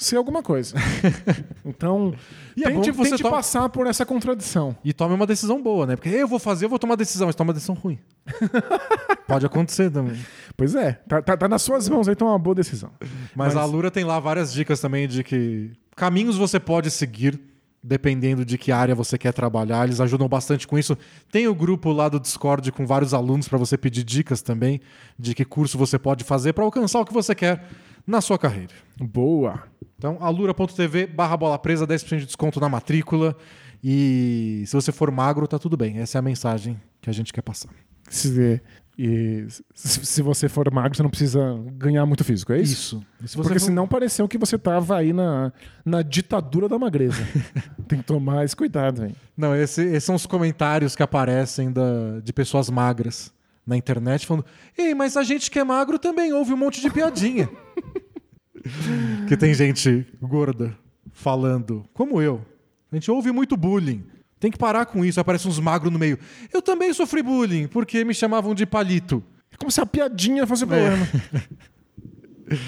ser 0.04 0.16
alguma 0.16 0.42
coisa. 0.42 0.74
então, 1.64 2.14
E 2.56 2.62
é 2.64 2.68
bom 2.70 2.76
tente, 2.76 2.90
que 2.90 2.96
você 2.96 3.10
tente 3.10 3.22
to- 3.22 3.30
passar 3.30 3.68
por 3.68 3.86
essa 3.86 4.04
contradição. 4.06 4.76
E 4.84 4.92
tome 4.92 5.14
uma 5.14 5.26
decisão 5.26 5.62
boa, 5.62 5.86
né? 5.86 5.96
Porque 5.96 6.08
eu 6.08 6.28
vou 6.28 6.38
fazer, 6.38 6.66
eu 6.66 6.68
vou 6.70 6.78
tomar 6.78 6.96
decisão, 6.96 7.26
mas 7.26 7.34
toma 7.34 7.48
uma 7.48 7.54
decisão 7.54 7.74
ruim. 7.74 7.98
Pode 9.26 9.46
acontecer 9.46 9.90
também. 9.90 10.18
Pois 10.56 10.74
é, 10.74 10.92
tá, 11.08 11.22
tá- 11.22 11.36
tá 11.36 11.48
nas 11.48 11.62
suas 11.62 11.88
mãos 11.88 12.08
aí, 12.08 12.12
então 12.12 12.28
é 12.28 12.30
uma 12.32 12.38
boa 12.38 12.54
decisão. 12.54 12.90
Mas, 13.34 13.54
Mas- 13.54 13.56
a 13.56 13.60
Alura 13.62 13.90
tem 13.90 14.04
lá 14.04 14.18
várias 14.20 14.52
dicas 14.52 14.80
também 14.80 15.08
de 15.08 15.24
que 15.24 15.72
caminhos 15.96 16.36
você 16.36 16.60
pode 16.60 16.90
seguir 16.90 17.40
dependendo 17.86 18.46
de 18.46 18.56
que 18.56 18.72
área 18.72 18.94
você 18.94 19.18
quer 19.18 19.32
trabalhar. 19.32 19.84
Eles 19.84 20.00
ajudam 20.00 20.26
bastante 20.26 20.66
com 20.66 20.78
isso. 20.78 20.96
Tem 21.30 21.46
o 21.46 21.54
grupo 21.54 21.92
lá 21.92 22.08
do 22.08 22.18
Discord 22.18 22.72
com 22.72 22.86
vários 22.86 23.12
alunos 23.12 23.46
para 23.46 23.58
você 23.58 23.76
pedir 23.76 24.02
dicas 24.02 24.40
também 24.40 24.80
de 25.18 25.34
que 25.34 25.44
curso 25.44 25.76
você 25.76 25.98
pode 25.98 26.24
fazer 26.24 26.54
para 26.54 26.64
alcançar 26.64 27.00
o 27.00 27.04
que 27.04 27.12
você 27.12 27.34
quer 27.34 27.62
na 28.06 28.22
sua 28.22 28.38
carreira. 28.38 28.72
Boa. 28.98 29.64
Então, 30.04 30.18
alura.tv 30.20 31.06
barra 31.06 31.34
bola 31.34 31.58
presa, 31.58 31.86
10% 31.86 32.18
de 32.18 32.26
desconto 32.26 32.60
na 32.60 32.68
matrícula. 32.68 33.34
E 33.82 34.62
se 34.66 34.76
você 34.76 34.92
for 34.92 35.10
magro, 35.10 35.48
tá 35.48 35.58
tudo 35.58 35.78
bem. 35.78 35.96
Essa 35.96 36.18
é 36.18 36.20
a 36.20 36.22
mensagem 36.22 36.78
que 37.00 37.08
a 37.08 37.12
gente 37.12 37.32
quer 37.32 37.40
passar. 37.40 37.70
Se, 38.10 38.60
e, 38.98 39.46
se 39.74 40.20
você 40.20 40.46
for 40.46 40.70
magro, 40.70 40.94
você 40.94 41.02
não 41.02 41.08
precisa 41.08 41.58
ganhar 41.72 42.04
muito 42.04 42.22
físico, 42.22 42.52
é 42.52 42.60
isso? 42.60 43.02
E 43.22 43.28
se 43.28 43.34
Porque 43.34 43.54
for- 43.54 43.60
senão 43.60 43.88
pareceu 43.88 44.28
que 44.28 44.36
você 44.36 44.58
tava 44.58 44.98
aí 44.98 45.14
na, 45.14 45.50
na 45.82 46.02
ditadura 46.02 46.68
da 46.68 46.78
magreza. 46.78 47.26
Tem 47.88 47.98
que 48.00 48.04
tomar 48.04 48.44
esse 48.44 48.54
cuidado, 48.54 49.00
velho. 49.00 49.16
Não, 49.34 49.56
esse- 49.56 49.84
esses 49.86 50.04
são 50.04 50.16
os 50.16 50.26
comentários 50.26 50.94
que 50.94 51.02
aparecem 51.02 51.72
da, 51.72 52.20
de 52.22 52.30
pessoas 52.30 52.68
magras 52.68 53.32
na 53.66 53.74
internet 53.74 54.26
falando: 54.26 54.44
Ei, 54.76 54.94
mas 54.94 55.16
a 55.16 55.22
gente 55.22 55.50
que 55.50 55.58
é 55.58 55.64
magro 55.64 55.98
também 55.98 56.30
ouve 56.34 56.52
um 56.52 56.58
monte 56.58 56.82
de 56.82 56.90
piadinha. 56.90 57.48
que 59.28 59.36
tem 59.36 59.54
gente 59.54 60.06
gorda 60.20 60.76
falando, 61.12 61.84
como 61.92 62.20
eu. 62.20 62.44
A 62.90 62.96
gente 62.96 63.10
ouve 63.10 63.32
muito 63.32 63.56
bullying. 63.56 64.04
Tem 64.38 64.50
que 64.50 64.58
parar 64.58 64.86
com 64.86 65.04
isso. 65.04 65.20
Aparece 65.20 65.48
uns 65.48 65.58
magros 65.58 65.92
no 65.92 65.98
meio. 65.98 66.18
Eu 66.52 66.60
também 66.60 66.92
sofri 66.92 67.22
bullying, 67.22 67.66
porque 67.66 68.04
me 68.04 68.14
chamavam 68.14 68.54
de 68.54 68.66
palito. 68.66 69.22
É 69.50 69.56
como 69.56 69.70
se 69.70 69.80
a 69.80 69.86
piadinha 69.86 70.46
fosse 70.46 70.64
o 70.64 70.66
problema. 70.66 71.06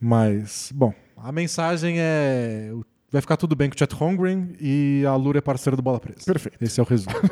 Mas, 0.00 0.72
bom, 0.74 0.92
a 1.16 1.30
mensagem 1.32 1.96
é. 1.98 2.72
Vai 3.10 3.20
ficar 3.20 3.36
tudo 3.36 3.54
bem 3.54 3.70
com 3.70 3.76
o 3.76 3.78
Chet 3.78 3.94
Holmgren 3.94 4.56
e 4.60 5.04
a 5.06 5.14
Lura 5.14 5.38
é 5.38 5.40
parceira 5.40 5.76
do 5.76 5.82
Bola 5.82 6.00
Presa. 6.00 6.24
Perfeito. 6.26 6.58
Esse 6.60 6.80
é 6.80 6.82
o 6.82 6.86
resumo. 6.86 7.14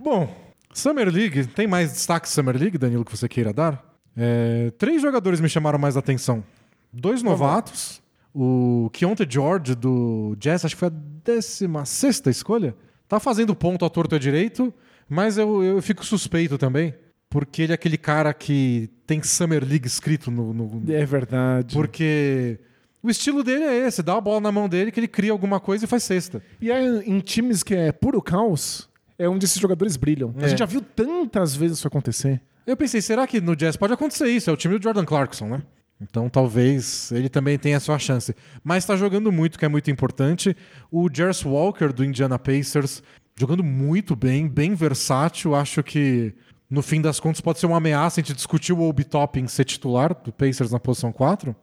Bom, 0.00 0.34
Summer 0.72 1.08
League, 1.12 1.46
tem 1.48 1.66
mais 1.66 1.92
destaque 1.92 2.28
Summer 2.28 2.56
League, 2.56 2.78
Danilo, 2.78 3.04
que 3.04 3.16
você 3.16 3.28
queira 3.28 3.52
dar? 3.52 3.91
É, 4.16 4.70
três 4.78 5.00
jogadores 5.00 5.40
me 5.40 5.48
chamaram 5.48 5.78
mais 5.78 5.96
atenção. 5.96 6.44
Dois 6.92 7.22
novatos. 7.22 8.00
O 8.34 8.88
Keontae 8.92 9.26
George 9.28 9.74
do 9.74 10.34
Jazz, 10.38 10.64
acho 10.64 10.74
que 10.74 10.80
foi 10.80 10.88
a 10.88 10.92
16 11.24 12.22
escolha. 12.28 12.74
Tá 13.08 13.20
fazendo 13.20 13.54
ponto 13.54 13.84
a 13.84 13.90
torto 13.90 14.14
e 14.14 14.16
a 14.16 14.18
direito, 14.18 14.72
mas 15.08 15.36
eu, 15.36 15.62
eu 15.62 15.82
fico 15.82 16.04
suspeito 16.04 16.56
também, 16.56 16.94
porque 17.28 17.60
ele 17.62 17.72
é 17.72 17.74
aquele 17.74 17.98
cara 17.98 18.32
que 18.32 18.88
tem 19.06 19.22
Summer 19.22 19.62
League 19.62 19.86
escrito 19.86 20.30
no, 20.30 20.54
no, 20.54 20.82
É 20.92 21.04
verdade. 21.04 21.74
porque 21.74 22.58
o 23.02 23.10
estilo 23.10 23.42
dele 23.44 23.64
é 23.64 23.86
esse, 23.86 24.02
dá 24.02 24.16
a 24.16 24.20
bola 24.20 24.40
na 24.40 24.50
mão 24.50 24.66
dele 24.66 24.90
que 24.90 24.98
ele 25.00 25.08
cria 25.08 25.32
alguma 25.32 25.60
coisa 25.60 25.84
e 25.84 25.88
faz 25.88 26.02
cesta. 26.04 26.42
E 26.58 26.72
aí, 26.72 26.86
em 27.06 27.20
times 27.20 27.62
que 27.62 27.74
é 27.74 27.92
puro 27.92 28.22
caos, 28.22 28.88
é 29.18 29.28
onde 29.28 29.44
esses 29.44 29.60
jogadores 29.60 29.96
brilham. 29.98 30.34
A 30.38 30.44
É. 30.46 30.48
gente 30.48 30.60
já 30.60 30.66
viu 30.66 30.80
tantas 30.80 31.54
vezes 31.54 31.76
isso 31.78 31.86
acontecer. 31.86 32.40
Eu 32.66 32.76
pensei, 32.76 33.00
será 33.00 33.26
que 33.26 33.40
no 33.40 33.56
Jazz 33.56 33.76
pode 33.76 33.92
acontecer 33.92 34.28
isso? 34.28 34.48
É 34.48 34.52
o 34.52 34.56
time 34.56 34.78
do 34.78 34.82
Jordan 34.82 35.04
Clarkson, 35.04 35.46
né? 35.46 35.62
Então 36.00 36.28
talvez 36.28 37.12
ele 37.12 37.28
também 37.28 37.58
tenha 37.58 37.76
a 37.76 37.80
sua 37.80 37.98
chance. 37.98 38.34
Mas 38.62 38.84
tá 38.84 38.96
jogando 38.96 39.30
muito, 39.30 39.58
que 39.58 39.64
é 39.64 39.68
muito 39.68 39.90
importante. 39.90 40.56
O 40.90 41.08
Jers 41.12 41.44
Walker 41.44 41.92
do 41.92 42.04
Indiana 42.04 42.38
Pacers, 42.38 43.02
jogando 43.38 43.62
muito 43.62 44.16
bem, 44.16 44.48
bem 44.48 44.74
versátil. 44.74 45.54
Acho 45.54 45.82
que 45.82 46.34
no 46.68 46.82
fim 46.82 47.00
das 47.00 47.20
contas 47.20 47.40
pode 47.40 47.58
ser 47.58 47.66
uma 47.66 47.76
ameaça. 47.76 48.20
A 48.20 48.22
gente 48.22 48.34
discutiu 48.34 48.78
o 48.78 48.88
Obi 48.88 49.04
Toppin 49.04 49.46
ser 49.46 49.64
titular 49.64 50.14
do 50.14 50.32
Pacers 50.32 50.72
na 50.72 50.80
posição 50.80 51.12
4. 51.12 51.54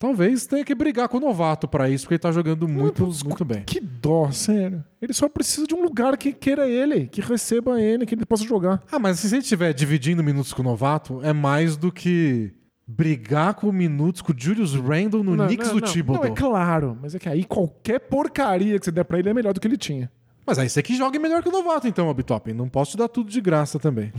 Talvez 0.00 0.46
tenha 0.46 0.64
que 0.64 0.74
brigar 0.74 1.10
com 1.10 1.18
o 1.18 1.20
novato 1.20 1.68
pra 1.68 1.90
isso, 1.90 2.04
porque 2.04 2.14
ele 2.14 2.20
tá 2.20 2.32
jogando 2.32 2.66
muito, 2.66 3.06
muito 3.22 3.44
bem. 3.44 3.64
Que 3.64 3.78
dó, 3.78 4.30
sério. 4.30 4.82
Ele 5.00 5.12
só 5.12 5.28
precisa 5.28 5.66
de 5.66 5.74
um 5.74 5.82
lugar 5.82 6.16
que 6.16 6.32
queira 6.32 6.66
ele, 6.66 7.06
que 7.06 7.20
receba 7.20 7.78
ele, 7.78 8.06
que 8.06 8.14
ele 8.14 8.24
possa 8.24 8.42
jogar. 8.42 8.82
Ah, 8.90 8.98
mas 8.98 9.20
se 9.20 9.26
ele 9.26 9.42
estiver 9.42 9.74
dividindo 9.74 10.24
minutos 10.24 10.54
com 10.54 10.62
o 10.62 10.64
novato, 10.64 11.20
é 11.22 11.34
mais 11.34 11.76
do 11.76 11.92
que 11.92 12.50
brigar 12.86 13.52
com 13.52 13.70
minutos 13.70 14.22
com 14.22 14.32
o 14.32 14.34
Julius 14.34 14.74
Randle 14.74 15.22
no 15.22 15.36
Não, 15.36 15.46
Knicks 15.46 15.68
não, 15.68 15.74
do 15.74 15.80
não. 15.82 15.92
Thibodeau. 15.92 16.24
Não, 16.24 16.32
é 16.32 16.34
claro, 16.34 16.98
mas 17.02 17.14
é 17.14 17.18
que 17.18 17.28
aí 17.28 17.44
qualquer 17.44 17.98
porcaria 18.00 18.78
que 18.78 18.86
você 18.86 18.90
der 18.90 19.04
pra 19.04 19.18
ele 19.18 19.28
é 19.28 19.34
melhor 19.34 19.52
do 19.52 19.60
que 19.60 19.68
ele 19.68 19.76
tinha. 19.76 20.10
Mas 20.46 20.58
aí 20.58 20.70
você 20.70 20.82
que 20.82 20.96
joga 20.96 21.18
melhor 21.18 21.42
que 21.42 21.50
o 21.50 21.52
novato, 21.52 21.86
então, 21.86 22.08
Obitopping. 22.08 22.54
Não 22.54 22.70
posso 22.70 22.92
te 22.92 22.96
dar 22.96 23.08
tudo 23.08 23.30
de 23.30 23.40
graça 23.42 23.78
também. 23.78 24.10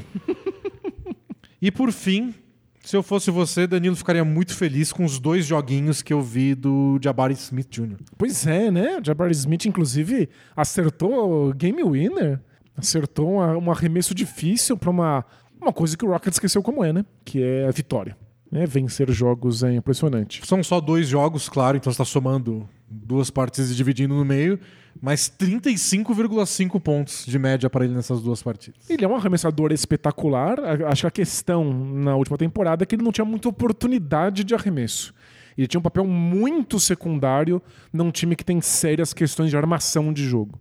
e 1.59 1.71
por 1.71 1.91
fim, 1.91 2.35
se 2.83 2.95
eu 2.97 3.03
fosse 3.03 3.29
você, 3.31 3.67
Danilo 3.67 3.95
ficaria 3.95 4.25
muito 4.25 4.55
feliz 4.55 4.91
com 4.91 5.05
os 5.05 5.19
dois 5.19 5.45
joguinhos 5.45 6.01
que 6.01 6.11
eu 6.11 6.21
vi 6.21 6.55
do 6.55 6.99
Jabari 7.01 7.33
Smith 7.33 7.67
Jr. 7.69 7.97
Pois 8.17 8.45
é, 8.47 8.71
né? 8.71 8.97
O 8.99 9.05
Jabari 9.05 9.33
Smith, 9.33 9.65
inclusive, 9.65 10.29
acertou 10.55 11.49
o 11.49 11.53
game 11.53 11.83
winner. 11.83 12.39
Acertou 12.75 13.33
uma- 13.35 13.57
um 13.57 13.71
arremesso 13.71 14.15
difícil 14.15 14.75
pra 14.77 14.89
uma, 14.89 15.23
uma 15.61 15.71
coisa 15.73 15.95
que 15.95 16.05
o 16.05 16.09
Rocket 16.09 16.33
esqueceu 16.33 16.63
como 16.63 16.83
é, 16.83 16.91
né? 16.91 17.05
Que 17.23 17.43
é 17.43 17.67
a 17.67 17.71
vitória. 17.71 18.17
Né? 18.51 18.65
Vencer 18.65 19.09
jogos 19.11 19.63
é 19.63 19.73
impressionante. 19.75 20.41
São 20.45 20.63
só 20.63 20.81
dois 20.81 21.07
jogos, 21.07 21.47
claro, 21.47 21.77
então 21.77 21.91
você 21.91 21.95
está 22.01 22.05
somando 22.05 22.67
duas 22.89 23.29
partidas 23.29 23.71
e 23.71 23.75
dividindo 23.75 24.13
no 24.15 24.25
meio, 24.25 24.59
mas 24.99 25.29
35,5 25.29 26.79
pontos 26.79 27.25
de 27.25 27.37
média 27.37 27.69
para 27.69 27.85
ele 27.85 27.93
nessas 27.93 28.21
duas 28.21 28.41
partidas. 28.41 28.89
Ele 28.89 29.05
é 29.05 29.07
um 29.07 29.15
arremessador 29.15 29.71
espetacular. 29.71 30.59
Acho 30.87 31.01
que 31.01 31.07
a 31.07 31.11
questão 31.11 31.71
na 31.73 32.15
última 32.15 32.37
temporada 32.37 32.83
é 32.83 32.85
que 32.85 32.95
ele 32.95 33.03
não 33.03 33.11
tinha 33.11 33.25
muita 33.25 33.49
oportunidade 33.49 34.43
de 34.43 34.53
arremesso. 34.53 35.13
Ele 35.57 35.67
tinha 35.67 35.79
um 35.79 35.83
papel 35.83 36.05
muito 36.05 36.79
secundário 36.79 37.61
num 37.91 38.11
time 38.11 38.35
que 38.35 38.43
tem 38.43 38.61
sérias 38.61 39.13
questões 39.13 39.49
de 39.49 39.57
armação 39.57 40.13
de 40.13 40.23
jogo. 40.23 40.59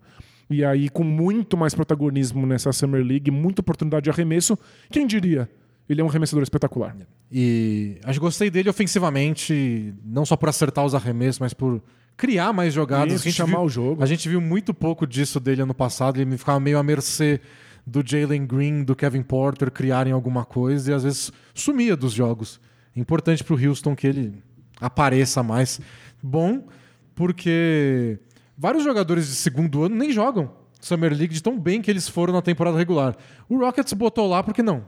E 0.49 0.64
aí, 0.64 0.89
com 0.89 1.05
muito 1.05 1.57
mais 1.57 1.74
protagonismo 1.74 2.45
nessa 2.45 2.72
Summer 2.72 3.05
League, 3.05 3.31
muita 3.31 3.61
oportunidade 3.61 4.05
de 4.05 4.11
arremesso, 4.11 4.59
quem 4.91 5.07
diria? 5.07 5.49
Ele 5.89 6.01
é 6.01 6.05
um 6.05 6.09
arremessador 6.09 6.43
espetacular. 6.43 6.97
E 7.31 7.99
acho 8.05 8.18
que 8.18 8.24
gostei 8.24 8.51
dele 8.51 8.68
ofensivamente, 8.68 9.95
não 10.05 10.26
só 10.26 10.37
por 10.37 10.49
acertar 10.49 10.85
os 10.85 10.95
arremessos, 10.95 11.39
mas 11.39 11.55
por 11.55 11.81
criar 12.17 12.53
mais 12.53 12.73
jogadas. 12.75 13.15
Isso, 13.15 13.23
A 13.23 13.31
gente 13.31 13.37
chamar 13.37 13.59
viu- 13.59 13.67
o 13.67 13.69
jogo. 13.69 14.03
A 14.03 14.07
gente 14.07 14.29
viu 14.29 14.41
muito 14.41 14.73
pouco 14.75 15.07
disso 15.07 15.41
dele 15.41 15.63
ano 15.63 15.75
passado, 15.75 16.21
ele 16.21 16.37
ficava 16.37 16.61
meio 16.61 16.79
à 16.79 16.83
mercê 16.83 17.41
do 17.87 18.03
Jalen 18.07 18.47
Green, 18.47 18.85
do 18.85 18.95
Kevin 18.95 19.23
Porter 19.23 19.71
criarem 19.71 20.13
alguma 20.13 20.45
coisa 20.45 20.91
e 20.91 20.95
às 20.95 21.03
vezes 21.03 21.33
sumia 21.55 21.97
dos 21.97 22.13
jogos. 22.13 22.61
Importante 22.95 23.43
pro 23.43 23.57
Houston 23.57 23.97
que 23.97 24.07
ele 24.07 24.43
apareça 24.81 25.43
mais. 25.43 25.81
Bom, 26.23 26.67
porque 27.15 28.19
vários 28.57 28.85
jogadores 28.85 29.27
de 29.29 29.35
segundo 29.35 29.83
ano 29.85 29.95
nem 29.97 30.13
jogam 30.13 30.51
Summer 30.81 31.11
League 31.13 31.35
de 31.35 31.43
tão 31.43 31.59
bem 31.59 31.83
que 31.83 31.91
eles 31.91 32.09
foram 32.09 32.33
na 32.33 32.43
temporada 32.43 32.77
regular. 32.77 33.17
O 33.49 33.59
Rockets 33.59 33.93
botou 33.93 34.29
lá 34.29 34.43
porque 34.43 34.63
não. 34.63 34.85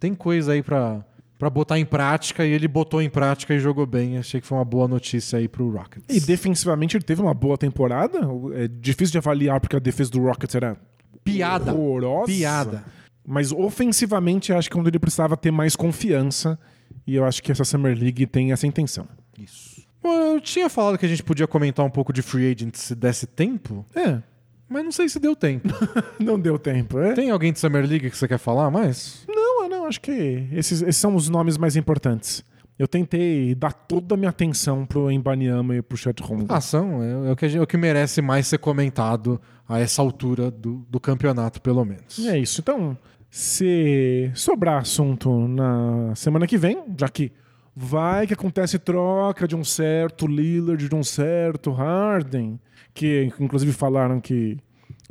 Tem 0.00 0.14
coisa 0.14 0.52
aí 0.52 0.62
pra, 0.62 1.04
pra 1.38 1.50
botar 1.50 1.78
em 1.78 1.84
prática 1.84 2.44
e 2.46 2.50
ele 2.50 2.66
botou 2.68 3.00
em 3.02 3.10
prática 3.10 3.54
e 3.54 3.58
jogou 3.58 3.86
bem. 3.86 4.18
Achei 4.18 4.40
que 4.40 4.46
foi 4.46 4.56
uma 4.58 4.64
boa 4.64 4.88
notícia 4.88 5.38
aí 5.38 5.48
pro 5.48 5.70
Rockets. 5.70 6.04
E 6.08 6.20
defensivamente 6.20 6.96
ele 6.96 7.04
teve 7.04 7.20
uma 7.20 7.34
boa 7.34 7.56
temporada. 7.58 8.20
É 8.54 8.68
difícil 8.68 9.12
de 9.12 9.18
avaliar 9.18 9.60
porque 9.60 9.76
a 9.76 9.80
defesa 9.80 10.10
do 10.10 10.20
Rockets 10.22 10.54
era 10.54 10.76
Piada. 11.24 11.72
horrorosa. 11.74 12.26
Piada. 12.26 12.84
Mas 13.26 13.50
ofensivamente 13.52 14.52
acho 14.52 14.70
que 14.70 14.76
é 14.76 14.80
onde 14.80 14.90
ele 14.90 14.98
precisava 14.98 15.36
ter 15.36 15.50
mais 15.50 15.74
confiança. 15.76 16.58
E 17.06 17.14
eu 17.14 17.24
acho 17.24 17.42
que 17.42 17.52
essa 17.52 17.64
Summer 17.64 17.96
League 17.98 18.26
tem 18.26 18.52
essa 18.52 18.66
intenção. 18.66 19.06
Isso. 19.38 19.84
Bom, 20.02 20.12
eu 20.34 20.40
tinha 20.40 20.68
falado 20.68 20.96
que 20.96 21.04
a 21.04 21.08
gente 21.08 21.22
podia 21.22 21.46
comentar 21.46 21.84
um 21.84 21.90
pouco 21.90 22.12
de 22.12 22.22
free 22.22 22.50
agent 22.52 22.74
se 22.76 22.94
desse 22.94 23.26
tempo, 23.26 23.84
É, 23.94 24.22
mas 24.68 24.84
não 24.84 24.90
sei 24.92 25.08
se 25.08 25.18
deu 25.20 25.34
tempo. 25.36 25.68
não 26.18 26.38
deu 26.38 26.58
tempo. 26.58 26.98
É? 26.98 27.12
Tem 27.14 27.30
alguém 27.30 27.52
de 27.52 27.58
Summer 27.58 27.84
League 27.88 28.10
que 28.10 28.16
você 28.16 28.26
quer 28.28 28.38
falar 28.38 28.70
mais? 28.70 29.24
Não, 29.28 29.55
não, 29.68 29.86
acho 29.86 30.00
que 30.00 30.46
esses, 30.52 30.82
esses 30.82 30.96
são 30.96 31.14
os 31.14 31.28
nomes 31.28 31.56
mais 31.58 31.76
importantes. 31.76 32.44
Eu 32.78 32.86
tentei 32.86 33.54
dar 33.54 33.72
toda 33.72 34.14
a 34.14 34.18
minha 34.18 34.28
atenção 34.28 34.84
pro 34.84 35.10
Embanyama 35.10 35.76
e 35.76 35.80
pro 35.82 35.96
Chet 35.96 36.20
Holmgren. 36.22 36.48
Ah, 36.50 36.60
são. 36.60 37.02
É, 37.02 37.28
é 37.28 37.32
o 37.32 37.36
que, 37.36 37.48
gente- 37.48 37.58
é 37.58 37.62
o 37.62 37.66
que 37.66 37.76
merece 37.76 38.20
mais 38.20 38.46
ser 38.46 38.58
comentado 38.58 39.40
a 39.66 39.78
essa 39.80 40.02
altura 40.02 40.50
do, 40.50 40.84
do 40.90 41.00
campeonato, 41.00 41.60
pelo 41.62 41.84
menos. 41.86 42.18
É 42.26 42.38
isso. 42.38 42.60
Então, 42.60 42.96
se 43.30 44.30
sobrar 44.34 44.82
assunto 44.82 45.46
na 45.48 46.14
semana 46.14 46.46
que 46.46 46.58
vem, 46.58 46.82
já 46.98 47.08
que 47.08 47.32
vai 47.74 48.26
que 48.26 48.34
acontece 48.34 48.78
troca 48.78 49.46
de 49.48 49.56
um 49.56 49.64
certo 49.64 50.26
Lillard, 50.26 50.88
de 50.88 50.94
um 50.94 51.02
certo 51.02 51.70
Harden, 51.72 52.58
que 52.94 53.30
inclusive 53.40 53.72
falaram 53.72 54.20
que 54.20 54.58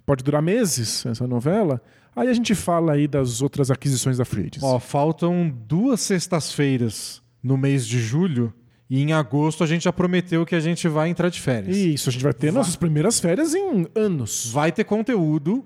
pode 0.06 0.24
durar 0.24 0.42
meses 0.42 1.04
essa 1.06 1.28
novela, 1.28 1.82
aí 2.16 2.28
a 2.30 2.34
gente 2.34 2.56
fala 2.56 2.94
aí 2.94 3.08
das 3.08 3.42
outras 3.42 3.70
aquisições 3.70 4.18
da 4.18 4.26
Free 4.26 4.42
Agents. 4.44 4.64
Ó, 4.64 4.80
faltam 4.80 5.54
duas 5.68 6.02
sextas-feiras 6.02 7.22
no 7.44 7.58
mês 7.58 7.86
de 7.86 8.00
julho 8.00 8.54
e 8.90 9.02
em 9.02 9.14
agosto 9.14 9.64
a 9.64 9.68
gente 9.68 9.84
já 9.84 9.94
prometeu 9.94 10.46
que 10.46 10.56
a 10.56 10.60
gente 10.60 10.88
vai 10.88 11.10
entrar 11.10 11.30
de 11.30 11.42
férias. 11.42 11.76
Isso, 11.76 12.10
a 12.10 12.12
gente 12.12 12.24
vai 12.24 12.34
ter 12.34 12.52
nossas 12.52 12.76
primeiras 12.76 13.20
férias 13.20 13.54
em 13.54 13.88
anos. 13.96 14.52
Vai 14.52 14.72
ter 14.72 14.84
conteúdo 14.84 15.66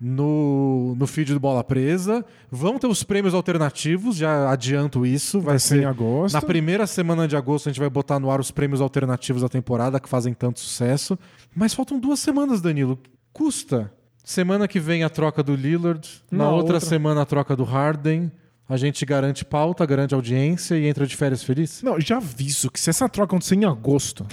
no, 0.00 0.94
no 0.96 1.06
feed 1.06 1.34
do 1.34 1.40
Bola 1.40 1.62
Presa. 1.62 2.24
Vão 2.50 2.78
ter 2.78 2.86
os 2.86 3.02
prêmios 3.02 3.34
alternativos, 3.34 4.16
já 4.16 4.50
adianto 4.50 5.04
isso. 5.04 5.38
Vai, 5.40 5.52
Vai 5.54 5.58
ser 5.58 5.82
em 5.82 5.84
agosto. 5.84 6.34
na 6.34 6.40
primeira 6.42 6.86
semana 6.86 7.28
de 7.28 7.36
agosto 7.36 7.68
a 7.68 7.72
gente 7.72 7.80
vai 7.80 7.90
botar 7.90 8.18
no 8.18 8.30
ar 8.30 8.40
os 8.40 8.50
prêmios 8.50 8.80
alternativos 8.80 9.42
da 9.42 9.48
temporada 9.48 10.00
que 10.00 10.08
fazem 10.08 10.32
tanto 10.32 10.60
sucesso. 10.60 11.18
Mas 11.54 11.74
faltam 11.74 11.98
duas 11.98 12.20
semanas, 12.20 12.60
Danilo. 12.60 12.98
Custa. 13.32 13.92
Semana 14.24 14.68
que 14.68 14.78
vem 14.78 15.02
a 15.02 15.08
troca 15.10 15.42
do 15.42 15.54
Lillard, 15.54 16.08
na, 16.30 16.38
Na 16.44 16.50
outra, 16.50 16.74
outra. 16.74 16.80
semana 16.88 17.22
a 17.22 17.26
troca 17.26 17.56
do 17.56 17.64
Harden. 17.64 18.30
A 18.68 18.76
gente 18.76 19.04
garante 19.04 19.44
pauta, 19.44 19.84
garante 19.84 20.14
audiência 20.14 20.76
e 20.76 20.86
entra 20.86 21.04
de 21.04 21.16
férias 21.16 21.42
feliz. 21.42 21.82
Não, 21.82 22.00
já 22.00 22.18
aviso 22.18 22.70
que 22.70 22.78
se 22.78 22.88
essa 22.88 23.08
troca 23.08 23.32
acontecer 23.34 23.56
em 23.56 23.64
agosto, 23.64 24.24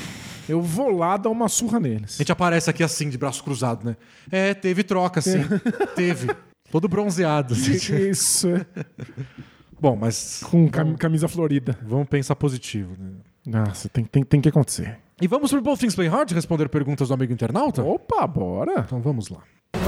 eu 0.48 0.62
vou 0.62 0.92
lá 0.96 1.18
dar 1.18 1.32
uma 1.32 1.50
surra 1.50 1.80
neles. 1.80 2.16
A 2.16 2.18
gente 2.20 2.32
aparece 2.32 2.70
aqui 2.70 2.84
assim, 2.84 3.10
de 3.10 3.18
braço 3.18 3.44
cruzado, 3.44 3.84
né? 3.84 3.98
É, 4.32 4.54
teve 4.54 4.84
troca, 4.84 5.22
sim. 5.22 5.40
teve. 5.96 6.28
Todo 6.70 6.88
bronzeado. 6.88 7.56
assim. 7.56 7.72
Isso, 8.12 8.48
é. 8.50 8.64
Bom, 9.80 9.96
mas 9.96 10.44
com 10.44 10.70
cam- 10.70 10.96
camisa 10.96 11.28
florida. 11.28 11.76
vamos 11.82 12.08
pensar 12.08 12.36
positivo. 12.36 12.96
Né? 13.00 13.14
Nossa, 13.66 13.90
tem, 13.90 14.06
tem, 14.06 14.24
tem 14.24 14.40
que 14.40 14.50
acontecer. 14.50 15.00
E 15.20 15.28
vamos 15.28 15.50
pro 15.50 15.62
Both 15.64 15.80
Things 15.80 15.96
Play 15.96 16.10
Hard 16.10 16.32
responder 16.32 16.70
perguntas 16.70 17.08
do 17.08 17.14
amigo 17.16 17.34
internauta? 17.34 17.82
Opa, 17.84 18.28
bora. 18.28 18.82
Então 18.86 19.02
vamos 19.02 19.30
lá. 19.30 19.40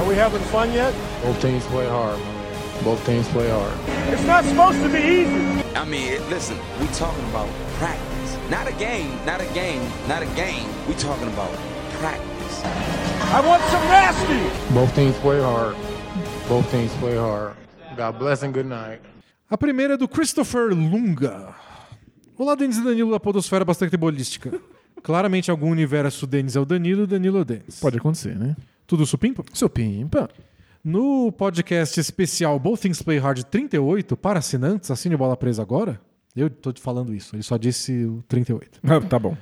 Are 0.09 0.13
we 0.13 0.17
having 0.17 0.41
fun 0.49 0.73
yet? 0.73 0.91
Both 1.21 1.39
teams 1.39 1.63
play 1.67 1.85
hard, 1.87 2.17
man. 2.17 2.83
Both 2.83 3.05
teams 3.05 3.27
play 3.27 3.47
hard. 3.47 3.77
It's 4.11 4.25
not 4.25 4.43
supposed 4.43 4.81
to 4.81 4.89
be 4.89 4.97
easy. 4.97 5.63
I 5.75 5.85
mean, 5.85 6.17
listen, 6.31 6.57
we 6.81 6.87
talking 6.97 7.23
about 7.29 7.47
practice. 7.77 8.31
Not 8.49 8.67
a 8.67 8.71
game, 8.71 9.13
not 9.23 9.39
a 9.39 9.45
game, 9.53 9.83
not 10.07 10.23
a 10.23 10.29
game. 10.33 10.65
We 10.87 10.95
talking 10.95 11.27
about 11.27 11.51
practice. 12.01 12.55
I 13.35 13.39
want 13.45 13.61
some 13.69 13.85
nasty. 13.85 14.73
Both 14.73 14.95
teams 14.95 15.15
play 15.19 15.39
hard. 15.39 15.75
Both 16.47 16.71
teams 16.71 16.91
play 16.93 17.15
hard. 17.15 17.53
God 17.95 18.17
bless 18.17 18.41
and 18.41 18.51
good 18.51 18.65
night. 18.65 19.01
A 19.47 19.59
primeira 19.59 19.93
é 19.93 19.97
do 19.97 20.07
Christopher 20.07 20.73
Lunga. 20.73 21.53
Olá, 22.35 22.55
Denis 22.55 22.77
e 22.77 22.83
Danilo 22.83 23.11
da 23.11 23.19
Podosfera 23.19 23.63
Basquetebolística. 23.63 24.59
Claramente, 25.03 25.51
algum 25.51 25.69
universo 25.69 26.25
Denis 26.25 26.55
é 26.55 26.59
o 26.59 26.65
Danilo, 26.65 27.05
Danilo 27.05 27.37
é 27.37 27.41
o 27.41 27.45
Denis. 27.45 27.79
Pode 27.79 27.99
acontecer, 27.99 28.35
né? 28.35 28.55
Tudo 28.89 29.05
supimpa? 29.05 29.43
Seu 29.53 29.69
Pimpa. 29.69 30.27
No 30.83 31.31
podcast 31.31 31.99
especial 31.99 32.57
Both 32.57 32.81
Things 32.81 33.03
Play 33.03 33.19
Hard 33.19 33.43
38, 33.43 34.17
para 34.17 34.39
assinantes, 34.39 34.89
assine 34.89 35.15
Bola 35.15 35.37
Presa 35.37 35.61
agora. 35.61 36.01
Eu 36.35 36.49
tô 36.49 36.73
te 36.73 36.81
falando 36.81 37.13
isso, 37.13 37.35
ele 37.35 37.43
só 37.43 37.55
disse 37.55 38.05
o 38.05 38.23
38. 38.27 38.79
Ah, 38.83 38.99
tá 38.99 39.19
bom. 39.19 39.37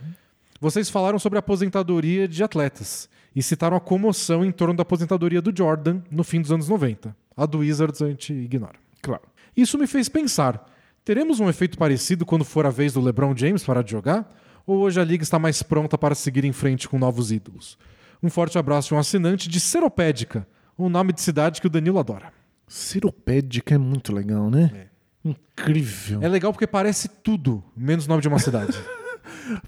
Vocês 0.60 0.90
falaram 0.90 1.18
sobre 1.18 1.38
a 1.38 1.40
aposentadoria 1.40 2.28
de 2.28 2.44
atletas 2.44 3.08
e 3.34 3.42
citaram 3.42 3.78
a 3.78 3.80
comoção 3.80 4.44
em 4.44 4.52
torno 4.52 4.74
da 4.74 4.82
aposentadoria 4.82 5.42
do 5.42 5.58
Jordan 5.58 6.02
no 6.12 6.26
fim 6.26 6.42
dos 6.42 6.52
anos 6.52 6.68
90. 6.68 7.16
A 7.38 7.46
do 7.46 7.60
Wizards 7.60 8.02
a 8.02 8.10
gente 8.10 8.34
ignora. 8.34 8.76
Claro. 9.02 9.24
Isso 9.56 9.78
me 9.78 9.88
fez 9.88 10.10
pensar: 10.10 10.70
teremos 11.06 11.40
um 11.40 11.48
efeito 11.48 11.78
parecido 11.78 12.26
quando 12.26 12.44
for 12.44 12.66
a 12.66 12.70
vez 12.70 12.92
do 12.92 13.00
LeBron 13.00 13.34
James 13.34 13.64
parar 13.64 13.82
de 13.82 13.92
jogar? 13.92 14.30
Ou 14.66 14.80
hoje 14.80 15.00
a 15.00 15.06
liga 15.06 15.24
está 15.24 15.40
mais 15.40 15.64
pronta 15.64 15.98
para 15.98 16.16
seguir 16.16 16.44
em 16.44 16.52
frente 16.52 16.90
com 16.90 17.00
novos 17.00 17.32
ídolos? 17.32 17.78
Um 18.22 18.30
forte 18.30 18.58
abraço 18.58 18.90
de 18.90 18.94
um 18.96 19.00
assinante 19.00 19.48
de 19.50 19.60
Seropédica, 19.60 20.48
um 20.78 20.90
nome 20.90 21.14
de 21.14 21.22
cidade 21.22 21.62
que 21.62 21.68
o 21.68 21.70
Danilo 21.70 22.00
adora. 22.00 22.32
Ciropédica 22.68 23.76
é 23.76 23.78
muito 23.78 24.14
legal, 24.14 24.50
né? 24.50 24.88
Incrível. 25.24 26.22
É 26.22 26.28
legal 26.28 26.52
porque 26.54 26.68
parece 26.68 27.08
tudo, 27.08 27.64
menos 27.76 28.08
nome 28.08 28.22
de 28.22 28.28
uma 28.28 28.40
cidade. 28.40 28.78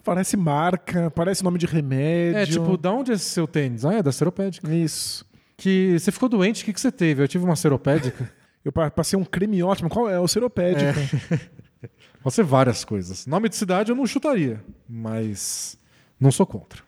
Parece 0.03 0.35
marca, 0.37 1.11
parece 1.11 1.43
nome 1.43 1.57
de 1.57 1.65
remédio. 1.65 2.37
é 2.37 2.45
tipo, 2.45 2.77
da 2.77 2.91
onde 2.93 3.11
é 3.11 3.15
esse 3.15 3.25
seu 3.25 3.45
tênis? 3.47 3.83
Ah, 3.85 3.95
é 3.95 4.03
da 4.03 4.11
Seropédica. 4.11 4.73
Isso. 4.73 5.25
Que 5.57 5.97
você 5.99 6.11
ficou 6.13 6.29
doente, 6.29 6.61
o 6.63 6.65
que, 6.65 6.71
que 6.73 6.79
você 6.79 6.91
teve? 6.91 7.21
Eu 7.23 7.27
tive 7.27 7.43
uma 7.43 7.55
Seropédica. 7.57 8.29
Eu 8.63 8.71
pa- 8.73 8.89
passei 8.91 9.17
um 9.19 9.23
creme 9.23 9.61
ótimo. 9.63 9.89
Qual 9.89 10.09
é? 10.09 10.17
O 10.19 10.27
Ciropédica. 10.27 10.93
Pode 12.23 12.35
ser 12.35 12.43
várias 12.43 12.83
coisas. 12.85 13.25
Nome 13.25 13.47
de 13.49 13.55
cidade 13.55 13.89
eu 13.91 13.95
não 13.95 14.05
chutaria, 14.05 14.61
mas 14.87 15.77
não 16.19 16.31
sou 16.31 16.45
contra. 16.45 16.81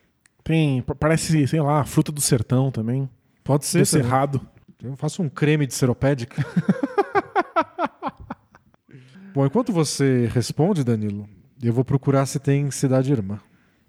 Tem, 0.51 0.81
pa- 0.81 0.95
parece, 0.95 1.47
sei 1.47 1.61
lá, 1.61 1.83
fruta 1.85 2.11
do 2.11 2.19
sertão 2.19 2.69
também. 2.71 3.09
Pode 3.43 3.65
ser. 3.65 3.79
Do 3.79 3.85
cerrado. 3.85 4.41
Eu 4.83 4.95
faço 4.97 5.21
um 5.23 5.29
creme 5.29 5.65
de 5.65 5.73
seropédica. 5.73 6.43
Bom, 9.33 9.45
enquanto 9.45 9.71
você 9.71 10.29
responde, 10.33 10.83
Danilo, 10.83 11.27
eu 11.63 11.71
vou 11.71 11.85
procurar 11.85 12.25
se 12.25 12.37
tem 12.39 12.69
cidade 12.69 13.11
irmã. 13.11 13.39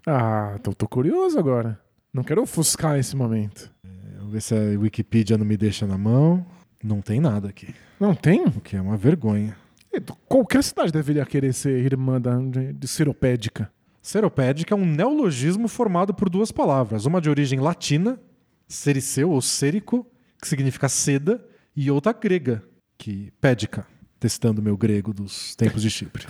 Ah, 0.07 0.57
tô, 0.63 0.73
tô 0.73 0.87
curioso 0.87 1.37
agora. 1.37 1.77
Não 2.13 2.23
quero 2.23 2.41
ofuscar 2.41 2.97
esse 2.97 3.15
momento. 3.15 3.69
Vamos 4.17 4.31
ver 4.31 4.41
se 4.41 4.55
a 4.55 4.79
Wikipedia 4.79 5.37
não 5.37 5.45
me 5.45 5.57
deixa 5.57 5.85
na 5.85 5.97
mão. 5.97 6.45
Não 6.81 7.01
tem 7.01 7.19
nada 7.19 7.49
aqui, 7.49 7.73
Não 7.99 8.13
tem? 8.15 8.45
o 8.45 8.61
que 8.61 8.75
é 8.75 8.81
uma 8.81 8.95
vergonha. 8.97 9.55
Qualquer 10.27 10.63
cidade 10.63 10.91
deveria 10.91 11.25
querer 11.25 11.53
ser 11.53 11.77
irmã 11.83 12.19
da, 12.21 12.37
de, 12.37 12.73
de 12.73 12.87
Ciropédica. 12.87 13.71
Seropédica 14.03 14.75
é 14.75 14.77
um 14.77 14.85
neologismo 14.85 15.69
formado 15.69 16.13
por 16.13 16.29
duas 16.29 16.51
palavras, 16.51 17.05
uma 17.05 17.21
de 17.21 17.29
origem 17.29 17.59
latina, 17.61 18.19
sericeu 18.67 19.31
ou 19.31 19.41
sérico, 19.41 20.05
que 20.41 20.47
significa 20.47 20.89
seda, 20.89 21.41
e 21.73 21.89
outra 21.89 22.11
grega, 22.11 22.61
que 22.97 23.31
pédica, 23.39 23.87
testando 24.19 24.61
meu 24.61 24.75
grego 24.75 25.13
dos 25.13 25.55
tempos 25.55 25.81
de 25.81 25.89
Chipre. 25.89 26.27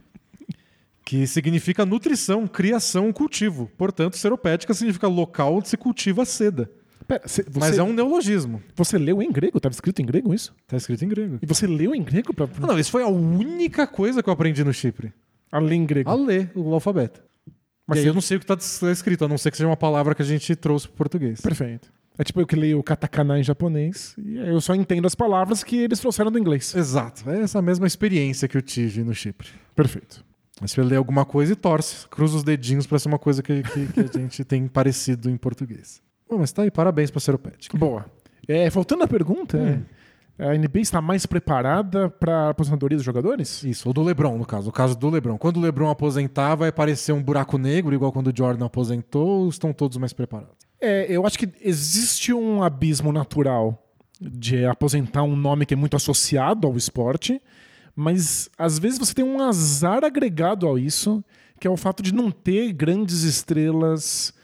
que 1.02 1.26
significa 1.26 1.86
nutrição, 1.86 2.46
criação, 2.46 3.10
cultivo. 3.10 3.70
Portanto, 3.78 4.18
seropédica 4.18 4.74
significa 4.74 5.08
local 5.08 5.54
onde 5.56 5.68
se 5.68 5.76
cultiva 5.78 6.22
a 6.22 6.26
seda. 6.26 6.70
Pera, 7.08 7.26
cê- 7.26 7.44
você, 7.44 7.58
Mas 7.58 7.78
é 7.78 7.82
um 7.82 7.92
neologismo. 7.92 8.60
você 8.74 8.98
leu 8.98 9.22
em 9.22 9.30
grego? 9.32 9.58
Tava 9.60 9.72
escrito 9.72 10.02
em 10.02 10.06
grego 10.06 10.34
isso? 10.34 10.54
Tá 10.66 10.76
escrito 10.76 11.04
em 11.04 11.08
grego. 11.08 11.38
E 11.40 11.46
você 11.46 11.66
leu 11.66 11.94
em 11.94 12.02
grego 12.02 12.34
pra, 12.34 12.46
Ah, 12.60 12.66
não, 12.66 12.78
isso 12.78 12.90
foi 12.90 13.02
a 13.02 13.08
única 13.08 13.86
coisa 13.86 14.22
que 14.22 14.28
eu 14.28 14.32
aprendi 14.32 14.62
no 14.62 14.74
Chipre. 14.74 15.12
Além 15.50 15.82
em 15.82 15.86
grego? 15.86 16.10
A 16.10 16.14
ler 16.14 16.50
o 16.54 16.72
alfabeto. 16.74 17.22
Mas 17.86 17.98
e 17.98 18.02
aí 18.02 18.06
eu 18.08 18.14
não 18.14 18.20
sei 18.20 18.36
o 18.36 18.40
que 18.40 18.52
está 18.52 18.90
escrito, 18.90 19.24
a 19.24 19.28
não 19.28 19.38
ser 19.38 19.50
que 19.50 19.56
seja 19.56 19.68
uma 19.68 19.76
palavra 19.76 20.14
que 20.14 20.22
a 20.22 20.24
gente 20.24 20.54
trouxe 20.56 20.88
para 20.88 20.96
português. 20.96 21.40
Perfeito. 21.40 21.92
É 22.18 22.24
tipo 22.24 22.40
eu 22.40 22.46
que 22.46 22.56
leio 22.56 22.82
katakana 22.82 23.38
em 23.38 23.42
japonês 23.44 24.14
e 24.18 24.36
eu 24.38 24.60
só 24.60 24.74
entendo 24.74 25.06
as 25.06 25.14
palavras 25.14 25.62
que 25.62 25.76
eles 25.76 26.00
trouxeram 26.00 26.30
do 26.32 26.38
inglês. 26.38 26.74
Exato. 26.74 27.28
É 27.30 27.40
essa 27.42 27.60
mesma 27.60 27.86
experiência 27.86 28.48
que 28.48 28.56
eu 28.56 28.62
tive 28.62 29.04
no 29.04 29.14
Chipre. 29.14 29.48
Perfeito. 29.74 30.24
Mas 30.60 30.70
você 30.72 30.82
lê 30.82 30.96
alguma 30.96 31.26
coisa 31.26 31.52
e 31.52 31.56
torce, 31.56 32.08
cruza 32.08 32.38
os 32.38 32.42
dedinhos 32.42 32.86
para 32.86 32.98
ser 32.98 33.08
uma 33.08 33.18
coisa 33.18 33.42
que, 33.42 33.62
que- 33.62 33.92
que 33.92 34.00
a 34.00 34.18
gente 34.20 34.42
tem 34.44 34.66
parecido 34.66 35.28
em 35.28 35.36
português. 35.36 36.00
Bom, 36.28 36.38
mas 36.38 36.50
tá 36.50 36.62
aí, 36.62 36.70
parabéns 36.70 37.10
para 37.10 37.20
Seropédica. 37.20 37.76
Boa. 37.76 38.06
É, 38.48 38.70
voltando 38.70 39.02
à 39.04 39.08
pergunta, 39.08 39.58
é, 39.58 39.78
a 40.38 40.52
NBA 40.54 40.80
está 40.80 41.00
mais 41.00 41.24
preparada 41.24 42.10
para 42.10 42.46
a 42.46 42.50
aposentadoria 42.50 42.96
dos 42.96 43.04
jogadores? 43.04 43.62
Isso, 43.62 43.88
ou 43.88 43.94
do 43.94 44.02
Lebron, 44.02 44.36
no 44.36 44.44
caso. 44.44 44.68
O 44.68 44.72
caso 44.72 44.96
do 44.96 45.08
Lebron. 45.08 45.38
Quando 45.38 45.56
o 45.56 45.60
Lebron 45.60 45.88
aposentar, 45.88 46.54
vai 46.54 46.68
aparecer 46.68 47.12
um 47.12 47.22
buraco 47.22 47.56
negro, 47.56 47.94
igual 47.94 48.12
quando 48.12 48.28
o 48.28 48.36
Jordan 48.36 48.66
aposentou, 48.66 49.44
ou 49.44 49.48
estão 49.48 49.72
todos 49.72 49.96
mais 49.96 50.12
preparados? 50.12 50.54
É, 50.78 51.06
eu 51.08 51.26
acho 51.26 51.38
que 51.38 51.48
existe 51.62 52.34
um 52.34 52.62
abismo 52.62 53.12
natural 53.12 53.82
de 54.20 54.66
aposentar 54.66 55.22
um 55.22 55.34
nome 55.34 55.64
que 55.64 55.72
é 55.72 55.76
muito 55.76 55.96
associado 55.96 56.66
ao 56.66 56.76
esporte, 56.76 57.40
mas 57.94 58.50
às 58.58 58.78
vezes 58.78 58.98
você 58.98 59.14
tem 59.14 59.24
um 59.24 59.40
azar 59.40 60.04
agregado 60.04 60.70
a 60.70 60.78
isso, 60.78 61.24
que 61.58 61.66
é 61.66 61.70
o 61.70 61.76
fato 61.78 62.02
de 62.02 62.12
não 62.12 62.30
ter 62.30 62.72
grandes 62.74 63.22
estrelas 63.22 64.34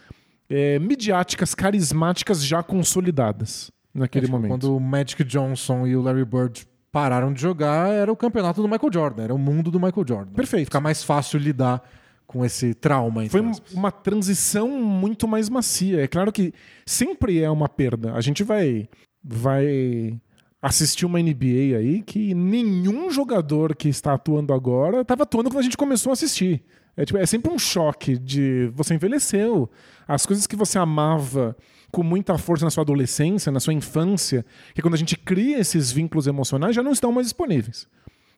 é, 0.48 0.78
midiáticas, 0.78 1.54
carismáticas 1.54 2.42
já 2.42 2.62
consolidadas 2.62 3.70
naquele 3.94 4.24
É, 4.24 4.26
tipo, 4.26 4.36
momento. 4.36 4.50
Quando 4.50 4.76
o 4.76 4.80
Magic 4.80 5.22
Johnson 5.24 5.86
e 5.86 5.96
o 5.96 6.02
Larry 6.02 6.24
Bird 6.24 6.66
pararam 6.90 7.32
de 7.32 7.40
jogar, 7.40 7.88
era 7.90 8.12
o 8.12 8.16
campeonato 8.16 8.60
do 8.60 8.68
Michael 8.68 8.92
Jordan, 8.92 9.22
era 9.22 9.34
o 9.34 9.38
mundo 9.38 9.70
do 9.70 9.80
Michael 9.80 10.04
Jordan. 10.06 10.32
Perfeito. 10.32 10.66
Fica 10.66 10.80
mais 10.80 11.02
fácil 11.02 11.38
lidar 11.38 11.82
com 12.26 12.44
esse 12.44 12.74
trauma. 12.74 13.28
Foi 13.28 13.40
aspas. 13.44 13.72
uma 13.72 13.90
transição 13.90 14.68
muito 14.68 15.26
mais 15.28 15.48
macia. 15.48 16.02
É 16.02 16.06
claro 16.06 16.30
que 16.32 16.52
sempre 16.86 17.40
é 17.40 17.50
uma 17.50 17.68
perda. 17.68 18.14
A 18.14 18.20
gente 18.20 18.42
vai, 18.42 18.88
vai 19.22 20.18
assistir 20.60 21.04
uma 21.06 21.20
NBA 21.20 21.76
aí 21.78 22.02
que 22.02 22.34
nenhum 22.34 23.10
jogador 23.10 23.74
que 23.74 23.88
está 23.88 24.14
atuando 24.14 24.52
agora 24.52 25.00
estava 25.00 25.24
atuando 25.24 25.50
quando 25.50 25.60
a 25.60 25.64
gente 25.64 25.76
começou 25.76 26.10
a 26.10 26.12
assistir. 26.14 26.62
É, 26.96 27.04
tipo, 27.04 27.18
é 27.18 27.26
sempre 27.26 27.50
um 27.52 27.58
choque 27.58 28.18
de 28.18 28.70
você 28.74 28.94
envelheceu. 28.94 29.70
As 30.06 30.26
coisas 30.26 30.46
que 30.46 30.56
você 30.56 30.78
amava 30.78 31.56
com 31.90 32.02
muita 32.02 32.36
força 32.38 32.64
na 32.64 32.70
sua 32.70 32.82
adolescência, 32.82 33.52
na 33.52 33.60
sua 33.60 33.74
infância, 33.74 34.44
que 34.74 34.82
quando 34.82 34.94
a 34.94 34.98
gente 34.98 35.16
cria 35.16 35.58
esses 35.58 35.92
vínculos 35.92 36.26
emocionais 36.26 36.74
já 36.74 36.82
não 36.82 36.92
estão 36.92 37.12
mais 37.12 37.26
disponíveis. 37.26 37.86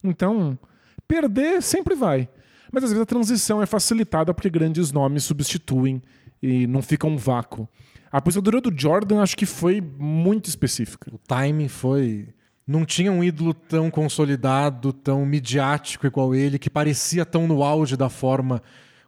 Então, 0.03 0.59
perder 1.07 1.63
sempre 1.63 1.95
vai. 1.95 2.29
Mas 2.73 2.85
às 2.85 2.91
vezes 2.91 3.03
a 3.03 3.07
transição 3.07 3.63
é 3.63 3.67
facilitada 3.67 4.35
porque 4.35 4.51
grandes 4.51 4.91
nomes 4.91 5.25
substituem 5.25 6.03
e 6.43 6.67
não 6.67 6.83
fica 6.83 7.07
um 7.07 7.17
vácuo. 7.17 7.69
A 8.11 8.19
aposentadoria 8.19 8.61
do 8.61 8.73
Jordan 8.77 9.23
acho 9.23 9.37
que 9.37 9.47
foi 9.47 9.81
muito 9.81 10.49
específica. 10.49 11.13
O 11.13 11.19
timing 11.19 11.69
foi. 11.69 12.29
Não 12.67 12.85
tinha 12.85 13.13
um 13.13 13.23
ídolo 13.23 13.53
tão 13.53 13.91
consolidado, 13.91 14.93
tão 14.93 15.27
midiático 15.27 16.07
igual 16.07 16.35
ele, 16.35 16.59
que 16.59 16.71
parecia 16.71 17.27
tão 17.27 17.47
no 17.47 17.63
auge 17.63 17.97
da 17.97 18.09
forma 18.09 18.63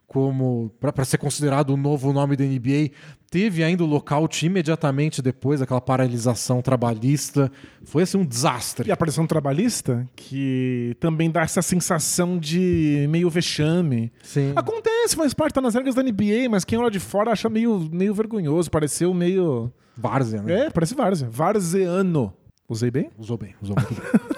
como. 0.07 0.71
para 0.79 1.03
ser 1.03 1.17
considerado 1.17 1.71
o 1.71 1.77
novo 1.77 2.13
nome 2.13 2.35
da 2.35 2.45
NBA. 2.45 2.91
Teve 3.29 3.61
ainda 3.61 3.83
o 3.83 3.87
lockout 3.87 4.45
imediatamente 4.45 5.21
depois, 5.21 5.61
aquela 5.61 5.81
paralisação 5.81 6.61
trabalhista. 6.61 7.51
Foi 7.83 8.03
assim 8.03 8.17
um 8.17 8.25
desastre. 8.25 8.87
E 8.87 8.91
a 8.91 8.95
pressão 8.95 9.27
trabalhista, 9.27 10.07
que 10.15 10.95
também 10.99 11.29
dá 11.29 11.41
essa 11.41 11.61
sensação 11.61 12.39
de 12.39 13.05
meio 13.09 13.29
vexame. 13.29 14.13
Sim. 14.23 14.53
Acontece, 14.55 15.15
faz 15.15 15.33
parte, 15.33 15.55
tá 15.55 15.61
nas 15.61 15.75
regras 15.75 15.93
da 15.93 16.01
NBA, 16.01 16.47
mas 16.49 16.63
quem 16.63 16.79
olha 16.79 16.89
de 16.89 17.01
fora 17.01 17.31
acha 17.31 17.49
meio, 17.49 17.89
meio 17.91 18.13
vergonhoso. 18.13 18.71
Pareceu 18.71 19.13
meio. 19.13 19.69
Várzea, 19.97 20.41
né? 20.41 20.67
É, 20.67 20.69
parece 20.69 20.95
várzea. 20.95 21.27
Varzeano. 21.29 22.33
Usei 22.67 22.91
bem? 22.91 23.09
Usou 23.17 23.37
bem, 23.37 23.55
usou 23.61 23.75
muito 23.75 23.93
bem. 23.93 24.37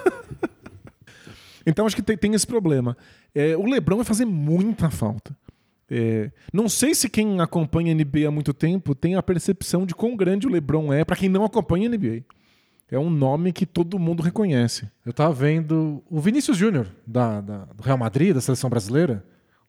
Então 1.66 1.84
acho 1.86 1.94
que 1.94 2.02
tem, 2.02 2.16
tem 2.16 2.34
esse 2.34 2.46
problema. 2.46 2.96
É, 3.34 3.54
o 3.56 3.66
LeBron 3.66 3.96
vai 3.96 4.04
fazer 4.04 4.24
muita 4.24 4.90
falta. 4.90 5.36
É, 5.90 6.30
não 6.52 6.68
sei 6.70 6.94
se 6.94 7.08
quem 7.08 7.38
acompanha 7.40 7.92
a 7.92 7.94
NBA 7.94 8.26
há 8.26 8.30
muito 8.30 8.54
tempo 8.54 8.94
tem 8.94 9.14
a 9.14 9.22
percepção 9.22 9.84
de 9.84 9.94
quão 9.94 10.16
grande 10.16 10.46
o 10.46 10.50
LeBron 10.50 10.90
é 10.92 11.04
para 11.04 11.16
quem 11.16 11.28
não 11.28 11.44
acompanha 11.44 11.86
a 11.86 11.90
NBA. 11.92 12.22
É 12.90 12.98
um 12.98 13.10
nome 13.10 13.52
que 13.52 13.66
todo 13.66 13.98
mundo 13.98 14.22
reconhece. 14.22 14.88
Eu 15.04 15.12
tava 15.12 15.32
vendo 15.34 16.02
o 16.10 16.18
Vinícius 16.18 16.56
Júnior, 16.56 16.88
da, 17.06 17.40
da- 17.42 17.64
do 17.66 17.82
Real 17.82 17.98
Madrid, 17.98 18.34
da 18.34 18.40
seleção 18.40 18.70
brasileira, 18.70 19.22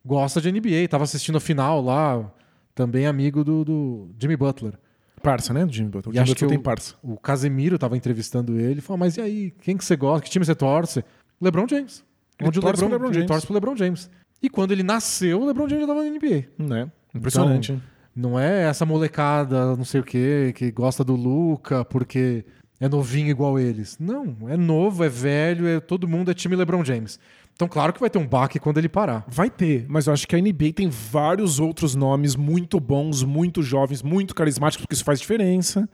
gosta 0.04 0.40
de 0.40 0.50
NBA, 0.52 0.88
tava 0.90 1.04
assistindo 1.04 1.38
a 1.38 1.42
final 1.42 1.82
lá, 1.82 2.32
também 2.74 3.06
amigo 3.06 3.44
do, 3.44 3.66
do 3.66 4.10
Jimmy 4.18 4.38
Butler. 4.38 4.74
Parça, 5.22 5.54
né, 5.54 5.66
do 5.66 5.72
Jimmy 5.72 5.90
Butler? 5.90 6.10
O 6.10 6.12
E 6.12 6.14
Jimmy 6.16 6.24
acho 6.24 6.32
Butler 6.34 6.50
que 6.50 6.54
tem 6.56 6.60
o- 6.60 6.64
parça. 6.64 6.96
O 7.04 7.18
Casemiro 7.18 7.78
tava 7.80 7.96
entrevistando 7.98 8.60
ele 8.60 8.80
e 8.80 8.82
falou: 8.82 8.98
Mas 9.00 9.18
e 9.18 9.22
aí, 9.22 9.54
quem 9.62 9.78
que 9.78 9.86
você 9.86 9.96
gosta? 9.96 10.24
Que 10.24 10.30
time 10.30 10.46
você 10.46 10.56
torce? 10.56 11.04
LeBron 11.42 11.68
James. 11.68 12.04
Ele 12.40 12.50
Onde 12.50 12.60
o 12.60 12.62
torce 12.62 12.82
LeBron, 12.82 12.88
pro 12.90 12.94
LeBron 12.98 13.08
ele 13.10 13.14
James. 13.16 13.28
torce 13.28 13.46
pro 13.46 13.54
LeBron 13.54 13.76
James. 13.76 14.10
E 14.42 14.50
quando 14.50 14.72
ele 14.72 14.84
nasceu, 14.84 15.42
o 15.42 15.46
LeBron 15.46 15.70
James 15.70 15.86
já 15.86 15.88
tava 15.94 16.04
na 16.04 16.10
NBA. 16.10 16.46
Né? 16.58 16.92
Impressionante. 17.14 17.72
Então, 17.74 17.84
Não 18.16 18.40
é 18.40 18.64
essa 18.64 18.86
molecada, 18.86 19.76
não 19.76 19.86
sei 19.86 20.02
o 20.02 20.04
quê, 20.04 20.52
que 20.56 20.72
gosta 20.72 21.04
do 21.04 21.16
Luca 21.16 21.86
porque 21.86 22.44
é 22.80 22.90
novinho 22.90 23.30
igual 23.30 23.58
eles. 23.60 23.98
Não, 24.00 24.36
é 24.50 24.58
novo, 24.58 25.04
é 25.04 25.10
velho, 25.10 25.68
é 25.68 25.80
todo 25.80 26.08
mundo 26.08 26.30
é 26.32 26.34
time 26.34 26.56
LeBron 26.56 26.84
James. 26.84 27.20
Então, 27.62 27.70
claro 27.70 27.94
que 27.94 28.00
vai 28.00 28.10
ter 28.10 28.18
um 28.18 28.26
baque 28.28 28.58
quando 28.60 28.80
ele 28.80 28.90
parar. 28.90 29.24
Vai 29.28 29.48
ter, 29.48 29.86
mas 29.88 30.08
eu 30.08 30.14
acho 30.14 30.28
que 30.28 30.36
a 30.36 30.40
NBA 30.42 30.74
tem 30.74 30.90
vários 30.90 31.60
outros 31.60 31.94
nomes 31.94 32.36
muito 32.36 32.80
bons, 32.80 33.22
muito 33.24 33.62
jovens, 33.62 34.02
muito 34.02 34.34
carismáticos, 34.34 34.84
porque 34.84 34.96
isso 34.96 35.04
faz 35.04 35.20
diferença. 35.20 35.88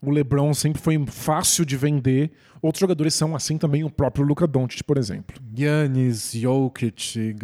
O 0.00 0.08
LeBron 0.12 0.54
sempre 0.54 0.80
foi 0.80 1.04
fácil 1.08 1.64
de 1.64 1.76
vender. 1.76 2.30
Outros 2.62 2.78
jogadores 2.78 3.12
são 3.12 3.34
assim 3.34 3.58
também, 3.58 3.82
o 3.82 3.90
próprio 3.90 4.24
Luka 4.24 4.46
Doncic, 4.46 4.84
por 4.84 4.96
exemplo. 4.96 5.34
Giannis, 5.52 6.30
Jokic, 6.32 7.34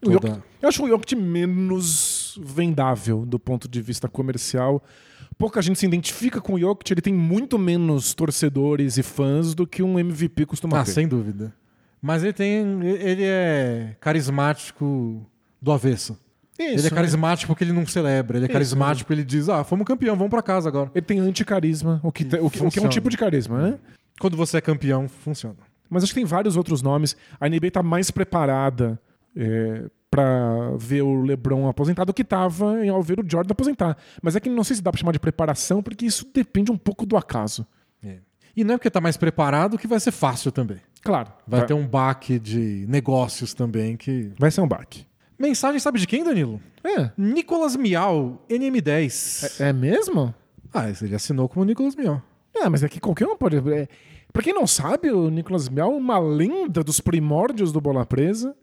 toda- 0.00 0.12
Jokic- 0.28 0.42
eu 0.60 0.68
acho 0.68 0.82
o 0.84 0.88
Jokic 0.88 1.14
menos 1.14 2.36
vendável 2.42 3.24
do 3.24 3.38
ponto 3.38 3.68
de 3.68 3.80
vista 3.80 4.08
comercial. 4.08 4.82
Pouca 5.38 5.62
gente 5.62 5.78
se 5.78 5.86
identifica 5.86 6.40
com 6.40 6.54
o 6.54 6.58
Jokic, 6.58 6.92
ele 6.92 7.00
tem 7.00 7.14
muito 7.14 7.56
menos 7.58 8.12
torcedores 8.12 8.98
e 8.98 9.04
fãs 9.04 9.54
do 9.54 9.68
que 9.68 9.84
um 9.84 9.98
MVP 10.00 10.46
costuma 10.46 10.80
Ah, 10.80 10.84
ter. 10.84 10.90
sem 10.90 11.06
dúvida. 11.06 11.54
Mas 12.00 12.22
ele 12.22 12.32
tem. 12.32 12.82
Ele 12.82 13.24
é 13.24 13.96
carismático 14.00 15.24
do 15.60 15.72
avesso. 15.72 16.18
Isso, 16.58 16.72
ele 16.72 16.80
é 16.80 16.90
né? 16.90 16.90
carismático 16.90 17.52
porque 17.52 17.64
ele 17.64 17.72
não 17.72 17.86
celebra. 17.86 18.36
Ele 18.36 18.44
é 18.44 18.46
Isso, 18.46 18.52
carismático 18.52 19.06
porque 19.06 19.20
ele 19.20 19.26
diz: 19.26 19.48
Ah, 19.48 19.64
fomos 19.64 19.86
campeão, 19.86 20.16
vamos 20.16 20.30
pra 20.30 20.42
casa 20.42 20.68
agora. 20.68 20.90
Ele 20.94 21.04
tem 21.04 21.18
anticarisma, 21.18 22.00
o 22.02 22.12
que, 22.12 22.24
o 22.24 22.50
que, 22.50 22.62
o 22.64 22.70
que 22.70 22.78
é 22.78 22.82
um 22.82 22.88
tipo 22.88 23.08
de 23.08 23.16
carisma, 23.16 23.60
né? 23.62 23.78
Quando 24.18 24.36
você 24.36 24.58
é 24.58 24.60
campeão, 24.60 25.08
funciona. 25.08 25.56
Mas 25.88 26.02
acho 26.02 26.12
que 26.12 26.20
tem 26.20 26.26
vários 26.26 26.56
outros 26.56 26.82
nomes. 26.82 27.16
A 27.40 27.48
NBA 27.48 27.68
está 27.68 27.82
mais 27.82 28.10
preparada 28.10 29.00
é, 29.34 29.84
para 30.10 30.76
ver 30.76 31.02
o 31.02 31.22
LeBron 31.22 31.68
aposentado 31.68 32.12
do 32.12 32.14
que 32.14 32.22
estava 32.22 32.86
ao 32.88 33.02
ver 33.02 33.20
o 33.20 33.24
Jordan 33.26 33.52
aposentar. 33.52 33.96
Mas 34.22 34.36
é 34.36 34.40
que 34.40 34.48
não 34.48 34.62
sei 34.62 34.76
se 34.76 34.82
dá 34.82 34.90
para 34.90 35.00
chamar 35.00 35.12
de 35.12 35.18
preparação, 35.18 35.82
porque 35.82 36.04
isso 36.06 36.26
depende 36.32 36.70
um 36.70 36.76
pouco 36.76 37.04
do 37.04 37.16
acaso. 37.16 37.66
E 38.56 38.64
não 38.64 38.74
é 38.74 38.78
porque 38.78 38.90
tá 38.90 39.00
mais 39.00 39.16
preparado 39.16 39.78
que 39.78 39.86
vai 39.86 40.00
ser 40.00 40.10
fácil 40.10 40.50
também. 40.50 40.78
Claro, 41.02 41.32
Vai 41.46 41.64
ter 41.66 41.72
um 41.74 41.86
baque 41.86 42.38
de 42.38 42.84
negócios 42.88 43.54
também 43.54 43.96
que. 43.96 44.30
vai 44.38 44.50
ser 44.50 44.60
um 44.60 44.68
baque. 44.68 45.06
Mensagem 45.38 45.80
sabe 45.80 45.98
de 45.98 46.06
quem, 46.06 46.22
Danilo? 46.22 46.60
É. 46.84 47.10
Nicolas 47.16 47.74
Miau, 47.76 48.44
NM10. 48.48 49.60
É 49.60 49.72
mesmo? 49.72 50.34
Ah, 50.72 50.90
ele 51.02 51.14
assinou 51.14 51.48
como 51.48 51.64
Nicolas 51.64 51.96
Miau. 51.96 52.22
É, 52.54 52.68
mas 52.68 52.82
é 52.82 52.88
que 52.88 53.00
qualquer 53.00 53.26
um 53.26 53.36
pode. 53.36 53.56
É... 53.72 53.88
Pra 54.32 54.42
quem 54.42 54.52
não 54.52 54.66
sabe, 54.66 55.10
o 55.10 55.30
Nicolas 55.30 55.68
Miau 55.68 55.92
é 55.92 55.96
uma 55.96 56.18
lenda 56.18 56.84
dos 56.84 57.00
primórdios 57.00 57.72
do 57.72 57.80
Bola 57.80 58.04
Presa. 58.06 58.54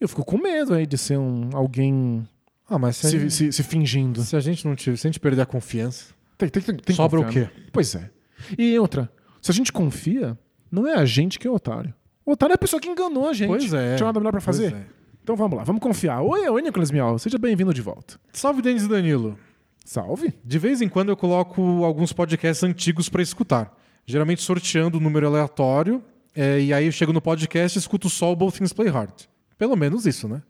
Eu 0.00 0.08
fico 0.08 0.24
com 0.24 0.38
medo 0.38 0.74
aí 0.74 0.86
de 0.86 0.98
ser 0.98 1.16
um, 1.18 1.50
alguém 1.52 2.26
Ah, 2.68 2.78
mas 2.78 2.96
se, 2.96 3.08
se, 3.10 3.18
gente, 3.18 3.30
se- 3.32 3.52
se 3.52 3.62
fingindo. 3.62 4.22
se 4.22 4.34
a 4.34 4.40
gente 4.40 4.66
não 4.66 4.74
tiver, 4.74 4.96
se 4.96 5.06
a 5.06 5.10
gente 5.10 5.20
perder 5.20 5.42
a 5.42 5.46
confiança, 5.46 6.12
Tem, 6.36 6.48
tem, 6.48 6.62
tem, 6.62 6.96
sobra 6.96 7.20
o 7.20 7.24
confiar, 7.24 7.48
quê? 7.50 7.60
né? 7.60 7.66
Pois 7.72 7.94
é. 7.94 8.10
E 8.58 8.76
outra, 8.78 9.08
se 9.40 9.50
a 9.52 9.54
gente 9.54 9.70
confia, 9.72 10.36
não 10.72 10.88
é 10.88 10.94
a 10.94 11.04
gente 11.04 11.38
que 11.38 11.46
é 11.46 11.50
otário. 11.50 11.92
O 12.24 12.32
otário 12.32 12.52
é 12.52 12.56
a 12.56 12.58
pessoa 12.58 12.80
que 12.80 12.88
enganou 12.88 13.28
a 13.28 13.32
gente. 13.34 13.48
Pois 13.48 13.72
é. 13.74 13.96
Tinha 13.96 14.06
nada 14.06 14.18
melhor 14.18 14.32
pra 14.32 14.40
fazer? 14.40 14.72
É. 14.72 14.86
Então 15.22 15.36
vamos 15.36 15.56
lá, 15.58 15.62
vamos 15.64 15.82
confiar. 15.82 16.20
Oi, 16.22 16.48
oi, 16.48 16.62
Nicolas 16.62 16.90
Miau, 16.90 17.18
seja 17.18 17.38
bem-vindo 17.38 17.72
de 17.74 17.82
volta. 17.82 18.18
Salve, 18.32 18.62
Denis 18.62 18.84
e 18.84 18.88
Danilo. 18.88 19.38
Salve. 19.84 20.32
De 20.44 20.58
vez 20.58 20.80
em 20.80 20.88
quando 20.88 21.10
eu 21.10 21.16
coloco 21.16 21.84
alguns 21.84 22.12
podcasts 22.12 22.64
antigos 22.64 23.08
pra 23.08 23.22
escutar. 23.22 23.76
Geralmente 24.06 24.42
sorteando 24.42 24.98
um 24.98 25.00
número 25.00 25.26
aleatório. 25.26 26.02
é, 26.34 26.60
e 26.60 26.72
aí 26.72 26.86
eu 26.86 26.92
chego 26.92 27.12
no 27.12 27.20
podcast 27.20 27.76
e 27.76 27.80
escuto 27.80 28.08
só 28.08 28.32
o 28.32 28.36
Both 28.36 28.54
Things 28.56 28.72
Play 28.72 28.88
Hard. 28.88 29.12
Pelo 29.58 29.76
menos 29.76 30.06
isso, 30.06 30.26
né? 30.26 30.42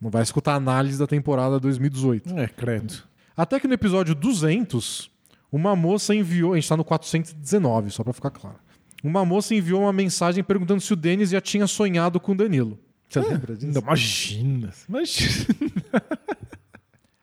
Não 0.00 0.10
vai 0.10 0.22
escutar 0.22 0.52
a 0.52 0.56
análise 0.56 0.98
da 0.98 1.06
temporada 1.06 1.58
2018. 1.60 2.38
É, 2.38 2.46
credo. 2.46 2.94
Até 3.36 3.58
que 3.58 3.66
no 3.66 3.74
episódio 3.74 4.14
200, 4.14 5.10
uma 5.50 5.74
moça 5.74 6.14
enviou. 6.14 6.52
A 6.52 6.56
gente 6.56 6.68
tá 6.68 6.76
no 6.76 6.84
419, 6.84 7.90
só 7.90 8.04
pra 8.04 8.12
ficar 8.12 8.30
claro. 8.30 8.56
Uma 9.04 9.22
moça 9.24 9.54
enviou 9.54 9.82
uma 9.82 9.92
mensagem 9.92 10.42
perguntando 10.42 10.80
se 10.80 10.90
o 10.92 10.96
Denis 10.96 11.28
já 11.28 11.40
tinha 11.40 11.66
sonhado 11.66 12.18
com 12.18 12.32
o 12.32 12.34
Danilo. 12.34 12.78
Você 13.06 13.20
lembra 13.20 13.54
disso? 13.54 13.74
Não, 13.74 13.82
imagina. 13.82 14.72
Imagina. 14.88 15.46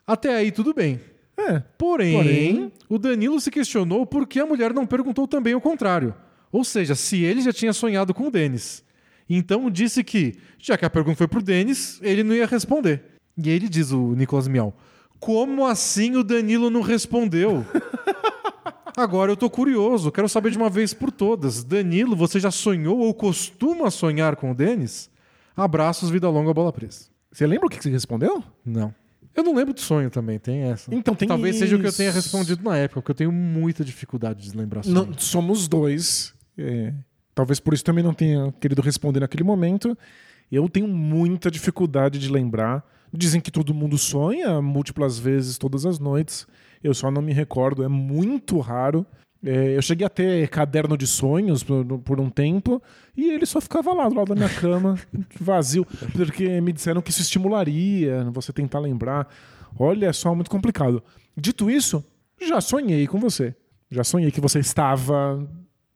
Até 0.05 0.35
aí 0.35 0.51
tudo 0.51 0.73
bem. 0.75 0.99
É. 1.35 1.59
Porém, 1.77 2.13
Porém- 2.15 2.71
o 2.87 2.99
Danilo 2.99 3.39
se 3.41 3.49
questionou 3.49 4.05
por 4.05 4.27
que 4.27 4.39
a 4.39 4.45
mulher 4.45 4.73
não 4.73 4.85
perguntou 4.85 5.27
também 5.27 5.55
o 5.55 5.61
contrário. 5.61 6.13
Ou 6.51 6.63
seja, 6.63 6.93
se 6.93 7.23
ele 7.23 7.41
já 7.41 7.51
tinha 7.51 7.73
sonhado 7.73 8.13
com 8.13 8.27
o 8.27 8.31
Denis. 8.31 8.83
Então 9.27 9.69
disse 9.71 10.03
que, 10.03 10.35
já 10.59 10.77
que 10.77 10.85
a 10.85 10.89
pergunta 10.89 11.17
foi 11.17 11.27
pro 11.27 11.41
Denis, 11.41 11.99
ele 12.03 12.23
não 12.23 12.35
ia 12.35 12.45
responder. 12.45 13.01
E 13.35 13.49
aí 13.49 13.55
ele 13.55 13.69
diz, 13.69 13.91
o 13.91 14.13
Nicolas 14.13 14.47
Miau, 14.47 14.77
como 15.19 15.65
assim 15.65 16.15
o 16.15 16.23
Danilo 16.23 16.69
não 16.69 16.81
respondeu? 16.81 17.65
Agora 18.95 19.31
eu 19.31 19.37
tô 19.37 19.49
curioso, 19.49 20.11
quero 20.11 20.27
saber 20.27 20.51
de 20.51 20.57
uma 20.57 20.69
vez 20.69 20.93
por 20.93 21.11
todas. 21.11 21.63
Danilo, 21.63 22.15
você 22.15 22.39
já 22.39 22.51
sonhou 22.51 22.99
ou 22.99 23.13
costuma 23.13 23.89
sonhar 23.89 24.35
com 24.35 24.51
o 24.51 24.55
Denis? 24.55 25.09
Abraços, 25.55 26.09
vida 26.09 26.29
longa, 26.29 26.53
bola 26.53 26.71
presa. 26.73 27.05
Você 27.31 27.47
lembra 27.47 27.67
o 27.67 27.69
que 27.69 27.81
você 27.81 27.89
respondeu? 27.89 28.43
Não. 28.65 28.93
Eu 29.33 29.43
não 29.43 29.55
lembro 29.55 29.73
do 29.73 29.79
sonho 29.79 30.09
também, 30.09 30.37
tem 30.37 30.63
essa. 30.63 30.93
Então 30.93 31.15
tem 31.15 31.27
Talvez 31.27 31.55
seja 31.55 31.75
o 31.75 31.79
que 31.79 31.85
eu 31.85 31.89
isso. 31.89 31.97
tenha 31.97 32.11
respondido 32.11 32.63
na 32.63 32.75
época, 32.77 33.01
porque 33.01 33.11
eu 33.11 33.15
tenho 33.15 33.31
muita 33.31 33.83
dificuldade 33.85 34.49
de 34.49 34.57
lembrar 34.57 34.83
sonho. 34.83 34.93
Não, 34.93 35.13
somos 35.17 35.67
dois. 35.69 36.33
É, 36.57 36.93
talvez 37.33 37.59
por 37.59 37.73
isso 37.73 37.83
também 37.83 38.03
não 38.03 38.13
tenha 38.13 38.53
querido 38.59 38.81
responder 38.81 39.21
naquele 39.21 39.43
momento. 39.43 39.97
Eu 40.51 40.67
tenho 40.67 40.87
muita 40.87 41.49
dificuldade 41.49 42.19
de 42.19 42.29
lembrar. 42.29 42.83
Dizem 43.13 43.39
que 43.39 43.51
todo 43.51 43.73
mundo 43.73 43.97
sonha 43.97 44.61
múltiplas 44.61 45.17
vezes 45.17 45.57
todas 45.57 45.85
as 45.85 45.97
noites. 45.97 46.45
Eu 46.83 46.93
só 46.93 47.09
não 47.11 47.21
me 47.21 47.33
recordo. 47.33 47.83
É 47.83 47.87
muito 47.87 48.59
raro. 48.59 49.05
É, 49.43 49.75
eu 49.75 49.81
cheguei 49.81 50.05
a 50.05 50.09
ter 50.09 50.47
caderno 50.49 50.95
de 50.95 51.07
sonhos 51.07 51.63
por, 51.63 51.83
por 52.01 52.19
um 52.21 52.29
tempo 52.29 52.79
e 53.17 53.31
ele 53.31 53.45
só 53.47 53.59
ficava 53.59 53.91
lá 53.91 54.07
do 54.07 54.13
lado 54.15 54.27
da 54.29 54.35
minha 54.35 54.49
cama, 54.49 54.99
vazio, 55.39 55.83
porque 56.15 56.61
me 56.61 56.71
disseram 56.71 57.01
que 57.01 57.09
isso 57.09 57.21
estimularia 57.21 58.23
você 58.31 58.53
tentar 58.53 58.77
lembrar. 58.79 59.27
Olha, 59.79 60.05
é 60.07 60.13
só 60.13 60.35
muito 60.35 60.51
complicado. 60.51 61.01
Dito 61.35 61.71
isso, 61.71 62.03
já 62.39 62.61
sonhei 62.61 63.07
com 63.07 63.19
você. 63.19 63.55
Já 63.89 64.03
sonhei 64.03 64.29
que 64.29 64.39
você 64.39 64.59
estava 64.59 65.37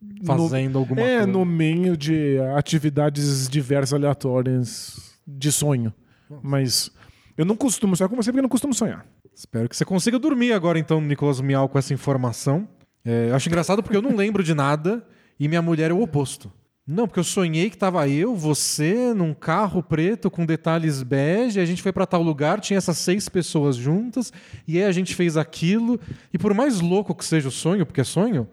no- 0.02 0.26
Fazendo 0.26 0.80
alguma 0.80 1.02
é, 1.02 1.18
coisa. 1.18 1.28
no 1.32 1.46
meio 1.46 1.96
de 1.96 2.40
atividades 2.58 3.48
diversas 3.48 3.94
aleatórias 3.94 5.16
de 5.26 5.52
sonho. 5.52 5.94
Mas 6.42 6.90
eu 7.38 7.46
não 7.46 7.56
costumo 7.56 7.96
sonhar 7.96 8.10
com 8.10 8.16
você 8.16 8.32
porque 8.32 8.40
eu 8.40 8.44
não 8.44 8.50
costumo 8.50 8.74
sonhar. 8.74 9.06
Espero 9.36 9.68
que 9.68 9.76
você 9.76 9.84
consiga 9.84 10.18
dormir 10.18 10.54
agora, 10.54 10.80
então, 10.80 11.02
Nicolas 11.02 11.42
Miau, 11.42 11.68
com 11.68 11.78
essa 11.78 11.94
informação. 11.94 12.66
É, 13.04 13.30
eu 13.30 13.36
acho 13.36 13.50
engraçado 13.50 13.84
porque 13.84 13.98
eu 13.98 14.02
não 14.02 14.16
lembro 14.16 14.42
de 14.42 14.54
nada 14.54 15.06
e 15.38 15.50
minha 15.50 15.62
mulher 15.62 15.92
é 15.92 15.94
o 15.94 16.02
oposto. 16.02 16.50
Não, 16.88 17.06
porque 17.06 17.20
eu 17.20 17.24
sonhei 17.24 17.70
que 17.70 17.78
tava 17.78 18.08
eu, 18.08 18.34
você, 18.34 19.14
num 19.14 19.34
carro 19.34 19.84
preto 19.84 20.32
com 20.32 20.46
detalhes 20.46 21.04
bege, 21.04 21.60
e 21.60 21.62
a 21.62 21.66
gente 21.66 21.82
foi 21.82 21.92
pra 21.92 22.06
tal 22.06 22.22
lugar, 22.22 22.62
tinha 22.62 22.78
essas 22.78 22.98
seis 22.98 23.28
pessoas 23.28 23.76
juntas, 23.76 24.32
e 24.68 24.78
aí 24.78 24.86
a 24.86 24.92
gente 24.92 25.14
fez 25.14 25.36
aquilo. 25.36 26.00
E 26.32 26.38
por 26.38 26.54
mais 26.54 26.80
louco 26.80 27.14
que 27.14 27.26
seja 27.26 27.50
o 27.50 27.52
sonho, 27.52 27.86
porque 27.86 28.02
é 28.02 28.06
sonho, 28.06 28.48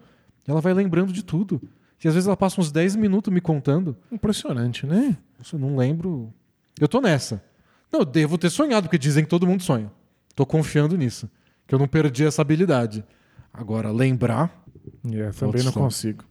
ela 0.45 0.59
vai 0.59 0.73
lembrando 0.73 1.13
de 1.13 1.23
tudo. 1.23 1.61
E 2.03 2.07
às 2.07 2.13
vezes 2.13 2.27
ela 2.27 2.35
passa 2.35 2.59
uns 2.59 2.71
10 2.71 2.97
minutos 2.97 3.31
me 3.31 3.39
contando. 3.39 3.95
Impressionante, 4.11 4.85
né? 4.85 5.15
Eu 5.53 5.59
não 5.59 5.77
lembro. 5.77 6.33
Eu 6.77 6.89
tô 6.89 6.99
nessa. 6.99 7.41
Não, 7.89 8.01
eu 8.01 8.05
devo 8.05 8.37
ter 8.37 8.49
sonhado, 8.49 8.87
porque 8.87 8.97
dizem 8.97 9.23
que 9.23 9.29
todo 9.29 9.47
mundo 9.47 9.63
sonha. 9.63 9.89
Tô 10.35 10.45
confiando 10.45 10.97
nisso. 10.97 11.29
Que 11.67 11.75
eu 11.75 11.79
não 11.79 11.87
perdi 11.87 12.25
essa 12.25 12.41
habilidade. 12.41 13.03
Agora, 13.53 13.91
lembrar. 13.91 14.63
É, 15.11 15.29
também 15.31 15.63
não 15.63 15.71
sonho. 15.71 15.85
consigo. 15.85 16.23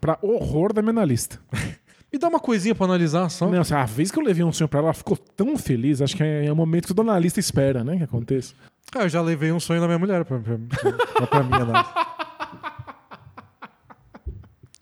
Pra 0.00 0.18
horror 0.22 0.72
da 0.72 0.82
minha 0.82 0.90
analista. 0.90 1.40
Me 2.12 2.18
dá 2.18 2.28
uma 2.28 2.40
coisinha 2.40 2.74
pra 2.74 2.86
analisar 2.86 3.28
só. 3.28 3.48
Não, 3.50 3.60
assim, 3.60 3.74
a 3.74 3.84
vez 3.84 4.10
que 4.10 4.18
eu 4.18 4.22
levei 4.22 4.42
um 4.42 4.52
sonho 4.52 4.68
pra 4.68 4.78
ela, 4.78 4.88
ela 4.88 4.94
ficou 4.94 5.16
tão 5.16 5.56
feliz. 5.58 6.00
Acho 6.00 6.16
que 6.16 6.22
é, 6.22 6.46
é 6.46 6.52
o 6.52 6.56
momento 6.56 6.92
que 6.92 6.98
o 6.98 7.02
analista 7.02 7.38
espera, 7.38 7.84
né? 7.84 7.98
Que 7.98 8.04
aconteça. 8.04 8.54
Ah, 8.94 9.02
eu 9.02 9.08
já 9.08 9.20
levei 9.20 9.52
um 9.52 9.60
sonho 9.60 9.80
da 9.80 9.86
minha 9.86 9.98
mulher 9.98 10.24
pra, 10.24 10.38
pra, 10.38 10.56
pra, 10.58 11.26
pra 11.26 11.42
minha 11.42 11.60
análise. 11.62 11.90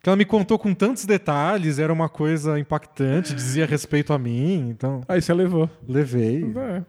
Que 0.07 0.09
ela 0.11 0.17
me 0.17 0.25
contou 0.25 0.57
com 0.57 0.73
tantos 0.73 1.05
detalhes, 1.05 1.81
era 1.81 1.93
uma 1.93 2.09
coisa 2.09 2.61
impactante, 2.61 3.35
dizia 3.35 3.67
respeito 3.67 4.13
a 4.13 4.19
mim, 4.21 4.69
então 4.71 5.01
Aí 5.09 5.21
você 5.21 5.35
levou. 5.35 5.69
levei. 5.89 6.45
É. 6.45 6.85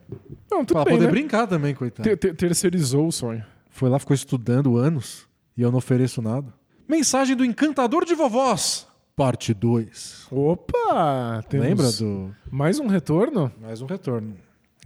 Não, 0.51 0.63
tudo 0.63 0.75
Pra 0.75 0.85
bem, 0.85 0.93
poder 0.93 1.05
né? 1.07 1.11
brincar 1.11 1.47
também, 1.47 1.73
coitado. 1.73 2.07
Ter- 2.07 2.15
ter- 2.15 2.35
terceirizou 2.35 3.07
o 3.07 3.11
sonho. 3.11 3.43
Foi 3.71 3.89
lá, 3.89 3.97
ficou 3.97 4.13
estudando 4.13 4.77
anos 4.77 5.27
e 5.57 5.63
eu 5.63 5.71
não 5.71 5.79
ofereço 5.79 6.21
nada. 6.21 6.53
Mensagem 6.87 7.35
do 7.35 7.43
Encantador 7.43 8.05
de 8.05 8.13
Vovós, 8.13 8.85
parte 9.15 9.51
2. 9.51 10.27
Opa! 10.29 11.43
Lembra 11.51 11.91
do. 11.93 12.29
Mais 12.51 12.79
um 12.79 12.85
retorno? 12.85 13.51
Mais 13.59 13.81
um 13.81 13.87
retorno. 13.87 14.35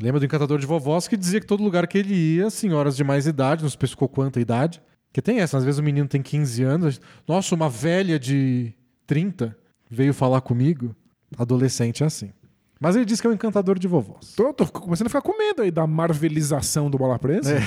Lembra 0.02 0.22
do 0.22 0.26
Encantador 0.26 0.58
de 0.58 0.66
Vovós 0.66 1.06
que 1.06 1.18
dizia 1.18 1.42
que 1.42 1.46
todo 1.46 1.62
lugar 1.62 1.86
que 1.86 1.98
ele 1.98 2.14
ia, 2.14 2.50
senhoras 2.50 2.96
de 2.96 3.04
mais 3.04 3.28
idade, 3.28 3.62
não 3.62 3.68
especificou 3.68 4.08
quanta 4.08 4.40
idade. 4.40 4.82
Que 5.14 5.22
tem 5.22 5.40
essa, 5.40 5.58
às 5.58 5.64
vezes 5.64 5.80
o 5.80 5.84
menino 5.84 6.08
tem 6.08 6.22
15 6.22 6.64
anos. 6.64 7.02
Nossa, 7.28 7.54
uma 7.54 7.70
velha 7.70 8.18
de 8.20 8.74
30 9.06 9.56
veio 9.90 10.14
falar 10.14 10.42
comigo. 10.42 10.96
Adolescente 11.38 12.04
é 12.04 12.06
assim. 12.06 12.32
Mas 12.80 12.96
ele 12.96 13.06
disse 13.06 13.22
que 13.22 13.28
é 13.28 13.30
o 13.30 13.34
encantador 13.34 13.78
de 13.78 13.88
vovós. 13.88 14.34
Tô, 14.36 14.52
tô 14.54 14.66
começando 14.66 15.06
a 15.06 15.10
ficar 15.10 15.22
com 15.22 15.38
medo 15.38 15.62
aí 15.62 15.70
da 15.70 15.86
marvelização 15.86 16.90
do 16.90 16.98
Bola 16.98 17.20
Presa. 17.20 17.58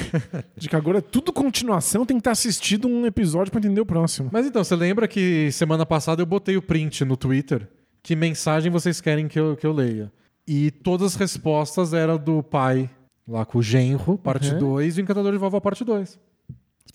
De 0.57 0.69
que 0.69 0.75
agora 0.75 0.99
é 0.99 1.01
tudo 1.01 1.33
continuação, 1.33 2.05
tem 2.05 2.17
que 2.17 2.23
ter 2.25 2.31
assistido 2.31 2.89
um 2.89 3.07
episódio 3.07 3.53
pra 3.53 3.61
entender 3.61 3.81
o 3.81 3.87
próximo. 3.87 4.29
Mas 4.33 4.45
então, 4.47 4.65
você 4.65 4.75
lembra 4.75 5.07
que 5.07 5.53
semana 5.53 5.87
passada 5.87 6.21
eu 6.21 6.27
botei 6.27 6.57
o 6.57 6.63
print 6.63 7.05
no 7.05 7.17
Twitter? 7.17 7.69
Que 8.03 8.17
mensagem 8.17 8.73
vocês 8.73 9.01
querem 9.01 9.29
que 9.29 9.39
eu, 9.39 9.57
que 9.57 9.67
eu 9.67 9.73
leia? 9.73 10.11
E 10.49 10.71
todas 10.71 11.13
as 11.13 11.15
respostas 11.15 11.95
eram 11.95 12.19
do 12.19 12.43
pai, 12.43 12.91
lá 13.27 13.45
com 13.47 13.59
o 13.59 13.63
Genro, 13.63 14.19
parte 14.19 14.53
Uhum. 14.53 14.59
2, 14.59 14.99
e 14.99 15.01
o 15.01 15.03
Encantador 15.03 15.31
de 15.33 15.39
Vovó, 15.39 15.61
parte 15.61 15.85
2. 15.85 16.19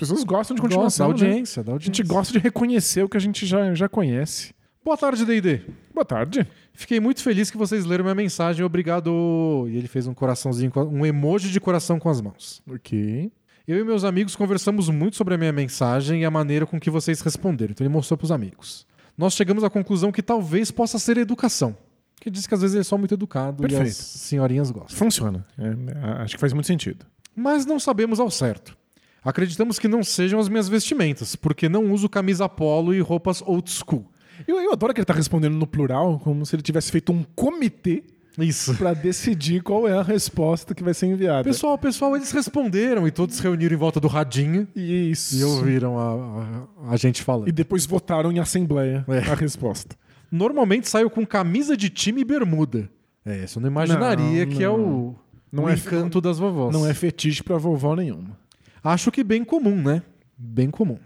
As 0.01 0.07
pessoas 0.07 0.23
gostam 0.23 0.55
de 0.55 0.61
Gosta 0.61 0.75
da 0.77 0.79
continuação. 0.85 1.07
né? 1.07 1.11
audiência, 1.13 1.61
da 1.63 1.71
A 1.71 1.75
audiência. 1.75 1.93
gente 1.93 2.07
gosta 2.07 2.31
de 2.33 2.39
reconhecer 2.39 3.03
o 3.03 3.09
que 3.09 3.17
a 3.17 3.19
gente 3.19 3.45
já, 3.45 3.73
já 3.73 3.89
conhece. 3.89 4.53
Boa 4.83 4.95
tarde, 4.97 5.25
D&D. 5.25 5.61
Boa 5.93 6.05
tarde. 6.05 6.47
Fiquei 6.73 7.01
muito 7.01 7.21
feliz 7.21 7.51
que 7.51 7.57
vocês 7.57 7.83
leram 7.85 8.05
minha 8.05 8.15
mensagem, 8.15 8.63
obrigado. 8.63 9.65
E 9.69 9.75
ele 9.75 9.89
fez 9.89 10.07
um 10.07 10.13
coraçãozinho, 10.13 10.71
a- 10.73 10.83
um 10.85 11.05
emoji 11.05 11.51
de 11.51 11.59
coração 11.59 11.99
com 11.99 12.07
as 12.09 12.21
mãos. 12.21 12.61
Ok. 12.71 13.29
Eu 13.67 13.77
e 13.77 13.83
meus 13.83 14.03
amigos 14.05 14.35
conversamos 14.37 14.87
muito 14.89 15.17
sobre 15.17 15.33
a 15.35 15.37
minha 15.37 15.51
mensagem 15.51 16.21
e 16.21 16.25
a 16.25 16.31
maneira 16.31 16.65
com 16.65 16.79
que 16.79 16.89
vocês 16.89 17.19
responderam. 17.19 17.71
Então 17.71 17.85
ele 17.85 17.93
mostrou 17.93 18.17
para 18.17 18.23
os 18.25 18.31
amigos. 18.31 18.87
Nós 19.17 19.33
chegamos 19.33 19.65
à 19.65 19.69
conclusão 19.69 20.13
que 20.13 20.23
talvez 20.23 20.71
possa 20.71 20.97
ser 20.97 21.17
educação. 21.17 21.75
Que 22.21 22.29
diz 22.31 22.47
que 22.47 22.53
às 22.53 22.61
vezes 22.61 22.73
ele 22.73 22.81
é 22.81 22.83
só 22.85 22.97
muito 22.97 23.13
educado 23.13 23.63
e 23.65 23.67
Perfeito. 23.67 23.89
as 23.89 23.95
senhorinhas 23.97 24.71
gostam. 24.71 24.97
Funciona. 24.97 25.45
É, 25.57 26.21
acho 26.23 26.35
que 26.35 26.39
faz 26.39 26.53
muito 26.53 26.65
sentido. 26.67 27.05
Mas 27.35 27.65
não 27.65 27.79
sabemos 27.79 28.19
ao 28.19 28.31
certo. 28.31 28.77
Acreditamos 29.23 29.77
que 29.79 29.87
não 29.87 30.03
sejam 30.03 30.39
as 30.39 30.47
minhas 30.49 30.69
vestimentas, 30.69 31.35
porque 31.35 31.67
não 31.67 31.91
uso 31.91 32.07
camisa 32.09 32.47
polo 32.47 32.93
e 32.93 32.99
roupas 33.01 33.41
old 33.45 33.69
school. 33.69 34.05
Eu, 34.47 34.59
eu 34.61 34.71
adoro 34.71 34.93
que 34.93 34.99
ele 35.01 35.05
tá 35.05 35.13
respondendo 35.13 35.55
no 35.55 35.67
plural, 35.67 36.19
como 36.19 36.45
se 36.45 36.55
ele 36.55 36.63
tivesse 36.63 36.89
feito 36.91 37.11
um 37.11 37.23
comitê 37.35 38.03
Isso. 38.37 38.73
pra 38.75 38.93
decidir 38.93 39.61
qual 39.61 39.85
é 39.85 39.97
a 39.97 40.01
resposta 40.01 40.73
que 40.73 40.81
vai 40.81 40.93
ser 40.93 41.07
enviada. 41.07 41.43
Pessoal, 41.43 41.77
pessoal, 41.77 42.15
eles 42.15 42.31
responderam 42.31 43.05
e 43.05 43.11
todos 43.11 43.35
se 43.35 43.43
reuniram 43.43 43.75
em 43.75 43.77
volta 43.77 43.99
do 43.99 44.07
radinho 44.07 44.65
Isso. 44.73 45.35
e 45.35 45.43
ouviram 45.43 45.99
a, 45.99 46.87
a, 46.87 46.93
a 46.93 46.95
gente 46.97 47.21
falando. 47.21 47.49
E 47.49 47.51
depois 47.51 47.85
votaram 47.85 48.31
em 48.31 48.39
assembleia 48.39 49.03
É. 49.09 49.29
a 49.29 49.35
resposta. 49.35 49.97
Normalmente 50.31 50.87
saio 50.87 51.09
com 51.09 51.25
camisa 51.25 51.75
de 51.75 51.89
time 51.89 52.21
e 52.21 52.23
bermuda. 52.23 52.89
É, 53.25 53.43
isso 53.43 53.57
eu 53.59 53.61
não 53.61 53.67
imaginaria 53.69 54.45
Não, 54.45 54.53
que 54.55 54.63
é 54.63 54.69
o, 54.69 54.77
não. 54.77 55.15
Não 55.51 55.63
o 55.65 55.69
é- 55.69 55.73
encanto 55.73 56.21
das 56.21 56.39
vovós. 56.39 56.73
Não 56.73 56.87
é 56.87 56.93
fetiche 56.93 57.43
pra 57.43 57.57
vovó 57.57 57.93
nenhuma. 57.95 58.37
Acho 58.83 59.11
que 59.11 59.23
bem 59.23 59.43
comum, 59.43 59.81
né? 59.81 60.01
Bem 60.37 60.69
comum. 60.69 60.97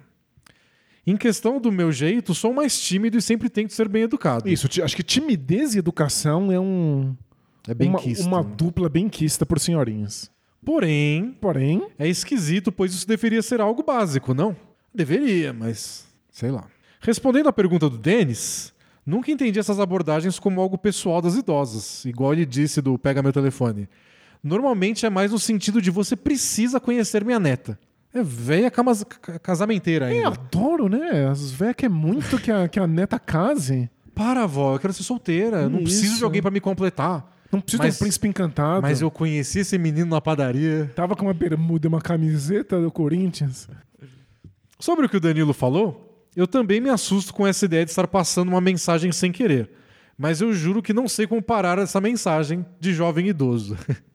Em 1.06 1.18
questão 1.18 1.60
do 1.60 1.72
meu 1.72 1.91
jeito, 1.91 2.34
sou 2.34 2.54
mais 2.54 2.80
tímido 2.80 3.18
e 3.18 3.22
sempre 3.22 3.50
tento 3.50 3.74
ser 3.74 3.90
bem 3.90 4.04
educado. 4.04 4.48
Isso, 4.48 4.68
acho 4.82 4.95
que 4.95 5.04
timidez 5.04 5.76
e 5.76 5.80
educação 5.80 6.52
é 6.52 6.60
um 6.60 7.14
É 7.68 7.74
bem 7.74 7.90
uma, 7.90 8.00
quisto. 8.00 8.26
uma 8.26 8.41
né? 8.41 8.50
dupla 8.56 8.88
bem 8.88 9.10
quista 9.10 9.45
por 9.45 9.60
senhorinhas. 9.60 10.32
Porém, 10.66 11.36
Porém, 11.41 11.88
é 12.00 12.08
esquisito, 12.08 12.72
pois 12.72 12.94
isso 12.94 13.06
deveria 13.06 13.41
ser 13.41 13.60
algo 13.60 13.84
básico, 13.84 14.34
não? 14.34 14.56
Deveria, 14.95 15.52
mas 15.52 16.06
sei 16.32 16.52
lá. 16.52 16.66
Respondendo 17.02 17.50
à 17.50 17.54
pergunta 17.54 17.90
do 17.90 17.98
Denis, 17.98 18.74
nunca 19.06 19.30
entendi 19.30 19.60
essas 19.60 19.82
abordagens 19.82 20.40
como 20.40 20.62
algo 20.62 20.78
pessoal 20.78 21.22
das 21.22 21.36
idosas, 21.36 22.06
igual 22.06 22.32
ele 22.32 22.45
disse 22.45 22.82
do 22.82 22.98
pega 22.98 23.22
meu 23.22 23.34
telefone. 23.34 23.90
Normalmente 24.44 25.06
é 25.06 25.10
mais 25.10 25.32
no 25.32 25.40
sentido 25.40 25.82
de 25.82 25.90
você 25.90 26.15
precisa 26.15 26.80
conhecer 26.80 27.24
minha 27.24 27.40
neta. 27.40 27.80
É 28.14 28.22
velha 28.22 28.70
casamenteira 29.41 30.11
eu 30.14 30.28
ainda. 30.28 30.28
adoro, 30.40 30.88
né? 30.90 31.28
As 31.28 31.49
velhas 31.52 31.76
querem 31.76 31.95
muito 31.95 32.38
que 32.38 32.52
a, 32.52 32.68
que 32.68 32.80
a 32.80 32.86
neta 32.86 33.18
case. 33.18 33.90
Para, 34.14 34.44
avó, 34.44 34.76
eu 34.76 34.80
quero 34.80 34.94
ser 34.94 35.02
solteira. 35.03 35.61
Eu 35.64 35.70
não 35.70 35.80
Isso. 35.80 35.86
preciso 35.86 36.18
de 36.20 36.24
alguém 36.24 36.41
pra 36.41 36.52
me 36.52 36.60
completar. 36.60 37.32
Não 37.52 37.60
precisa 37.61 37.82
Mas- 37.84 37.95
de 37.95 37.98
um 37.98 38.06
príncipe 38.06 38.28
encantado. 38.28 38.82
Mas 38.82 39.02
eu 39.02 39.10
conheci 39.10 39.60
esse 39.60 39.78
menino 39.78 40.07
na 40.11 40.22
padaria. 40.22 40.91
Tava 40.95 41.15
com 41.15 41.26
uma 41.26 41.34
bermuda 41.34 41.88
e 41.88 41.90
uma 41.90 42.02
camiseta 42.02 42.80
do 42.80 42.91
Corinthians. 42.91 43.68
Sobre 44.80 45.06
o 45.06 45.10
que 45.10 45.18
o 45.18 45.20
Danilo 45.20 45.53
falou, 45.53 46.28
eu 46.36 46.45
também 46.45 46.80
me 46.82 46.90
assusto 46.90 47.34
com 47.34 47.48
essa 47.48 47.65
ideia 47.65 47.86
de 47.86 47.91
estar 47.91 48.07
passando 48.07 48.49
uma 48.49 48.61
mensagem 48.61 49.11
sem 49.11 49.32
querer. 49.32 49.72
Mas 50.18 50.41
eu 50.41 50.53
juro 50.53 50.82
que 50.84 50.94
não 50.94 51.07
sei 51.07 51.26
como 51.26 51.41
parar 51.41 51.80
essa 51.80 51.99
mensagem 51.99 52.64
de 52.80 52.94
jovem 52.94 53.28
idoso. 53.30 53.76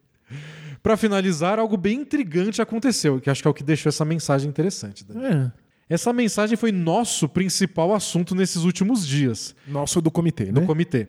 Pra 0.89 0.97
finalizar, 0.97 1.59
algo 1.59 1.77
bem 1.77 2.01
intrigante 2.01 2.63
aconteceu, 2.63 3.21
que 3.21 3.29
acho 3.29 3.43
que 3.43 3.47
é 3.47 3.51
o 3.51 3.53
que 3.53 3.63
deixou 3.63 3.91
essa 3.91 4.07
mensagem 4.07 4.49
interessante. 4.49 5.05
É. 5.23 5.53
Essa 5.87 6.15
mensagem 6.15 6.57
foi 6.57 6.73
nosso 6.73 7.29
principal 7.29 7.95
assunto 7.95 8.35
nesses 8.35 8.65
últimos 8.65 9.07
dias. 9.07 9.55
Nosso 9.67 10.01
do 10.01 10.11
comitê, 10.11 10.47
do 10.47 10.63
né? 10.63 10.67
comitê. 10.67 11.09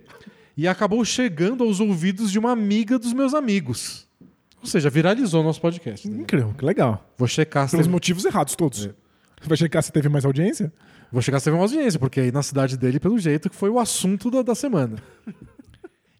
E 0.57 0.67
acabou 0.67 1.05
chegando 1.05 1.63
aos 1.63 1.79
ouvidos 1.79 2.29
de 2.29 2.37
uma 2.37 2.51
amiga 2.51 2.99
dos 2.99 3.13
meus 3.13 3.33
amigos. 3.33 4.05
Ou 4.59 4.67
seja, 4.67 4.89
viralizou 4.89 5.41
nosso 5.45 5.61
podcast. 5.61 6.09
né? 6.09 6.23
Incrível, 6.23 6.53
que 6.57 6.65
legal. 6.65 7.09
Vou 7.17 7.29
checar 7.29 7.65
se 7.69 7.71
Pelos 7.71 7.85
teve, 7.85 7.93
motivos 7.93 8.25
errados 8.25 8.57
todos. 8.57 8.87
É. 8.87 8.93
Vai 9.45 9.55
checar 9.55 9.81
se 9.81 9.93
teve 9.93 10.09
mais 10.09 10.25
audiência? 10.25 10.73
vou 11.09 11.21
checar 11.21 11.39
se 11.39 11.45
teve 11.45 11.55
uma 11.55 11.63
audiência, 11.63 11.97
porque 11.97 12.19
aí 12.19 12.33
na 12.33 12.43
cidade 12.43 12.75
dele, 12.75 12.99
pelo 12.99 13.17
jeito, 13.17 13.49
que 13.49 13.55
foi 13.55 13.69
o 13.69 13.79
assunto 13.79 14.29
da, 14.29 14.41
da 14.41 14.55
semana. 14.55 14.97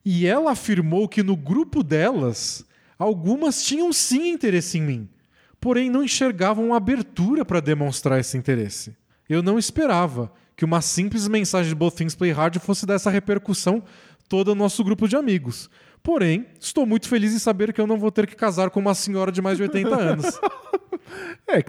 E 0.05 0.25
ela 0.25 0.53
afirmou 0.53 1.09
que 1.09 1.21
no 1.21 1.35
grupo 1.35 1.83
delas, 1.83 2.65
algumas 2.99 3.63
tinham 3.63 3.91
sim 3.93 4.29
interesse 4.29 4.77
em 4.77 4.81
mim, 4.81 5.09
porém 5.59 5.89
não 5.89 6.03
enxergavam 6.03 6.73
abertura 6.73 7.45
para 7.45 7.61
demonstrar 7.61 8.19
esse 8.19 8.37
interesse. 8.37 8.95
Eu 9.27 9.41
não 9.41 9.57
esperava 9.57 10.31
que 10.57 10.65
uma 10.65 10.81
simples 10.81 11.27
mensagem 11.27 11.69
de 11.69 11.75
Both 11.75 11.95
Things 11.95 12.15
Play 12.15 12.31
Hard 12.31 12.57
fosse 12.59 12.85
dar 12.85 12.95
essa 12.95 13.09
repercussão 13.09 13.81
toda 14.27 14.51
no 14.51 14.63
nosso 14.63 14.83
grupo 14.83 15.07
de 15.07 15.15
amigos. 15.15 15.69
Porém, 16.03 16.45
estou 16.59 16.85
muito 16.85 17.07
feliz 17.07 17.33
em 17.33 17.39
saber 17.39 17.71
que 17.71 17.79
eu 17.79 17.87
não 17.87 17.97
vou 17.97 18.11
ter 18.11 18.27
que 18.27 18.35
casar 18.35 18.69
com 18.69 18.79
uma 18.79 18.93
senhora 18.93 19.31
de 19.31 19.41
mais 19.41 19.57
de 19.57 19.63
80 19.63 19.95
anos. 19.95 20.39
É, 21.47 21.63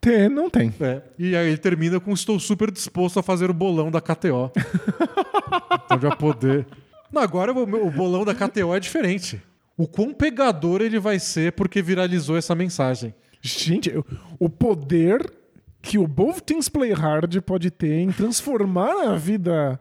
ter 0.00 0.28
não 0.28 0.50
tem. 0.50 0.74
É. 0.80 1.02
E 1.18 1.36
aí 1.36 1.48
ele 1.48 1.58
termina 1.58 2.00
com 2.00 2.12
estou 2.12 2.38
super 2.38 2.70
disposto 2.70 3.18
a 3.18 3.22
fazer 3.22 3.50
o 3.50 3.54
bolão 3.54 3.90
da 3.90 4.00
KTO. 4.00 4.50
então 5.86 6.00
já 6.00 6.14
poder. 6.16 6.66
Não, 7.10 7.22
agora 7.22 7.52
o, 7.52 7.86
o 7.86 7.90
bolão 7.90 8.24
da 8.24 8.34
KTO 8.34 8.74
é 8.74 8.80
diferente. 8.80 9.40
O 9.76 9.86
quão 9.88 10.12
pegador 10.12 10.80
ele 10.82 10.98
vai 10.98 11.18
ser 11.18 11.52
porque 11.52 11.80
viralizou 11.82 12.36
essa 12.36 12.54
mensagem. 12.54 13.14
Gente, 13.40 13.90
eu- 13.90 14.04
o 14.38 14.48
poder 14.48 15.32
que 15.80 15.98
o 15.98 16.06
Both 16.06 16.42
Things 16.42 16.68
Play 16.68 16.92
Hard 16.92 17.40
pode 17.40 17.70
ter 17.70 17.94
em 17.98 18.12
transformar 18.12 19.08
a 19.08 19.16
vida 19.16 19.80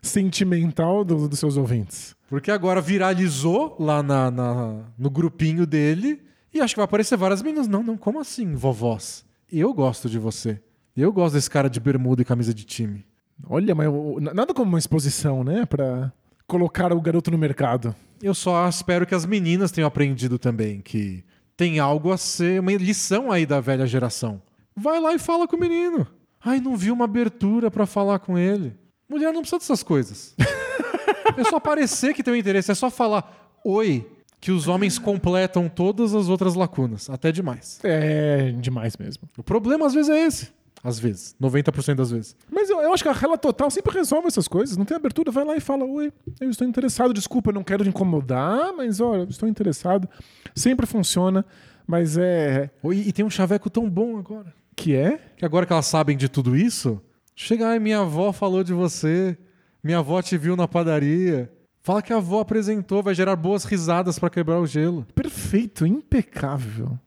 sentimental 0.00 1.04
do- 1.04 1.28
dos 1.28 1.38
seus 1.38 1.56
ouvintes. 1.56 2.14
Porque 2.28 2.50
agora 2.50 2.80
viralizou 2.80 3.76
lá 3.78 4.02
na, 4.02 4.30
na- 4.30 4.80
no 4.98 5.10
grupinho 5.10 5.66
dele 5.66 6.20
e 6.52 6.60
acho 6.60 6.74
que 6.74 6.78
vai 6.78 6.84
aparecer 6.84 7.16
várias 7.16 7.42
meninas. 7.42 7.68
Não, 7.68 7.82
não, 7.82 7.96
como 7.96 8.18
assim, 8.20 8.54
vovós? 8.54 9.24
Eu 9.50 9.72
gosto 9.72 10.08
de 10.08 10.18
você. 10.18 10.60
Eu 10.96 11.12
gosto 11.12 11.34
desse 11.34 11.48
cara 11.50 11.68
de 11.70 11.78
bermuda 11.80 12.22
e 12.22 12.24
camisa 12.24 12.52
de 12.52 12.64
time. 12.64 13.04
Olha, 13.48 13.74
mas 13.74 13.88
o- 13.88 14.18
nada 14.20 14.52
como 14.54 14.68
uma 14.70 14.78
exposição, 14.78 15.42
né? 15.44 15.64
Pra 15.66 16.12
colocar 16.46 16.92
o 16.92 17.00
garoto 17.00 17.30
no 17.30 17.38
mercado. 17.38 17.94
Eu 18.22 18.34
só 18.34 18.68
espero 18.68 19.04
que 19.04 19.14
as 19.14 19.26
meninas 19.26 19.72
tenham 19.72 19.88
aprendido 19.88 20.38
também 20.38 20.80
que 20.80 21.24
tem 21.56 21.78
algo 21.78 22.12
a 22.12 22.16
ser, 22.16 22.60
uma 22.60 22.72
lição 22.72 23.32
aí 23.32 23.44
da 23.44 23.60
velha 23.60 23.86
geração. 23.86 24.40
Vai 24.76 25.00
lá 25.00 25.12
e 25.12 25.18
fala 25.18 25.46
com 25.48 25.56
o 25.56 25.60
menino. 25.60 26.06
Ai, 26.44 26.60
não 26.60 26.76
vi 26.76 26.90
uma 26.90 27.04
abertura 27.04 27.70
pra 27.70 27.84
falar 27.84 28.20
com 28.20 28.38
ele. 28.38 28.74
Mulher 29.08 29.32
não 29.32 29.40
precisa 29.40 29.58
dessas 29.58 29.82
coisas. 29.82 30.34
é 31.36 31.44
só 31.44 31.60
parecer 31.60 32.14
que 32.14 32.22
tem 32.22 32.32
um 32.32 32.36
interesse, 32.36 32.70
é 32.70 32.74
só 32.74 32.90
falar 32.90 33.50
oi, 33.64 34.08
que 34.40 34.50
os 34.50 34.66
homens 34.66 34.98
completam 34.98 35.68
todas 35.68 36.14
as 36.14 36.28
outras 36.28 36.54
lacunas, 36.54 37.10
até 37.10 37.30
demais. 37.30 37.78
É 37.82 38.52
demais 38.52 38.96
mesmo. 38.96 39.28
O 39.36 39.42
problema 39.42 39.86
às 39.86 39.94
vezes 39.94 40.10
é 40.10 40.26
esse. 40.26 40.48
Às 40.84 40.98
vezes, 40.98 41.36
90% 41.40 41.94
das 41.94 42.10
vezes. 42.10 42.34
Mas 42.50 42.68
eu, 42.68 42.80
eu 42.80 42.92
acho 42.92 43.02
que 43.04 43.08
a 43.08 43.12
Rela 43.12 43.38
Total 43.38 43.70
sempre 43.70 43.92
resolve 43.94 44.26
essas 44.26 44.48
coisas. 44.48 44.76
Não 44.76 44.84
tem 44.84 44.96
abertura, 44.96 45.30
vai 45.30 45.44
lá 45.44 45.56
e 45.56 45.60
fala: 45.60 45.84
Oi, 45.84 46.12
eu 46.40 46.50
estou 46.50 46.66
interessado. 46.66 47.14
Desculpa, 47.14 47.52
não 47.52 47.62
quero 47.62 47.84
te 47.84 47.90
incomodar, 47.90 48.72
mas 48.76 48.98
olha, 49.00 49.20
eu 49.20 49.28
estou 49.28 49.48
interessado. 49.48 50.08
Sempre 50.56 50.84
funciona, 50.86 51.44
mas 51.86 52.16
é. 52.18 52.68
Oi, 52.82 52.96
e 53.06 53.12
tem 53.12 53.24
um 53.24 53.30
chaveco 53.30 53.70
tão 53.70 53.88
bom 53.88 54.18
agora. 54.18 54.52
Que 54.74 54.96
é? 54.96 55.20
Que 55.36 55.44
agora 55.44 55.64
que 55.66 55.72
elas 55.72 55.86
sabem 55.86 56.16
de 56.16 56.28
tudo 56.28 56.56
isso, 56.56 57.00
Chega, 57.34 57.68
ai, 57.68 57.78
minha 57.78 58.00
avó 58.00 58.32
falou 58.32 58.62
de 58.64 58.72
você. 58.74 59.38
Minha 59.82 59.98
avó 59.98 60.20
te 60.20 60.36
viu 60.36 60.54
na 60.56 60.66
padaria. 60.68 61.50
Fala 61.80 62.02
que 62.02 62.12
a 62.12 62.16
avó 62.16 62.40
apresentou, 62.40 63.02
vai 63.02 63.14
gerar 63.14 63.34
boas 63.36 63.64
risadas 63.64 64.18
pra 64.18 64.28
quebrar 64.30 64.60
o 64.60 64.66
gelo. 64.66 65.06
Perfeito, 65.14 65.86
impecável. 65.86 66.98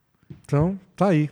Então, 0.44 0.80
tá 0.96 1.10
aí. 1.10 1.30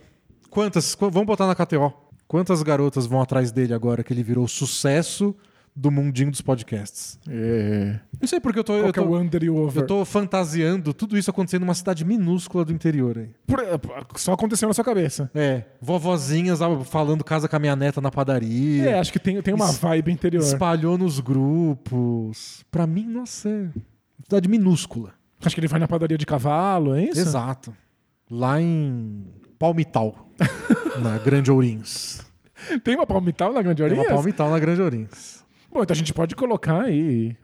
Quantas? 0.48 0.94
qu- 0.94 1.10
Vamos 1.10 1.26
botar 1.26 1.46
na 1.46 1.54
KTO. 1.54 1.92
Quantas 2.34 2.64
garotas 2.64 3.06
vão 3.06 3.20
atrás 3.22 3.52
dele 3.52 3.72
agora 3.72 4.02
que 4.02 4.12
ele 4.12 4.24
virou 4.24 4.48
sucesso 4.48 5.36
do 5.76 5.88
mundinho 5.88 6.32
dos 6.32 6.40
podcasts? 6.40 7.16
É. 7.28 8.00
Não 8.20 8.26
sei 8.26 8.40
porque 8.40 8.58
eu 8.58 8.64
tô, 8.64 8.72
Qual 8.72 8.86
eu 8.86 8.92
que 8.92 8.98
é 8.98 9.02
o 9.02 9.06
tô, 9.06 9.16
under 9.16 9.44
e 9.44 9.48
o 9.50 9.54
over? 9.56 9.84
eu 9.84 9.86
tô 9.86 10.04
fantasiando 10.04 10.92
tudo 10.92 11.16
isso 11.16 11.30
acontecendo 11.30 11.60
numa 11.60 11.74
cidade 11.74 12.04
minúscula 12.04 12.64
do 12.64 12.72
interior 12.72 13.18
aí. 13.18 13.30
Por- 13.46 14.18
Só 14.18 14.32
aconteceu 14.32 14.66
na 14.66 14.74
sua 14.74 14.82
cabeça. 14.82 15.30
É, 15.32 15.62
vovozinhas 15.80 16.60
ah, 16.60 16.80
falando 16.80 17.22
casa 17.22 17.48
com 17.48 17.54
a 17.54 17.58
minha 17.60 17.76
neta 17.76 18.00
na 18.00 18.10
padaria. 18.10 18.84
É, 18.90 18.98
acho 18.98 19.12
que 19.12 19.20
tem, 19.20 19.40
tem 19.40 19.54
uma 19.54 19.70
Es- 19.70 19.78
vibe 19.78 20.10
interior. 20.10 20.42
Espalhou 20.42 20.98
nos 20.98 21.20
grupos. 21.20 22.64
Pra 22.68 22.84
mim, 22.84 23.06
nossa, 23.06 23.48
é 23.48 23.68
cidade 24.24 24.48
minúscula. 24.48 25.12
Acho 25.40 25.54
que 25.54 25.60
ele 25.60 25.68
vai 25.68 25.78
na 25.78 25.86
padaria 25.86 26.18
de 26.18 26.26
cavalo, 26.26 26.96
é 26.96 27.04
isso? 27.04 27.20
Exato. 27.20 27.72
Lá 28.28 28.60
em 28.60 29.24
Palmital, 29.56 30.28
na 31.00 31.16
Grande 31.18 31.50
Ourinhos. 31.50 32.23
Tem 32.82 32.94
uma 32.96 33.06
palmital 33.06 33.52
na 33.52 33.62
Grande 33.62 33.82
Tem 33.82 33.86
Oriente? 33.92 34.06
uma 34.08 34.14
Palmital 34.14 34.50
na 34.50 34.58
Grande 34.58 34.82
Ourinhos. 34.82 35.44
Bom, 35.72 35.82
então 35.82 35.94
a 35.94 35.96
gente 35.96 36.12
pode 36.14 36.34
colocar 36.36 36.82
aí, 36.82 37.36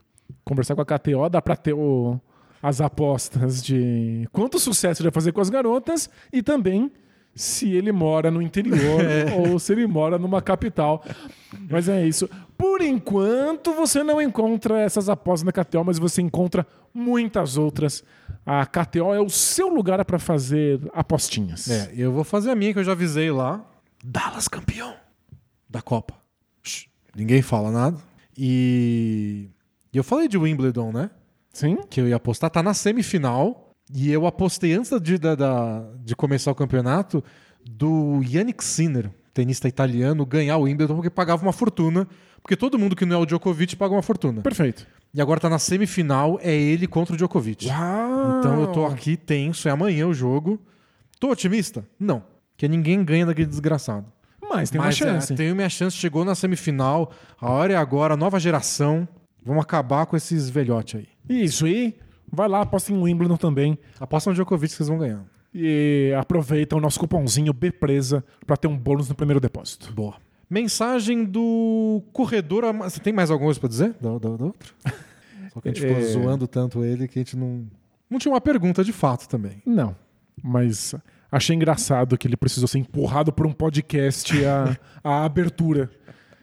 conversar 0.44 0.74
com 0.74 0.82
a 0.82 0.84
KTO, 0.86 1.28
dá 1.28 1.42
pra 1.42 1.56
ter 1.56 1.72
o- 1.72 2.18
as 2.62 2.80
apostas 2.80 3.62
de 3.62 4.28
quanto 4.32 4.59
sucesso 4.59 5.01
ele 5.02 5.09
vai 5.09 5.14
fazer 5.14 5.32
com 5.32 5.40
as 5.40 5.48
garotas 5.51 6.10
e 6.32 6.42
também 6.42 6.92
se 7.34 7.72
ele 7.72 7.90
mora 7.92 8.30
no 8.30 8.42
interior 8.42 9.01
ou 9.52 9.59
se 9.59 9.72
ele 9.72 9.86
mora 9.86 10.18
numa 10.18 10.42
capital. 10.42 11.02
Mas 11.70 11.88
é 11.88 12.06
isso. 12.06 12.28
Por 12.59 12.82
enquanto, 12.82 13.72
você 13.72 14.02
não 14.02 14.20
encontra 14.20 14.80
essas 14.80 15.09
apostas 15.09 15.44
na 15.44 15.52
KTO, 15.52 15.82
mas 15.84 15.98
você 15.98 16.20
encontra 16.20 16.66
muitas 16.92 17.56
outras. 17.56 18.05
A 18.44 18.66
KTO 18.66 19.14
é 19.14 19.20
o 19.20 19.30
seu 19.30 19.68
lugar 19.68 20.05
para 20.05 20.18
fazer 20.18 20.80
apostinhas. 20.92 21.70
É, 21.70 21.92
eu 21.97 22.12
vou 22.12 22.24
fazer 22.24 22.51
a 22.51 22.55
minha 22.55 22.72
que 22.72 22.78
eu 22.80 22.84
já 22.84 22.92
avisei 22.92 23.30
lá. 23.30 23.64
Dallas 24.05 24.48
campeão 24.48 24.94
da 25.70 25.80
Copa. 25.80 26.14
Ninguém 27.14 27.40
fala 27.42 27.70
nada. 27.70 27.98
E... 28.36 29.48
e 29.92 29.97
eu 29.98 30.05
falei 30.05 30.26
de 30.28 30.36
Wimbledon, 30.38 30.92
né? 30.92 31.10
Sim? 31.52 31.78
que 31.88 32.01
eu 32.01 32.06
ia 32.09 32.16
apostar, 32.16 32.48
tá 32.51 32.62
na 32.62 32.74
semifinal. 32.74 33.72
E 33.92 34.10
eu 34.10 34.24
apostei 34.26 34.72
antes 34.72 34.90
de, 35.01 35.18
da- 35.18 35.34
da- 35.34 35.84
de 36.05 36.14
começar 36.14 36.51
o 36.52 36.55
campeonato 36.55 37.22
do 37.68 38.20
Yannick 38.22 38.62
Sinner, 38.64 39.10
tenista 39.34 39.66
italiano, 39.66 40.24
ganhar 40.24 40.56
o 40.59 40.62
Wimbledon 40.62 40.94
porque 40.94 41.10
pagava 41.10 41.42
uma 41.42 41.52
fortuna. 41.52 42.06
Porque 42.40 42.56
todo 42.56 42.78
mundo 42.78 42.94
que 42.97 43.05
não 43.05 43.16
é 43.16 43.18
o 43.18 43.26
Djokovic 43.26 43.76
paga 43.76 43.94
uma 43.94 44.02
fortuna. 44.02 44.40
Perfeito. 44.42 44.86
E 45.12 45.20
agora 45.20 45.40
tá 45.40 45.51
na 45.51 45.59
semifinal, 45.59 46.38
é 46.40 46.55
ele 46.55 46.86
contra 46.86 47.14
o 47.14 47.16
Djokovic. 47.16 47.66
Uau! 47.66 48.38
Então 48.38 48.60
eu 48.60 48.68
tô 48.68 48.86
aqui 48.86 49.16
tenso, 49.16 49.68
é 49.68 49.72
amanhã 49.72 50.06
o 50.06 50.14
jogo. 50.14 50.59
Tô 51.18 51.30
otimista? 51.32 51.84
Não. 51.98 52.22
Porque 52.52 52.68
ninguém 52.68 53.05
ganha 53.05 53.26
daquele 53.26 53.48
desgraçado. 53.48 54.06
Mas 54.51 54.70
tem 54.70 54.81
uma 54.81 54.86
Mas 54.86 54.97
chance. 54.97 55.32
É, 55.32 55.36
tenho 55.36 55.55
minha 55.55 55.68
chance, 55.68 55.97
chegou 55.97 56.24
na 56.24 56.35
semifinal. 56.35 57.10
A 57.40 57.51
hora 57.51 57.72
é 57.72 57.77
agora, 57.77 58.16
nova 58.16 58.39
geração. 58.40 59.06
Vamos 59.44 59.62
acabar 59.62 60.06
com 60.06 60.16
esses 60.16 60.51
velhotes 60.51 61.01
aí. 61.01 61.09
Isso, 61.28 61.66
e 61.66 61.97
vai 62.31 62.48
lá, 62.48 62.60
aposta 62.62 62.93
em 62.93 63.01
Wimbledon 63.01 63.36
também. 63.36 63.78
Aposta 63.98 64.31
no 64.31 64.35
Djokovic 64.35 64.70
que 64.72 64.77
vocês 64.77 64.89
vão 64.89 64.98
ganhar. 64.98 65.24
E 65.55 66.12
aproveita 66.18 66.77
o 66.77 66.81
nosso 66.81 67.01
cupomzinho 67.01 67.52
BPresa 67.52 68.24
para 68.47 68.56
ter 68.56 68.68
um 68.68 68.77
bônus 68.77 69.09
no 69.09 69.14
primeiro 69.14 69.40
depósito. 69.40 69.93
Boa. 69.93 70.14
Mensagem 70.48 71.24
do 71.24 72.02
corredor. 72.12 72.64
Você 72.82 73.01
tem 73.01 73.12
mais 73.12 73.31
alguma 73.31 73.47
coisa 73.48 73.60
pra 73.60 73.68
dizer? 73.68 73.94
Da, 74.01 74.10
da, 74.18 74.36
da 74.36 74.44
outra? 74.44 74.68
Só 75.55 75.60
que 75.60 75.68
a 75.68 75.72
gente 75.72 75.81
ficou 75.81 75.97
É. 75.97 76.02
zoando 76.02 76.47
tanto 76.47 76.85
ele 76.85 77.09
que 77.09 77.18
a 77.18 77.22
gente 77.22 77.36
não. 77.36 77.66
Não 78.09 78.18
tinha 78.18 78.32
uma 78.32 78.40
pergunta 78.40 78.82
de 78.85 78.93
fato 78.93 79.28
também. 79.28 79.62
Não, 79.64 79.94
mas 80.43 80.94
achei 81.31 81.55
engraçado 81.57 82.16
que 82.19 82.27
ele 82.27 82.36
precisou 82.36 82.66
ser 82.69 82.78
empurrado 82.78 83.32
por 83.32 83.47
um 83.47 83.52
podcast 83.52 84.44
a, 84.44 84.77
a 85.02 85.24
abertura. 85.24 85.90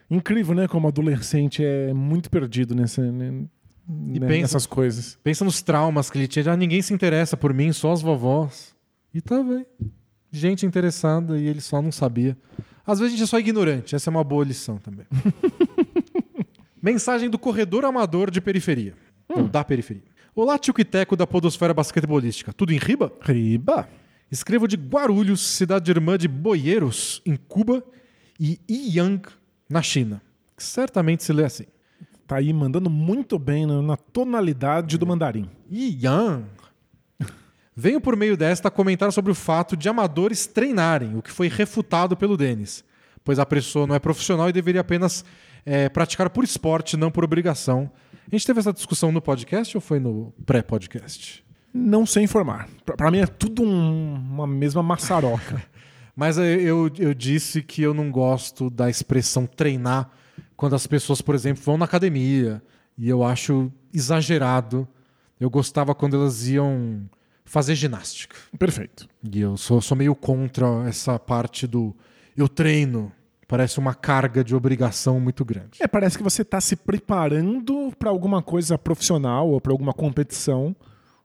Incrível, 0.10 0.56
né? 0.56 0.68
Como 0.68 0.88
adolescente 0.88 1.64
é 1.64 1.94
muito 1.94 2.30
perdido 2.30 2.74
nessa, 2.74 3.02
né, 3.12 3.32
né, 3.32 4.20
pensa- 4.20 4.42
nessas 4.42 4.66
coisas. 4.66 5.20
Pensa 5.24 5.44
nos 5.44 5.62
traumas 5.62 6.10
que 6.10 6.18
ele 6.18 6.28
tinha. 6.28 6.44
Já 6.44 6.56
ninguém 6.56 6.82
se 6.82 6.94
interessa 6.94 7.36
por 7.36 7.54
mim, 7.54 7.72
só 7.74 7.92
as 7.92 8.02
vovós. 8.02 8.74
E 9.14 9.20
tá 9.22 9.42
bem. 9.44 9.66
Gente 10.32 10.66
interessada 10.66 11.38
e 11.38 11.48
ele 11.48 11.62
só 11.62 11.82
não 11.82 11.92
sabia. 11.92 12.38
Às 12.86 13.00
vezes 13.00 13.14
a 13.14 13.18
gente 13.18 13.24
é 13.24 13.28
só 13.28 13.40
ignorante. 13.40 13.96
Essa 13.96 14.10
é 14.10 14.12
uma 14.12 14.24
boa 14.24 14.46
lição 14.46 14.78
também. 14.78 15.06
Mensagem 16.82 17.30
do 17.30 17.38
corredor 17.40 17.84
amador 17.86 18.30
de 18.32 18.40
periferia. 18.40 18.94
Ou 19.28 19.48
da 19.48 19.64
periferia. 19.64 20.04
Olá, 20.36 20.58
tio 20.58 20.74
Quiteco 20.74 21.16
da 21.16 21.26
podosfera 21.28 21.74
basquetebolística. 21.74 22.54
Tudo 22.54 22.72
em 22.72 22.78
riba? 22.78 23.12
Riba. 23.22 23.90
Escrevo 24.30 24.68
de 24.68 24.76
Guarulhos, 24.76 25.42
cidade 25.42 25.90
irmã 25.90 26.18
de 26.18 26.28
Boieiros, 26.28 27.22
em 27.26 27.38
Cuba, 27.38 27.82
e 28.40 28.60
Yiyang, 28.70 29.22
na 29.70 29.82
China. 29.82 30.22
Que 30.56 30.64
certamente 30.64 31.24
se 31.24 31.32
lê 31.32 31.46
assim. 31.46 31.66
Tá 32.28 32.38
aí 32.38 32.52
mandando 32.52 32.90
muito 32.90 33.40
bem 33.40 33.66
na, 33.66 33.82
na 33.82 33.96
tonalidade 33.96 34.98
do 34.98 35.08
mandarim. 35.08 35.50
Yiyang. 35.72 36.46
Venho 37.74 38.02
por 38.02 38.18
meio 38.18 38.36
desta 38.36 38.70
comentar 38.70 39.14
sobre 39.14 39.32
o 39.32 39.36
fato 39.36 39.78
de 39.78 39.88
amadores 39.88 40.46
treinarem, 40.46 41.16
o 41.16 41.22
que 41.22 41.32
foi 41.32 41.48
refutado 41.48 42.18
pelo 42.18 42.36
Denis, 42.36 42.84
pois 43.24 43.40
a 43.40 43.46
pessoa 43.46 43.88
não 43.88 43.96
é 43.96 44.00
profissional 44.00 44.50
e 44.50 44.54
deveria 44.54 44.82
apenas 44.82 45.24
eh, 45.66 45.88
praticar 45.88 46.30
por 46.30 46.44
esporte, 46.44 46.98
não 46.98 47.10
por 47.10 47.24
obrigação. 47.24 47.90
A 48.30 48.36
gente 48.36 48.46
teve 48.46 48.60
essa 48.60 48.74
discussão 48.74 49.10
no 49.10 49.22
podcast 49.22 49.78
ou 49.78 49.80
foi 49.80 50.02
no 50.02 50.34
pré-podcast? 50.46 51.47
Não 51.74 52.06
sei 52.06 52.24
informar. 52.24 52.68
Pra 52.86 53.12
mim 53.12 53.20
é 53.20 53.28
tudo 53.28 53.62
um- 53.64 54.14
uma 54.16 54.48
mesma 54.48 54.82
maçaroca. 54.82 55.62
Mas 56.16 56.38
eu, 56.38 56.90
eu 56.98 57.14
disse 57.14 57.62
que 57.62 57.82
eu 57.84 57.94
não 57.94 58.10
gosto 58.12 58.70
da 58.70 58.90
expressão 58.90 59.46
treinar 59.46 60.10
quando 60.56 60.76
as 60.76 60.88
pessoas, 60.88 61.22
por 61.22 61.36
exemplo, 61.36 61.62
vão 61.64 61.78
na 61.78 61.86
academia. 61.86 62.62
E 62.98 63.08
eu 63.08 63.24
acho 63.24 63.72
exagerado. 63.94 64.88
Eu 65.40 65.50
gostava 65.52 65.94
quando 65.94 66.16
elas 66.16 66.48
iam 66.48 67.08
fazer 67.46 67.76
ginástica. 67.76 68.36
Perfeito. 68.58 69.08
E 69.32 69.40
eu 69.40 69.56
sou, 69.56 69.80
sou 69.80 69.96
meio 69.96 70.16
contra 70.16 70.66
essa 70.88 71.20
parte 71.20 71.68
do 71.68 71.96
eu 72.36 72.50
treino. 72.50 73.12
Parece 73.48 73.78
uma 73.80 73.94
carga 73.94 74.44
de 74.44 74.56
obrigação 74.56 75.20
muito 75.20 75.46
grande. 75.46 75.78
É, 75.80 75.88
parece 75.88 76.18
que 76.18 76.24
você 76.24 76.42
está 76.42 76.60
se 76.60 76.76
preparando 76.76 77.94
para 77.98 78.10
alguma 78.10 78.42
coisa 78.42 78.78
profissional 78.78 79.48
ou 79.50 79.62
para 79.62 79.72
alguma 79.72 79.94
competição, 79.94 80.76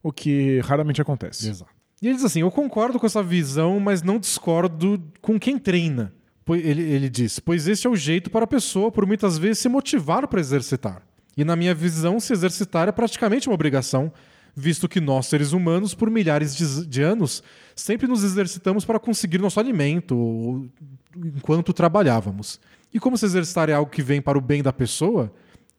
o 0.02 0.12
que 0.12 0.60
raramente 0.60 1.00
acontece. 1.00 1.48
Exato. 1.48 1.70
E 2.00 2.06
ele 2.08 2.16
diz 2.16 2.24
assim: 2.24 2.40
Eu 2.40 2.50
concordo 2.50 2.98
com 2.98 3.06
essa 3.06 3.22
visão, 3.22 3.78
mas 3.78 4.02
não 4.02 4.18
discordo 4.18 5.02
com 5.20 5.38
quem 5.38 5.58
treina. 5.58 6.12
Ele, 6.48 6.82
ele 6.82 7.08
diz: 7.08 7.38
Pois 7.38 7.68
esse 7.68 7.86
é 7.86 7.90
o 7.90 7.94
jeito 7.96 8.30
para 8.30 8.44
a 8.44 8.48
pessoa, 8.48 8.90
por 8.90 9.06
muitas 9.06 9.38
vezes, 9.38 9.58
se 9.58 9.68
motivar 9.68 10.26
para 10.26 10.40
exercitar. 10.40 11.02
E 11.36 11.44
na 11.44 11.54
minha 11.56 11.74
visão, 11.74 12.18
se 12.20 12.32
exercitar 12.32 12.88
é 12.88 12.92
praticamente 12.92 13.48
uma 13.48 13.54
obrigação, 13.54 14.12
visto 14.54 14.88
que 14.88 15.00
nós, 15.00 15.26
seres 15.26 15.52
humanos, 15.52 15.94
por 15.94 16.10
milhares 16.10 16.54
de, 16.54 16.86
de 16.86 17.00
anos, 17.02 17.42
sempre 17.74 18.06
nos 18.06 18.22
exercitamos 18.24 18.84
para 18.84 18.98
conseguir 18.98 19.38
nosso 19.38 19.58
alimento 19.58 20.14
ou- 20.16 20.66
enquanto 21.16 21.72
trabalhávamos. 21.72 22.60
E 22.92 22.98
como 23.00 23.16
se 23.16 23.24
exercitar 23.24 23.70
é 23.70 23.72
algo 23.72 23.90
que 23.90 24.02
vem 24.02 24.20
para 24.20 24.36
o 24.36 24.40
bem 24.40 24.62
da 24.62 24.72
pessoa, 24.72 25.32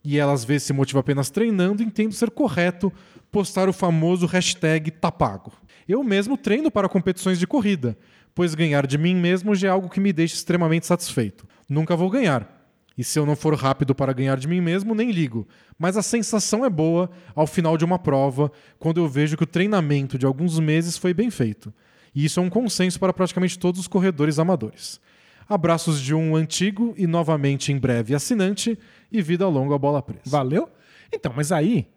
e 0.03 0.19
ela 0.19 0.33
às 0.33 0.43
vezes 0.43 0.63
se 0.63 0.73
motiva 0.73 0.99
apenas 0.99 1.29
treinando, 1.29 1.81
entendo 1.81 2.13
ser 2.13 2.29
correto 2.29 2.91
postar 3.31 3.69
o 3.69 3.73
famoso 3.73 4.25
hashtag 4.25 4.91
tapago. 4.91 5.51
Eu 5.87 6.03
mesmo 6.03 6.37
treino 6.37 6.69
para 6.69 6.89
competições 6.89 7.39
de 7.39 7.47
corrida, 7.47 7.97
pois 8.35 8.55
ganhar 8.55 8.85
de 8.85 8.97
mim 8.97 9.15
mesmo 9.15 9.55
já 9.55 9.69
é 9.69 9.71
algo 9.71 9.89
que 9.89 9.99
me 9.99 10.13
deixa 10.13 10.35
extremamente 10.35 10.85
satisfeito. 10.85 11.47
Nunca 11.67 11.95
vou 11.95 12.09
ganhar. 12.09 12.61
E 12.97 13.03
se 13.03 13.17
eu 13.17 13.25
não 13.25 13.35
for 13.35 13.55
rápido 13.55 13.95
para 13.95 14.13
ganhar 14.13 14.37
de 14.37 14.47
mim 14.47 14.61
mesmo, 14.61 14.93
nem 14.93 15.09
ligo. 15.09 15.47
Mas 15.79 15.97
a 15.97 16.03
sensação 16.03 16.63
é 16.63 16.69
boa 16.69 17.09
ao 17.33 17.47
final 17.47 17.75
de 17.75 17.83
uma 17.83 17.97
prova, 17.97 18.51
quando 18.77 18.99
eu 18.99 19.07
vejo 19.07 19.35
que 19.35 19.43
o 19.43 19.47
treinamento 19.47 20.17
de 20.17 20.25
alguns 20.25 20.59
meses 20.59 20.97
foi 20.97 21.13
bem 21.13 21.31
feito. 21.31 21.73
E 22.13 22.25
isso 22.25 22.39
é 22.39 22.43
um 22.43 22.49
consenso 22.49 22.99
para 22.99 23.11
praticamente 23.11 23.57
todos 23.57 23.79
os 23.79 23.87
corredores 23.87 24.37
amadores. 24.37 25.01
Abraços 25.47 26.01
de 26.01 26.13
um 26.13 26.35
antigo 26.35 26.93
e 26.97 27.05
novamente 27.05 27.71
em 27.71 27.77
breve 27.77 28.15
assinante 28.15 28.77
e 29.11 29.21
vida 29.21 29.47
longa 29.47 29.77
bola 29.77 30.01
presa. 30.01 30.23
Valeu? 30.25 30.69
Então, 31.11 31.33
mas 31.35 31.51
aí, 31.51 31.87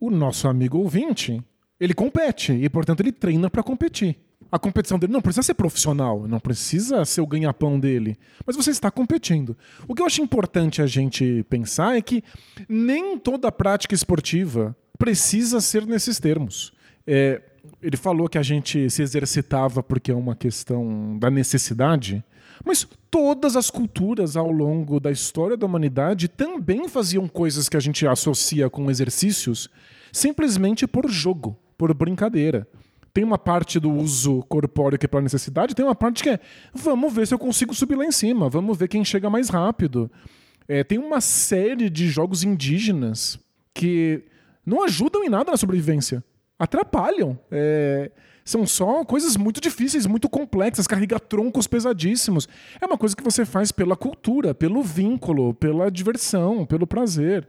o 0.00 0.10
nosso 0.10 0.48
amigo 0.48 0.78
ouvinte, 0.78 1.42
ele 1.78 1.94
compete 1.94 2.52
e, 2.52 2.68
portanto, 2.68 3.00
ele 3.00 3.12
treina 3.12 3.50
para 3.50 3.62
competir. 3.62 4.18
A 4.50 4.58
competição 4.58 4.98
dele 4.98 5.12
não 5.12 5.20
precisa 5.20 5.42
ser 5.42 5.54
profissional, 5.54 6.28
não 6.28 6.38
precisa 6.38 7.04
ser 7.04 7.20
o 7.20 7.26
ganha-pão 7.26 7.78
dele, 7.80 8.16
mas 8.46 8.54
você 8.54 8.70
está 8.70 8.90
competindo. 8.90 9.56
O 9.88 9.94
que 9.94 10.00
eu 10.00 10.06
acho 10.06 10.22
importante 10.22 10.80
a 10.80 10.86
gente 10.86 11.44
pensar 11.48 11.96
é 11.96 12.00
que 12.00 12.22
nem 12.68 13.18
toda 13.18 13.50
prática 13.50 13.94
esportiva 13.94 14.76
precisa 14.96 15.60
ser 15.60 15.84
nesses 15.86 16.20
termos. 16.20 16.72
É, 17.04 17.42
ele 17.82 17.96
falou 17.96 18.28
que 18.28 18.38
a 18.38 18.42
gente 18.42 18.88
se 18.90 19.02
exercitava 19.02 19.82
porque 19.82 20.12
é 20.12 20.14
uma 20.14 20.36
questão 20.36 21.18
da 21.18 21.30
necessidade, 21.30 22.22
Mas 22.62 22.86
todas 23.10 23.56
as 23.56 23.70
culturas 23.70 24.36
ao 24.36 24.50
longo 24.50 25.00
da 25.00 25.10
história 25.10 25.56
da 25.56 25.66
humanidade 25.66 26.28
também 26.28 26.88
faziam 26.88 27.26
coisas 27.26 27.68
que 27.68 27.76
a 27.76 27.80
gente 27.80 28.06
associa 28.06 28.68
com 28.68 28.90
exercícios 28.90 29.70
simplesmente 30.12 30.86
por 30.86 31.10
jogo, 31.10 31.58
por 31.76 31.92
brincadeira. 31.94 32.68
Tem 33.12 33.24
uma 33.24 33.38
parte 33.38 33.78
do 33.78 33.90
uso 33.92 34.42
corpóreo 34.48 34.98
que 34.98 35.06
é 35.06 35.08
pela 35.08 35.22
necessidade, 35.22 35.74
tem 35.74 35.84
uma 35.84 35.94
parte 35.94 36.22
que 36.22 36.30
é 36.30 36.40
vamos 36.72 37.12
ver 37.12 37.26
se 37.26 37.34
eu 37.34 37.38
consigo 37.38 37.74
subir 37.74 37.96
lá 37.96 38.04
em 38.04 38.12
cima, 38.12 38.48
vamos 38.48 38.76
ver 38.76 38.88
quem 38.88 39.04
chega 39.04 39.30
mais 39.30 39.48
rápido. 39.48 40.10
É, 40.66 40.82
tem 40.82 40.98
uma 40.98 41.20
série 41.20 41.88
de 41.88 42.08
jogos 42.08 42.42
indígenas 42.42 43.38
que 43.72 44.24
não 44.64 44.82
ajudam 44.84 45.22
em 45.24 45.28
nada 45.28 45.50
na 45.50 45.56
sobrevivência. 45.56 46.24
Atrapalham. 46.58 47.38
É, 47.50 48.10
são 48.44 48.66
só 48.66 49.04
coisas 49.04 49.36
muito 49.36 49.60
difíceis, 49.60 50.06
muito 50.06 50.28
complexas, 50.28 50.86
carregar 50.86 51.18
troncos 51.18 51.66
pesadíssimos. 51.66 52.46
É 52.80 52.84
uma 52.84 52.98
coisa 52.98 53.16
que 53.16 53.22
você 53.22 53.44
faz 53.44 53.72
pela 53.72 53.96
cultura, 53.96 54.54
pelo 54.54 54.82
vínculo, 54.82 55.54
pela 55.54 55.90
diversão, 55.90 56.66
pelo 56.66 56.86
prazer. 56.86 57.48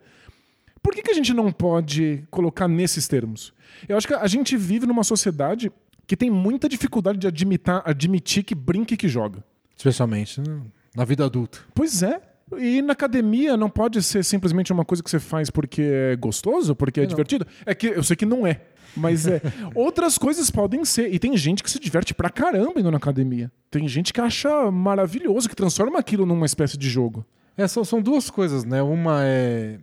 Por 0.81 0.93
que, 0.93 1.01
que 1.01 1.11
a 1.11 1.15
gente 1.15 1.33
não 1.33 1.51
pode 1.51 2.23
colocar 2.31 2.67
nesses 2.67 3.07
termos? 3.07 3.53
Eu 3.89 3.97
acho 3.97 4.07
que 4.07 4.13
a 4.13 4.27
gente 4.27 4.55
vive 4.55 4.85
numa 4.85 5.03
sociedade 5.03 5.71
que 6.07 6.15
tem 6.15 6.29
muita 6.29 6.69
dificuldade 6.69 7.17
de 7.17 7.27
admitar, 7.27 7.81
admitir 7.85 8.43
que 8.43 8.55
brinca 8.55 8.93
e 8.93 8.97
que 8.97 9.07
joga. 9.07 9.43
Especialmente 9.75 10.39
né, 10.39 10.61
na 10.95 11.03
vida 11.03 11.25
adulta. 11.25 11.59
Pois 11.73 12.03
é. 12.03 12.21
E 12.57 12.81
na 12.83 12.93
academia 12.93 13.57
não 13.57 13.69
pode 13.69 14.01
ser 14.03 14.23
simplesmente 14.23 14.71
uma 14.71 14.85
coisa 14.85 15.01
que 15.01 15.09
você 15.09 15.19
faz 15.19 15.49
porque 15.49 15.81
é 15.81 16.15
gostoso, 16.15 16.75
porque 16.75 17.01
é 17.01 17.05
divertido. 17.05 17.45
É 17.65 17.73
que 17.73 17.87
eu 17.87 18.03
sei 18.03 18.15
que 18.15 18.25
não 18.25 18.45
é. 18.45 18.61
Mas 18.95 19.27
é. 19.27 19.41
Outras 19.73 20.17
coisas 20.17 20.49
podem 20.49 20.85
ser. 20.85 21.13
E 21.13 21.19
tem 21.19 21.35
gente 21.35 21.63
que 21.63 21.69
se 21.69 21.79
diverte 21.79 22.13
pra 22.13 22.29
caramba 22.29 22.79
indo 22.79 22.91
na 22.91 22.97
academia. 22.97 23.51
Tem 23.69 23.87
gente 23.87 24.13
que 24.13 24.21
acha 24.21 24.71
maravilhoso, 24.71 25.49
que 25.49 25.55
transforma 25.55 25.99
aquilo 25.99 26.25
numa 26.25 26.45
espécie 26.45 26.77
de 26.77 26.89
jogo. 26.89 27.25
É, 27.57 27.67
são, 27.67 27.83
são 27.83 28.01
duas 28.01 28.29
coisas, 28.29 28.63
né? 28.63 28.81
Uma 28.81 29.19
é 29.23 29.79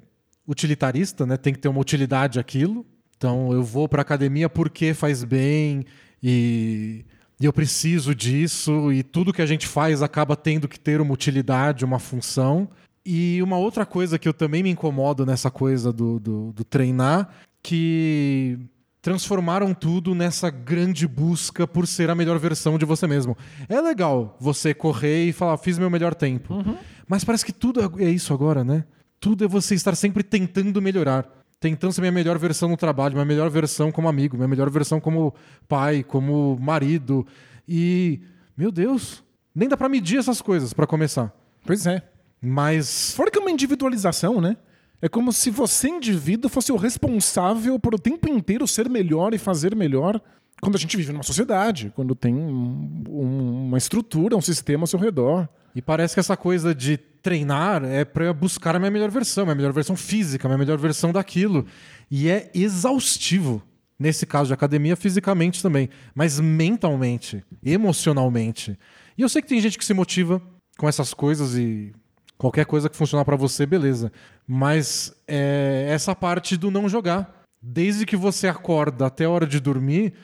utilitarista, 0.46 1.24
né? 1.26 1.36
Tem 1.36 1.52
que 1.52 1.58
ter 1.58 1.68
uma 1.68 1.80
utilidade 1.80 2.38
aquilo. 2.38 2.84
Então 3.16 3.52
eu 3.52 3.62
vou 3.62 3.88
pra 3.88 4.02
academia 4.02 4.48
porque 4.48 4.94
faz 4.94 5.22
bem 5.22 5.84
e, 6.22 7.04
e 7.40 7.44
eu 7.44 7.52
preciso 7.52 8.14
disso 8.14 8.92
e 8.92 9.02
tudo 9.02 9.32
que 9.32 9.42
a 9.42 9.46
gente 9.46 9.66
faz 9.66 10.02
acaba 10.02 10.34
tendo 10.34 10.66
que 10.66 10.78
ter 10.78 11.00
uma 11.00 11.14
utilidade, 11.14 11.84
uma 11.84 11.98
função. 11.98 12.68
E 13.04 13.42
uma 13.42 13.56
outra 13.56 13.84
coisa 13.84 14.18
que 14.18 14.28
eu 14.28 14.34
também 14.34 14.62
me 14.62 14.70
incomodo 14.70 15.26
nessa 15.26 15.50
coisa 15.50 15.92
do, 15.92 16.20
do, 16.20 16.52
do 16.52 16.64
treinar, 16.64 17.28
que 17.62 18.58
transformaram 19.02 19.74
tudo 19.74 20.14
nessa 20.14 20.48
grande 20.48 21.08
busca 21.08 21.66
por 21.66 21.88
ser 21.88 22.08
a 22.08 22.14
melhor 22.14 22.38
versão 22.38 22.78
de 22.78 22.84
você 22.84 23.08
mesmo. 23.08 23.36
É 23.68 23.80
legal 23.80 24.36
você 24.40 24.72
correr 24.72 25.24
e 25.26 25.32
falar, 25.32 25.58
fiz 25.58 25.76
meu 25.76 25.90
melhor 25.90 26.14
tempo. 26.14 26.64
Mas 27.08 27.24
parece 27.24 27.44
que 27.44 27.52
tudo 27.52 27.80
é 27.98 28.08
isso 28.08 28.32
agora, 28.32 28.62
né? 28.62 28.84
Tudo 29.18 29.44
é 29.44 29.48
você 29.48 29.74
estar 29.74 29.96
sempre 29.96 30.22
tentando 30.22 30.80
melhorar. 30.80 31.28
Tentando 31.58 31.92
ser 31.92 32.00
minha 32.00 32.12
melhor 32.12 32.38
versão 32.38 32.68
no 32.68 32.76
trabalho, 32.76 33.14
minha 33.14 33.24
melhor 33.24 33.50
versão 33.50 33.92
como 33.92 34.08
amigo, 34.08 34.36
minha 34.36 34.48
melhor 34.48 34.70
versão 34.70 35.00
como 35.00 35.34
pai, 35.68 36.02
como 36.02 36.56
marido. 36.60 37.26
E, 37.68 38.20
meu 38.56 38.72
Deus, 38.72 39.22
nem 39.54 39.68
dá 39.68 39.76
pra 39.76 39.88
medir 39.88 40.18
essas 40.18 40.40
coisas 40.40 40.72
pra 40.72 40.86
começar. 40.86 41.32
Pois 41.64 41.86
é. 41.86 42.02
Mas 42.40 43.14
Fora 43.14 43.30
que 43.30 43.38
é 43.38 43.40
uma 43.40 43.50
individualização, 43.50 44.40
né? 44.40 44.56
É 45.02 45.08
como 45.08 45.32
se 45.32 45.50
você, 45.50 45.88
indivíduo, 45.88 46.48
fosse 46.48 46.70
o 46.70 46.76
responsável 46.76 47.76
por 47.78 47.94
o 47.94 47.98
tempo 47.98 48.28
inteiro 48.28 48.66
ser 48.68 48.88
melhor 48.88 49.34
e 49.34 49.38
fazer 49.38 49.74
melhor 49.74 50.20
quando 50.60 50.76
a 50.76 50.78
gente 50.78 50.96
vive 50.96 51.10
numa 51.12 51.24
sociedade, 51.24 51.92
quando 51.96 52.14
tem 52.14 52.32
um- 52.32 53.02
um- 53.08 53.66
uma 53.66 53.78
estrutura, 53.78 54.36
um 54.36 54.40
sistema 54.40 54.84
ao 54.84 54.86
seu 54.86 55.00
redor. 55.00 55.48
E 55.74 55.82
parece 55.82 56.14
que 56.14 56.20
essa 56.20 56.36
coisa 56.36 56.72
de 56.72 56.96
treinar 56.96 57.82
é 57.84 58.04
pra 58.04 58.32
buscar 58.32 58.76
a 58.76 58.78
minha 58.78 58.90
melhor 58.90 59.10
versão, 59.10 59.44
minha 59.44 59.56
melhor 59.56 59.72
versão 59.72 59.96
física, 59.96 60.46
minha 60.46 60.58
melhor 60.58 60.78
versão 60.78 61.10
daquilo. 61.12 61.66
E 62.08 62.28
é 62.28 62.48
exaustivo. 62.54 63.60
Nesse 63.98 64.24
caso 64.26 64.48
de 64.48 64.54
academia, 64.54 64.96
fisicamente 64.96 65.62
também, 65.62 65.88
mas 66.14 66.38
mentalmente, 66.40 67.44
emocionalmente. 67.64 68.78
E 69.16 69.22
eu 69.22 69.28
sei 69.28 69.42
que 69.42 69.48
tem 69.48 69.60
gente 69.60 69.78
que 69.78 69.84
se 69.84 69.94
motiva 69.94 70.42
com 70.76 70.88
essas 70.88 71.14
coisas 71.14 71.56
e 71.56 71.92
qualquer 72.36 72.66
coisa 72.66 72.88
que 72.88 72.96
funcionar 72.96 73.24
pra 73.24 73.36
você, 73.36 73.64
beleza. 73.64 74.10
Mas 74.46 75.14
é 75.26 75.86
essa 75.88 76.14
parte 76.14 76.56
do 76.56 76.70
não 76.70 76.88
jogar. 76.88 77.42
Desde 77.60 78.04
que 78.04 78.16
você 78.16 78.48
acorda 78.48 79.06
até 79.06 79.24
a 79.24 79.30
hora 79.30 79.46
de 79.46 79.60
dormir, 79.60 80.14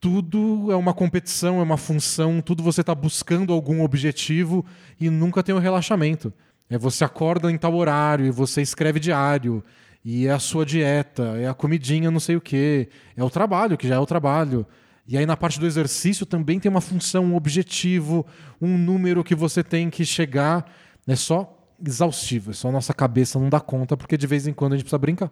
tudo 0.00 0.70
é 0.70 0.76
uma 0.76 0.94
competição, 0.94 1.60
é 1.60 1.62
uma 1.62 1.76
função, 1.76 2.40
tudo 2.40 2.62
você 2.62 2.80
está 2.80 2.94
buscando 2.94 3.52
algum 3.52 3.82
objetivo 3.82 4.64
e 5.00 5.08
nunca 5.10 5.42
tem 5.42 5.54
o 5.54 5.58
relaxamento. 5.58 6.32
É 6.70 6.76
você 6.76 7.04
acorda 7.04 7.50
em 7.50 7.56
tal 7.56 7.74
horário 7.74 8.26
e 8.26 8.30
você 8.30 8.60
escreve 8.60 9.00
diário, 9.00 9.64
e 10.04 10.26
é 10.26 10.32
a 10.32 10.38
sua 10.38 10.64
dieta, 10.64 11.34
é 11.38 11.48
a 11.48 11.54
comidinha, 11.54 12.10
não 12.10 12.20
sei 12.20 12.36
o 12.36 12.40
quê, 12.40 12.88
é 13.16 13.24
o 13.24 13.30
trabalho, 13.30 13.76
que 13.76 13.88
já 13.88 13.96
é 13.96 13.98
o 13.98 14.06
trabalho. 14.06 14.66
E 15.06 15.16
aí 15.16 15.24
na 15.24 15.36
parte 15.36 15.58
do 15.58 15.66
exercício 15.66 16.26
também 16.26 16.60
tem 16.60 16.70
uma 16.70 16.80
função, 16.80 17.24
um 17.24 17.34
objetivo, 17.36 18.26
um 18.60 18.76
número 18.76 19.24
que 19.24 19.34
você 19.34 19.64
tem 19.64 19.88
que 19.88 20.04
chegar. 20.04 20.70
É 21.06 21.16
só 21.16 21.57
exaustivo, 21.84 22.50
é 22.50 22.54
só 22.54 22.68
a 22.68 22.72
nossa 22.72 22.92
cabeça 22.92 23.38
não 23.38 23.48
dá 23.48 23.60
conta, 23.60 23.96
porque 23.96 24.16
de 24.16 24.26
vez 24.26 24.46
em 24.46 24.52
quando 24.52 24.72
a 24.72 24.76
gente 24.76 24.84
precisa 24.84 24.98
brincar. 24.98 25.30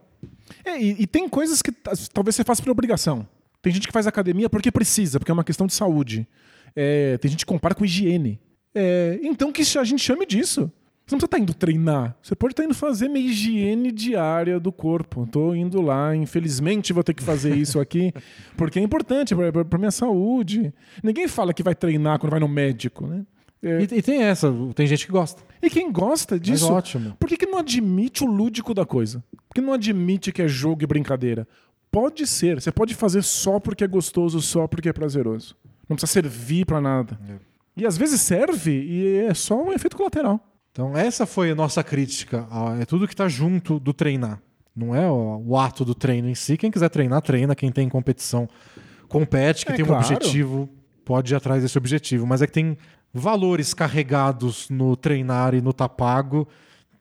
É, 0.64 0.81
e, 0.81 1.02
e 1.02 1.06
tem 1.06 1.28
coisas 1.28 1.62
que 1.62 1.73
talvez 2.12 2.36
você 2.36 2.44
faça 2.44 2.62
por 2.62 2.70
obrigação. 2.70 3.27
Tem 3.60 3.73
gente 3.73 3.86
que 3.86 3.93
faz 3.93 4.06
academia 4.06 4.48
porque 4.48 4.70
precisa, 4.70 5.18
porque 5.18 5.31
é 5.31 5.35
uma 5.35 5.44
questão 5.44 5.66
de 5.66 5.74
saúde. 5.74 6.27
É, 6.74 7.18
tem 7.18 7.31
gente 7.31 7.44
que 7.44 7.52
compara 7.52 7.74
com 7.74 7.85
higiene. 7.85 8.39
É, 8.74 9.18
então 9.23 9.51
que 9.51 9.62
a 9.62 9.85
gente 9.85 10.02
chame 10.02 10.27
disso. 10.27 10.70
Você 11.06 11.14
não 11.14 11.18
precisa 11.20 11.27
estar 11.27 11.39
indo 11.39 11.55
treinar. 11.55 12.16
Você 12.20 12.35
pode 12.35 12.52
estar 12.52 12.64
indo 12.64 12.74
fazer 12.74 13.09
minha 13.09 13.24
higiene 13.24 13.93
diária 13.93 14.59
do 14.59 14.73
corpo. 14.73 15.27
Tô 15.31 15.55
indo 15.55 15.81
lá, 15.81 16.14
infelizmente 16.16 16.93
vou 16.93 17.05
ter 17.05 17.14
que 17.14 17.23
fazer 17.23 17.56
isso 17.56 17.78
aqui, 17.78 18.12
porque 18.56 18.81
é 18.81 18.82
importante 18.82 19.35
para 19.35 19.78
minha 19.78 19.93
saúde. 19.93 20.74
Ninguém 21.02 21.28
fala 21.28 21.55
que 21.55 21.62
vai 21.62 21.77
treinar 21.77 22.18
quando 22.18 22.32
vai 22.32 22.40
no 22.40 22.48
médico, 22.48 23.06
né? 23.06 23.24
É, 23.62 23.81
E, 23.81 23.85
e 23.99 24.03
tem 24.03 24.23
essa, 24.23 24.53
tem 24.74 24.87
gente 24.87 25.07
que 25.07 25.12
gosta. 25.12 25.43
e 25.62 25.70
quem 25.70 25.91
gosta 25.91 26.39
disso, 26.39 26.73
ótimo. 26.73 27.16
por 27.19 27.28
que, 27.28 27.37
que 27.37 27.47
não 27.47 27.59
admite 27.59 28.23
o 28.23 28.27
lúdico 28.27 28.73
da 28.74 28.85
coisa? 28.85 29.24
Por 29.49 29.55
que 29.55 29.61
não 29.61 29.73
admite 29.73 30.31
que 30.33 30.43
é 30.43 30.49
jogo 30.49 30.83
e 30.83 30.87
brincadeira? 30.87 31.47
Pode 31.91 32.27
ser, 32.27 32.61
você 32.61 32.70
pode 32.70 32.95
fazer 32.95 33.23
só 33.23 33.59
porque 33.59 33.83
é 33.85 33.87
gostoso, 33.87 34.41
só 34.43 34.66
porque 34.66 34.89
é 34.89 34.93
prazeroso. 34.93 35.57
Não 35.89 35.97
precisa 35.97 36.12
servir 36.12 36.66
pra 36.66 36.81
nada. 36.81 37.19
E 37.77 37.87
às 37.87 37.97
vezes 37.97 38.20
serve 38.20 38.73
e 38.73 39.19
é 39.27 39.33
só 39.35 39.62
um 39.62 39.73
efeito 39.73 39.97
colateral. 39.97 40.41
Então, 40.73 40.95
essa 40.97 41.24
foi 41.24 41.51
a 41.51 41.55
nossa 41.55 41.83
crítica. 41.83 42.47
a- 42.51 42.77
É 42.81 42.85
tudo 42.85 43.07
que 43.07 43.15
está 43.15 43.28
junto 43.28 43.78
do 43.81 43.95
treinar. 43.95 44.43
Não 44.74 44.95
é 44.95 45.11
o, 45.11 45.57
ato 45.57 45.87
do 45.87 45.95
treino 45.95 46.28
em 46.28 46.35
si. 46.35 46.59
Quem 46.59 46.70
quiser 46.70 46.91
treinar, 46.91 47.23
treina. 47.23 47.55
Quem 47.55 47.73
tem 47.73 47.89
competição, 47.89 48.47
compete. 49.09 49.65
Quem 49.65 49.73
É, 49.73 49.77
tem 49.77 49.85
um 49.85 49.89
claro. 49.89 50.05
objetivo, 50.05 50.69
pode 51.05 51.33
ir 51.33 51.37
atrás 51.37 51.62
desse 51.62 51.78
objetivo. 51.78 52.27
Mas 52.27 52.43
é 52.43 52.47
que 52.47 52.53
tem 52.53 52.77
valores 53.12 53.73
carregados 53.73 54.69
no 54.69 54.97
treinar 54.97 55.55
e 55.55 55.61
no 55.61 55.73
tapago 55.73 56.47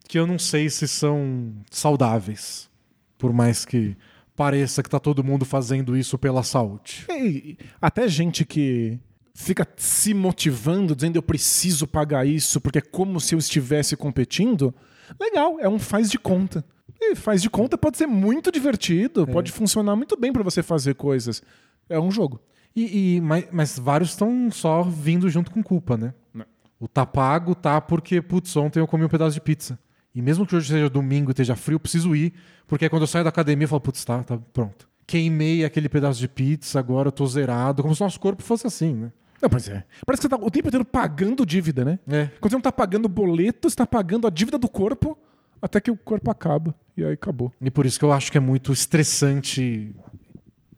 que 0.07 0.19
eu 0.19 0.27
não 0.27 0.38
sei 0.38 0.69
se 0.69 0.88
são 0.88 1.53
saudáveis. 1.69 2.69
Por 3.18 3.34
mais 3.34 3.65
que 3.65 3.98
pareça 4.36 4.84
que 4.84 4.90
tá 4.90 4.99
todo 4.99 5.23
mundo 5.23 5.45
fazendo 5.45 5.98
isso 5.98 6.18
pela 6.18 6.44
saúde. 6.44 7.06
E 7.10 7.57
até 7.82 8.07
gente 8.07 8.45
que 8.45 8.99
fica 9.34 9.68
se 9.76 10.14
motivando, 10.14 10.95
dizendo 10.95 11.18
eu 11.18 11.23
preciso 11.23 11.88
pagar 11.88 12.26
isso 12.26 12.61
porque 12.61 12.80
é 12.80 12.82
como 12.82 13.19
se 13.19 13.36
eu 13.36 13.40
estivesse 13.40 13.95
competindo. 13.95 14.73
Legal, 15.19 15.60
é 15.60 15.68
um 15.68 15.80
faz 15.80 16.10
de 16.10 16.19
conta. 16.19 16.64
E 16.99 17.15
faz 17.15 17.41
de 17.41 17.49
conta 17.49 17.77
pode 17.77 17.98
ser 17.98 18.07
muito 18.07 18.52
divertido, 18.52 19.27
pode 19.27 19.52
funcionar 19.52 19.95
muito 19.95 20.18
bem 20.18 20.32
pra 20.32 20.44
você 20.44 20.64
fazer 20.64 20.95
coisas. 20.95 21.41
É 21.90 21.99
um 21.99 22.10
jogo. 22.10 22.40
E, 22.76 23.15
e- 23.15 23.22
mas, 23.22 23.45
mas 23.52 23.80
vários 23.80 24.10
estão 24.11 24.49
só 24.52 24.84
vindo 24.84 25.30
junto 25.30 25.49
com 25.52 25.64
culpa, 25.64 25.95
né? 25.97 26.14
Não. 26.34 26.45
O 26.80 26.88
tá 26.88 27.06
pago 27.06 27.56
tá 27.56 27.80
porque, 27.80 28.22
putz, 28.22 28.56
ontem 28.57 28.80
eu 28.80 28.88
comi 28.88 29.06
um 29.06 29.10
pedaço 29.10 29.34
de 29.34 29.41
pizza. 29.41 29.80
E 30.14 30.22
mesmo 30.22 30.45
que 30.45 30.56
hoje 30.56 30.69
seja 30.69 30.89
domingo 30.89 31.30
e 31.30 31.34
esteja 31.34 31.56
frio, 31.56 31.76
eu 31.76 31.80
preciso 31.80 32.15
ir, 32.15 32.34
porque 32.68 32.89
quando 32.89 33.03
eu 33.03 33.07
saio 33.07 33.23
da 33.23 33.30
academia 33.30 33.65
eu 33.65 33.69
falo, 33.69 33.81
putz, 33.81 34.03
tá, 34.03 34.23
tá 34.23 34.38
pronto. 34.53 34.88
Queimei 35.07 35.64
aquele 35.64 35.88
pedaço 35.88 36.19
de 36.19 36.27
pizza, 36.27 36.80
agora 36.80 37.10
eu 37.10 37.11
tô 37.11 37.26
zerado, 37.27 37.81
como 37.81 37.93
se 37.95 38.02
o 38.02 38.06
nosso 38.06 38.19
corpo 38.19 38.41
fosse 38.41 38.65
assim, 38.65 38.93
né? 38.93 39.11
Não, 39.41 39.49
pois 39.49 39.68
é. 39.68 39.84
Parece 40.06 40.22
que 40.22 40.27
você 40.27 40.30
tá 40.30 40.38
o 40.38 40.49
tempo 40.49 40.68
inteiro 40.69 40.85
pagando 40.85 41.45
dívida, 41.45 41.85
né? 41.85 41.99
É. 42.07 42.30
Quando 42.39 42.52
você 42.52 42.56
não 42.56 42.61
tá 42.61 42.72
pagando 42.72 43.07
boleto, 43.07 43.69
você 43.69 43.76
tá 43.76 43.85
pagando 43.85 44.26
a 44.26 44.30
dívida 44.30 44.57
do 44.57 44.68
corpo 44.69 45.18
até 45.61 45.80
que 45.80 45.91
o 45.91 45.97
corpo 45.97 46.31
acaba. 46.31 46.73
E 46.97 47.03
aí 47.03 47.14
acabou. 47.14 47.52
E 47.61 47.69
por 47.69 47.85
isso 47.85 47.99
que 47.99 48.06
eu 48.06 48.11
acho 48.11 48.31
que 48.31 48.38
é 48.38 48.41
muito 48.41 48.72
estressante 48.72 49.93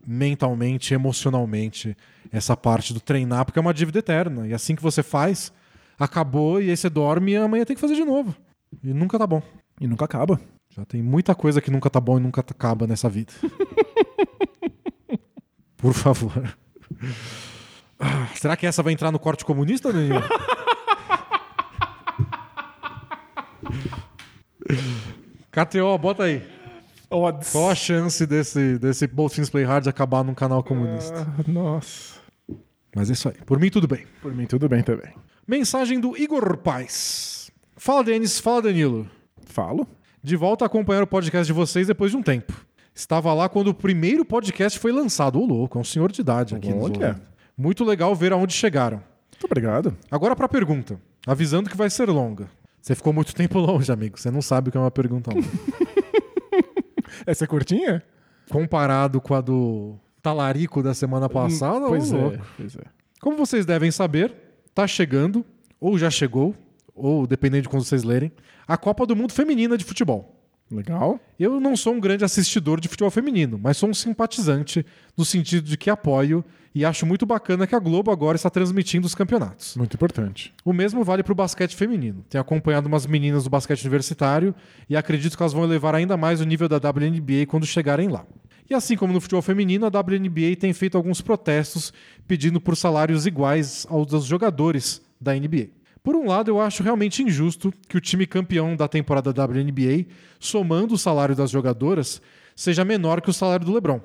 mentalmente, 0.08 0.94
emocionalmente, 0.94 1.98
essa 2.32 2.56
parte 2.56 2.94
do 2.94 3.02
treinar, 3.02 3.44
porque 3.44 3.60
é 3.60 3.62
uma 3.62 3.74
dívida 3.74 4.00
eterna. 4.00 4.48
E 4.48 4.54
assim 4.54 4.74
que 4.74 4.82
você 4.82 5.04
faz, 5.04 5.52
acabou 6.00 6.62
e 6.62 6.70
aí 6.70 6.78
você 6.78 6.90
dorme 6.90 7.34
e 7.34 7.36
amanhã 7.36 7.66
tem 7.66 7.76
que 7.76 7.82
fazer 7.82 7.96
de 7.96 8.06
novo. 8.06 8.34
E 8.82 8.94
nunca 8.94 9.20
tá 9.20 9.28
bom. 9.28 9.42
E 9.82 9.88
nunca 9.88 10.06
acaba. 10.06 10.40
Já 10.70 10.86
tem 10.86 11.02
muita 11.02 11.36
coisa 11.36 11.60
que 11.60 11.70
nunca 11.70 11.90
tá 11.90 12.00
bom 12.00 12.18
e 12.18 12.22
nunca 12.22 12.40
acaba 12.40 12.88
nessa 12.88 13.10
vida. 13.10 13.34
Por 15.76 15.94
favor. 15.94 16.56
Ah, 18.00 18.28
será 18.36 18.56
que 18.56 18.66
essa 18.66 18.82
vai 18.82 18.94
entrar 18.94 19.12
no 19.12 19.20
corte 19.20 19.44
comunista, 19.44 19.92
Danilo? 19.92 20.22
KTO, 25.52 25.98
bota 25.98 26.24
aí. 26.24 26.57
Odds. 27.10 27.52
Qual 27.52 27.70
a 27.70 27.76
chance 27.76 28.26
desse, 28.26 28.78
desse 28.78 29.08
Both 29.08 29.36
Things 29.36 29.50
Play 29.50 29.64
Hard 29.64 29.88
acabar 29.88 30.24
num 30.24 30.34
canal 30.34 30.64
comunista? 30.64 31.28
Ah, 31.38 31.44
nossa. 31.48 32.16
Mas 32.96 33.10
é 33.10 33.14
isso 33.14 33.30
aí. 33.30 33.36
Por 33.46 33.60
mim, 33.60 33.70
tudo 33.70 33.88
bem. 33.88 34.06
Por 34.22 34.34
mim, 34.34 34.46
tudo 34.46 34.68
bem 34.68 34.82
também. 34.84 35.14
Mensagem 35.48 36.00
do 36.00 36.18
Igor 36.18 36.58
Paz. 36.58 37.52
Fala, 37.76 38.04
Denis. 38.04 38.40
Fala, 38.40 38.64
Danilo. 38.64 39.08
Falo. 39.46 39.88
De 40.22 40.36
volta 40.36 40.66
a 40.66 40.68
acompanhar 40.68 41.04
o 41.04 41.08
podcast 41.08 41.46
de 41.48 41.54
vocês 41.54 41.88
depois 41.88 42.12
de 42.12 42.18
um 42.18 42.24
tempo. 42.24 42.54
Estava 42.94 43.34
lá 43.34 43.48
quando 43.48 43.68
o 43.68 43.74
primeiro 43.74 44.26
podcast 44.26 44.80
foi 44.80 44.92
lançado. 44.92 45.40
Ô, 45.40 45.46
louco, 45.46 45.78
é 45.78 45.82
um 45.82 45.84
senhor 45.84 46.12
de 46.12 46.22
idade 46.22 46.56
aqui. 46.56 46.74
Olha. 46.74 47.22
Muito 47.56 47.86
legal 47.86 48.14
ver 48.16 48.34
aonde 48.34 48.54
chegaram. 48.54 48.98
Muito 49.32 49.46
obrigado. 49.46 49.96
Agora 50.10 50.36
pra 50.36 50.50
pergunta. 50.50 51.00
Avisando 51.26 51.70
que 51.70 51.78
vai 51.78 51.90
ser 51.90 52.10
longa. 52.10 52.50
Você 52.82 52.96
ficou 52.96 53.14
muito 53.14 53.36
tempo 53.36 53.60
longe, 53.60 53.92
amigo. 53.92 54.20
Você 54.20 54.32
não 54.32 54.42
sabe 54.42 54.70
o 54.70 54.72
que 54.72 54.78
é 54.78 54.82
uma 54.82 54.92
pergunta 54.92 55.32
longa. 55.32 55.48
Essa 57.28 57.44
é 57.44 57.48
curtinha? 57.48 58.02
Comparado 58.50 59.20
com 59.20 59.36
a 59.36 59.42
do 59.42 59.96
talarico 60.24 60.82
da 60.82 60.94
semana 60.94 61.28
passada, 61.28 61.86
ô, 61.86 61.90
pois 61.90 62.12
é, 62.12 62.40
pois 62.56 62.76
é. 62.78 62.84
Como 63.20 63.36
vocês 63.36 63.66
devem 63.66 63.92
saber, 63.92 64.34
tá 64.74 64.88
chegando, 64.88 65.46
ou 65.80 65.98
já 65.98 66.10
chegou, 66.10 66.56
ou 66.96 67.28
dependendo 67.28 67.64
de 67.64 67.70
quando 67.70 67.84
vocês 67.84 68.04
lerem, 68.04 68.32
a 68.66 68.78
Copa 68.78 69.06
do 69.06 69.16
Mundo 69.16 69.34
Feminina 69.34 69.78
de 69.78 69.84
Futebol. 69.84 70.37
Legal. 70.70 71.20
Eu 71.40 71.60
não 71.60 71.78
sou 71.78 71.94
um 71.94 72.00
grande 72.00 72.26
assistidor 72.26 72.80
de 72.80 72.88
futebol 72.88 73.10
feminino, 73.10 73.60
mas 73.62 73.78
sou 73.78 73.90
um 73.90 73.94
simpatizante 73.94 74.86
no 75.16 75.24
sentido 75.24 75.66
de 75.66 75.78
que 75.78 75.90
apoio 75.90 76.44
e 76.76 76.86
acho 76.86 77.06
muito 77.06 77.26
bacana 77.26 77.66
que 77.66 77.74
a 77.74 77.80
Globo 77.80 78.12
agora 78.12 78.36
está 78.36 78.50
transmitindo 78.50 79.08
os 79.08 79.16
campeonatos. 79.16 79.76
Muito 79.76 79.96
importante. 79.96 80.54
O 80.64 80.74
mesmo 80.74 81.04
vale 81.04 81.24
para 81.24 81.32
o 81.32 81.36
basquete 81.36 81.76
feminino. 81.76 82.24
Tenho 82.30 82.42
acompanhado 82.42 82.88
umas 82.88 83.08
meninas 83.08 83.46
do 83.46 83.50
basquete 83.50 83.82
universitário 83.84 84.54
e 84.90 84.96
acredito 84.96 85.36
que 85.36 85.42
elas 85.42 85.54
vão 85.54 85.64
elevar 85.64 85.96
ainda 85.96 86.18
mais 86.18 86.42
o 86.42 86.46
nível 86.46 86.68
da 86.68 86.78
WNBA 86.78 87.46
quando 87.48 87.66
chegarem 87.66 88.10
lá. 88.10 88.26
E 88.70 88.74
assim 88.74 88.98
como 88.98 89.14
no 89.14 89.22
futebol 89.22 89.42
feminino, 89.42 89.86
a 89.86 89.90
WNBA 89.90 90.56
tem 90.60 90.74
feito 90.74 90.98
alguns 90.98 91.22
protestos 91.22 91.94
pedindo 92.28 92.60
por 92.60 92.76
salários 92.76 93.26
iguais 93.26 93.88
aos 93.90 94.06
dos 94.06 94.26
jogadores 94.26 95.02
da 95.20 95.34
NBA. 95.34 95.77
Por 96.08 96.16
um 96.16 96.26
lado, 96.26 96.50
eu 96.50 96.62
acho 96.62 96.84
realmente 96.84 97.22
injusto 97.22 97.70
que 97.86 97.98
o 97.98 98.00
time 98.00 98.26
campeão 98.26 98.78
da 98.78 98.88
temporada 98.88 99.34
da 99.34 99.44
WNBA, 99.44 100.06
somando 100.40 100.94
o 100.94 100.98
salário 100.98 101.36
das 101.36 101.52
jogadoras, 101.52 102.22
seja 102.56 102.86
menor 102.86 103.20
que 103.20 103.30
o 103.30 103.34
salário 103.34 103.66
do 103.66 103.74
LeBron. 103.74 104.00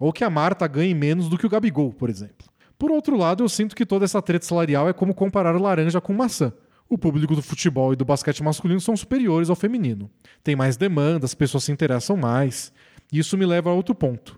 Ou 0.00 0.12
que 0.12 0.24
a 0.24 0.30
Marta 0.30 0.66
ganhe 0.66 0.92
menos 0.92 1.28
do 1.28 1.38
que 1.38 1.46
o 1.46 1.48
Gabigol, 1.48 1.92
por 1.92 2.10
exemplo. 2.10 2.48
Por 2.76 2.90
outro 2.90 3.16
lado, 3.16 3.44
eu 3.44 3.48
sinto 3.48 3.76
que 3.76 3.86
toda 3.86 4.04
essa 4.04 4.20
treta 4.20 4.44
salarial 4.46 4.88
é 4.88 4.92
como 4.92 5.14
comparar 5.14 5.56
laranja 5.60 6.00
com 6.00 6.12
maçã. 6.12 6.52
O 6.88 6.98
público 6.98 7.36
do 7.36 7.42
futebol 7.42 7.92
e 7.92 7.96
do 7.96 8.04
basquete 8.04 8.42
masculino 8.42 8.80
são 8.80 8.96
superiores 8.96 9.48
ao 9.48 9.54
feminino. 9.54 10.10
Tem 10.42 10.56
mais 10.56 10.76
demanda, 10.76 11.24
as 11.24 11.36
pessoas 11.36 11.62
se 11.62 11.70
interessam 11.70 12.16
mais. 12.16 12.72
E 13.12 13.20
isso 13.20 13.38
me 13.38 13.46
leva 13.46 13.70
a 13.70 13.74
outro 13.74 13.94
ponto. 13.94 14.36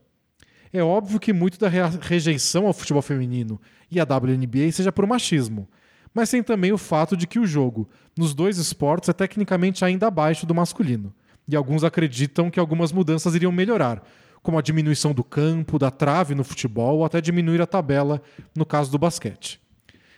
É 0.71 0.83
óbvio 0.83 1.19
que 1.19 1.33
muito 1.33 1.59
da 1.59 1.71
rejeição 2.03 2.67
ao 2.67 2.75
futebol 2.75 3.01
feminino 3.01 3.59
e 3.91 3.99
à 3.99 4.05
WNBA 4.05 4.71
seja 4.71 4.93
por 4.93 5.07
machismo, 5.07 5.67
mas 6.15 6.31
tem 6.31 6.43
também 6.43 6.73
o 6.73 6.79
fato 6.79 7.17
de 7.17 7.27
que 7.27 7.39
o 7.39 7.47
jogo, 7.47 7.89
nos 8.17 8.35
dois 8.35 8.59
esportes, 8.59 9.09
é 9.09 9.13
tecnicamente 9.13 9.85
ainda 9.85 10.09
abaixo 10.09 10.47
do 10.47 10.55
masculino. 10.55 11.13
E 11.49 11.57
alguns 11.57 11.85
acreditam 11.85 12.51
que 12.51 12.61
algumas 12.61 12.93
mudanças 12.93 13.35
iriam 13.35 13.53
melhorar, 13.53 14.03
como 14.43 14.59
a 14.59 14.63
diminuição 14.63 15.13
do 15.13 15.25
campo, 15.25 15.79
da 15.79 15.91
trave 15.91 16.35
no 16.35 16.45
futebol 16.45 16.99
ou 16.99 17.05
até 17.05 17.21
diminuir 17.21 17.61
a 17.61 17.67
tabela 17.67 18.23
no 18.57 18.65
caso 18.65 18.91
do 18.91 18.99
basquete. 18.99 19.61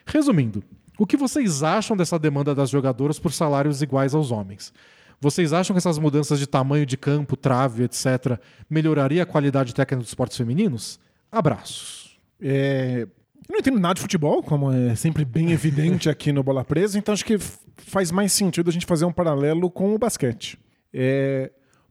Resumindo, 0.06 0.62
o 0.98 1.06
que 1.06 1.16
vocês 1.16 1.62
acham 1.62 1.96
dessa 1.96 2.18
demanda 2.18 2.54
das 2.54 2.70
jogadoras 2.70 3.18
por 3.18 3.32
salários 3.32 3.82
iguais 3.82 4.14
aos 4.14 4.30
homens? 4.30 4.72
Vocês 5.20 5.52
acham 5.52 5.72
que 5.72 5.78
essas 5.78 5.98
mudanças 5.98 6.38
de 6.38 6.46
tamanho 6.46 6.84
de 6.84 6.96
campo, 6.96 7.36
trave, 7.36 7.84
etc., 7.84 8.38
melhoraria 8.68 9.22
a 9.22 9.26
qualidade 9.26 9.72
técnica 9.72 10.00
dos 10.00 10.08
esportes 10.08 10.36
femininos? 10.36 10.98
Abraços. 11.30 12.18
É, 12.40 13.06
Eu 13.48 13.52
não 13.52 13.58
entendo 13.58 13.78
nada 13.78 13.94
de 13.94 14.00
futebol, 14.00 14.42
como 14.42 14.70
é 14.72 14.94
sempre 14.94 15.24
bem 15.24 15.52
evidente 15.52 16.08
aqui 16.08 16.32
no 16.32 16.42
Bola 16.42 16.64
Presa, 16.64 16.98
então 16.98 17.12
acho 17.12 17.24
que 17.24 17.38
faz 17.76 18.10
mais 18.10 18.32
sentido 18.32 18.70
a 18.70 18.72
gente 18.72 18.86
fazer 18.86 19.04
um 19.04 19.12
paralelo 19.12 19.70
com 19.70 19.94
o 19.94 19.98
basquete. 19.98 20.58
É, 20.92 21.50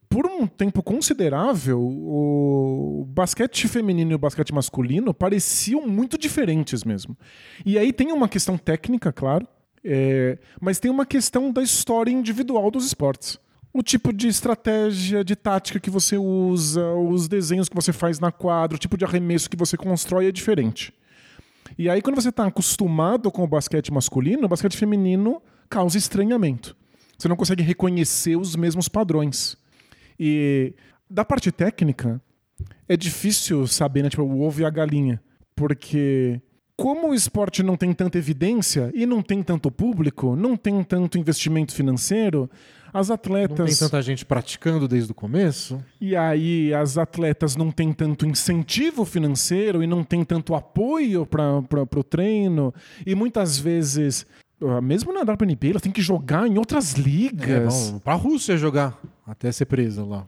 Por 0.10 0.26
um 0.26 0.46
tempo 0.46 0.84
considerável, 0.84 1.80
o 1.82 3.06
basquete 3.08 3.68
feminino 3.70 4.12
e 4.12 4.16
o 4.16 4.20
basquete 4.20 4.54
masculino 4.54 5.14
pareciam 5.14 5.88
muito 5.88 6.18
diferentes 6.18 6.84
mesmo. 6.84 7.18
E 7.66 7.78
aí 7.78 7.94
tem 7.94 8.12
uma 8.12 8.28
questão 8.28 8.58
técnica, 8.58 9.14
claro, 9.14 9.48
é, 9.84 10.38
mas 10.60 10.80
tem 10.80 10.92
uma 10.92 11.06
questão 11.06 11.52
da 11.52 11.64
história 11.64 12.12
individual 12.12 12.70
dos 12.70 12.86
esportes. 12.86 13.40
O 13.74 13.82
tipo 13.82 14.12
de 14.12 14.28
estratégia, 14.28 15.24
de 15.24 15.34
tática 15.34 15.80
que 15.80 15.90
você 15.90 16.18
usa, 16.18 16.86
os 16.94 17.30
desenhos 17.30 17.70
que 17.70 17.76
você 17.76 17.94
faz 17.94 18.20
na 18.20 18.32
quadra, 18.32 18.76
o 18.76 18.80
tipo 18.80 18.98
de 18.98 19.06
arremesso 19.06 19.50
que 19.50 19.56
você 19.56 19.78
constrói 19.78 20.28
é 20.28 20.32
diferente. 20.32 20.94
E 21.78 21.90
aí, 21.90 22.02
quando 22.02 22.16
você 22.16 22.30
está 22.30 22.46
acostumado 22.46 23.32
com 23.32 23.44
o 23.44 23.48
basquete 23.48 23.92
masculino, 23.92 24.46
o 24.46 24.50
basquete 24.50 24.78
feminino 24.78 25.42
causa 25.70 25.98
estranhamento. 25.98 26.76
Você 27.18 27.28
não 27.28 27.36
consegue 27.36 27.64
reconhecer 27.64 28.36
os 28.36 28.56
mesmos 28.56 28.88
padrões. 28.88 29.56
E 30.20 30.74
da 31.10 31.24
parte 31.24 31.52
técnica, 31.52 32.22
é 32.88 32.98
difícil 32.98 33.66
saber, 33.68 34.04
né, 34.04 34.10
tipo, 34.10 34.24
o 34.24 34.42
ovo 34.42 34.62
e 34.62 34.66
a 34.66 34.70
galinha. 34.70 35.22
Porque 35.56 36.42
como 36.76 37.10
o 37.10 37.14
esporte 37.14 37.62
não 37.62 37.78
tem 37.78 37.94
tanta 37.94 38.18
evidência 38.18 38.92
e 38.94 39.06
não 39.06 39.22
tem 39.22 39.44
tanto 39.44 39.70
público, 39.70 40.36
não 40.36 40.58
tem 40.58 40.84
tanto 40.84 41.18
investimento 41.18 41.76
financeiro, 41.76 42.50
as 42.94 43.08
Não 43.10 43.16
atletas. 43.16 43.66
tem 43.70 43.76
tanta 43.88 44.02
gente 44.02 44.26
praticando 44.26 44.88
desde 44.88 45.12
o 45.12 45.16
começo? 45.16 45.84
E 46.00 46.16
aí 46.16 46.74
as 46.74 46.98
atletas 46.98 47.56
não 47.56 47.72
têm 47.72 47.94
tanto 47.94 48.26
incentivo 48.26 49.06
financeiro 49.06 49.82
e 49.84 49.88
não 49.88 50.04
tem 50.04 50.24
tanto 50.24 50.54
apoio 50.56 51.26
para 51.26 51.60
o 51.96 52.04
treino. 52.04 52.74
E 53.06 53.16
muitas 53.16 53.58
vezes, 53.58 54.26
ah, 54.62 54.82
mesmo 54.82 55.14
na 55.14 55.22
WNBA, 55.22 55.70
elas 55.72 55.82
têm 55.82 55.92
que 55.92 56.02
jogar 56.02 56.48
em 56.48 56.58
outras 56.58 56.96
É, 56.96 57.00
ligas. 57.02 57.90
vão 57.92 58.00
pra 58.00 58.14
Rússia 58.16 58.58
jogar, 58.58 59.00
até 59.26 59.52
ser 59.52 59.66
presa 59.66 60.04
lá. 60.04 60.26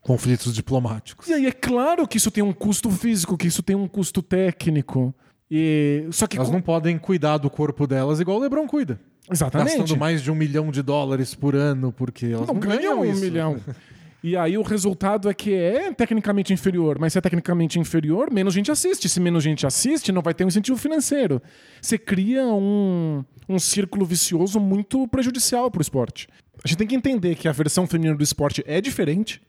Conflitos 0.00 0.54
diplomáticos. 0.54 1.28
e 1.28 1.34
aí 1.34 1.46
é 1.46 1.52
claro 1.52 2.08
que 2.08 2.16
isso 2.16 2.30
tem 2.30 2.42
um 2.42 2.52
custo 2.52 2.90
físico, 2.90 3.36
que 3.36 3.46
isso 3.46 3.62
tem 3.62 3.76
um 3.76 3.86
custo 3.86 4.22
técnico. 4.22 5.14
E 5.50 6.06
só 6.10 6.26
que 6.26 6.36
Elas 6.36 6.50
não 6.50 6.60
podem 6.60 6.98
cuidar 6.98 7.38
do 7.38 7.48
corpo 7.48 7.86
delas 7.86 8.20
igual 8.20 8.36
o 8.36 8.40
Lebron 8.40 8.66
cuida. 8.66 9.00
exatamente 9.30 9.78
Gastando 9.78 9.98
mais 9.98 10.22
de 10.22 10.30
um 10.30 10.34
milhão 10.34 10.70
de 10.70 10.82
dólares 10.82 11.34
por 11.34 11.54
ano, 11.54 11.90
porque 11.92 12.26
elas 12.26 12.46
não, 12.46 12.54
não 12.54 12.60
ganham 12.60 13.00
um 13.00 13.04
isso. 13.04 13.20
milhão. 13.20 13.60
E 14.22 14.36
aí 14.36 14.58
o 14.58 14.62
resultado 14.62 15.30
é 15.30 15.34
que 15.34 15.54
é 15.54 15.92
tecnicamente 15.92 16.52
inferior, 16.52 16.98
mas 16.98 17.12
se 17.12 17.18
é 17.18 17.22
tecnicamente 17.22 17.78
inferior, 17.78 18.32
menos 18.32 18.52
gente 18.52 18.70
assiste. 18.70 19.08
Se 19.08 19.20
menos 19.20 19.44
gente 19.44 19.64
assiste, 19.64 20.10
não 20.10 20.22
vai 20.22 20.34
ter 20.34 20.44
um 20.44 20.48
incentivo 20.48 20.76
financeiro. 20.76 21.40
Você 21.80 21.96
cria 21.96 22.44
um, 22.44 23.24
um 23.48 23.58
círculo 23.60 24.04
vicioso 24.04 24.58
muito 24.58 25.06
prejudicial 25.06 25.70
para 25.70 25.78
o 25.78 25.82
esporte. 25.82 26.26
A 26.64 26.66
gente 26.66 26.78
tem 26.78 26.86
que 26.88 26.96
entender 26.96 27.36
que 27.36 27.46
a 27.46 27.52
versão 27.52 27.86
feminina 27.86 28.16
do 28.16 28.24
esporte 28.24 28.64
é 28.66 28.80
diferente, 28.80 29.40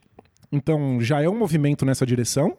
então 0.52 1.00
já 1.00 1.20
é 1.20 1.28
um 1.28 1.36
movimento 1.36 1.84
nessa 1.84 2.06
direção. 2.06 2.56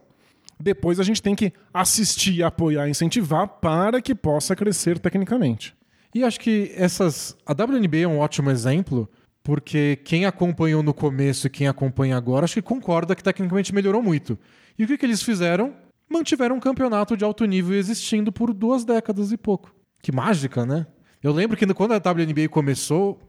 Depois 0.62 1.00
a 1.00 1.04
gente 1.04 1.22
tem 1.22 1.36
que 1.36 1.52
assistir, 1.74 2.44
apoiar, 2.44 2.88
incentivar 2.88 3.48
para 3.48 4.02
que 4.02 4.14
possa 4.14 4.56
crescer 4.56 5.00
tecnicamente. 5.00 5.76
E 6.14 6.24
acho 6.24 6.40
que 6.40 6.72
essas. 6.76 7.36
A 7.46 7.54
WNBA 7.54 8.00
é 8.00 8.08
um 8.08 8.20
ótimo 8.20 8.50
exemplo, 8.50 9.10
porque 9.44 10.00
quem 10.04 10.26
acompanhou 10.26 10.84
no 10.84 10.94
começo 10.94 11.48
e 11.48 11.50
quem 11.50 11.68
acompanha 11.68 12.18
agora, 12.18 12.44
acho 12.44 12.56
que 12.56 12.62
concorda 12.62 13.16
que 13.16 13.24
tecnicamente 13.24 13.74
melhorou 13.74 14.02
muito. 14.02 14.38
E 14.78 14.84
o 14.84 14.88
que, 14.88 14.98
que 14.98 15.06
eles 15.06 15.24
fizeram? 15.24 15.74
Mantiveram 16.10 16.58
um 16.58 16.60
campeonato 16.60 17.16
de 17.16 17.24
alto 17.24 17.46
nível 17.46 17.78
existindo 17.78 18.32
por 18.32 18.54
duas 18.54 18.84
décadas 18.84 19.32
e 19.32 19.38
pouco. 19.38 19.74
Que 20.02 20.12
mágica, 20.12 20.66
né? 20.66 20.86
Eu 21.24 21.32
lembro 21.32 21.56
que 21.56 21.66
quando 21.74 21.94
a 21.94 21.98
WNBA 21.98 22.50
começou, 22.50 23.20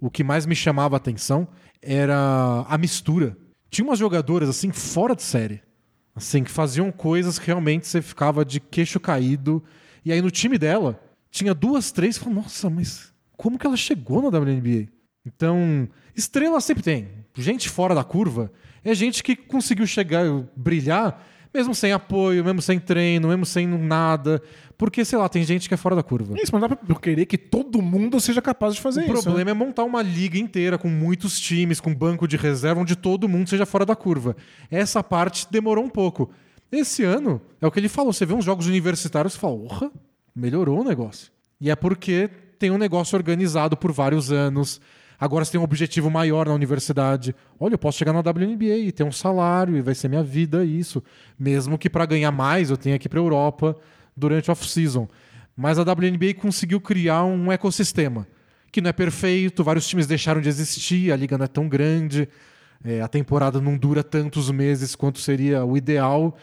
o 0.00 0.10
que 0.10 0.22
mais 0.22 0.44
me 0.44 0.54
chamava 0.54 0.96
a 0.96 0.98
atenção 0.98 1.48
era 1.80 2.64
a 2.68 2.76
mistura. 2.76 3.36
Tinha 3.70 3.86
umas 3.86 3.98
jogadoras 3.98 4.48
assim 4.48 4.72
fora 4.72 5.14
de 5.14 5.22
série. 5.22 5.62
Assim, 6.16 6.42
que 6.42 6.50
faziam 6.50 6.90
coisas 6.90 7.38
que 7.38 7.46
realmente 7.46 7.86
você 7.86 8.00
ficava 8.00 8.42
de 8.42 8.58
queixo 8.58 8.98
caído. 8.98 9.62
E 10.02 10.10
aí 10.10 10.22
no 10.22 10.30
time 10.30 10.56
dela, 10.56 10.98
tinha 11.30 11.52
duas, 11.52 11.92
três. 11.92 12.16
Falou, 12.16 12.36
nossa, 12.36 12.70
mas 12.70 13.12
como 13.36 13.58
que 13.58 13.66
ela 13.66 13.76
chegou 13.76 14.22
na 14.22 14.28
WNBA? 14.28 14.88
Então, 15.26 15.86
estrela 16.14 16.60
sempre 16.60 16.82
tem. 16.82 17.08
Gente 17.36 17.68
fora 17.68 17.94
da 17.94 18.02
curva 18.02 18.50
é 18.82 18.94
gente 18.94 19.22
que 19.22 19.36
conseguiu 19.36 19.86
chegar, 19.86 20.24
brilhar, 20.56 21.22
mesmo 21.52 21.74
sem 21.74 21.92
apoio, 21.92 22.44
mesmo 22.44 22.62
sem 22.62 22.78
treino, 22.78 23.28
mesmo 23.28 23.44
sem 23.44 23.66
nada. 23.66 24.42
Porque, 24.78 25.04
sei 25.04 25.18
lá, 25.18 25.28
tem 25.28 25.42
gente 25.42 25.68
que 25.68 25.74
é 25.74 25.76
fora 25.76 25.96
da 25.96 26.02
curva. 26.02 26.34
Isso, 26.40 26.52
mas 26.52 26.60
dá 26.60 26.68
pra 26.68 26.78
eu 26.86 26.96
querer 26.96 27.24
que 27.24 27.38
todo 27.38 27.80
mundo 27.80 28.20
seja 28.20 28.42
capaz 28.42 28.74
de 28.74 28.80
fazer 28.80 29.00
O 29.00 29.04
isso. 29.04 29.14
né? 29.14 29.22
problema 29.22 29.50
é 29.50 29.54
montar 29.54 29.84
uma 29.84 30.02
liga 30.02 30.36
inteira 30.38 30.76
com 30.76 30.88
muitos 30.88 31.40
times, 31.40 31.80
com 31.80 31.94
banco 31.94 32.28
de 32.28 32.36
reserva, 32.36 32.80
onde 32.80 32.94
todo 32.94 33.28
mundo 33.28 33.48
seja 33.48 33.64
fora 33.64 33.86
da 33.86 33.96
curva. 33.96 34.36
Essa 34.70 35.02
parte 35.02 35.46
demorou 35.50 35.82
um 35.84 35.88
pouco. 35.88 36.30
Esse 36.70 37.02
ano, 37.04 37.40
é 37.60 37.66
o 37.66 37.70
que 37.70 37.80
ele 37.80 37.88
falou. 37.88 38.12
Você 38.12 38.26
vê 38.26 38.34
uns 38.34 38.44
jogos 38.44 38.66
universitários 38.66 39.34
e 39.34 39.38
fala, 39.38 39.54
orra, 39.54 39.90
melhorou 40.34 40.80
o 40.80 40.84
negócio. 40.84 41.30
E 41.58 41.70
é 41.70 41.76
porque 41.76 42.28
tem 42.58 42.70
um 42.70 42.76
negócio 42.78 43.16
organizado 43.16 43.76
por 43.78 43.92
vários 43.92 44.30
anos. 44.30 44.78
Agora 45.18 45.42
você 45.42 45.52
tem 45.52 45.60
um 45.60 45.64
objetivo 45.64 46.10
maior 46.10 46.46
na 46.48 46.52
universidade. 46.52 47.34
Olha, 47.58 47.72
eu 47.74 47.78
posso 47.78 47.96
chegar 47.96 48.12
na 48.12 48.20
WNBA 48.20 48.76
e 48.76 48.92
ter 48.92 49.04
um 49.04 49.12
salário 49.12 49.74
e 49.74 49.80
vai 49.80 49.94
ser 49.94 50.08
minha 50.08 50.22
vida 50.22 50.62
isso. 50.66 51.02
Mesmo 51.38 51.78
que 51.78 51.88
para 51.88 52.04
ganhar 52.04 52.30
mais 52.30 52.68
eu 52.68 52.76
tenha 52.76 52.98
que 52.98 53.06
ir 53.06 53.08
para 53.08 53.18
Europa 53.20 53.74
durante 54.16 54.50
a 54.50 54.52
off-season. 54.52 55.08
Mas 55.56 55.78
a 55.78 55.82
WNBA 55.82 56.34
conseguiu 56.34 56.80
criar 56.80 57.24
um 57.24 57.50
ecossistema 57.50 58.26
que 58.76 58.80
não 58.82 58.90
é 58.90 58.92
perfeito, 58.92 59.64
vários 59.64 59.86
times 59.86 60.06
deixaram 60.06 60.38
de 60.38 60.50
existir, 60.50 61.10
a 61.10 61.16
liga 61.16 61.38
não 61.38 61.46
é 61.46 61.48
tão 61.48 61.66
grande, 61.66 62.28
é, 62.84 63.00
a 63.00 63.08
temporada 63.08 63.58
não 63.58 63.74
dura 63.74 64.04
tantos 64.04 64.50
meses 64.50 64.94
quanto 64.94 65.18
seria 65.18 65.64
o 65.64 65.78
ideal. 65.78 66.36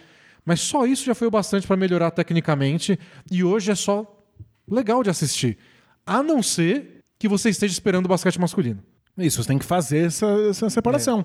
Mas 0.44 0.60
só 0.60 0.86
isso 0.88 1.06
já 1.06 1.14
foi 1.14 1.28
o 1.28 1.32
bastante 1.32 1.68
para 1.68 1.78
melhorar 1.78 2.10
tecnicamente 2.10 3.00
e 3.32 3.44
hoje 3.44 3.72
é 3.72 3.76
só 3.76 4.20
legal 4.68 5.04
de 5.04 5.12
assistir. 5.12 5.60
A 6.08 6.24
não 6.24 6.42
ser 6.42 7.04
que 7.20 7.28
você 7.28 7.50
esteja 7.50 7.72
esperando 7.72 8.06
o 8.06 8.10
basquete 8.10 8.40
masculino. 8.40 8.84
Isso, 9.16 9.44
você 9.44 9.50
tem 9.50 9.60
que 9.60 9.66
fazer 9.66 10.08
essa, 10.08 10.26
essa 10.50 10.70
separação. 10.72 11.24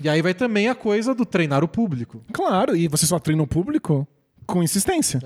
E 0.00 0.08
aí 0.08 0.20
vai 0.20 0.34
também 0.34 0.68
a 0.68 0.74
coisa 0.74 1.14
do 1.14 1.24
treinar 1.24 1.62
o 1.62 1.68
público. 1.68 2.20
Claro, 2.32 2.74
e 2.74 2.88
você 2.88 3.06
só 3.06 3.20
treina 3.20 3.44
o 3.44 3.46
público 3.46 4.06
com 4.44 4.60
insistência. 4.60 5.20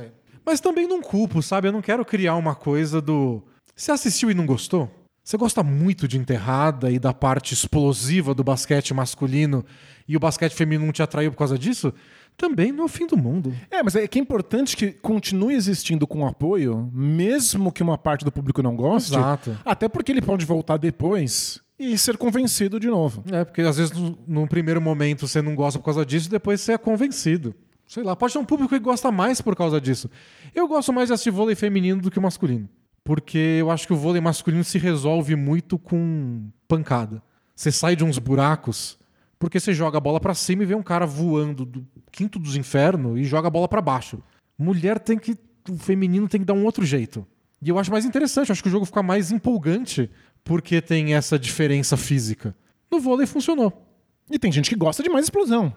Mas 0.44 0.60
também 0.60 0.88
não 0.88 1.00
culpo, 1.00 1.42
sabe? 1.42 1.68
Eu 1.68 1.72
não 1.72 1.82
quero 1.82 2.04
criar 2.04 2.36
uma 2.36 2.54
coisa 2.54 3.00
do. 3.00 3.42
Você 3.74 3.92
assistiu 3.92 4.30
e 4.30 4.34
não 4.34 4.46
gostou? 4.46 4.90
Você 5.24 5.36
gosta 5.36 5.62
muito 5.62 6.08
de 6.08 6.18
enterrada 6.18 6.90
e 6.90 6.98
da 6.98 7.14
parte 7.14 7.54
explosiva 7.54 8.34
do 8.34 8.42
basquete 8.42 8.92
masculino 8.92 9.64
e 10.08 10.16
o 10.16 10.20
basquete 10.20 10.52
feminino 10.52 10.84
não 10.84 10.92
te 10.92 11.02
atraiu 11.02 11.30
por 11.30 11.38
causa 11.38 11.56
disso? 11.56 11.94
Também 12.36 12.72
não 12.72 12.82
é 12.82 12.84
o 12.86 12.88
fim 12.88 13.06
do 13.06 13.16
mundo. 13.16 13.54
É, 13.70 13.82
mas 13.82 13.94
é 13.94 14.08
que 14.08 14.18
é 14.18 14.22
importante 14.22 14.76
que 14.76 14.90
continue 14.90 15.54
existindo 15.54 16.06
com 16.08 16.26
apoio, 16.26 16.90
mesmo 16.92 17.70
que 17.70 17.82
uma 17.82 17.96
parte 17.96 18.24
do 18.24 18.32
público 18.32 18.62
não 18.62 18.74
goste. 18.74 19.14
Exato. 19.14 19.56
Até 19.64 19.88
porque 19.88 20.10
ele 20.10 20.22
pode 20.22 20.44
voltar 20.44 20.76
depois 20.76 21.60
e 21.78 21.96
ser 21.96 22.16
convencido 22.16 22.80
de 22.80 22.88
novo. 22.88 23.22
É, 23.30 23.44
porque 23.44 23.60
às 23.60 23.76
vezes 23.76 23.92
no, 23.92 24.18
num 24.26 24.46
primeiro 24.46 24.80
momento 24.80 25.28
você 25.28 25.40
não 25.40 25.54
gosta 25.54 25.78
por 25.78 25.84
causa 25.84 26.04
disso 26.04 26.26
e 26.26 26.30
depois 26.30 26.60
você 26.60 26.72
é 26.72 26.78
convencido. 26.78 27.54
Sei 27.92 28.02
lá, 28.02 28.16
pode 28.16 28.32
ter 28.32 28.38
um 28.38 28.44
público 28.46 28.72
que 28.72 28.80
gosta 28.80 29.12
mais 29.12 29.42
por 29.42 29.54
causa 29.54 29.78
disso. 29.78 30.08
Eu 30.54 30.66
gosto 30.66 30.94
mais 30.94 31.08
de 31.08 31.12
assistir 31.12 31.30
vôlei 31.30 31.54
feminino 31.54 32.00
do 32.00 32.10
que 32.10 32.18
o 32.18 32.22
masculino. 32.22 32.66
Porque 33.04 33.36
eu 33.36 33.70
acho 33.70 33.86
que 33.86 33.92
o 33.92 33.96
vôlei 33.96 34.18
masculino 34.18 34.64
se 34.64 34.78
resolve 34.78 35.36
muito 35.36 35.78
com 35.78 36.48
pancada. 36.66 37.22
Você 37.54 37.70
sai 37.70 37.94
de 37.94 38.02
uns 38.02 38.16
buracos 38.16 38.98
porque 39.38 39.60
você 39.60 39.74
joga 39.74 39.98
a 39.98 40.00
bola 40.00 40.18
pra 40.18 40.32
cima 40.32 40.62
e 40.62 40.66
vê 40.66 40.74
um 40.74 40.82
cara 40.82 41.04
voando 41.04 41.66
do 41.66 41.86
quinto 42.10 42.38
dos 42.38 42.56
infernos 42.56 43.20
e 43.20 43.24
joga 43.24 43.48
a 43.48 43.50
bola 43.50 43.68
pra 43.68 43.82
baixo. 43.82 44.22
Mulher 44.58 44.98
tem 44.98 45.18
que. 45.18 45.36
O 45.68 45.76
feminino 45.76 46.26
tem 46.26 46.40
que 46.40 46.46
dar 46.46 46.54
um 46.54 46.64
outro 46.64 46.86
jeito. 46.86 47.26
E 47.60 47.68
eu 47.68 47.78
acho 47.78 47.90
mais 47.90 48.06
interessante, 48.06 48.48
eu 48.48 48.54
acho 48.54 48.62
que 48.62 48.70
o 48.70 48.72
jogo 48.72 48.86
fica 48.86 49.02
mais 49.02 49.30
empolgante 49.30 50.08
porque 50.42 50.80
tem 50.80 51.12
essa 51.12 51.38
diferença 51.38 51.98
física. 51.98 52.56
No 52.90 52.98
vôlei 53.00 53.26
funcionou. 53.26 53.86
E 54.30 54.38
tem 54.38 54.50
gente 54.50 54.70
que 54.70 54.76
gosta 54.76 55.02
de 55.02 55.10
mais 55.10 55.26
explosão. 55.26 55.74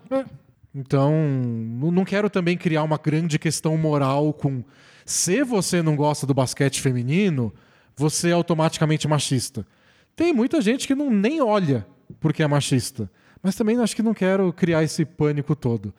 Então, 0.75 1.13
não 1.13 2.03
quero 2.03 2.29
também 2.29 2.57
criar 2.57 2.83
uma 2.83 2.97
grande 2.97 3.39
questão 3.39 3.77
moral 3.77 4.33
com 4.33 4.61
se 5.05 5.41
você 5.43 5.81
não 5.81 5.95
gosta 5.95 6.27
do 6.27 6.33
basquete 6.33 6.81
feminino, 6.81 7.53
você 7.95 8.29
é 8.29 8.33
automaticamente 8.33 9.07
machista. 9.07 9.65
Tem 10.15 10.33
muita 10.33 10.59
gente 10.59 10.85
que 10.85 10.93
não 10.93 11.09
nem 11.09 11.41
olha 11.41 11.85
porque 12.19 12.43
é 12.43 12.47
machista. 12.47 13.09
Mas 13.41 13.55
também 13.55 13.77
acho 13.79 13.95
que 13.95 14.03
não 14.03 14.13
quero 14.13 14.51
criar 14.51 14.83
esse 14.83 15.05
pânico 15.05 15.55
todo. 15.55 15.93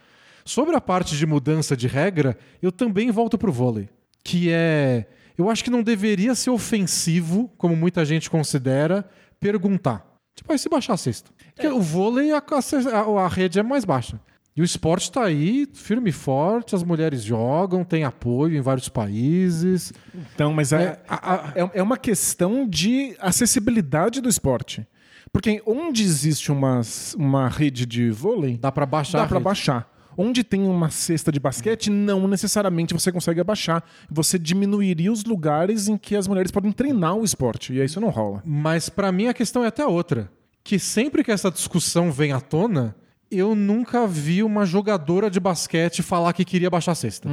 Sobre 0.45 0.77
a 0.77 0.81
parte 0.81 1.17
de 1.17 1.25
mudança 1.27 1.77
de 1.77 1.87
regra, 1.87 2.37
eu 2.61 2.71
também 2.71 3.11
volto 3.11 3.39
pro 3.39 3.53
vôlei, 3.53 3.89
que 4.23 4.51
é, 4.51 5.07
eu 5.39 5.49
acho 5.49 5.65
que 5.65 5.71
não 5.71 5.83
deveria 5.83 6.35
ser 6.35 6.51
ofensivo, 6.51 7.51
como 7.57 7.75
muita 7.75 8.05
gente 8.05 8.29
considera, 8.29 9.09
perguntar. 9.41 10.05
Tipo, 10.35 10.53
aí 10.53 10.59
se 10.59 10.69
baixar 10.69 10.95
a 10.95 10.97
cesta. 10.97 11.31
Porque 11.55 11.67
o 11.69 11.81
vôlei, 11.81 12.31
a, 12.33 12.39
a- 12.39 13.25
a 13.25 13.29
rede 13.29 13.59
é 13.59 13.63
mais 13.63 13.85
baixa. 13.85 14.21
E 14.57 14.63
o 14.63 14.65
esporte 14.65 15.13
tá 15.13 15.23
aí, 15.25 15.69
firme 15.75 16.09
e 16.09 16.13
forte, 16.13 16.75
as 16.75 16.83
mulheres 16.83 17.23
jogam, 17.23 17.85
tem 17.85 18.05
apoio 18.05 18.57
em 18.57 18.61
vários 18.63 18.89
países. 18.89 19.93
Então, 20.35 20.53
mas 20.53 20.73
é, 20.73 20.83
É, 20.83 21.01
a- 21.09 21.35
a- 21.35 21.53
é, 21.55 21.71
é 21.75 21.83
uma 21.83 21.99
questão 21.99 22.67
de 22.67 23.15
acessibilidade 23.21 24.21
do 24.21 24.29
esporte. 24.29 24.87
Porque 25.33 25.63
onde 25.67 26.03
existe 26.03 26.51
uma, 26.51 26.81
uma 27.17 27.49
rede 27.49 27.85
de 27.85 28.11
vôlei, 28.11 28.57
Dá 28.57 28.73
pra 28.73 28.87
baixar. 28.87 29.19
dá 29.19 29.25
a 29.25 29.29
pra 29.29 29.37
rede. 29.37 29.45
baixar. 29.45 29.93
Onde 30.17 30.43
tem 30.43 30.63
uma 30.63 30.89
cesta 30.89 31.31
de 31.31 31.39
basquete, 31.39 31.91
não 31.91 32.27
necessariamente 32.27 32.95
você 32.95 33.13
consegue 33.13 33.39
abaixar. 33.39 33.85
Você 34.11 34.39
diminuiria 34.39 35.13
os 35.13 35.25
lugares 35.25 35.89
em 35.89 35.99
que 35.99 36.17
as 36.17 36.27
mulheres 36.27 36.51
podem 36.51 36.73
treinar 36.73 37.15
o 37.17 37.25
esporte. 37.25 37.75
E 37.75 37.81
aí 37.81 37.85
isso 37.87 38.01
não 38.01 38.09
rola. 38.09 38.43
Mas 38.47 38.89
pra 38.89 39.13
mim 39.13 39.27
a 39.27 39.35
questão 39.35 39.63
é 39.63 39.67
até 39.67 39.85
outra. 39.87 40.31
Que 40.65 40.79
sempre 40.79 41.23
que 41.23 41.31
essa 41.31 41.51
discussão 41.51 42.11
vem 42.11 42.33
à 42.33 42.41
tona, 42.41 42.97
eu 43.39 43.55
nunca 43.55 44.07
vi 44.07 44.43
uma 44.43 44.65
jogadora 44.67 45.31
de 45.31 45.39
basquete 45.41 46.03
falar 46.03 46.33
que 46.33 46.45
queria 46.45 46.71
baixar 46.71 46.93
a 46.93 46.95
cesta. 46.95 47.29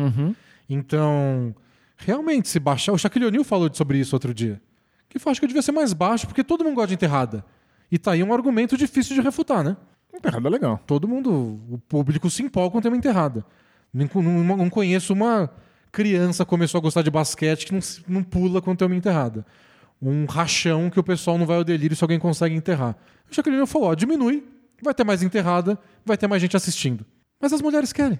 Então, 0.69 1.55
realmente, 1.97 2.47
se 2.49 2.59
baixar. 2.59 2.93
O 2.93 2.97
Shaquille 2.97 3.25
O'Neal 3.25 3.43
falou 3.43 3.69
sobre 3.73 3.97
isso 3.99 4.15
outro 4.15 4.33
dia. 4.33 4.61
Que 5.09 5.17
eu 5.17 5.31
acho 5.31 5.39
que 5.39 5.45
eu 5.45 5.47
devia 5.47 5.61
ser 5.61 5.71
mais 5.71 5.93
baixo, 5.93 6.25
porque 6.25 6.43
todo 6.43 6.63
mundo 6.63 6.75
gosta 6.75 6.87
de 6.87 6.93
enterrada. 6.95 7.45
E 7.91 7.97
tá 7.97 8.11
aí 8.13 8.23
um 8.23 8.33
argumento 8.33 8.75
difícil 8.77 9.15
de 9.15 9.21
refutar, 9.21 9.63
né? 9.63 9.77
Errado 10.23 10.47
é 10.47 10.49
legal. 10.49 10.79
Todo 10.87 11.07
mundo, 11.07 11.59
o 11.69 11.77
público 11.87 12.29
se 12.29 12.41
empolga 12.41 12.71
quando 12.71 12.83
tem 12.83 12.91
uma 12.91 12.97
enterrada. 12.97 13.45
Não, 13.93 14.07
não- 14.21 14.57
não 14.57 14.69
conheço 14.69 15.13
uma 15.13 15.49
criança 15.91 16.43
que 16.43 16.49
começou 16.49 16.79
a 16.79 16.81
gostar 16.81 17.01
de 17.03 17.11
basquete 17.11 17.65
que 17.67 17.73
não, 17.73 17.79
não 18.07 18.23
pula 18.23 18.61
quando 18.61 18.77
tem 18.79 18.87
uma 18.87 18.95
enterrada. 18.95 19.45
Um 20.01 20.25
rachão 20.25 20.89
que 20.89 20.99
o 20.99 21.03
pessoal 21.03 21.37
não 21.37 21.45
vai 21.45 21.57
ao 21.57 21.63
delírio 21.63 21.95
se 21.95 22.03
alguém 22.03 22.17
consegue 22.19 22.55
enterrar. 22.55 22.95
O 23.29 23.35
Shaquille 23.35 23.55
O'Neal 23.55 23.67
falou, 23.67 23.89
ó, 23.89 23.93
diminui, 23.93 24.43
vai 24.81 24.93
ter 24.93 25.03
mais 25.03 25.21
enterrada, 25.23 25.77
vai 26.05 26.17
ter 26.17 26.27
mais 26.27 26.41
gente 26.41 26.55
assistindo. 26.57 27.05
Mas 27.39 27.51
as 27.53 27.61
mulheres 27.61 27.91
querem. 27.93 28.19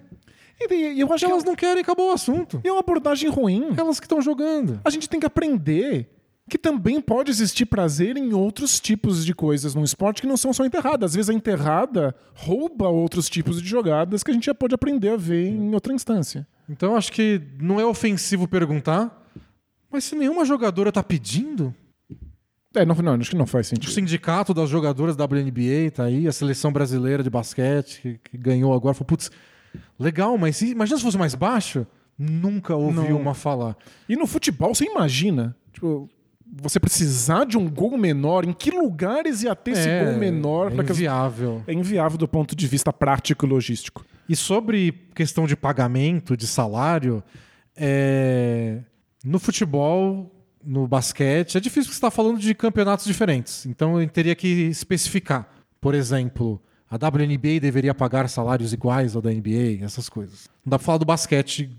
E, 0.70 0.74
e 0.74 1.00
eu 1.00 1.12
acho 1.12 1.26
que 1.26 1.32
Elas 1.32 1.44
não 1.44 1.56
querem, 1.56 1.82
acabou 1.82 2.10
o 2.10 2.14
assunto. 2.14 2.62
é 2.64 2.72
uma 2.72 2.80
abordagem 2.80 3.30
ruim. 3.30 3.70
Elas 3.78 4.00
que 4.00 4.06
estão 4.06 4.22
jogando. 4.22 4.80
A 4.86 4.90
gente 4.90 5.10
tem 5.10 5.20
que 5.20 5.26
aprender 5.26 6.10
que 6.50 6.58
também 6.58 7.00
pode 7.00 7.32
existir 7.32 7.66
prazer 7.66 8.18
em 8.18 8.34
outros 8.34 8.80
tipos 8.80 9.26
de 9.26 9.34
coisas 9.34 9.74
no 9.74 9.84
esporte 9.84 10.22
que 10.22 10.28
não 10.28 10.36
são 10.36 10.52
só 10.52 10.66
enterrada. 10.66 11.06
Às 11.06 11.16
vezes 11.16 11.30
a 11.30 11.34
enterrada 11.34 12.14
rouba 12.34 12.88
outros 12.90 13.30
tipos 13.30 13.62
de 13.62 13.68
jogadas 13.68 14.24
que 14.24 14.30
a 14.30 14.34
gente 14.34 14.46
já 14.46 14.54
pode 14.54 14.76
aprender 14.76 15.10
a 15.10 15.18
ver 15.18 15.48
em 15.48 15.74
outra 15.74 15.94
instância. 15.94 16.46
Então 16.70 16.96
acho 16.96 17.12
que 17.14 17.42
não 17.60 17.80
é 17.80 17.86
ofensivo 17.86 18.48
perguntar, 18.48 19.26
mas 19.90 20.04
se 20.04 20.16
nenhuma 20.16 20.44
jogadora 20.44 20.92
tá 20.92 21.02
pedindo, 21.02 21.74
É, 22.76 22.84
não, 22.86 22.96
não, 22.96 23.14
acho 23.16 23.30
que 23.30 23.36
não 23.38 23.46
faz 23.46 23.68
O 23.68 23.70
sentido. 23.70 23.92
sindicato 23.92 24.54
das 24.54 24.70
jogadoras 24.70 25.16
da 25.16 25.26
WNBA 25.26 25.92
tá 25.94 26.06
aí, 26.06 26.28
a 26.28 26.32
seleção 26.32 26.72
brasileira 26.72 27.22
de 27.24 27.30
basquete 27.30 28.02
que, 28.02 28.20
que 28.32 28.38
ganhou 28.38 28.74
agora. 28.74 28.94
Falou, 28.96 29.08
putz, 29.08 29.30
legal, 30.00 30.38
mas 30.38 30.58
se- 30.58 30.72
imagina 30.72 30.98
se 30.98 31.04
fosse 31.04 31.18
mais 31.18 31.36
baixo? 31.36 31.86
Nunca 32.18 32.76
ouvi 32.76 33.10
Não. 33.10 33.20
uma 33.22 33.34
falar. 33.34 33.76
E 34.10 34.16
no 34.16 34.26
futebol, 34.28 34.74
você 34.74 34.86
imagina, 34.86 35.56
tipo, 35.72 36.10
você 36.62 36.80
precisar 36.80 37.46
de 37.46 37.58
um 37.58 37.68
gol 37.70 37.98
menor, 37.98 38.44
em 38.46 38.54
que 38.54 38.70
lugares 38.72 39.44
ia 39.44 39.56
ter 39.56 39.72
esse 39.72 39.88
gol 40.06 40.18
menor 40.18 40.72
é 40.72 40.76
inviável. 40.76 41.64
é 41.68 41.74
inviável 41.74 42.18
do 42.18 42.28
ponto 42.28 42.56
de 42.56 42.68
vista 42.68 42.92
prático 42.94 43.46
e 43.46 43.50
logístico. 43.50 44.06
E 44.30 44.36
sobre 44.36 44.92
questão 45.16 45.46
de 45.46 45.56
pagamento, 45.56 46.38
de 46.38 46.48
salário, 46.48 47.24
é, 47.76 48.80
no 49.26 49.38
futebol, 49.40 50.33
no 50.66 50.88
basquete, 50.88 51.58
é 51.58 51.60
difícil 51.60 51.84
porque 51.84 51.96
você 51.96 52.06
está 52.06 52.12
falando 52.12 52.40
de 52.40 52.54
campeonatos 52.54 53.06
diferentes. 53.06 53.66
Então 53.66 54.02
eu 54.02 54.08
teria 54.10 54.36
que 54.36 54.48
especificar. 54.48 55.48
Por 55.80 55.94
exemplo, 55.94 56.62
a 56.90 56.96
WNBA 56.96 57.60
deveria 57.60 57.94
pagar 57.94 58.30
salários 58.30 58.72
iguais 58.72 59.16
ao 59.16 59.22
da 59.22 59.32
NBA, 59.32 59.84
essas 59.84 60.08
coisas. 60.10 60.50
Não 60.66 60.72
dá 60.72 60.78
para 60.78 60.86
falar 60.86 60.98
do 61.00 61.06
basquete 61.06 61.70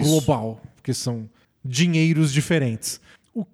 global, 0.00 0.60
porque 0.74 0.92
são 0.92 1.28
dinheiros 1.64 2.32
diferentes. 2.32 3.00
O, 3.34 3.46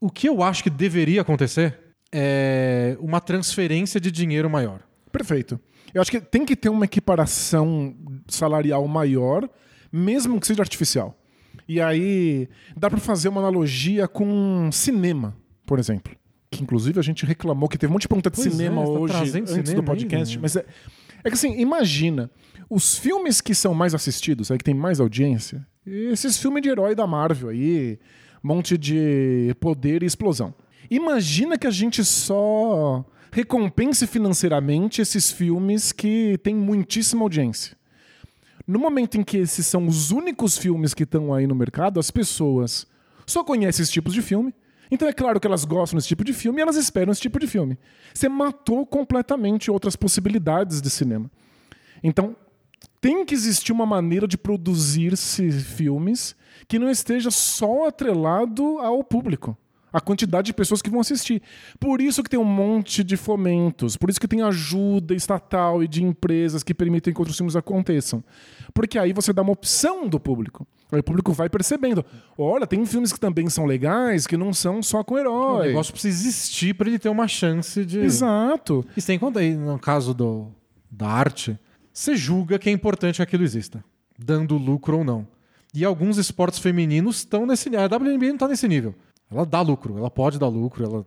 o 0.00 0.10
que 0.10 0.28
eu 0.28 0.42
acho 0.42 0.62
que 0.62 0.70
deveria 0.70 1.22
acontecer 1.22 1.78
é 2.12 2.96
uma 3.00 3.20
transferência 3.20 4.00
de 4.00 4.10
dinheiro 4.10 4.50
maior. 4.50 4.80
Perfeito. 5.10 5.58
Eu 5.94 6.00
acho 6.00 6.10
que 6.10 6.20
tem 6.20 6.44
que 6.44 6.56
ter 6.56 6.68
uma 6.68 6.84
equiparação 6.84 7.94
salarial 8.26 8.86
maior, 8.88 9.48
mesmo 9.90 10.40
que 10.40 10.46
seja 10.46 10.62
artificial. 10.62 11.16
E 11.68 11.80
aí 11.80 12.48
dá 12.76 12.90
para 12.90 12.98
fazer 12.98 13.28
uma 13.28 13.40
analogia 13.40 14.08
com 14.08 14.70
cinema, 14.72 15.36
por 15.66 15.78
exemplo. 15.78 16.14
Que 16.50 16.62
inclusive 16.62 16.98
a 16.98 17.02
gente 17.02 17.24
reclamou 17.24 17.68
que 17.68 17.78
teve 17.78 17.90
um 17.90 17.94
monte 17.94 18.02
de 18.02 18.08
pergunta 18.08 18.30
de 18.30 18.36
Pois 18.36 18.46
é, 18.46 18.50
cinema 18.50 18.82
tá 18.82 18.90
hoje 18.90 19.14
antes 19.14 19.52
cinema 19.52 19.74
do 19.74 19.82
podcast. 19.82 20.30
aí, 20.30 20.36
né? 20.36 20.42
Mas 20.42 20.56
é, 20.56 20.66
é 21.24 21.28
que 21.28 21.34
assim, 21.34 21.58
imagina, 21.58 22.30
os 22.68 22.98
filmes 22.98 23.40
que 23.40 23.54
são 23.54 23.72
mais 23.72 23.94
assistidos, 23.94 24.50
aí 24.50 24.58
que 24.58 24.64
tem 24.64 24.74
mais 24.74 25.00
audiência, 25.00 25.66
esses 25.86 26.36
filmes 26.36 26.62
de 26.62 26.68
herói 26.68 26.94
da 26.94 27.06
Marvel 27.06 27.48
aí, 27.48 27.98
monte 28.42 28.76
de 28.76 29.54
poder 29.60 30.02
e 30.02 30.06
explosão. 30.06 30.54
Imagina 30.90 31.56
que 31.56 31.66
a 31.66 31.70
gente 31.70 32.04
só 32.04 33.04
recompense 33.30 34.06
financeiramente 34.06 35.00
esses 35.00 35.30
filmes 35.30 35.90
que 35.90 36.38
têm 36.42 36.54
muitíssima 36.54 37.22
audiência. 37.22 37.76
No 38.72 38.78
momento 38.78 39.18
em 39.18 39.22
que 39.22 39.36
esses 39.36 39.66
são 39.66 39.86
os 39.86 40.10
únicos 40.10 40.56
filmes 40.56 40.94
que 40.94 41.02
estão 41.02 41.34
aí 41.34 41.46
no 41.46 41.54
mercado, 41.54 42.00
as 42.00 42.10
pessoas 42.10 42.86
só 43.26 43.44
conhecem 43.44 43.82
esses 43.82 43.90
tipos 43.90 44.14
de 44.14 44.22
filme. 44.22 44.54
Então 44.90 45.06
é 45.06 45.12
claro 45.12 45.38
que 45.38 45.46
elas 45.46 45.66
gostam 45.66 45.98
desse 45.98 46.08
tipo 46.08 46.24
de 46.24 46.32
filme 46.32 46.58
e 46.58 46.62
elas 46.62 46.76
esperam 46.76 47.12
esse 47.12 47.20
tipo 47.20 47.38
de 47.38 47.46
filme. 47.46 47.78
Você 48.14 48.30
matou 48.30 48.86
completamente 48.86 49.70
outras 49.70 49.94
possibilidades 49.94 50.80
de 50.80 50.88
cinema. 50.88 51.30
Então, 52.02 52.34
tem 52.98 53.26
que 53.26 53.34
existir 53.34 53.72
uma 53.72 53.84
maneira 53.84 54.26
de 54.26 54.38
produzir-se 54.38 55.52
filmes 55.52 56.34
que 56.66 56.78
não 56.78 56.90
esteja 56.90 57.30
só 57.30 57.88
atrelado 57.88 58.78
ao 58.78 59.04
público. 59.04 59.54
A 59.92 60.00
quantidade 60.00 60.46
de 60.46 60.52
pessoas 60.54 60.80
que 60.80 60.88
vão 60.88 61.00
assistir. 61.00 61.42
Por 61.78 62.00
isso 62.00 62.22
que 62.22 62.30
tem 62.30 62.40
um 62.40 62.44
monte 62.44 63.04
de 63.04 63.16
fomentos, 63.16 63.96
por 63.96 64.08
isso 64.08 64.18
que 64.20 64.26
tem 64.26 64.40
ajuda 64.42 65.14
estatal 65.14 65.82
e 65.82 65.88
de 65.88 66.02
empresas 66.02 66.62
que 66.62 66.72
permitem 66.72 67.12
que 67.12 67.20
outros 67.20 67.36
filmes 67.36 67.54
aconteçam. 67.56 68.24
Porque 68.72 68.98
aí 68.98 69.12
você 69.12 69.32
dá 69.32 69.42
uma 69.42 69.52
opção 69.52 70.08
do 70.08 70.18
público. 70.18 70.66
Aí 70.90 71.00
o 71.00 71.02
público 71.02 71.32
vai 71.32 71.48
percebendo. 71.48 72.04
Olha, 72.38 72.66
tem 72.66 72.84
filmes 72.86 73.12
que 73.12 73.20
também 73.20 73.48
são 73.50 73.66
legais, 73.66 74.26
que 74.26 74.36
não 74.36 74.52
são 74.52 74.82
só 74.82 75.04
com 75.04 75.14
O 75.14 75.18
herói. 75.18 75.68
negócio 75.68 75.92
precisa 75.92 76.18
existir 76.26 76.74
para 76.74 76.88
ele 76.88 76.98
ter 76.98 77.08
uma 77.08 77.28
chance 77.28 77.84
de. 77.84 77.98
Exato. 78.00 78.84
E 78.96 79.00
sem 79.00 79.18
conta 79.18 79.40
aí, 79.40 79.54
no 79.54 79.78
caso 79.78 80.14
do, 80.14 80.48
da 80.90 81.06
arte, 81.08 81.58
você 81.92 82.16
julga 82.16 82.58
que 82.58 82.68
é 82.70 82.72
importante 82.72 83.16
que 83.16 83.22
aquilo 83.22 83.44
exista, 83.44 83.84
dando 84.18 84.56
lucro 84.56 84.98
ou 84.98 85.04
não. 85.04 85.26
E 85.74 85.84
alguns 85.84 86.18
esportes 86.18 86.58
femininos 86.58 87.18
estão 87.18 87.46
nesse 87.46 87.70
nível. 87.70 87.84
A 87.84 87.96
WNBA 87.96 88.26
não 88.28 88.34
está 88.34 88.48
nesse 88.48 88.68
nível. 88.68 88.94
Ela 89.32 89.46
dá 89.46 89.60
lucro, 89.60 89.96
ela 89.98 90.10
pode 90.10 90.38
dar 90.38 90.48
lucro, 90.48 90.84
ela... 90.84 91.06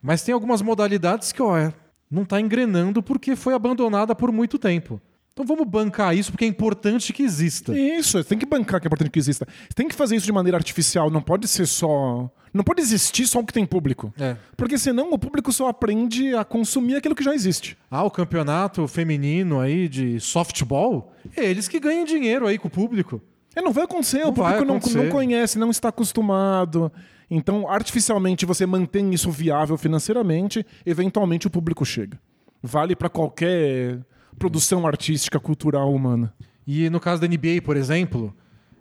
mas 0.00 0.22
tem 0.22 0.32
algumas 0.32 0.62
modalidades 0.62 1.32
que, 1.32 1.42
ó, 1.42 1.72
não 2.10 2.22
está 2.22 2.40
engrenando 2.40 3.02
porque 3.02 3.34
foi 3.34 3.54
abandonada 3.54 4.14
por 4.14 4.30
muito 4.30 4.58
tempo. 4.58 5.00
Então 5.34 5.44
vamos 5.44 5.66
bancar 5.66 6.16
isso 6.16 6.30
porque 6.30 6.44
é 6.44 6.48
importante 6.48 7.12
que 7.12 7.24
exista. 7.24 7.76
Isso, 7.76 8.22
tem 8.22 8.38
que 8.38 8.46
bancar 8.46 8.80
que 8.80 8.86
é 8.86 8.88
importante 8.88 9.10
que 9.10 9.18
exista. 9.18 9.44
Tem 9.74 9.88
que 9.88 9.94
fazer 9.94 10.14
isso 10.14 10.26
de 10.26 10.30
maneira 10.32 10.56
artificial, 10.56 11.10
não 11.10 11.20
pode 11.20 11.48
ser 11.48 11.66
só. 11.66 12.30
Não 12.52 12.62
pode 12.62 12.80
existir 12.80 13.26
só 13.26 13.40
o 13.40 13.44
que 13.44 13.52
tem 13.52 13.66
público. 13.66 14.14
É. 14.16 14.36
Porque 14.56 14.78
senão 14.78 15.12
o 15.12 15.18
público 15.18 15.52
só 15.52 15.66
aprende 15.66 16.36
a 16.36 16.44
consumir 16.44 16.94
aquilo 16.94 17.16
que 17.16 17.24
já 17.24 17.34
existe. 17.34 17.76
Ah, 17.90 18.04
o 18.04 18.10
campeonato 18.12 18.86
feminino 18.86 19.58
aí 19.58 19.88
de 19.88 20.20
softball, 20.20 21.12
é 21.36 21.44
eles 21.50 21.66
que 21.66 21.80
ganham 21.80 22.04
dinheiro 22.04 22.46
aí 22.46 22.56
com 22.56 22.68
o 22.68 22.70
público. 22.70 23.20
É, 23.56 23.60
não 23.60 23.72
vai 23.72 23.84
acontecer, 23.84 24.20
Não 24.20 24.28
o 24.28 24.32
público 24.32 24.58
vai 24.58 24.64
não, 24.64 24.76
acontecer. 24.76 25.02
não 25.02 25.10
conhece, 25.10 25.58
não 25.58 25.70
está 25.70 25.88
acostumado. 25.88 26.92
Então, 27.30 27.68
artificialmente, 27.68 28.44
você 28.46 28.66
mantém 28.66 29.12
isso 29.14 29.30
viável 29.30 29.76
financeiramente, 29.76 30.64
eventualmente 30.84 31.46
o 31.46 31.50
público 31.50 31.84
chega. 31.84 32.18
Vale 32.62 32.94
para 32.96 33.08
qualquer 33.08 34.00
produção 34.38 34.86
artística, 34.86 35.38
cultural, 35.40 35.92
humana. 35.94 36.32
E 36.66 36.88
no 36.90 36.98
caso 37.00 37.20
da 37.20 37.28
NBA, 37.28 37.60
por 37.62 37.76
exemplo, 37.76 38.34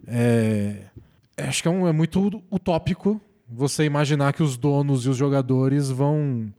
é... 0.08 0.84
acho 1.38 1.62
que 1.62 1.68
é, 1.68 1.72
um- 1.72 1.88
é 1.88 1.92
muito 1.92 2.42
utópico 2.52 3.20
você 3.50 3.84
imaginar 3.86 4.34
que 4.34 4.42
os 4.44 4.58
donos 4.58 5.06
e 5.06 5.10
os 5.10 5.18
jogadores 5.18 5.90
vão 5.90 6.52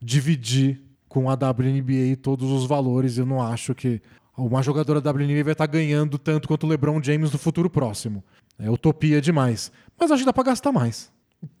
dividir 0.00 0.80
com 1.08 1.30
a 1.30 1.34
WNBA 1.34 2.16
todos 2.20 2.50
os 2.50 2.66
valores. 2.66 3.16
Eu 3.18 3.26
não 3.26 3.40
acho 3.40 3.74
que 3.74 4.00
uma 4.36 4.62
jogadora 4.62 5.00
da 5.00 5.10
WNBA 5.10 5.44
vai 5.44 5.52
estar 5.52 5.66
ganhando 5.66 6.18
tanto 6.18 6.48
quanto 6.48 6.64
o 6.64 6.68
LeBron 6.68 7.02
James 7.02 7.30
no 7.32 7.38
futuro 7.38 7.70
próximo. 7.70 8.24
É 8.58 8.70
utopia 8.70 9.20
demais. 9.20 9.70
Mas 9.98 10.10
acho 10.10 10.22
que 10.22 10.26
dá 10.26 10.32
pra 10.32 10.42
gastar 10.44 10.72
mais. 10.72 11.10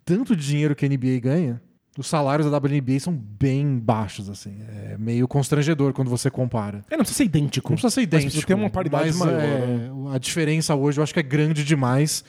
Tanto 0.04 0.34
de 0.36 0.46
dinheiro 0.46 0.74
que 0.74 0.84
a 0.84 0.88
NBA 0.88 1.20
ganha, 1.20 1.60
os 1.98 2.06
salários 2.06 2.50
da 2.50 2.56
WNBA 2.56 2.98
são 3.00 3.12
bem 3.12 3.78
baixos, 3.78 4.30
assim. 4.30 4.56
É 4.68 4.96
meio 4.98 5.28
constrangedor 5.28 5.92
quando 5.92 6.08
você 6.08 6.30
compara. 6.30 6.84
É, 6.90 6.96
não 6.96 6.98
precisa 6.98 7.18
ser 7.18 7.24
idêntico. 7.24 7.70
Não 7.70 7.76
precisa 7.76 7.90
ser 7.90 8.00
Mas 8.00 8.04
idêntico. 8.04 8.30
precisa 8.30 8.46
ter 8.46 8.54
uma 8.54 8.70
paridade 8.70 9.06
mas, 9.08 9.16
maior. 9.16 9.40
é, 9.40 9.66
né? 9.66 9.90
a 10.14 10.18
diferença 10.18 10.74
hoje 10.74 10.98
eu 10.98 11.02
acho 11.02 11.12
que 11.12 11.20
é 11.20 11.22
grande 11.22 11.64
demais. 11.64 12.24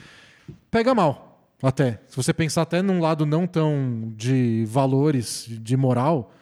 Pega 0.70 0.94
mal, 0.94 1.48
até. 1.62 2.00
Se 2.08 2.16
você 2.16 2.32
pensar 2.34 2.62
até 2.62 2.82
num 2.82 3.00
lado 3.00 3.24
não 3.24 3.46
tão 3.46 4.12
de 4.14 4.64
valores, 4.68 5.46
de 5.48 5.76
moral, 5.76 6.32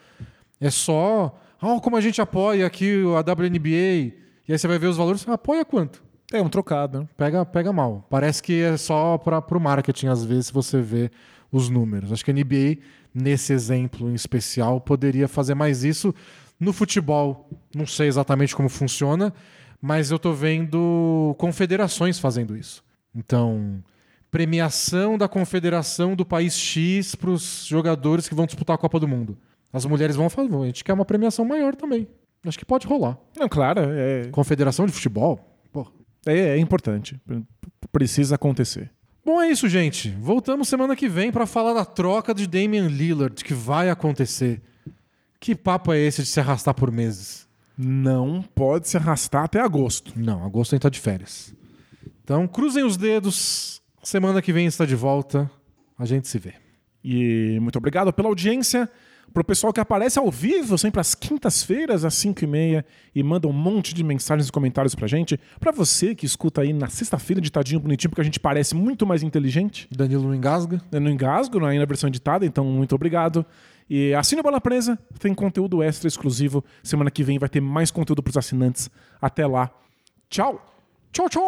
é 0.60 0.70
só. 0.70 1.39
Ah, 1.60 1.78
como 1.80 1.97
a 1.97 2.01
gente 2.01 2.20
apoia 2.20 2.66
aqui 2.66 3.02
a 3.16 3.20
WNBA. 3.20 3.68
E 4.48 4.52
aí 4.52 4.59
você 4.59 4.66
vai 4.66 4.78
ver 4.80 4.89
os 4.89 4.97
valores. 4.97 5.26
Apoia 5.28 5.64
quanto? 5.64 6.02
É 6.33 6.41
um 6.41 6.49
trocado. 6.49 7.01
né? 7.01 7.09
Pega, 7.17 7.45
pega 7.45 7.73
mal. 7.73 8.07
Parece 8.09 8.43
que 8.43 8.63
é 8.63 8.77
só 8.77 9.19
para 9.19 9.39
o 9.39 9.61
marketing, 9.61 10.07
às 10.07 10.25
vezes, 10.25 10.51
você 10.51 10.81
vê 10.81 11.11
os 11.51 11.69
números. 11.69 12.13
Acho 12.13 12.25
que 12.25 12.31
a 12.31 12.35
NBA, 12.35 12.79
nesse 13.15 13.53
exemplo 13.53 14.09
em 14.09 14.15
especial, 14.15 14.81
poderia 14.81 15.29
fazer 15.29 15.55
mais 15.55 15.85
isso. 15.85 16.15
No 16.59 16.73
futebol, 16.73 17.49
não 17.75 17.87
sei 17.87 18.09
exatamente 18.09 18.55
como 18.57 18.69
funciona, 18.69 19.33
mas 19.81 20.11
eu 20.11 20.19
tô 20.19 20.33
vendo 20.33 21.35
confederações 21.39 22.19
fazendo 22.19 22.57
isso. 22.57 22.83
Então, 23.15 23.83
premiação 24.31 25.19
da 25.19 25.29
confederação 25.29 26.15
do 26.17 26.25
país 26.25 26.57
X 26.57 27.15
para 27.15 27.31
os 27.31 27.67
jogadores 27.67 28.29
que 28.29 28.35
vão 28.35 28.47
disputar 28.47 28.75
a 28.75 28.79
Copa 28.79 28.99
do 28.99 29.07
Mundo. 29.07 29.37
As 29.73 29.85
mulheres 29.85 30.17
vão 30.17 30.31
falar, 30.31 30.49
a 30.63 30.67
gente 30.67 30.85
quer 30.85 30.93
uma 30.93 31.05
premiação 31.05 31.45
maior 31.45 31.75
também. 31.75 32.07
Acho 32.45 32.59
que 32.59 32.65
pode 32.65 32.87
rolar. 32.87 33.19
Não, 33.39 33.49
claro, 33.49 33.81
é, 33.91 34.29
Confederação 34.33 34.87
de 34.87 34.93
futebol? 34.93 35.39
Pô, 35.73 35.87
é, 36.27 36.39
é 36.39 36.59
importante. 36.59 37.20
Precisa 37.90 38.35
acontecer. 38.35 38.90
Bom, 39.24 39.40
é 39.40 39.49
isso, 39.51 39.69
gente. 39.69 40.11
Voltamos 40.11 40.69
semana 40.69 40.97
que 40.97 41.09
vem 41.09 41.31
para 41.31 41.47
falar 41.47 41.74
da 41.74 41.85
troca 41.85 42.35
de 42.35 42.47
Damian 42.47 42.89
Lillard, 42.89 43.44
que 43.44 43.55
vai 43.55 43.89
acontecer. 43.89 44.61
Que 45.39 45.55
papo 45.55 45.93
é 45.93 45.99
esse 45.99 46.23
de 46.23 46.28
se 46.28 46.40
arrastar 46.40 46.74
por 46.74 46.90
meses? 46.90 47.49
Não 47.78 48.43
pode 48.43 48.89
se 48.89 48.97
arrastar 48.97 49.44
até 49.44 49.61
agosto. 49.61 50.12
Não, 50.16 50.44
agosto 50.44 50.73
a 50.73 50.77
gente 50.77 50.82
tá 50.82 50.89
de 50.89 51.01
férias. 51.01 51.55
Então, 52.23 52.47
cruzem 52.47 52.85
os 52.85 52.97
dedos. 52.97 53.81
Semana 54.03 54.43
que 54.43 54.53
vem 54.53 54.66
está 54.66 54.85
de 54.85 54.97
volta. 54.97 55.51
A 55.99 56.05
gente 56.05 56.27
se 56.27 56.39
vê. 56.39 56.55
E 57.05 57.59
muito 57.61 57.77
obrigado 57.77 58.12
pela 58.12 58.28
audiência. 58.28 58.90
Pro 59.33 59.45
pessoal 59.45 59.73
que 59.73 59.81
aparece 59.81 60.19
ao 60.19 60.31
vivo, 60.31 60.77
sempre 60.77 61.01
às 61.01 61.15
quintas-feiras, 61.15 62.05
às 62.05 62.15
5h30, 62.15 62.85
e 63.15 63.23
manda 63.23 63.49
um 63.49 63.53
monte 63.53 63.95
de 63.95 64.05
mensagens 64.05 64.49
e 64.49 64.53
comentários 64.53 64.95
pra 64.95 65.07
gente. 65.07 65.39
Pra 65.59 65.73
você 65.73 66.15
que 66.15 66.27
escuta 66.27 66.61
aí 66.61 66.73
na 66.73 66.89
sexta-feira, 66.89 67.41
ditadinho 67.41 67.81
bonitinho, 67.81 68.11
porque 68.11 68.21
a 68.21 68.25
gente 68.25 68.39
parece 68.39 68.75
muito 68.75 69.07
mais 69.07 69.23
inteligente. 69.23 69.89
Danilo 69.91 70.25
não 70.25 70.35
engasga. 70.35 70.83
Eu 70.91 71.01
não 71.01 71.11
engasgo, 71.11 71.59
é 71.67 71.79
na 71.79 71.85
versão 71.85 72.09
editada, 72.09 72.45
então 72.45 72.65
muito 72.65 72.95
obrigado. 72.95 73.47
E 73.89 74.15
assine 74.15 74.41
o 74.41 74.45
Bola 74.45 74.61
Presa, 74.61 74.99
tem 75.19 75.35
conteúdo 75.35 75.83
extra 75.83 76.09
exclusivo. 76.09 76.65
Semana 76.83 77.11
que 77.11 77.23
vem 77.23 77.39
vai 77.39 77.49
ter 77.49 77.61
mais 77.61 77.91
conteúdo 77.91 78.23
pros 78.23 78.37
assinantes. 78.37 78.91
Até 79.21 79.47
lá. 79.47 79.71
Tchau! 80.29 80.69
Tchau, 81.13 81.29
tchau! 81.29 81.43